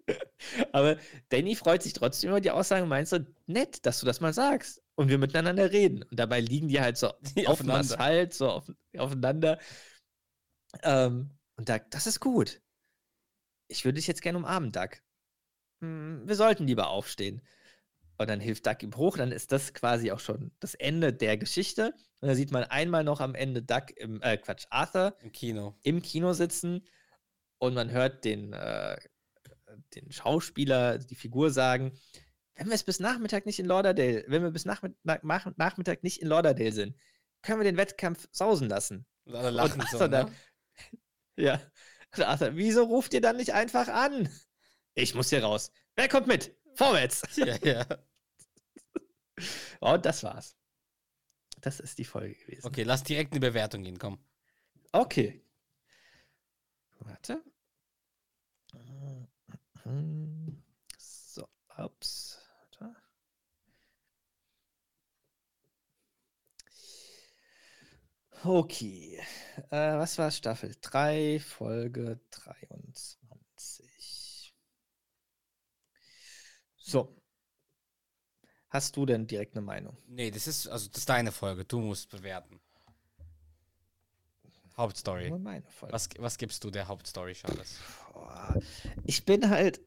Aber 0.71 0.97
Danny 1.29 1.55
freut 1.55 1.83
sich 1.83 1.93
trotzdem 1.93 2.29
über 2.29 2.41
die 2.41 2.51
Aussage 2.51 2.83
und 2.83 2.89
meint 2.89 3.07
so, 3.07 3.19
nett, 3.47 3.85
dass 3.85 3.99
du 3.99 4.05
das 4.05 4.21
mal 4.21 4.33
sagst. 4.33 4.81
Und 4.95 5.09
wir 5.09 5.17
miteinander 5.17 5.71
reden. 5.71 6.03
Und 6.03 6.19
dabei 6.19 6.39
liegen 6.39 6.67
die 6.67 6.79
halt 6.79 6.97
so 6.97 7.11
auf 7.45 7.59
dem. 7.59 7.71
Asphalt, 7.71 8.33
so 8.33 8.49
auf, 8.49 8.71
aufeinander. 8.97 9.59
Ähm, 10.83 11.31
und 11.55 11.69
da, 11.69 11.79
das 11.79 12.07
ist 12.07 12.19
gut. 12.19 12.61
Ich 13.71 13.85
würde 13.85 13.95
dich 13.95 14.07
jetzt 14.07 14.21
gerne 14.21 14.37
umarmen, 14.37 14.71
Duck. 14.71 15.01
Hm, 15.81 16.23
wir 16.27 16.35
sollten 16.35 16.67
lieber 16.67 16.89
aufstehen. 16.89 17.41
Und 18.17 18.29
dann 18.29 18.39
hilft 18.39 18.67
Duck 18.67 18.83
ihm 18.83 18.95
hoch. 18.95 19.17
Dann 19.17 19.31
ist 19.31 19.51
das 19.51 19.73
quasi 19.73 20.11
auch 20.11 20.19
schon 20.19 20.51
das 20.59 20.75
Ende 20.75 21.11
der 21.13 21.37
Geschichte. 21.37 21.93
Und 22.19 22.27
da 22.27 22.35
sieht 22.35 22.51
man 22.51 22.63
einmal 22.65 23.03
noch 23.03 23.19
am 23.19 23.33
Ende 23.33 23.63
Duck 23.63 23.91
im, 23.97 24.21
äh, 24.21 24.37
Quatsch, 24.37 24.65
Arthur 24.69 25.15
Im 25.21 25.31
Kino. 25.31 25.75
im 25.83 26.01
Kino 26.03 26.33
sitzen 26.33 26.85
und 27.57 27.73
man 27.73 27.89
hört 27.89 28.23
den, 28.25 28.53
äh, 28.53 28.97
den 29.95 30.11
Schauspieler, 30.11 30.97
die 30.99 31.15
Figur 31.15 31.49
sagen, 31.49 31.93
wenn 32.55 32.67
wir 32.67 32.75
es 32.75 32.83
bis 32.83 32.99
Nachmittag 32.99 33.45
nicht 33.47 33.57
in 33.59 33.65
Lauderdale, 33.65 34.23
wenn 34.27 34.43
wir 34.43 34.51
bis 34.51 34.65
Nachmittag, 34.65 35.23
nach, 35.23 35.45
Nachmittag 35.57 36.03
nicht 36.03 36.21
in 36.21 36.27
Lauderdale 36.27 36.71
sind, 36.73 36.95
können 37.41 37.59
wir 37.59 37.63
den 37.63 37.77
Wettkampf 37.77 38.27
sausen 38.31 38.69
lassen. 38.69 39.07
Und 39.25 39.35
alle 39.35 39.49
lachen 39.49 39.81
so. 39.89 39.97
Arthur 39.97 40.07
Ne? 40.07 40.09
dann- 40.09 40.35
Ja. 41.37 41.61
Und 42.15 42.23
Arthur, 42.23 42.55
wieso 42.55 42.83
ruft 42.83 43.13
ihr 43.13 43.21
dann 43.21 43.37
nicht 43.37 43.53
einfach 43.53 43.87
an? 43.87 44.29
Ich 44.93 45.15
muss 45.15 45.29
hier 45.29 45.43
raus. 45.43 45.71
Wer 45.95 46.09
kommt 46.09 46.27
mit? 46.27 46.55
Vorwärts. 46.75 47.23
Ja, 47.37 47.57
ja. 47.63 47.85
Und 49.79 50.05
das 50.05 50.23
war's. 50.23 50.55
Das 51.61 51.79
ist 51.79 51.97
die 51.97 52.05
Folge 52.05 52.35
gewesen. 52.35 52.67
Okay, 52.67 52.83
lass 52.83 53.03
direkt 53.03 53.33
eine 53.33 53.39
Bewertung 53.39 53.83
gehen, 53.83 53.97
komm. 53.97 54.23
Okay. 54.91 55.43
Warte. 56.99 57.43
So, 60.97 61.47
ups. 61.77 62.39
Warte. 62.77 62.95
Okay. 68.43 69.19
Äh, 69.69 69.97
was 69.97 70.17
war 70.17 70.31
Staffel 70.31 70.75
3, 70.81 71.39
Folge 71.39 72.19
23? 72.31 74.55
So. 76.77 77.15
Hast 78.69 78.95
du 78.95 79.05
denn 79.05 79.27
direkt 79.27 79.55
eine 79.55 79.65
Meinung? 79.65 79.97
Nee, 80.07 80.31
das 80.31 80.47
ist, 80.47 80.67
also 80.67 80.87
das 80.87 80.99
ist 80.99 81.09
deine 81.09 81.31
Folge. 81.31 81.65
Du 81.65 81.81
musst 81.81 82.09
bewerten. 82.09 82.59
Hauptstory. 84.77 85.29
Nur 85.29 85.39
meine 85.39 85.69
Folge. 85.69 85.93
Was, 85.93 86.09
was 86.17 86.37
gibst 86.37 86.63
du 86.63 86.71
der 86.71 86.87
Hauptstory, 86.87 87.33
Charles? 87.33 87.79
Ich 89.03 89.25
bin 89.25 89.49
halt, 89.49 89.81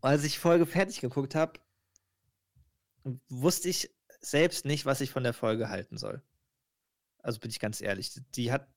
als 0.00 0.24
ich 0.24 0.34
die 0.34 0.38
Folge 0.38 0.66
fertig 0.66 1.00
geguckt 1.00 1.34
habe, 1.34 1.58
wusste 3.28 3.68
ich 3.68 3.90
selbst 4.20 4.64
nicht, 4.64 4.86
was 4.86 5.00
ich 5.00 5.10
von 5.10 5.24
der 5.24 5.32
Folge 5.32 5.68
halten 5.68 5.96
soll. 5.96 6.22
Also 7.26 7.40
bin 7.40 7.50
ich 7.50 7.58
ganz 7.58 7.80
ehrlich. 7.80 8.12
Die 8.36 8.52
hat 8.52 8.68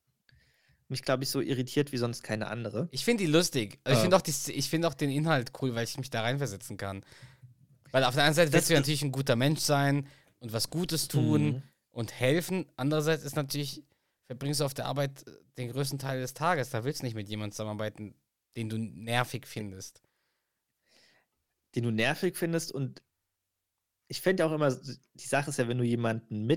mich, 0.87 1.03
glaube 1.03 1.23
ich, 1.23 1.29
so 1.29 1.39
irritiert 1.39 1.91
wie 1.91 1.97
sonst 1.97 2.23
keine 2.23 2.47
andere. 2.47 2.89
Ich 2.91 3.05
finde 3.05 3.23
die 3.23 3.29
lustig. 3.31 3.79
Also 3.83 3.93
ich 3.93 3.99
Ah. 3.99 4.01
finde 4.01 4.17
auch, 4.17 4.21
die- 4.21 4.51
ich 4.53 4.69
find 4.69 4.85
auch 4.85 4.95
den 4.95 5.11
Inhalt 5.11 5.51
cool, 5.61 5.75
weil 5.75 5.83
ich 5.83 5.97
mich 5.99 6.09
da 6.09 6.21
reinversetzen 6.21 6.77
kann. 6.77 7.05
Weil 7.91 8.03
auf 8.05 8.15
der 8.15 8.23
einen 8.23 8.33
Seite 8.33 8.49
Das 8.49 8.55
willst 8.61 8.69
du 8.71 8.73
natürlich 8.73 9.03
ein 9.03 9.11
guter 9.11 9.35
Mensch 9.35 9.59
sein 9.59 10.07
und 10.39 10.51
was 10.51 10.71
Gutes 10.71 11.07
tun 11.07 11.43
Mhm. 11.47 11.63
und 11.91 12.11
helfen. 12.19 12.65
Andererseits 12.75 13.23
ist 13.23 13.35
natürlich, 13.35 13.83
verbringst 14.25 14.61
du 14.61 14.65
auf 14.65 14.73
der 14.73 14.85
Arbeit 14.85 15.27
äh, 15.27 15.31
den 15.59 15.71
größten 15.71 15.99
Teil 15.99 16.19
des 16.21 16.33
Tages. 16.33 16.71
Da 16.71 16.83
willst 16.83 17.01
du 17.01 17.05
nicht 17.05 17.15
mit 17.15 17.29
jemandem 17.29 17.51
zusammenarbeiten, 17.51 18.15
den 18.55 18.69
du 18.69 18.77
nervig 18.79 19.45
findest. 19.45 20.01
Den 21.75 21.83
du 21.83 21.91
nervig 21.91 22.35
findest 22.35 22.71
und 22.71 23.03
ich 24.07 24.21
fände 24.21 24.43
auch 24.43 24.51
immer, 24.51 24.75
die 24.75 25.27
Sache 25.27 25.51
ist 25.51 25.57
ja, 25.59 25.67
wenn 25.67 25.77
du 25.77 25.83
jemanden 25.83 26.47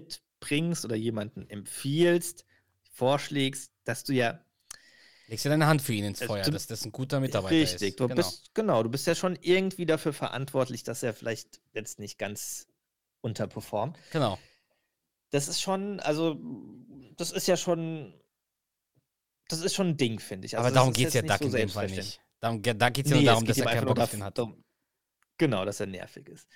mitbringst 0.42 0.84
oder 0.84 0.96
jemanden 0.96 1.48
empfiehlst, 1.48 2.44
vorschlägst, 2.92 3.72
dass 3.84 4.04
du 4.04 4.12
ja, 4.12 4.44
Legst 5.28 5.44
du 5.44 5.48
deine 5.48 5.66
Hand 5.66 5.80
für 5.80 5.94
ihn 5.94 6.04
ins 6.04 6.22
Feuer, 6.22 6.42
du- 6.42 6.50
dass 6.50 6.66
das 6.66 6.84
ein 6.84 6.92
guter 6.92 7.20
Mitarbeiter 7.20 7.54
Richtig, 7.54 7.90
ist. 7.90 8.00
du 8.00 8.04
genau. 8.08 8.16
bist 8.16 8.50
genau, 8.54 8.82
du 8.82 8.90
bist 8.90 9.06
ja 9.06 9.14
schon 9.14 9.36
irgendwie 9.40 9.86
dafür 9.86 10.12
verantwortlich, 10.12 10.82
dass 10.82 11.02
er 11.02 11.14
vielleicht 11.14 11.60
jetzt 11.72 11.98
nicht 11.98 12.18
ganz 12.18 12.66
unterperformt. 13.22 13.96
genau. 14.10 14.38
Das 15.30 15.48
ist 15.48 15.62
schon, 15.62 15.98
also 16.00 16.38
das 17.16 17.32
ist 17.32 17.46
ja 17.48 17.56
schon, 17.56 18.12
das 19.48 19.60
ist 19.60 19.74
schon 19.74 19.90
ein 19.90 19.96
Ding, 19.96 20.18
finde 20.20 20.44
ich. 20.44 20.58
Also, 20.58 20.66
Aber 20.66 20.74
darum 20.74 20.92
geht 20.92 21.08
es 21.08 21.14
ja 21.14 21.22
Duck 21.22 21.38
so 21.38 21.44
in 21.46 21.52
dem 21.52 21.68
Fall 21.70 21.88
nicht. 21.88 22.20
Darum, 22.40 22.60
da 22.60 22.90
geht 22.90 23.06
es 23.06 23.10
ja 23.12 23.16
Nee, 23.16 23.22
nur 23.22 23.32
darum, 23.32 23.46
dass 23.46 23.56
er 23.56 23.64
keinen 23.64 23.86
Bock 23.86 23.98
auf 24.00 24.10
den 24.10 24.22
hat. 24.24 24.36
darum- 24.36 24.62
Genau, 25.38 25.64
dass 25.64 25.80
er 25.80 25.86
nervig 25.86 26.28
ist. 26.28 26.46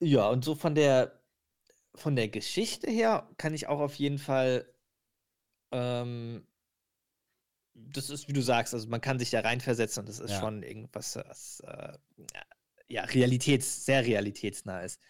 Ja, 0.00 0.28
und 0.30 0.44
so 0.44 0.54
von 0.54 0.74
der 0.74 1.20
von 1.94 2.16
der 2.16 2.28
Geschichte 2.28 2.90
her 2.90 3.28
kann 3.38 3.54
ich 3.54 3.66
auch 3.68 3.80
auf 3.80 3.94
jeden 3.96 4.18
Fall 4.18 4.68
ähm, 5.72 6.46
das 7.74 8.08
ist, 8.08 8.28
wie 8.28 8.32
du 8.32 8.40
sagst, 8.40 8.72
also 8.72 8.88
man 8.88 9.00
kann 9.00 9.18
sich 9.18 9.30
da 9.30 9.40
reinversetzen 9.40 10.00
und 10.02 10.08
das 10.08 10.20
ist 10.20 10.30
Ja. 10.30 10.40
schon 10.40 10.62
irgendwas, 10.62 11.16
was 11.16 11.60
äh, 11.66 11.92
ja, 12.86 13.02
realitäts, 13.04 13.84
sehr 13.84 14.04
realitätsnah 14.04 14.82
ist. 14.82 15.00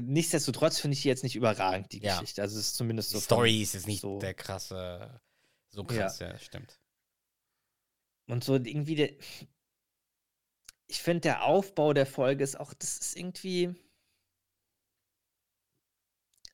Nichtsdestotrotz 0.00 0.78
finde 0.78 0.94
ich 0.94 1.02
die 1.02 1.08
jetzt 1.08 1.22
nicht 1.24 1.34
überragend, 1.36 1.92
die 1.92 1.98
Ja. 2.00 2.14
Geschichte. 2.14 2.42
Also 2.42 2.58
es 2.58 2.68
ist 2.68 2.76
zumindest 2.76 3.10
so. 3.10 3.20
Story 3.20 3.60
ist 3.60 3.74
jetzt 3.74 3.86
nicht 3.88 4.00
so- 4.00 4.18
der 4.20 4.34
krasse, 4.34 5.20
so 5.70 5.82
Ja. 5.82 5.86
krass, 5.88 6.18
ja, 6.20 6.38
stimmt. 6.38 6.78
Und 8.28 8.44
so 8.44 8.54
irgendwie 8.54 8.94
der. 8.94 9.10
Ich 10.86 11.02
finde, 11.02 11.22
der 11.22 11.44
Aufbau 11.44 11.92
der 11.92 12.06
Folge 12.06 12.44
ist 12.44 12.58
auch, 12.60 12.72
das 12.74 12.98
ist 12.98 13.16
irgendwie. 13.16 13.74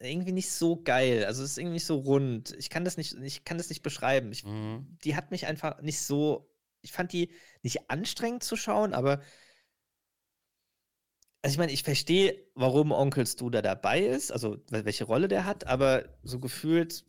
Irgendwie 0.01 0.33
nicht 0.33 0.51
so 0.51 0.81
geil. 0.81 1.25
Also 1.25 1.43
es 1.43 1.53
ist 1.53 1.59
irgendwie 1.59 1.75
nicht 1.75 1.87
so 1.87 1.97
rund. 1.97 2.55
Ich 2.59 2.71
kann 2.71 2.85
das 2.85 2.97
nicht, 2.97 3.15
ich 3.15 3.45
kann 3.45 3.59
das 3.59 3.69
nicht 3.69 3.83
beschreiben. 3.83 4.31
Ich, 4.31 4.45
Mhm. 4.45 4.97
die 5.03 5.17
hat 5.17 5.31
mich 5.31 5.47
einfach 5.47 5.81
nicht 5.83 6.01
so. 6.01 6.49
Ich 6.83 6.93
fand 6.93 7.13
die 7.13 7.33
nicht 7.63 7.91
anstrengend 7.91 8.45
zu 8.45 8.57
schauen, 8.57 8.95
aber. 8.95 9.21
Also 11.43 11.55
ich 11.55 11.59
meine, 11.59 11.73
ich 11.73 11.83
verstehe, 11.85 12.45
warum 12.55 12.91
Onkel 12.93 13.27
Stu 13.27 13.49
da 13.51 13.63
dabei 13.63 14.01
ist, 14.01 14.33
also 14.33 14.57
wel- 14.71 14.85
welche 14.85 15.05
Rolle 15.05 15.29
der 15.29 15.45
hat, 15.45 15.67
aber 15.67 16.09
so 16.23 16.41
gefühlt 16.41 17.05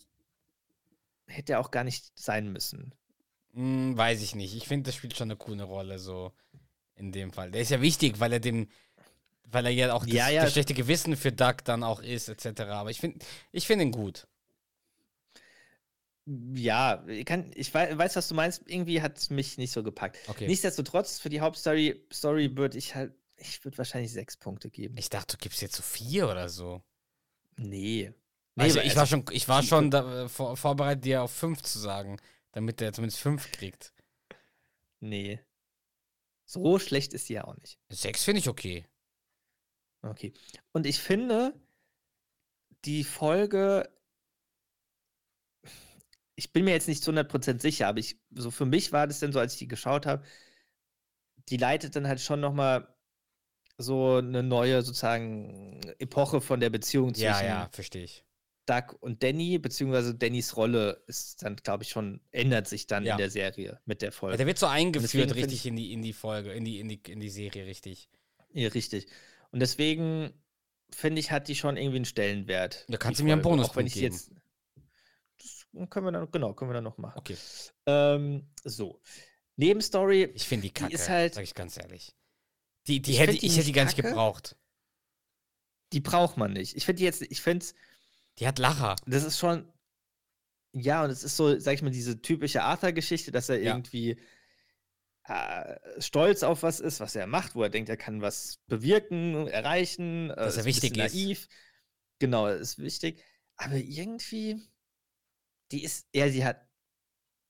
hätte 1.28 1.54
er 1.54 1.60
auch 1.60 1.72
gar 1.72 1.84
nicht 1.84 2.12
sein 2.18 2.52
müssen. 2.52 2.94
Hm, 3.54 3.98
weiß 3.98 4.22
ich 4.22 4.36
nicht. 4.36 4.56
Ich 4.56 4.68
finde, 4.68 4.88
das 4.88 4.96
spielt 4.96 5.18
schon 5.18 5.28
eine 5.30 5.36
coole 5.38 5.64
Rolle, 5.64 5.98
so 6.00 6.34
in 6.96 7.12
dem 7.12 7.32
Fall. 7.34 7.52
Der 7.52 7.62
ist 7.62 7.72
ja 7.72 7.82
wichtig, 7.82 8.20
weil 8.20 8.34
er 8.34 8.40
dem, 8.40 8.68
weil 9.52 9.66
er 9.66 9.72
ja 9.72 9.94
auch 9.94 10.06
das, 10.06 10.14
Ja, 10.14 10.30
ja. 10.30 10.44
das 10.44 10.54
schlechte 10.54 10.74
Gewissen 10.74 11.16
für 11.18 11.32
Duck 11.32 11.64
dann 11.66 11.84
auch 11.84 12.02
ist, 12.02 12.30
etc. 12.30 12.62
Aber 12.62 12.90
ich 12.92 13.00
finde 13.00 13.26
ich 13.52 13.66
find 13.68 13.82
ihn 13.82 13.92
gut. 13.92 14.28
Ja, 16.54 17.04
ich, 17.08 17.26
kann, 17.26 17.52
ich 17.56 17.74
wei- 17.74 17.98
weiß, 17.98 18.16
was 18.16 18.28
du 18.28 18.36
meinst. 18.36 18.62
Irgendwie 18.68 19.02
hat 19.02 19.18
es 19.18 19.30
mich 19.32 19.58
nicht 19.58 19.72
so 19.72 19.82
gepackt. 19.82 20.18
Okay. 20.28 20.48
Nichtsdestotrotz, 20.48 21.20
für 21.20 21.30
die 21.30 21.42
Hauptstory 21.42 22.06
Story 22.14 22.56
würde 22.56 22.78
ich 22.78 22.94
halt, 22.94 23.14
ich 23.38 23.64
würde 23.66 23.78
wahrscheinlich 23.80 24.12
sechs 24.12 24.38
Punkte 24.38 24.70
geben. 24.70 24.96
Ich 24.98 25.10
dachte, 25.10 25.38
du 25.38 25.42
gibst 25.42 25.62
jetzt 25.62 25.76
so 25.76 25.82
vier 25.84 26.30
oder 26.30 26.50
so. 26.50 26.84
nee. 27.58 28.14
Nee, 28.56 28.64
Also 28.66 28.80
ich 28.82 28.96
war 28.98 29.06
schon, 29.08 29.24
ich 29.32 29.48
war 29.48 29.64
schon 29.64 29.90
da, 29.90 30.26
äh, 30.26 30.28
vor, 30.30 30.58
vorbereitet, 30.58 31.06
dir 31.06 31.24
auf 31.24 31.32
fünf 31.32 31.62
zu 31.62 31.80
sagen, 31.80 32.18
damit 32.52 32.82
der 32.82 32.92
zumindest 32.92 33.22
fünf 33.22 33.50
kriegt. 33.54 33.94
Nee. 35.00 35.40
So 36.46 36.78
schlecht 36.78 37.14
ist 37.14 37.28
sie 37.28 37.36
ja 37.36 37.46
auch 37.46 37.56
nicht. 37.56 37.80
Sechs 37.88 38.26
finde 38.26 38.40
ich 38.40 38.50
okay. 38.50 38.86
Okay. 40.02 40.34
Und 40.72 40.86
ich 40.86 41.00
finde, 41.00 41.54
die 42.86 43.04
Folge, 43.04 43.90
ich 46.36 46.54
bin 46.54 46.64
mir 46.66 46.72
jetzt 46.72 46.88
nicht 46.88 47.04
zu 47.04 47.12
100% 47.12 47.62
sicher, 47.62 47.88
aber 47.88 48.00
ich, 48.00 48.18
so 48.34 48.52
für 48.52 48.66
mich 48.66 48.92
war 48.92 49.08
das 49.08 49.20
dann 49.20 49.34
so, 49.34 49.40
als 49.40 49.54
ich 49.54 49.60
die 49.60 49.68
geschaut 49.68 50.06
habe, 50.06 50.24
die 51.50 51.58
leitet 51.58 51.96
dann 51.96 52.08
halt 52.08 52.22
schon 52.22 52.40
nochmal 52.40 52.88
so 53.78 54.16
eine 54.18 54.44
neue 54.44 54.82
sozusagen 54.82 55.82
Epoche 56.00 56.42
von 56.42 56.60
der 56.60 56.70
Beziehung 56.70 57.14
zwischen 57.14 57.26
Ja, 57.26 57.44
ja, 57.44 57.70
verstehe 57.72 58.04
ich. 58.04 58.26
Doug 58.66 58.96
und 59.00 59.24
Danny, 59.24 59.58
beziehungsweise 59.58 60.14
Dannys 60.14 60.56
Rolle 60.56 61.02
ist 61.08 61.42
dann, 61.42 61.56
glaube 61.56 61.84
ich, 61.84 61.90
schon, 61.90 62.22
ändert 62.32 62.68
sich 62.68 62.86
dann 62.88 63.04
Ja. 63.04 63.14
in 63.14 63.18
der 63.18 63.32
Serie 63.32 63.80
mit 63.86 64.02
der 64.02 64.10
Ja, 64.10 64.12
Folge. 64.12 64.38
der 64.38 64.46
wird 64.46 64.60
so 64.60 64.68
eingeführt 64.68 65.34
richtig 65.34 65.60
ich- 65.62 65.66
in 65.66 65.76
die, 65.76 65.92
in 65.92 66.02
die 66.04 66.14
Folge, 66.14 66.52
in 66.54 66.66
die, 66.66 66.80
in 66.80 66.88
die, 66.88 67.02
in 67.08 67.20
die 67.20 67.30
Serie, 67.30 67.66
richtig. 67.66 68.10
Ja, 68.54 68.68
richtig. 68.70 69.08
Und 69.52 69.60
deswegen 69.60 70.34
finde 70.92 71.20
ich, 71.20 71.32
hat 71.32 71.48
die 71.48 71.56
schon 71.56 71.78
irgendwie 71.78 71.98
einen 71.98 72.06
Stellenwert. 72.06 72.86
Ja, 72.90 72.98
kannst 72.98 73.20
die 73.20 73.24
du 73.24 73.28
mir 73.28 73.34
einen 73.34 73.42
Bonuspunkt 73.42 73.72
Auch 73.72 73.76
wenn 73.78 73.88
ich 73.88 73.94
geben. 73.94 74.16
jetzt. 74.16 74.32
Das 75.74 75.90
können 75.90 76.06
wir 76.08 76.12
dann, 76.12 76.32
genau, 76.32 76.54
können 76.54 76.70
wir 76.72 76.74
dann 76.76 76.84
noch 76.84 76.98
machen. 76.98 77.18
Okay. 77.20 77.38
Ähm, 77.86 78.50
so. 78.64 79.02
Nebenstory, 79.56 80.24
Ich 80.36 80.48
finde 80.48 80.64
die 80.64 80.74
Die 80.74 80.74
Kacke, 80.74 80.94
ist 80.94 81.10
halt- 81.10 81.34
sag 81.36 81.44
ich 81.44 81.54
ganz 81.54 81.78
ehrlich. 81.78 82.16
Die, 82.88 83.02
die 83.02 83.12
Ich 83.12 83.20
hätte, 83.20 83.34
die 83.34 83.46
ich 83.46 83.56
hätte 83.56 83.66
die 83.66 83.72
gar 83.72 83.86
nicht 83.86 83.96
kacke. 83.96 84.10
gebraucht. 84.10 84.56
die 85.92 86.00
braucht 86.02 86.38
man 86.38 86.54
nicht. 86.54 86.76
Ich 86.78 86.86
finde 86.86 87.00
die 87.00 87.06
jetzt, 87.06 87.22
ich 87.24 87.42
finde 87.42 87.66
Die 88.38 88.48
hat 88.48 88.60
Lacher. 88.60 88.96
das 89.08 89.24
ist 89.24 89.38
schon. 89.40 89.68
Ja, 90.72 91.04
und 91.04 91.10
es 91.10 91.24
ist 91.24 91.36
so, 91.36 91.60
sag 91.60 91.74
ich 91.74 91.82
mal, 91.82 91.90
diese 91.90 92.22
typische 92.22 92.62
Arthur-Geschichte, 92.62 93.32
dass 93.32 93.50
er 93.50 93.58
Ja. 93.60 93.72
irgendwie 93.74 94.20
äh, 95.30 96.02
stolz 96.02 96.44
auf 96.44 96.64
was 96.64 96.80
ist, 96.80 97.00
was 97.00 97.16
er 97.16 97.28
macht, 97.28 97.56
wo 97.56 97.64
er 97.64 97.70
denkt, 97.70 97.90
er 97.90 97.98
kann 97.98 98.22
was 98.22 98.60
bewirken, 98.68 99.48
erreichen. 99.48 100.30
äh, 100.32 100.36
Dass 100.36 100.56
er 100.56 100.62
ist 100.62 100.66
wichtig 100.66 100.98
ist. 100.98 101.14
Naiv. 101.14 101.48
Genau, 102.20 102.48
ist 102.48 102.80
wichtig. 102.80 103.24
Aber 103.56 103.76
irgendwie, 103.76 104.62
die 105.72 105.84
ist, 105.84 106.08
ja, 106.14 106.30
sie 106.30 106.44
hat, 106.46 106.62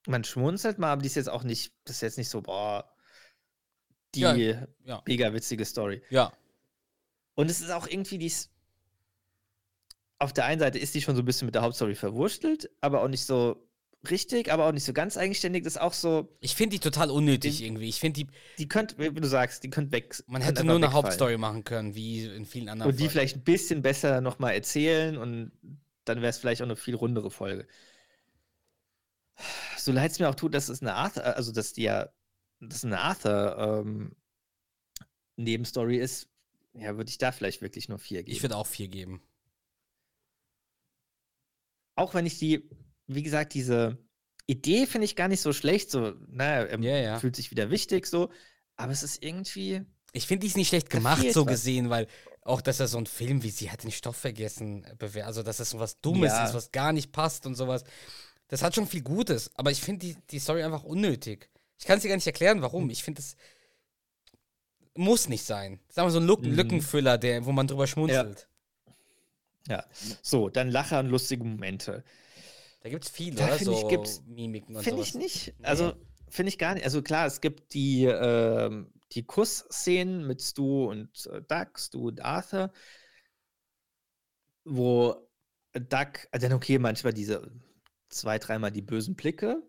man 0.06 0.24
schmunzelt 0.24 0.78
mal, 0.78 0.92
aber 0.92 1.02
die 1.02 1.06
ist 1.08 1.16
jetzt 1.16 1.28
auch 1.30 1.42
nicht, 1.42 1.72
das 1.84 1.96
ist 1.96 2.02
jetzt 2.02 2.18
nicht 2.18 2.28
so, 2.28 2.42
boah, 2.42 2.90
die 4.14 4.20
Ja, 4.20 4.34
ja. 4.34 5.02
mega 5.06 5.32
witzige 5.32 5.64
Story. 5.64 6.02
Ja. 6.10 6.32
Und 7.34 7.50
es 7.50 7.60
ist 7.60 7.70
auch 7.70 7.86
irgendwie, 7.86 8.18
die 8.18 8.26
ist, 8.26 8.50
auf 10.18 10.32
der 10.32 10.44
einen 10.44 10.60
Seite 10.60 10.78
ist 10.78 10.94
die 10.94 11.00
schon 11.00 11.16
so 11.16 11.22
ein 11.22 11.24
bisschen 11.24 11.46
mit 11.46 11.54
der 11.54 11.62
Hauptstory 11.62 11.94
verwurstelt, 11.94 12.70
aber 12.80 13.02
auch 13.02 13.08
nicht 13.08 13.24
so 13.24 13.69
richtig, 14.08 14.50
aber 14.52 14.66
auch 14.66 14.72
nicht 14.72 14.84
so 14.84 14.92
ganz 14.92 15.16
eigenständig. 15.16 15.64
Das 15.64 15.74
ist 15.74 15.80
auch 15.80 15.92
so, 15.92 16.36
Ich 16.40 16.54
finde 16.54 16.76
die 16.76 16.80
total 16.80 17.10
unnötig 17.10 17.58
Den- 17.58 17.66
irgendwie. 17.66 17.88
Ich 17.88 18.00
finde 18.00 18.20
die, 18.24 18.30
die 18.58 18.68
könnte, 18.68 18.96
wie 18.98 19.20
du 19.20 19.28
sagst, 19.28 19.62
die 19.64 19.70
könnte 19.70 19.92
weg. 19.92 20.22
man 20.26 20.40
hätte 20.42 20.64
nur 20.64 20.76
eine 20.76 20.86
wegfallen. 20.86 21.04
Hauptstory 21.04 21.36
machen 21.38 21.64
können, 21.64 21.94
wie 21.94 22.24
in 22.24 22.46
vielen 22.46 22.68
anderen 22.68 22.90
Und 22.90 22.96
die 22.98 23.04
Folgen. 23.04 23.12
vielleicht 23.12 23.36
ein 23.36 23.44
bisschen 23.44 23.82
besser 23.82 24.20
nochmal 24.20 24.54
erzählen 24.54 25.16
und 25.18 25.52
dann 26.04 26.18
wäre 26.22 26.30
es 26.30 26.38
vielleicht 26.38 26.62
auch 26.62 26.66
eine 26.66 26.76
viel 26.76 26.94
rundere 26.94 27.30
Folge. 27.30 27.66
So 29.78 29.92
leid 29.92 30.10
es 30.10 30.18
mir 30.18 30.28
auch 30.28 30.34
tut, 30.34 30.54
dass 30.54 30.68
es 30.68 30.82
eine 30.82 30.94
Arthur, 30.94 31.24
also 31.24 31.52
dass 31.52 31.72
die 31.72 31.82
ja, 31.82 32.08
dass 32.60 32.84
eine 32.84 33.00
Arthur 33.00 33.56
ähm, 33.84 34.14
Nebenstory 35.36 35.96
ist, 35.98 36.28
ja, 36.74 36.96
würde 36.96 37.08
ich 37.10 37.18
da 37.18 37.32
vielleicht 37.32 37.62
wirklich 37.62 37.88
nur 37.88 37.98
vier 37.98 38.22
geben. 38.22 38.36
Ich 38.36 38.42
würde 38.42 38.56
auch 38.56 38.66
vier 38.66 38.88
geben. 38.88 39.22
auch 41.96 42.14
wenn 42.14 42.26
ich 42.26 42.38
die, 42.38 42.68
wie 43.14 43.22
gesagt, 43.22 43.54
diese 43.54 43.98
Idee 44.46 44.86
finde 44.86 45.04
ich 45.04 45.16
gar 45.16 45.28
nicht 45.28 45.40
so 45.40 45.52
schlecht. 45.52 45.90
So, 45.90 46.14
naja, 46.28 46.64
er 46.66 46.80
Ja, 46.80 46.96
ja. 46.96 47.18
fühlt 47.18 47.36
sich 47.36 47.50
wieder 47.50 47.70
wichtig, 47.70 48.06
so. 48.06 48.30
Aber 48.76 48.92
es 48.92 49.02
ist 49.02 49.22
irgendwie. 49.22 49.82
Ich 50.12 50.26
finde, 50.26 50.40
die 50.42 50.46
ist 50.48 50.56
nicht 50.56 50.68
schlecht 50.68 50.90
gemacht, 50.90 51.24
so 51.32 51.46
was. 51.46 51.52
gesehen, 51.52 51.90
weil 51.90 52.06
auch, 52.42 52.60
dass 52.62 52.80
er 52.80 52.88
so 52.88 52.98
ein 52.98 53.06
Film 53.06 53.42
wie 53.42 53.50
sie 53.50 53.70
hat 53.70 53.84
den 53.84 53.92
Stoff 53.92 54.16
vergessen, 54.16 54.84
äh, 54.98 55.20
also 55.22 55.42
dass 55.42 55.58
das 55.58 55.70
so 55.70 55.78
was 55.78 56.00
Dummes 56.00 56.32
Ja. 56.32 56.46
ist, 56.46 56.54
was 56.54 56.72
gar 56.72 56.92
nicht 56.92 57.12
passt 57.12 57.46
und 57.46 57.54
sowas. 57.54 57.84
Das 58.48 58.62
hat 58.62 58.74
schon 58.74 58.88
viel 58.88 59.02
Gutes, 59.02 59.50
aber 59.54 59.70
ich 59.70 59.80
finde 59.80 60.06
die, 60.06 60.16
die 60.30 60.38
Story 60.40 60.62
einfach 60.64 60.82
unnötig. 60.82 61.48
Ich 61.78 61.84
kann 61.86 61.98
es 61.98 62.02
dir 62.02 62.08
gar 62.08 62.16
nicht 62.16 62.26
erklären, 62.26 62.60
warum. 62.62 62.84
Hm. 62.84 62.90
Ich 62.90 63.04
finde, 63.04 63.20
das 63.22 63.36
muss 64.96 65.28
nicht 65.28 65.44
sein. 65.44 65.78
Sagen 65.88 66.08
wir 66.08 66.12
so 66.12 66.18
ein 66.18 66.26
Lücken, 66.26 66.50
Mhm. 66.50 66.56
Lückenfüller, 66.56 67.16
der, 67.18 67.44
wo 67.44 67.52
man 67.52 67.66
drüber 67.68 67.86
schmunzelt. 67.86 68.48
Ja. 69.68 69.84
So, 70.22 70.48
dann 70.48 70.68
Lacher 70.70 70.98
und 71.00 71.06
lustige 71.06 71.44
Momente. 71.44 72.02
Da 72.80 72.88
gibt 72.88 73.04
es 73.04 73.10
viele, 73.10 73.36
Da 73.36 73.54
ich, 73.56 73.62
So 73.64 73.88
gibt's- 73.88 74.22
Mimiken 74.26 74.74
und 74.76 74.82
Finde 74.82 75.02
ich 75.02 75.14
nicht. 75.14 75.54
Also, 75.62 75.92
finde 76.28 76.48
ich 76.48 76.58
gar 76.58 76.74
nicht. 76.74 76.84
Also, 76.84 77.02
klar, 77.02 77.26
es 77.26 77.40
gibt 77.40 77.74
die, 77.74 78.04
ähm, 78.04 78.92
die 79.12 79.24
Kussszenen 79.24 80.26
mit 80.26 80.40
Stu 80.40 80.88
und 80.88 81.26
äh, 81.26 81.42
Doug, 81.42 81.78
Stu 81.78 82.08
und 82.08 82.20
Arthur, 82.24 82.72
wo 84.64 85.28
Doug, 85.72 86.12
äh, 86.32 86.38
dann 86.38 86.52
okay, 86.54 86.78
manchmal 86.78 87.12
diese 87.12 87.50
zwei, 88.08 88.38
dreimal 88.38 88.70
die 88.72 88.82
bösen 88.82 89.14
Blicke. 89.14 89.62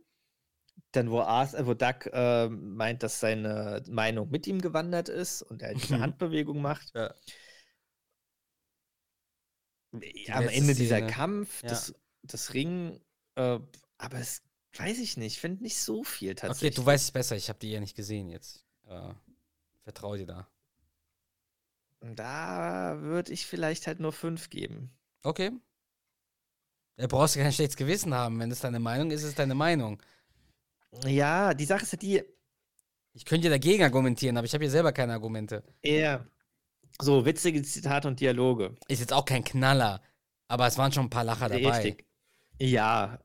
Dann, 0.93 1.11
wo, 1.11 1.19
Arthur, 1.21 1.67
wo 1.67 1.73
Doug 1.73 2.05
äh, 2.13 2.47
meint, 2.49 3.03
dass 3.03 3.19
seine 3.19 3.83
Meinung 3.89 4.29
mit 4.29 4.47
ihm 4.47 4.61
gewandert 4.61 5.09
ist 5.09 5.41
und 5.41 5.61
er 5.61 5.73
diese 5.73 5.97
Mhm. 5.97 6.01
Handbewegung 6.03 6.61
macht. 6.61 6.91
Ja. 6.95 7.13
Am 9.93 9.99
letzte 9.99 10.51
Ende 10.53 10.75
dieser 10.75 10.97
Szene. 10.97 11.11
Kampf, 11.11 11.63
Ja. 11.63 11.69
das, 11.69 11.93
das 12.23 12.53
Ring, 12.53 12.99
äh, 13.35 13.59
aber 13.97 14.17
es 14.19 14.41
weiß 14.77 14.99
ich 14.99 15.17
nicht, 15.17 15.33
ich 15.35 15.39
finde 15.41 15.63
nicht 15.63 15.77
so 15.79 16.03
viel 16.03 16.35
Okay, 16.47 16.47
tatsächlich. 16.47 16.75
du 16.75 16.85
weißt 16.85 17.05
es 17.05 17.11
besser, 17.11 17.35
ich 17.35 17.49
habe 17.49 17.59
die 17.59 17.71
ja 17.71 17.79
nicht 17.79 17.95
gesehen 17.95 18.29
jetzt. 18.29 18.63
Äh, 18.87 19.13
vertrau 19.83 20.15
dir 20.15 20.25
da. 20.27 20.47
Da 22.01 22.97
würde 23.01 23.31
ich 23.31 23.45
vielleicht 23.45 23.85
halt 23.87 23.99
nur 23.99 24.11
fünf 24.11 24.49
geben. 24.49 24.91
Okay. 25.23 25.51
Da 26.97 27.07
brauchst 27.07 27.35
du 27.35 27.39
kein 27.39 27.53
schlechtes 27.53 27.77
Gewissen 27.77 28.13
haben. 28.13 28.39
Wenn 28.39 28.51
es 28.51 28.59
deine 28.59 28.79
Meinung 28.79 29.11
ist, 29.11 29.21
ist 29.21 29.29
es 29.29 29.35
deine 29.35 29.55
Meinung. 29.55 30.01
Ja, 31.05 31.53
die 31.53 31.65
Sache 31.65 31.83
ist 31.83 31.91
ja 31.93 31.97
die, 31.97 32.23
Ich 33.13 33.25
könnte 33.25 33.45
ja 33.47 33.51
dagegen 33.51 33.83
argumentieren, 33.83 34.37
aber 34.37 34.45
ich 34.45 34.53
habe 34.53 34.63
hier 34.63 34.71
selber 34.71 34.91
keine 34.93 35.13
Argumente. 35.13 35.63
eher 35.81 36.27
so 36.99 37.25
witzige 37.25 37.61
Zitate 37.63 38.07
und 38.07 38.19
Dialoge. 38.19 38.75
Ist 38.87 38.99
jetzt 38.99 39.13
auch 39.13 39.25
kein 39.25 39.43
Knaller, 39.43 40.01
aber 40.47 40.67
es 40.67 40.77
waren 40.77 40.91
schon 40.91 41.05
ein 41.05 41.09
paar 41.09 41.23
Lacher 41.23 41.49
dabei. 41.49 41.69
Richtig. 41.81 42.05
Ja. 42.59 43.19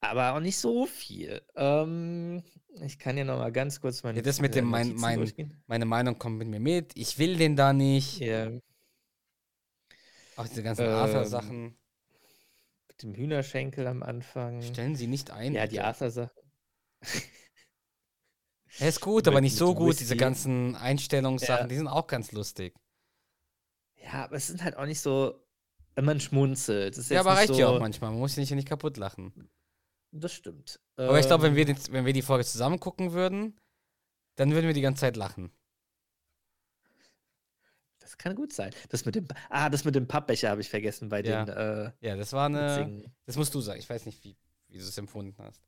Aber 0.00 0.32
auch 0.34 0.40
nicht 0.40 0.56
so 0.58 0.86
viel. 0.86 1.42
Ähm, 1.56 2.42
ich 2.82 2.98
kann 2.98 3.18
ja 3.18 3.24
noch 3.24 3.38
mal 3.38 3.52
ganz 3.52 3.80
kurz 3.80 4.02
meine 4.02 4.18
Ja, 4.18 4.22
das 4.22 4.40
mit 4.40 4.54
dem 4.54 4.64
mein, 4.66 4.94
mein, 4.94 5.32
meine 5.66 5.84
Meinung 5.84 6.18
kommt 6.18 6.38
mit 6.38 6.48
mir 6.48 6.60
mit. 6.60 6.92
Ich 6.96 7.18
will 7.18 7.36
den 7.36 7.56
da 7.56 7.72
nicht. 7.72 8.18
Ja, 8.20 8.50
Auch 10.36 10.48
diese 10.48 10.62
ganzen 10.62 10.86
Ähm, 10.86 10.92
Arthur-Sachen. 10.92 11.76
mit 12.88 13.02
dem 13.02 13.14
Hühnerschenkel 13.14 13.86
am 13.86 14.02
Anfang. 14.02 14.62
Stellen 14.62 14.96
sie 14.96 15.06
nicht 15.06 15.30
ein. 15.30 15.52
Ja, 15.54 15.66
die 15.66 15.72
bitte. 15.76 15.84
Arthur-Sache. 15.84 16.32
Er 18.78 18.88
ist 18.88 19.00
gut, 19.00 19.24
mit- 19.24 19.28
aber 19.28 19.40
nicht 19.40 19.56
so 19.56 19.74
gut. 19.74 19.94
Diese 19.98 20.10
Whisky. 20.10 20.16
ganzen 20.16 20.76
Einstellungssachen, 20.76 21.64
Ja. 21.64 21.66
die 21.66 21.74
sind 21.76 21.88
auch 21.88 22.06
ganz 22.06 22.30
lustig. 22.32 22.74
Ja, 23.96 24.24
aber 24.24 24.36
es 24.36 24.46
sind 24.46 24.62
halt 24.62 24.76
auch 24.76 24.86
nicht 24.86 25.00
so, 25.00 25.34
man 25.96 26.20
schmunzelt. 26.20 26.96
Ja, 27.08 27.20
aber 27.20 27.32
reicht 27.32 27.52
so, 27.54 27.58
ja 27.60 27.68
auch 27.68 27.80
manchmal. 27.80 28.10
Man 28.10 28.20
muss 28.20 28.32
sich 28.34 28.38
nicht, 28.50 28.52
nicht 28.52 28.68
kaputt 28.68 28.96
lachen. 28.96 29.32
Das 30.12 30.32
stimmt. 30.32 30.80
Aber 30.96 31.18
ich 31.20 31.26
glaube, 31.26 31.44
wenn 31.44 31.52
Ähm, 31.52 31.56
wir, 31.56 31.64
den, 31.66 31.78
wenn 31.92 32.04
wir 32.06 32.12
die 32.12 32.22
Folge 32.22 32.44
zusammen 32.44 32.80
gucken 32.80 33.12
würden, 33.12 33.58
dann 34.36 34.52
würden 34.52 34.66
wir 34.66 34.74
die 34.74 34.80
ganze 34.80 35.00
Zeit 35.00 35.16
lachen. 35.16 35.50
Das 38.00 38.18
kann 38.18 38.34
gut 38.34 38.52
sein. 38.52 38.72
Das 38.88 39.04
mit 39.04 39.14
dem, 39.14 39.28
ah, 39.50 39.68
das 39.70 39.84
mit 39.84 39.94
dem 39.94 40.08
Pappbecher 40.08 40.50
habe 40.50 40.60
ich 40.62 40.68
vergessen 40.68 41.08
bei 41.10 41.22
Ja. 41.22 41.44
den 41.44 41.54
äh, 41.54 41.92
Ja, 42.00 42.16
das 42.16 42.32
war 42.32 42.46
eine. 42.46 42.76
witzigen. 42.76 43.14
Das 43.26 43.36
musst 43.36 43.54
du 43.54 43.60
sagen. 43.60 43.78
Ich 43.78 43.88
weiß 43.88 44.06
nicht, 44.06 44.24
wie, 44.24 44.36
wie 44.68 44.78
du 44.78 44.84
es 44.84 44.98
empfunden 44.98 45.36
hast. 45.38 45.62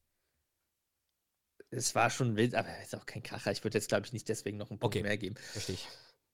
Es 1.70 1.94
war 1.94 2.10
schon 2.10 2.36
wild, 2.36 2.54
aber 2.54 2.68
ist 2.82 2.94
auch 2.96 3.06
kein 3.06 3.22
Kracher. 3.22 3.52
Ich 3.52 3.62
würde 3.64 3.78
jetzt, 3.78 3.88
glaube 3.88 4.06
ich, 4.06 4.12
nicht 4.12 4.28
deswegen 4.28 4.58
noch 4.58 4.70
einen 4.70 4.78
Punkt 4.78 4.96
Okay. 4.96 5.02
mehr 5.02 5.16
geben. 5.16 5.36
Verstehe 5.36 5.76
ich. 5.76 5.88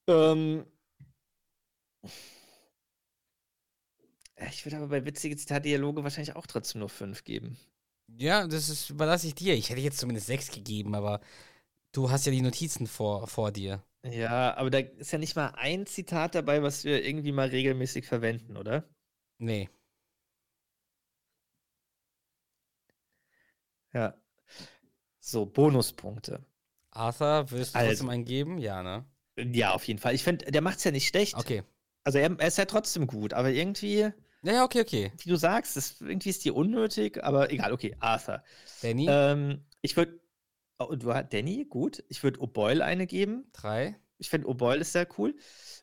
Ähm, 0.08 0.64
ich 4.50 4.64
würde 4.64 4.76
aber 4.76 4.88
bei 4.88 5.04
witzige 5.04 5.36
Zitat-Dialoge 5.36 6.02
wahrscheinlich 6.02 6.36
auch 6.36 6.46
trotzdem 6.46 6.80
nur 6.80 6.88
fünf 6.88 7.24
geben. 7.24 7.58
Ja, 8.16 8.46
das 8.46 8.68
ist, 8.68 8.90
überlasse 8.90 9.26
ich 9.26 9.34
dir. 9.34 9.54
Ich 9.54 9.70
hätte 9.70 9.80
jetzt 9.80 9.98
zumindest 9.98 10.26
sechs 10.26 10.50
gegeben, 10.50 10.94
aber 10.94 11.20
du 11.92 12.10
hast 12.10 12.26
ja 12.26 12.32
die 12.32 12.42
Notizen 12.42 12.86
vor, 12.86 13.26
vor 13.26 13.52
dir. 13.52 13.82
Ja, 14.04 14.56
aber 14.56 14.70
da 14.70 14.78
ist 14.78 15.12
ja 15.12 15.18
nicht 15.18 15.36
mal 15.36 15.48
ein 15.56 15.86
Zitat 15.86 16.34
dabei, 16.34 16.62
was 16.62 16.84
wir 16.84 17.04
irgendwie 17.04 17.32
mal 17.32 17.48
regelmäßig 17.48 18.06
verwenden, 18.06 18.56
oder? 18.56 18.84
Nee. 19.38 19.68
Ja. 23.92 24.14
So, 25.20 25.46
Bonuspunkte. 25.46 26.44
Arthur, 26.90 27.50
würdest 27.50 27.74
du 27.74 27.78
Also. 27.78 27.90
trotzdem 27.90 28.08
einen 28.10 28.24
geben? 28.24 28.58
Ja, 28.58 28.82
ne? 28.82 29.04
Ja, 29.36 29.72
auf 29.72 29.84
jeden 29.84 30.00
Fall. 30.00 30.14
Ich 30.14 30.24
finde, 30.24 30.50
der 30.50 30.62
macht 30.62 30.78
es 30.78 30.84
ja 30.84 30.90
nicht 30.90 31.08
schlecht. 31.08 31.34
Okay. 31.34 31.62
Also 32.04 32.18
er, 32.18 32.38
er 32.38 32.48
ist 32.48 32.58
ja 32.58 32.64
trotzdem 32.64 33.06
gut, 33.06 33.34
aber 33.34 33.50
irgendwie, 33.50 34.10
Ja, 34.48 34.54
ja, 34.54 34.64
okay, 34.64 34.80
okay. 34.80 35.12
wie 35.18 35.28
du 35.28 35.36
sagst, 35.36 35.76
das, 35.76 36.00
irgendwie 36.00 36.30
ist 36.30 36.42
die 36.44 36.50
unnötig, 36.50 37.22
aber 37.22 37.52
egal, 37.52 37.72
okay, 37.72 37.94
Arthur. 38.00 38.42
Danny, 38.82 39.06
Ähm, 39.06 39.62
ich 39.82 39.94
würde, 39.94 40.18
oh, 40.78 40.94
du 40.94 41.12
Danny, 41.30 41.66
gut. 41.68 42.02
Ich 42.08 42.22
würde 42.22 42.40
O'Boyle 42.40 42.80
eine 42.80 43.06
geben. 43.06 43.44
drei. 43.52 43.96
Ich 44.18 44.30
finde 44.30 44.48
O'Boyle 44.48 44.78
ist 44.78 44.92
sehr 44.92 45.06
cool. 45.18 45.34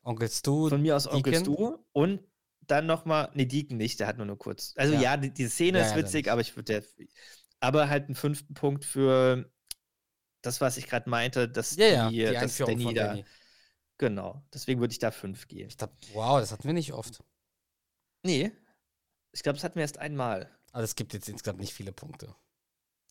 Onkel 0.04 0.28
Stu, 0.28 0.68
Von 0.68 0.82
mir 0.82 0.96
aus 0.96 1.06
Onkel 1.06 1.32
Deacon? 1.32 1.54
Stu. 1.54 1.78
Und 1.92 2.20
dann 2.66 2.86
nochmal, 2.86 3.30
ne, 3.34 3.46
Deacon 3.46 3.76
nicht, 3.76 4.00
der 4.00 4.08
hat 4.08 4.16
nur 4.16 4.26
nur 4.26 4.36
kurz. 4.38 4.74
Also 4.76 4.94
Ja. 4.94 5.00
ja, 5.00 5.16
die, 5.16 5.32
diese 5.32 5.50
Szene 5.50 5.78
Ja, 5.78 5.84
ist 5.84 5.96
witzig, 5.96 6.28
aber 6.28 6.40
ich 6.40 6.56
würde 6.56 6.80
der, 6.80 7.06
aber 7.60 7.88
halt 7.88 8.06
einen 8.06 8.16
fünften 8.16 8.54
Punkt 8.54 8.84
für 8.84 9.48
das, 10.42 10.60
was 10.60 10.76
ich 10.76 10.86
gerade 10.88 11.08
meinte, 11.08 11.48
dass 11.48 11.76
ja, 11.76 11.86
ja, 11.86 12.10
die, 12.10 12.18
die 12.18 12.32
dass 12.32 12.58
Danny 12.58 12.94
da, 12.94 13.08
Danny. 13.08 13.24
genau. 13.98 14.42
Deswegen 14.52 14.80
würde 14.80 14.92
ich 14.92 14.98
da 14.98 15.10
fünf 15.10 15.48
geben. 15.48 15.68
Ich 15.68 15.76
dachte, 15.76 15.94
wow, 16.14 16.40
das 16.40 16.52
hatten 16.52 16.64
wir 16.64 16.74
nicht 16.74 16.92
oft. 16.92 17.22
Nee, 18.26 18.52
ich 19.32 19.42
glaube, 19.42 19.56
das 19.56 19.64
hatten 19.64 19.76
wir 19.76 19.82
erst 19.82 19.98
einmal. 19.98 20.50
Aber 20.72 20.82
es 20.82 20.94
gibt 20.94 21.12
jetzt 21.12 21.28
insgesamt 21.28 21.60
nicht 21.60 21.72
viele 21.72 21.92
Punkte. 21.92 22.34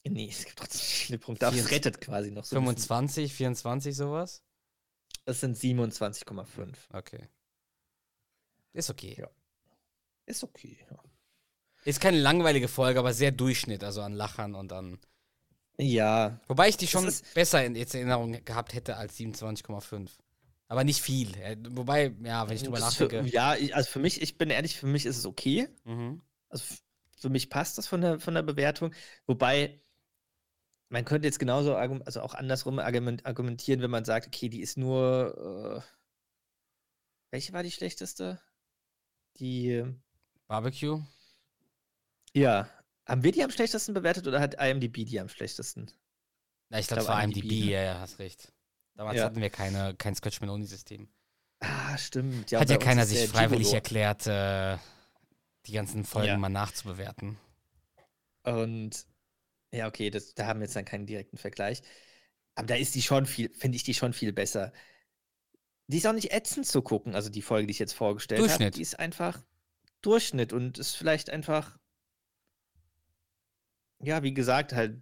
Nee, 0.03 0.29
es 0.29 0.45
gibt 0.45 0.57
trotzdem 0.59 0.81
viele 0.81 1.19
Punkte. 1.19 1.47
Aber 1.47 1.55
es 1.55 1.61
24 1.67 1.85
rettet 1.85 2.01
quasi 2.01 2.31
noch 2.31 2.45
so. 2.45 2.55
ein 2.57 2.63
bisschen. 2.63 2.77
25, 2.77 3.33
24, 3.33 3.95
sowas? 3.95 4.43
Das 5.25 5.39
sind 5.39 5.57
27,5. 5.57 6.75
Okay. 6.93 7.29
Ist 8.73 8.89
okay. 8.89 9.15
Ja. 9.17 9.29
Ist 10.25 10.43
okay. 10.43 10.77
Ja. 10.89 10.99
Ist 11.85 12.01
keine 12.01 12.19
langweilige 12.19 12.67
Folge, 12.67 12.99
aber 12.99 13.13
sehr 13.13 13.31
Durchschnitt, 13.31 13.83
also 13.83 14.01
an 14.01 14.13
Lachern 14.13 14.55
und 14.55 14.73
an. 14.73 14.99
ja, 15.77 16.39
Wobei 16.47 16.69
ich 16.69 16.77
die 16.77 16.87
schon 16.87 17.11
besser 17.35 17.63
in 17.63 17.75
Erinnerung 17.75 18.43
gehabt 18.43 18.73
hätte 18.73 18.97
als 18.97 19.17
27,5. 19.17 20.09
Aber 20.67 20.83
nicht 20.83 21.01
viel. 21.01 21.35
Äh, 21.37 21.57
Wobei, 21.69 22.15
ja, 22.23 22.47
wenn 22.47 22.55
ich 22.55 22.63
drüber 22.63 22.77
ist 22.79 22.95
für, 22.95 23.03
nachdenke. 23.05 23.29
ja, 23.31 23.55
ich, 23.55 23.75
also 23.75 23.89
für 23.89 23.99
mich, 23.99 24.21
ich 24.21 24.37
bin 24.37 24.49
ehrlich, 24.49 24.77
für 24.77 24.87
mich 24.87 25.05
ist 25.05 25.17
es 25.17 25.25
okay. 25.25 25.67
Mhm. 25.83 26.21
Also 26.49 26.65
für 27.17 27.29
mich 27.29 27.49
passt 27.49 27.77
das 27.77 27.87
von 27.87 28.01
der, 28.01 28.19
von 28.19 28.33
der 28.33 28.41
Bewertung. 28.41 28.93
Wobei, 29.27 29.79
man 30.89 31.05
könnte 31.05 31.27
jetzt 31.27 31.39
genauso, 31.39 31.75
argum- 31.75 32.03
also 32.03 32.21
auch 32.21 32.33
andersrum 32.33 32.79
argument, 32.79 33.25
argumentieren, 33.25 33.81
wenn 33.81 33.91
man 33.91 34.05
sagt, 34.05 34.27
okay, 34.27 34.49
die 34.49 34.61
ist 34.61 34.77
nur. 34.77 35.83
Äh, 35.83 35.91
welche 37.31 37.53
war 37.53 37.63
die 37.63 37.71
schlechteste? 37.71 38.39
Die. 39.39 39.83
Barbecue? 40.47 41.03
Ja. 42.33 42.69
Haben 43.07 43.23
wir 43.23 43.31
die 43.31 43.43
am 43.43 43.51
schlechtesten 43.51 43.93
bewertet 43.93 44.27
oder 44.27 44.39
hat 44.39 44.55
IMDb 44.61 45.05
die 45.05 45.19
am 45.19 45.29
schlechtesten? 45.29 45.91
Ja, 46.69 46.79
ich 46.79 46.87
glaube, 46.87 47.01
es 47.01 47.05
glaub, 47.05 47.17
war 47.17 47.23
IMDb, 47.23 47.43
IMDb, 47.43 47.65
ne? 47.65 47.71
ja, 47.71 47.81
ja, 47.83 47.99
hast 47.99 48.19
recht. 48.19 48.51
Damals 48.95 49.17
Ja. 49.17 49.25
hatten 49.25 49.41
wir 49.41 49.49
keine, 49.49 49.93
kein 49.95 50.15
Scratch-Meloni-System. 50.15 51.07
Ah, 51.59 51.97
stimmt. 51.97 52.51
Hat 52.51 52.51
ja 52.51 52.59
bei 52.65 52.75
uns 52.75 52.83
keiner 52.83 53.05
sich 53.05 53.27
freiwillig 53.29 53.67
Gigolo. 53.67 53.75
erklärt, 53.75 54.27
äh, 54.27 54.77
die 55.65 55.71
ganzen 55.73 56.03
Folgen 56.05 56.27
Ja. 56.27 56.37
mal 56.37 56.49
nachzubewerten. 56.49 57.37
Und 58.43 59.05
ja, 59.71 59.87
okay, 59.87 60.09
das, 60.09 60.33
da 60.35 60.45
haben 60.47 60.59
wir 60.59 60.65
jetzt 60.65 60.75
dann 60.75 60.85
keinen 60.85 61.05
direkten 61.07 61.37
Vergleich. 61.37 61.81
Aber 62.55 62.67
da 62.67 62.75
ist 62.75 62.95
die 62.95 63.01
schon 63.01 63.25
viel, 63.25 63.53
finde 63.53 63.75
ich 63.75 63.83
die 63.83 63.93
schon 63.93 64.13
viel 64.13 64.31
besser. 64.31 64.71
Die 65.87 65.97
ist 65.97 66.07
auch 66.07 66.13
nicht 66.13 66.31
ätzend 66.31 66.65
zu 66.65 66.81
gucken, 66.81 67.15
also 67.15 67.29
die 67.29 67.41
Folge, 67.41 67.67
die 67.67 67.71
ich 67.71 67.79
jetzt 67.79 67.93
vorgestellt 67.93 68.39
habe. 68.39 68.47
Durchschnitt. 68.47 68.75
Die 68.77 68.81
ist 68.81 68.97
einfach 68.99 69.43
Durchschnitt 70.01 70.53
und 70.53 70.77
ist 70.77 70.95
vielleicht 70.95 71.29
einfach, 71.29 71.77
ja, 74.01 74.23
wie 74.23 74.33
gesagt, 74.33 74.73
halt, 74.73 75.01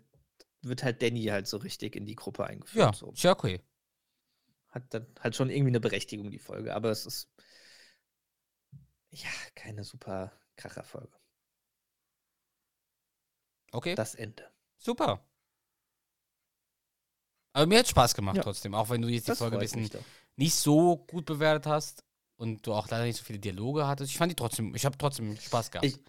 wird 0.62 0.84
halt 0.84 1.02
Danny 1.02 1.26
halt 1.26 1.48
so 1.48 1.58
richtig 1.58 1.96
in 1.96 2.06
die 2.06 2.16
Gruppe 2.16 2.46
eingeführt. 2.46 2.86
Ja, 2.86 2.94
So. 2.94 3.12
ist 3.12 3.24
ja 3.24 3.32
okay. 3.32 3.62
Hat 4.74 4.94
dann 4.94 5.08
halt 5.22 5.36
schon 5.38 5.50
irgendwie 5.50 5.70
eine 5.72 5.80
Berechtigung, 5.80 6.32
die 6.32 6.40
Folge, 6.40 6.76
aber 6.76 6.90
es 6.92 7.06
ist, 7.06 7.30
ja, 9.12 9.30
keine 9.56 9.84
super 9.86 10.32
Kracherfolge. 10.58 11.18
Okay, 13.74 13.96
Das 13.96 14.16
Ende. 14.16 14.44
super. 14.78 15.20
Aber 17.54 17.68
mir 17.68 17.80
hat 17.80 17.88
Spaß 17.88 18.16
gemacht 18.16 18.38
Ja. 18.38 18.44
trotzdem, 18.44 18.74
auch 18.74 18.90
wenn 18.90 19.02
du 19.02 19.08
jetzt 19.10 19.28
die 19.28 19.32
Das 19.32 19.38
Folge 19.38 19.58
ein 19.58 19.60
bisschen 19.62 19.90
nicht 20.36 20.56
so 20.56 20.98
gut 20.98 21.26
bewertet 21.26 21.68
hast 21.68 22.04
und 22.38 22.66
du 22.66 22.74
auch 22.74 22.90
leider 22.90 23.06
nicht 23.06 23.18
so 23.18 23.24
viele 23.24 23.40
Dialoge 23.40 23.86
hattest. 23.88 24.12
Ich 24.12 24.18
fand 24.18 24.32
die 24.32 24.36
trotzdem, 24.36 24.74
ich 24.74 24.86
habe 24.86 24.98
trotzdem 24.98 25.38
Spaß 25.38 25.70
gehabt. 25.72 25.86
Ich- 25.86 26.00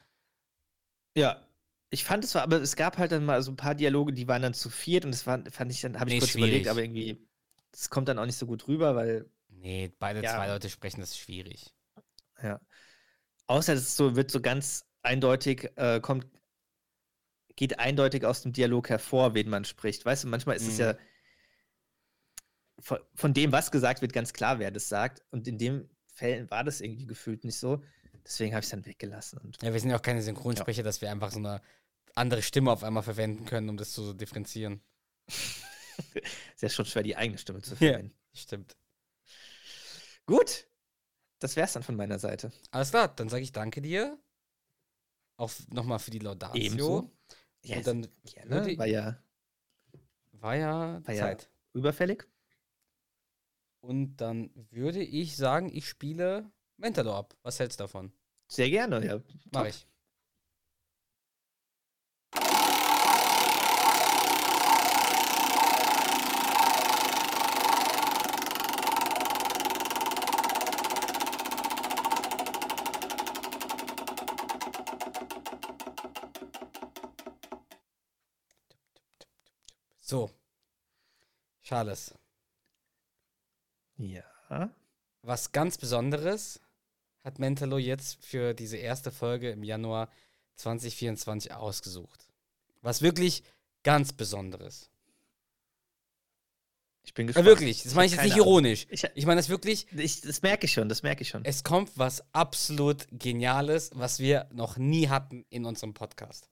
Ja, 1.17 1.47
ich 1.91 2.05
fand 2.05 2.25
es 2.25 2.31
zwar, 2.31 2.43
aber 2.43 2.61
es 2.61 2.77
gab 2.77 2.99
halt 2.99 3.13
dann 3.13 3.25
mal 3.25 3.43
so 3.43 3.53
ein 3.53 3.57
paar 3.57 3.75
Dialoge, 3.75 4.13
die 4.13 4.27
waren 4.27 4.43
dann 4.43 4.55
zu 4.55 4.71
viert 4.71 5.05
und 5.05 5.13
das 5.13 5.27
war, 5.27 5.39
fand 5.51 5.71
ich 5.71 5.81
dann, 5.83 6.01
habe 6.01 6.09
ich 6.11 6.15
Nee, 6.15 6.21
kurz 6.21 6.31
schwierig. 6.31 6.49
überlegt, 6.49 6.69
aber 6.69 6.83
irgendwie, 6.83 7.29
das 7.75 7.91
kommt 7.91 8.09
dann 8.09 8.19
auch 8.19 8.27
nicht 8.27 8.37
so 8.39 8.47
gut 8.47 8.69
rüber, 8.69 8.95
weil, 8.95 9.29
nee, 9.49 9.93
beide 9.99 10.23
Ja. 10.23 10.35
zwei 10.35 10.47
Leute 10.49 10.71
sprechen, 10.71 11.01
das 11.01 11.11
ist 11.11 11.19
schwierig. 11.19 11.75
ja. 12.43 12.61
Außer 13.47 13.75
es 13.75 13.97
so, 13.97 14.17
wird 14.17 14.31
so 14.31 14.41
ganz 14.41 14.87
eindeutig, 15.03 15.71
äh, 15.77 16.01
kommt, 16.01 16.27
geht 17.57 17.79
eindeutig 17.79 18.25
aus 18.25 18.43
dem 18.43 18.53
Dialog 18.53 18.89
hervor, 18.89 19.35
wen 19.35 19.51
man 19.51 19.65
spricht. 19.65 20.05
Weißt 20.05 20.25
du, 20.25 20.29
manchmal 20.29 20.57
ist 20.57 20.67
es 20.67 20.75
Mhm. 20.75 20.81
ja 20.81 20.95
von, 22.79 22.99
von 23.15 23.35
dem, 23.35 23.53
was 23.53 23.71
gesagt 23.71 24.03
wird, 24.03 24.13
ganz 24.13 24.33
klar, 24.33 24.59
wer 24.59 24.71
das 24.71 24.89
sagt. 24.89 25.23
Und 25.31 25.47
in 25.49 25.59
dem 25.59 25.89
Fällen 26.07 26.51
war 26.51 26.65
das 26.65 26.81
irgendwie 26.81 27.07
gefühlt 27.07 27.45
nicht 27.45 27.59
so. 27.59 27.83
Deswegen 28.25 28.55
habe 28.55 28.61
ich 28.61 28.67
es 28.67 28.71
dann 28.71 28.87
weggelassen. 28.87 29.39
Und 29.39 29.63
Ja, 29.63 29.73
wir 29.73 29.81
sind 29.81 29.91
ja 29.91 29.97
auch 29.97 30.03
keine 30.03 30.23
Synchronsprecher, 30.23 30.83
dass 30.83 31.01
wir 31.01 31.11
einfach 31.11 31.31
so 31.31 31.39
eine 31.39 31.61
andere 32.15 32.43
Stimme 32.43 32.71
auf 32.73 32.83
einmal 32.85 33.03
verwenden 33.03 33.45
können, 33.45 33.69
um 33.69 33.77
das 33.77 33.93
zu 33.93 34.15
differenzieren. 34.15 34.83
ist 36.55 36.63
ja 36.63 36.69
schon 36.69 36.85
schwer, 36.87 37.03
die 37.03 37.17
eigene 37.17 37.39
Stimme 37.39 37.63
zu 37.63 37.73
Ja. 37.73 37.77
verwenden. 37.77 38.15
Stimmt. 38.33 38.77
Gut, 40.27 40.67
das 41.39 41.57
wär's 41.57 41.73
dann 41.75 41.83
von 41.83 41.97
meiner 41.97 42.19
Seite. 42.19 42.53
Alles 42.71 42.91
klar, 42.91 43.09
dann 43.15 43.29
sage 43.29 43.43
ich 43.43 43.53
danke 43.53 43.83
dir. 43.83 44.19
Auch 45.37 45.51
nochmal 45.69 45.99
für 45.99 46.11
die 46.11 46.19
Laudatio. 46.21 46.63
Ebenso. 46.63 47.11
Ja, 47.63 47.77
Und 47.79 47.87
dann 47.87 48.09
gerne. 48.25 48.51
würde- 48.51 48.79
War 48.79 48.87
ja 48.87 49.23
War 50.33 50.55
ja 50.57 51.03
War 51.07 51.15
ja- 51.15 51.21
Zeit. 51.23 51.51
überfällig. 51.73 52.27
Und 53.81 54.17
dann 54.17 54.51
würde 54.71 55.03
ich 55.03 55.37
sagen, 55.37 55.71
ich 55.75 55.89
spiele 55.89 56.51
Mentador 56.77 57.17
ab. 57.17 57.37
Was 57.43 57.59
hältst 57.61 57.81
du 57.81 57.85
davon? 57.85 58.13
Sehr 58.49 58.69
gerne, 58.71 59.05
ja. 59.05 59.21
Mach 59.53 59.63
Top. 59.63 59.67
ich. 59.69 59.87
So. 80.01 80.31
Charles, 81.75 82.15
Ja. 83.97 84.71
was 85.23 85.53
ganz 85.53 85.77
Besonderes 85.79 86.61
hat 87.25 87.39
Mentalo 87.39 87.79
jetzt 87.79 88.25
für 88.25 88.55
diese 88.55 88.77
erste 88.77 89.11
Folge 89.11 89.51
im 89.51 89.63
Januar 89.65 90.09
2024 90.57 91.53
ausgesucht. 91.55 92.29
Was 92.83 93.03
wirklich 93.03 93.43
ganz 93.83 94.13
Besonderes. 94.13 94.91
Ich 97.07 97.13
bin 97.15 97.27
Ja, 97.27 97.29
gespannt. 97.29 97.47
wirklich, 97.47 97.83
das 97.83 97.93
Ich 97.93 97.97
meine 97.97 98.07
ich 98.07 98.13
hab 98.13 98.19
jetzt 98.25 98.25
nicht 98.25 98.35
Ahnung. 98.43 98.47
ironisch. 98.47 98.87
Ich, 98.91 99.05
Ich 99.15 99.27
meine 99.27 99.39
das 99.41 99.49
wirklich, 99.49 99.87
ich, 99.93 100.21
das 100.23 100.43
merke 100.43 100.67
ich 100.67 100.73
schon, 100.73 100.89
das 100.89 101.03
merke 101.03 101.23
ich 101.23 101.29
schon. 101.29 101.45
es 101.45 101.65
kommt 101.65 101.91
was 101.99 102.25
absolut 102.35 103.07
Geniales, 103.11 103.91
was 103.95 104.19
wir 104.21 104.49
noch 104.53 104.77
nie 104.77 105.09
hatten 105.09 105.45
in 105.51 105.65
unserem 105.65 105.93
Podcast. 105.95 106.49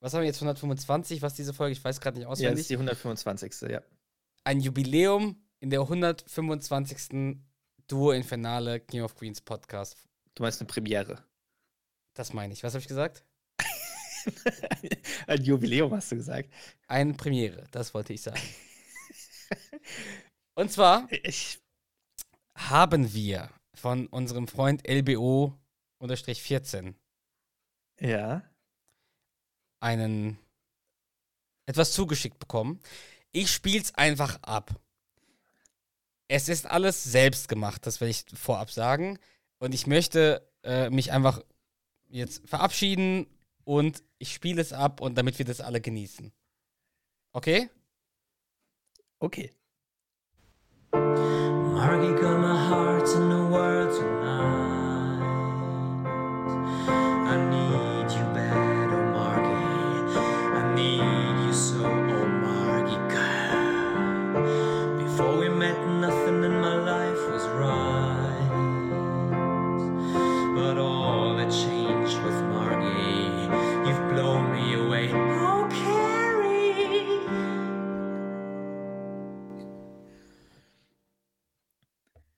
Was 0.00 0.14
haben 0.14 0.20
wir 0.22 0.26
jetzt, 0.26 0.36
125, 0.40 1.20
was 1.22 1.34
diese 1.34 1.52
Folge, 1.54 1.72
ich 1.72 1.84
weiß 1.84 2.00
gerade 2.00 2.16
nicht 2.18 2.24
Ja, 2.24 2.30
das 2.30 2.38
auswendig. 2.38 2.60
ist 2.62 2.70
die 2.70 2.76
125. 2.76 3.70
Ja. 3.70 3.82
Ein 4.44 4.60
Jubiläum 4.60 5.42
in 5.60 5.70
der 5.70 5.80
125. 5.80 7.38
Duo 7.86 8.12
Infernale 8.12 8.80
King 8.80 9.02
of 9.02 9.14
Queens 9.14 9.40
Podcast. 9.40 9.96
Du 10.34 10.42
meinst 10.42 10.60
eine 10.60 10.68
Premiere. 10.68 11.24
Das 12.14 12.32
meine 12.32 12.54
ich. 12.54 12.62
Was 12.62 12.72
habe 12.72 12.80
ich 12.80 12.88
gesagt? 12.88 13.24
Ein 15.26 15.42
Jubiläum, 15.42 15.92
hast 15.92 16.12
du 16.12 16.16
gesagt. 16.16 16.50
Eine 16.86 17.14
Premiere, 17.14 17.64
das 17.70 17.92
wollte 17.94 18.12
ich 18.12 18.22
sagen. 18.22 18.40
Und 20.54 20.70
zwar 20.72 21.08
Ich, 21.10 21.58
haben 22.54 23.12
wir 23.12 23.50
von 23.74 24.06
unserem 24.06 24.46
Freund 24.48 24.88
LBO-14 24.88 26.94
ja. 28.00 28.42
einen 29.80 30.38
etwas 31.66 31.92
zugeschickt 31.92 32.38
bekommen. 32.38 32.80
Ich 33.32 33.50
spiel's 33.50 33.94
einfach 33.94 34.42
ab. 34.42 34.80
Es 36.28 36.48
ist 36.48 36.66
alles 36.66 37.02
selbst 37.02 37.48
gemacht, 37.48 37.86
das 37.86 38.00
will 38.00 38.08
ich 38.08 38.24
vorab 38.34 38.70
sagen. 38.70 39.18
Und 39.58 39.74
ich 39.74 39.86
möchte 39.86 40.48
äh, 40.62 40.90
mich 40.90 41.12
einfach 41.12 41.42
jetzt 42.08 42.48
verabschieden 42.48 43.26
und 43.64 44.02
ich 44.18 44.34
spiele 44.34 44.60
es 44.60 44.72
ab 44.72 45.00
und 45.00 45.16
damit 45.16 45.38
wir 45.38 45.46
das 45.46 45.60
alle 45.60 45.80
genießen. 45.80 46.32
Okay? 47.32 47.70
Okay. 49.18 49.50
Margie 50.92 52.14
got 52.20 52.40
my 52.40 52.56
heart 52.68 53.08
in 53.14 53.30
the 53.30 53.50
world 53.50 53.79